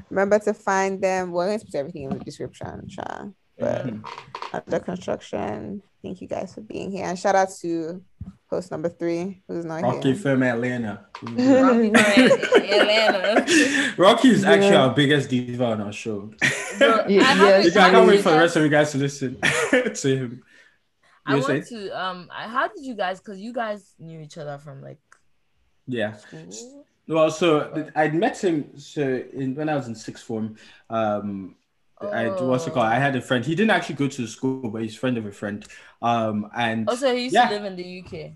Remember 0.10 0.40
to 0.40 0.54
find 0.54 1.02
them. 1.02 1.32
We're 1.32 1.48
going 1.48 1.60
to 1.60 1.66
put 1.66 1.76
everything 1.76 2.04
in 2.04 2.18
the 2.18 2.24
description, 2.24 2.90
Sha. 2.90 3.26
But 3.58 3.86
mm-hmm. 3.86 4.56
under 4.56 4.80
construction, 4.80 5.84
thank 6.04 6.22
you 6.22 6.28
guys 6.28 6.54
for 6.54 6.62
being 6.62 6.92
here. 6.92 7.06
And 7.06 7.18
shout 7.18 7.36
out 7.36 7.50
to 7.62 8.04
host 8.48 8.70
number 8.70 8.90
three, 8.90 9.42
who's 9.48 9.66
not 9.66 9.82
Rocky 9.82 10.14
here. 10.14 10.22
from 10.22 10.44
Atlanta. 10.44 11.06
Rocky 11.24 11.90
from 11.90 11.96
Atlanta. 11.96 13.94
Rocky 13.98 14.30
is 14.30 14.44
actually 14.44 14.70
yeah. 14.70 14.86
our 14.86 14.94
biggest 14.94 15.30
diva 15.30 15.66
on 15.66 15.82
our 15.82 15.94
show. 15.94 16.32
Bro, 16.78 17.06
yeah, 17.08 17.24
I, 17.26 17.60
I 17.66 17.70
can't 17.70 18.08
wait 18.08 18.22
for 18.22 18.32
the 18.32 18.38
rest 18.38 18.56
of 18.56 18.64
you 18.64 18.70
guys 18.70 18.92
to 18.92 18.98
listen 19.00 19.40
to 19.72 20.16
him. 20.16 20.44
I 21.26 21.38
want 21.38 21.66
to 21.68 21.90
um 21.98 22.30
how 22.30 22.68
did 22.68 22.84
you 22.84 22.96
guys 22.96 23.20
because 23.20 23.40
you 23.40 23.54
guys 23.54 23.96
knew 23.98 24.20
each 24.20 24.38
other 24.38 24.58
from 24.58 24.82
like 24.82 25.00
yeah 25.88 26.18
school? 26.18 26.86
well 27.08 27.32
so 27.32 27.90
I'd 27.96 28.14
met 28.14 28.44
him 28.44 28.78
so 28.78 29.24
in 29.32 29.56
when 29.56 29.70
I 29.70 29.76
was 29.76 29.88
in 29.88 29.96
sixth 29.96 30.26
form 30.26 30.58
um 30.90 31.56
oh. 32.06 32.12
I 32.12 32.42
what's 32.44 32.68
it 32.68 32.74
called 32.74 32.88
I 32.88 33.00
had 33.00 33.16
a 33.16 33.22
friend 33.22 33.46
he 33.46 33.56
didn't 33.56 33.72
actually 33.72 33.96
go 33.96 34.08
to 34.08 34.22
the 34.22 34.28
school 34.28 34.70
but 34.70 34.82
he's 34.82 34.96
friend 34.96 35.18
of 35.18 35.26
a 35.26 35.32
friend 35.32 35.66
um 36.02 36.50
and 36.56 36.88
also 36.90 37.10
oh, 37.10 37.16
he 37.16 37.24
used 37.24 37.36
yeah. 37.36 37.48
to 37.48 37.56
live 37.56 37.66
in 37.66 37.76
the 37.76 38.04
UK 38.04 38.32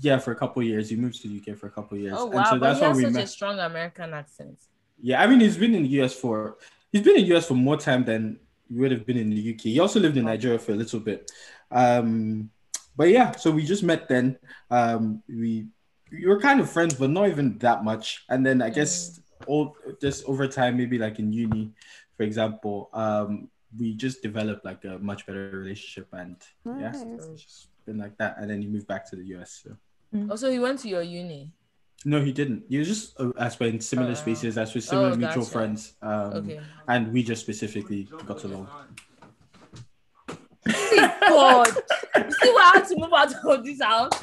yeah 0.00 0.18
for 0.18 0.32
a 0.32 0.36
couple 0.36 0.62
years 0.62 0.90
he 0.90 0.96
moved 0.96 1.20
to 1.22 1.28
the 1.28 1.40
UK 1.40 1.58
for 1.58 1.66
a 1.66 1.70
couple 1.70 1.98
years 1.98 2.14
oh 2.16 2.26
wow 2.26 2.38
and 2.38 2.46
so 2.46 2.58
but 2.58 2.60
that's 2.60 2.80
he 2.80 2.84
has 2.86 3.00
such 3.00 3.12
met. 3.12 3.24
a 3.24 3.26
strong 3.26 3.58
American 3.58 4.14
accent 4.14 4.58
yeah 5.00 5.22
I 5.22 5.26
mean 5.26 5.40
he's 5.40 5.56
been 5.56 5.74
in 5.74 5.82
the 5.82 6.00
US 6.00 6.14
for 6.14 6.58
he's 6.92 7.02
been 7.02 7.16
in 7.16 7.28
the 7.28 7.36
US 7.36 7.46
for 7.48 7.54
more 7.54 7.76
time 7.76 8.04
than 8.04 8.38
he 8.68 8.78
would 8.78 8.90
have 8.90 9.06
been 9.06 9.16
in 9.16 9.30
the 9.30 9.54
UK 9.54 9.60
he 9.62 9.80
also 9.80 10.00
lived 10.00 10.16
in 10.16 10.24
Nigeria 10.24 10.58
for 10.58 10.72
a 10.72 10.76
little 10.76 11.00
bit 11.00 11.30
um, 11.70 12.50
but 12.96 13.10
yeah, 13.10 13.32
so 13.32 13.50
we 13.50 13.64
just 13.64 13.82
met 13.82 14.08
then. 14.08 14.38
Um, 14.70 15.22
we 15.28 15.66
we 16.10 16.26
were 16.26 16.40
kind 16.40 16.60
of 16.60 16.70
friends, 16.70 16.94
but 16.94 17.10
not 17.10 17.28
even 17.28 17.58
that 17.58 17.84
much. 17.84 18.24
And 18.28 18.44
then 18.44 18.62
I 18.62 18.70
guess 18.70 19.18
mm. 19.18 19.22
all 19.46 19.76
just 20.00 20.24
over 20.24 20.48
time, 20.48 20.76
maybe 20.76 20.98
like 20.98 21.18
in 21.18 21.32
uni, 21.32 21.72
for 22.16 22.22
example, 22.22 22.90
um, 22.92 23.48
we 23.76 23.94
just 23.94 24.22
developed 24.22 24.64
like 24.64 24.84
a 24.84 24.98
much 24.98 25.26
better 25.26 25.50
relationship, 25.52 26.08
and 26.12 26.36
nice. 26.64 26.80
yeah, 26.80 26.92
so 26.92 27.32
it's 27.32 27.42
just 27.42 27.68
been 27.84 27.98
like 27.98 28.16
that. 28.18 28.36
And 28.38 28.50
then 28.50 28.60
he 28.62 28.68
moved 28.68 28.86
back 28.86 29.08
to 29.10 29.16
the 29.16 29.24
US. 29.36 29.62
So. 29.64 29.76
Mm. 30.14 30.30
Also, 30.30 30.50
he 30.50 30.58
went 30.58 30.78
to 30.80 30.88
your 30.88 31.02
uni. 31.02 31.52
No, 32.04 32.22
he 32.22 32.32
didn't. 32.32 32.64
He 32.68 32.78
was 32.78 32.88
just 32.88 33.18
uh, 33.20 33.30
as 33.38 33.60
in 33.60 33.80
similar 33.80 34.12
oh. 34.12 34.14
spaces, 34.14 34.56
as 34.56 34.74
with 34.74 34.84
similar 34.84 35.12
oh, 35.12 35.16
mutual 35.16 35.42
gotcha. 35.42 35.50
friends. 35.50 35.94
Um, 36.02 36.32
okay. 36.34 36.60
And 36.88 37.12
we 37.12 37.22
just 37.22 37.42
specifically 37.42 38.04
got 38.04 38.44
along. 38.44 38.68
God. 40.66 41.68
You 42.16 42.30
see 42.30 42.52
what 42.52 42.74
I 42.74 42.78
had 42.78 42.88
to 42.88 42.96
move 42.96 43.12
out 43.12 43.34
of 43.44 43.64
this 43.64 43.82
house? 43.82 44.20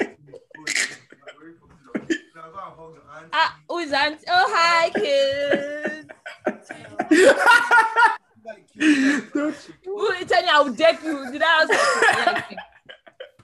Ah, 3.32 3.58
who 3.68 3.78
is 3.78 3.92
aunt? 3.92 4.22
Oh, 4.28 4.46
hi, 4.54 4.90
kids. 4.90 6.08
Who 9.84 10.24
tell 10.24 10.42
me 10.42 10.48
I 10.48 10.60
will 10.60 10.74
deck 10.74 11.02
you? 11.02 11.32
Did 11.32 11.42
I 11.44 11.62
ask? 11.62 12.56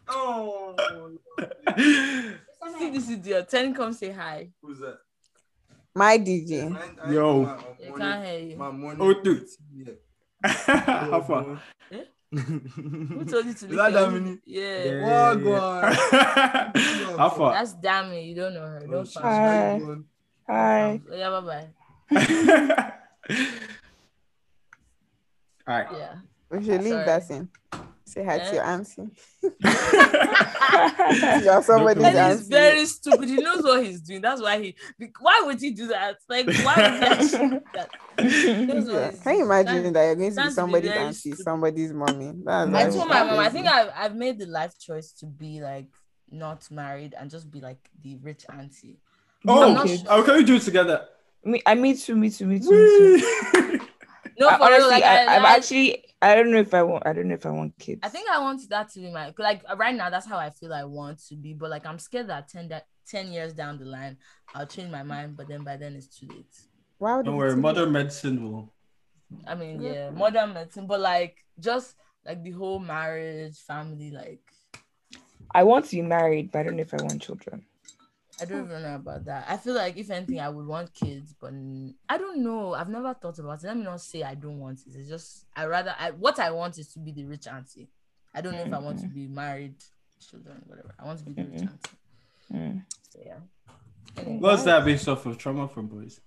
Oh. 0.08 0.74
See 2.78 2.90
this 2.90 3.10
idiot. 3.10 3.48
Tell 3.48 3.64
him 3.64 3.74
come 3.74 3.92
say 3.92 4.10
hi. 4.10 4.48
Who's 4.62 4.80
that? 4.80 4.98
My 5.94 6.18
DJ. 6.18 6.70
Yo. 7.10 7.46
I 7.46 7.98
can't 7.98 8.24
hear 8.24 8.38
you. 8.38 8.56
My 8.56 8.70
morning. 8.70 9.00
Oh, 9.00 9.22
dude. 9.22 9.46
Yeah. 9.74 9.94
How 10.44 11.20
far? 11.20 11.60
Eh? 11.92 12.04
Who 12.32 13.24
told 13.24 13.46
you 13.46 13.54
to 13.54 13.66
leave? 13.66 13.76
That 13.76 13.92
Damini? 13.92 14.38
Yeah. 14.46 14.84
yeah. 14.84 15.34
What 15.34 15.44
God? 15.44 15.94
How 17.18 17.30
far? 17.30 17.52
That's 17.54 17.74
Dami. 17.74 18.28
You 18.28 18.34
don't 18.34 18.54
know 18.54 18.60
her. 18.60 18.80
Don't 18.80 19.08
oh, 19.16 19.20
Hi. 19.20 19.80
Hi. 20.46 21.00
Oh, 21.10 21.16
yeah, 21.16 21.30
bye 21.30 21.40
bye. 21.40 21.68
All 22.12 22.18
right. 25.66 25.86
Yeah. 25.92 26.14
We 26.50 26.64
should 26.64 26.82
leave 26.82 26.94
that 26.94 27.30
in. 27.30 27.48
Say 28.04 28.24
hi 28.24 28.38
to 28.38 28.54
your 28.54 28.64
auntie. 28.64 29.08
You're 31.44 31.62
somebody's 31.62 32.02
that 32.02 32.16
auntie. 32.16 32.48
very 32.48 32.84
stupid. 32.86 33.28
He 33.28 33.36
knows 33.36 33.62
what 33.62 33.84
he's 33.84 34.00
doing. 34.00 34.20
That's 34.20 34.42
why 34.42 34.60
he. 34.60 34.74
Why 35.20 35.42
would 35.46 35.60
he 35.60 35.70
do 35.70 35.86
that? 35.88 36.16
Like, 36.28 36.46
why 36.46 36.98
would 36.98 37.20
he 37.20 37.28
do 37.28 37.60
that? 37.74 37.90
Yeah. 38.18 39.12
Can 39.22 39.36
you 39.36 39.44
imagine 39.44 39.84
that, 39.84 39.92
that 39.92 40.06
you're 40.06 40.16
going 40.16 40.34
to 40.34 40.42
be 40.42 40.50
somebody's 40.50 40.90
auntie, 40.90 41.14
stupid. 41.14 41.44
somebody's 41.44 41.92
mommy? 41.92 42.32
That's 42.44 42.74
I 42.74 42.90
told 42.90 43.08
my 43.08 43.22
mom. 43.22 43.38
I 43.38 43.48
think 43.48 43.68
I've 43.68 43.92
I've 43.94 44.16
made 44.16 44.40
the 44.40 44.46
life 44.46 44.76
choice 44.76 45.12
to 45.20 45.26
be 45.26 45.60
like 45.60 45.86
not 46.32 46.68
married 46.68 47.14
and 47.16 47.30
just 47.30 47.48
be 47.48 47.60
like 47.60 47.78
the 48.02 48.16
rich 48.16 48.44
auntie. 48.52 48.98
Oh, 49.46 49.86
sure. 49.86 49.98
oh, 50.08 50.24
can 50.24 50.34
we 50.34 50.42
do 50.42 50.56
it 50.56 50.62
together? 50.62 51.06
Me, 51.44 51.62
I 51.64 51.74
me 51.74 51.94
too, 51.94 52.16
me 52.16 52.30
too, 52.30 52.46
me 52.46 52.60
too. 52.60 52.70
Me 52.70 53.20
too. 53.20 53.80
no, 54.38 54.48
for 54.50 54.64
honestly, 54.64 54.78
real, 54.78 54.88
like, 54.90 55.04
I, 55.04 55.24
I, 55.24 55.36
I've 55.36 55.44
actually 55.44 56.04
I 56.22 56.34
don't 56.34 56.50
know 56.50 56.58
if 56.58 56.74
I 56.74 56.82
want. 56.82 57.06
I 57.06 57.12
don't 57.14 57.28
know 57.28 57.34
if 57.34 57.46
I 57.46 57.50
want 57.50 57.78
kids. 57.78 58.00
I 58.02 58.08
think 58.08 58.28
I 58.28 58.38
want 58.40 58.68
that 58.68 58.90
to 58.90 59.00
be 59.00 59.10
my 59.10 59.32
like 59.38 59.62
right 59.76 59.94
now. 59.94 60.10
That's 60.10 60.26
how 60.26 60.36
I 60.36 60.50
feel 60.50 60.72
I 60.72 60.84
want 60.84 61.18
to 61.28 61.36
be. 61.36 61.54
But 61.54 61.70
like 61.70 61.86
I'm 61.86 61.98
scared 61.98 62.28
that 62.28 62.48
10, 62.48 62.68
that 62.68 62.86
10 63.08 63.32
years 63.32 63.54
down 63.54 63.78
the 63.78 63.86
line, 63.86 64.18
I'll 64.54 64.66
change 64.66 64.90
my 64.90 65.02
mind. 65.02 65.36
But 65.36 65.48
then 65.48 65.64
by 65.64 65.76
then 65.78 65.94
it's 65.94 66.06
too 66.08 66.26
late. 66.28 66.54
Why 66.98 67.16
would 67.16 67.24
don't 67.24 67.36
worry, 67.36 67.56
modern 67.56 67.92
medicine 67.92 68.42
will. 68.42 68.72
I 69.46 69.54
mean, 69.54 69.80
yeah, 69.80 70.10
modern 70.10 70.52
medicine, 70.52 70.86
but 70.86 71.00
like 71.00 71.38
just 71.58 71.94
like 72.26 72.42
the 72.42 72.50
whole 72.50 72.78
marriage, 72.78 73.56
family, 73.58 74.10
like. 74.10 74.42
I 75.52 75.64
want 75.64 75.86
to 75.86 75.96
be 75.96 76.02
married, 76.02 76.52
but 76.52 76.60
I 76.60 76.62
don't 76.64 76.76
know 76.76 76.82
if 76.82 76.92
I 76.92 77.02
want 77.02 77.22
children. 77.22 77.64
I 78.40 78.44
don't 78.44 78.64
even 78.64 78.82
know 78.82 78.94
about 78.94 79.24
that. 79.26 79.46
I 79.48 79.56
feel 79.56 79.74
like 79.74 79.96
if 79.96 80.10
anything, 80.10 80.40
I 80.40 80.48
would 80.48 80.66
want 80.66 80.94
kids, 80.94 81.34
but 81.38 81.52
I 82.08 82.18
don't 82.18 82.42
know. 82.42 82.74
I've 82.74 82.88
never 82.88 83.12
thought 83.14 83.38
about 83.38 83.62
it. 83.62 83.66
Let 83.66 83.76
me 83.76 83.84
not 83.84 84.00
say 84.00 84.22
I 84.22 84.34
don't 84.34 84.58
want 84.58 84.80
it. 84.86 84.94
It's 84.96 85.08
just 85.08 85.44
I 85.54 85.66
rather 85.66 85.94
I 85.98 86.10
what 86.12 86.38
I 86.38 86.50
want 86.50 86.78
is 86.78 86.92
to 86.94 86.98
be 86.98 87.12
the 87.12 87.24
rich 87.24 87.46
auntie. 87.46 87.88
I 88.34 88.40
don't 88.40 88.52
know 88.52 88.58
mm-hmm. 88.60 88.74
if 88.74 88.80
I 88.80 88.82
want 88.82 88.98
to 89.00 89.06
mm-hmm. 89.06 89.14
be 89.14 89.28
married, 89.28 89.74
children, 90.28 90.62
whatever. 90.66 90.94
I 90.98 91.04
want 91.04 91.18
to 91.18 91.24
be 91.24 91.32
the 91.32 91.42
rich 91.42 91.62
mm-hmm. 91.62 91.68
auntie. 91.68 92.74
Mm. 92.74 92.84
So 93.10 93.20
yeah. 93.24 94.24
What's 94.24 94.64
that 94.64 94.84
based 94.84 95.08
off 95.08 95.26
of 95.26 95.38
trauma 95.38 95.68
from 95.68 95.86
boys? 95.86 96.20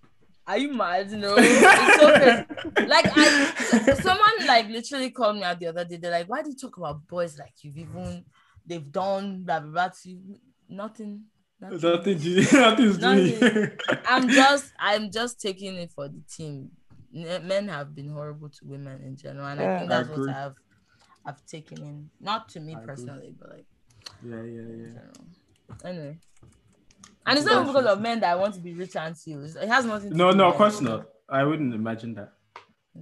Are 0.46 0.58
you 0.58 0.74
mad? 0.74 1.12
No, 1.12 1.36
it's 1.38 2.00
so 2.00 2.14
crazy. 2.14 2.88
Like 2.88 3.06
I, 3.16 3.94
someone 4.02 4.48
like 4.48 4.68
literally 4.70 5.12
called 5.12 5.38
me 5.38 5.44
out 5.44 5.60
the 5.60 5.68
other 5.68 5.86
day. 5.86 5.98
They're 5.98 6.12
like, 6.12 6.30
"Why 6.30 6.42
do 6.42 6.50
you 6.50 6.56
talk 6.56 6.78
about 6.78 7.08
boys 7.08 7.40
like 7.40 7.54
you've 7.62 7.78
even 7.78 8.26
they've 8.66 8.92
done 8.92 9.44
blah 9.44 9.62
blah 9.62 9.72
blah 9.72 9.88
to 10.02 10.10
you? 10.10 10.20
Nothing." 10.68 11.24
Nothing, 11.60 12.16
nothing, 12.52 13.00
nothing. 13.00 13.72
I'm 14.08 14.28
just, 14.42 14.74
I'm 14.80 15.12
just 15.12 15.40
taking 15.40 15.76
it 15.76 15.92
for 15.92 16.08
the 16.10 16.22
team. 16.30 16.72
Men 17.12 17.68
have 17.70 17.96
been 17.96 18.10
horrible 18.10 18.50
to 18.50 18.60
women 18.64 19.02
in 19.04 19.16
general, 19.16 19.46
and 19.46 19.60
yeah, 19.60 19.76
I 19.76 19.78
think 19.78 19.90
that's 19.90 20.10
I 20.10 20.12
what 20.12 20.30
I've, 20.30 20.56
I've 21.26 21.46
taken 21.46 21.78
in. 21.78 22.10
Not 22.20 22.50
to 22.50 22.60
me 22.60 22.76
I 22.76 22.80
personally, 22.86 23.28
agree. 23.28 23.36
but 23.40 23.50
like, 23.50 23.66
yeah, 24.26 24.42
yeah, 24.44 24.90
yeah. 25.84 25.90
Anyway. 25.90 26.18
And 27.26 27.38
it's 27.38 27.48
not 27.48 27.66
because 27.66 27.86
of 27.86 28.02
men 28.02 28.20
that 28.20 28.32
I 28.32 28.36
want 28.36 28.54
to 28.56 28.60
be 28.60 28.74
rich 28.74 28.96
and 28.96 29.16
serious. 29.16 29.56
It 29.56 29.70
has 29.70 29.86
nothing. 29.86 30.10
no, 30.18 30.32
no, 30.32 30.50
of 30.50 30.56
course 30.56 30.82
not. 30.82 31.08
I 31.30 31.44
wouldn't 31.44 31.74
imagine 31.74 32.16
that. 32.16 32.34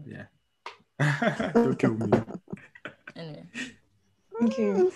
Yeah. 0.06 0.26
Don't 1.54 1.78
kill 1.80 1.96
me. 1.96 2.12
Anyway. 3.16 3.46
Thank 4.40 4.58
you. 4.58 4.92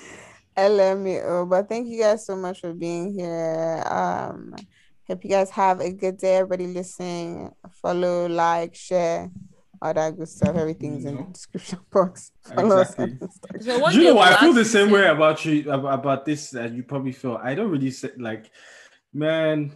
LMAO. 0.57 1.49
But 1.49 1.69
thank 1.69 1.87
you 1.87 1.99
guys 1.99 2.25
so 2.25 2.35
much 2.35 2.61
for 2.61 2.73
being 2.73 3.13
here. 3.13 3.83
Um, 3.85 4.55
hope 5.07 5.23
you 5.23 5.29
guys 5.29 5.49
have 5.51 5.79
a 5.81 5.91
good 5.91 6.17
day. 6.17 6.37
Everybody 6.37 6.67
listening, 6.67 7.51
follow, 7.69 8.27
like, 8.27 8.75
share, 8.75 9.31
all 9.81 9.93
that 9.93 10.17
good 10.17 10.29
stuff. 10.29 10.55
Everything's 10.55 11.05
in 11.05 11.17
the 11.17 11.23
description 11.23 11.79
box. 11.91 12.31
Follow 12.43 12.81
exactly. 12.81 13.17
So 13.61 13.89
you 13.89 14.03
know, 14.13 14.19
I 14.19 14.39
feel 14.39 14.53
the 14.53 14.65
same 14.65 14.91
way 14.91 15.05
about 15.07 15.43
you 15.45 15.71
about, 15.71 15.99
about 15.99 16.25
this 16.25 16.53
as 16.55 16.71
you 16.71 16.83
probably 16.83 17.11
feel. 17.11 17.39
I 17.41 17.55
don't 17.55 17.69
really 17.69 17.91
say, 17.91 18.09
like 18.17 18.51
Man, 19.15 19.71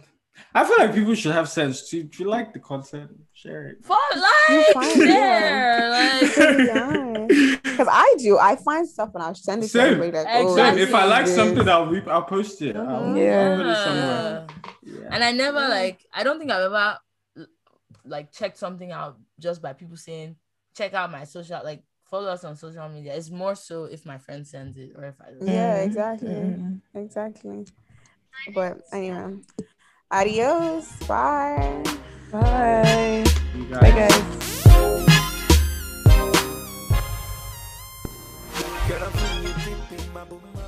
I 0.54 0.64
feel 0.66 0.76
like 0.78 0.94
people 0.94 1.14
should 1.14 1.32
have 1.32 1.48
sense 1.48 1.88
too. 1.88 2.06
If 2.12 2.20
you 2.20 2.28
like 2.28 2.52
the 2.52 2.58
content, 2.58 3.10
share 3.32 3.68
it. 3.68 3.78
For 3.82 3.96
like, 4.14 4.94
share, 4.96 5.88
like, 5.88 6.30
because 7.80 7.94
I 7.96 8.14
do. 8.18 8.38
I 8.38 8.56
find 8.56 8.86
stuff 8.86 9.10
and 9.14 9.22
I'll 9.22 9.34
send 9.34 9.64
it 9.64 9.68
Same. 9.68 9.82
to 9.82 9.90
everybody. 9.92 10.24
Like, 10.24 10.44
oh, 10.44 10.54
Same. 10.54 10.78
If 10.78 10.94
I 10.94 11.06
like 11.06 11.24
this. 11.24 11.34
something, 11.34 11.66
I'll 11.66 11.86
re- 11.86 12.02
I'll 12.06 12.22
post 12.22 12.60
it. 12.60 12.76
Mm-hmm. 12.76 12.90
I'll, 12.90 13.16
yeah. 13.16 13.50
I'll 13.50 13.56
put 13.56 13.66
it 13.66 13.76
somewhere. 13.76 14.46
Yeah. 14.82 15.08
And 15.10 15.24
I 15.24 15.32
never 15.32 15.60
like. 15.60 16.04
I 16.12 16.22
don't 16.22 16.38
think 16.38 16.50
I've 16.50 16.62
ever 16.62 16.98
like 18.04 18.32
checked 18.32 18.58
something 18.58 18.92
out 18.92 19.18
just 19.38 19.62
by 19.62 19.72
people 19.72 19.96
saying, 19.96 20.36
"Check 20.76 20.92
out 20.92 21.10
my 21.10 21.24
social." 21.24 21.60
Like 21.64 21.82
follow 22.10 22.28
us 22.28 22.44
on 22.44 22.56
social 22.56 22.88
media. 22.90 23.14
It's 23.14 23.30
more 23.30 23.54
so 23.54 23.84
if 23.84 24.04
my 24.04 24.18
friend 24.18 24.46
sends 24.46 24.76
it 24.76 24.92
or 24.94 25.04
if 25.04 25.14
I. 25.20 25.28
Yeah, 25.40 25.76
exactly, 25.76 26.28
mm-hmm. 26.28 26.98
exactly. 26.98 27.64
But 28.54 28.80
anyway, 28.92 29.36
adios. 30.10 30.92
Bye. 31.08 31.82
Bye. 32.30 33.24
Guys. 33.70 33.80
Bye, 33.80 33.90
guys. 33.90 34.39
Girl, 38.90 40.59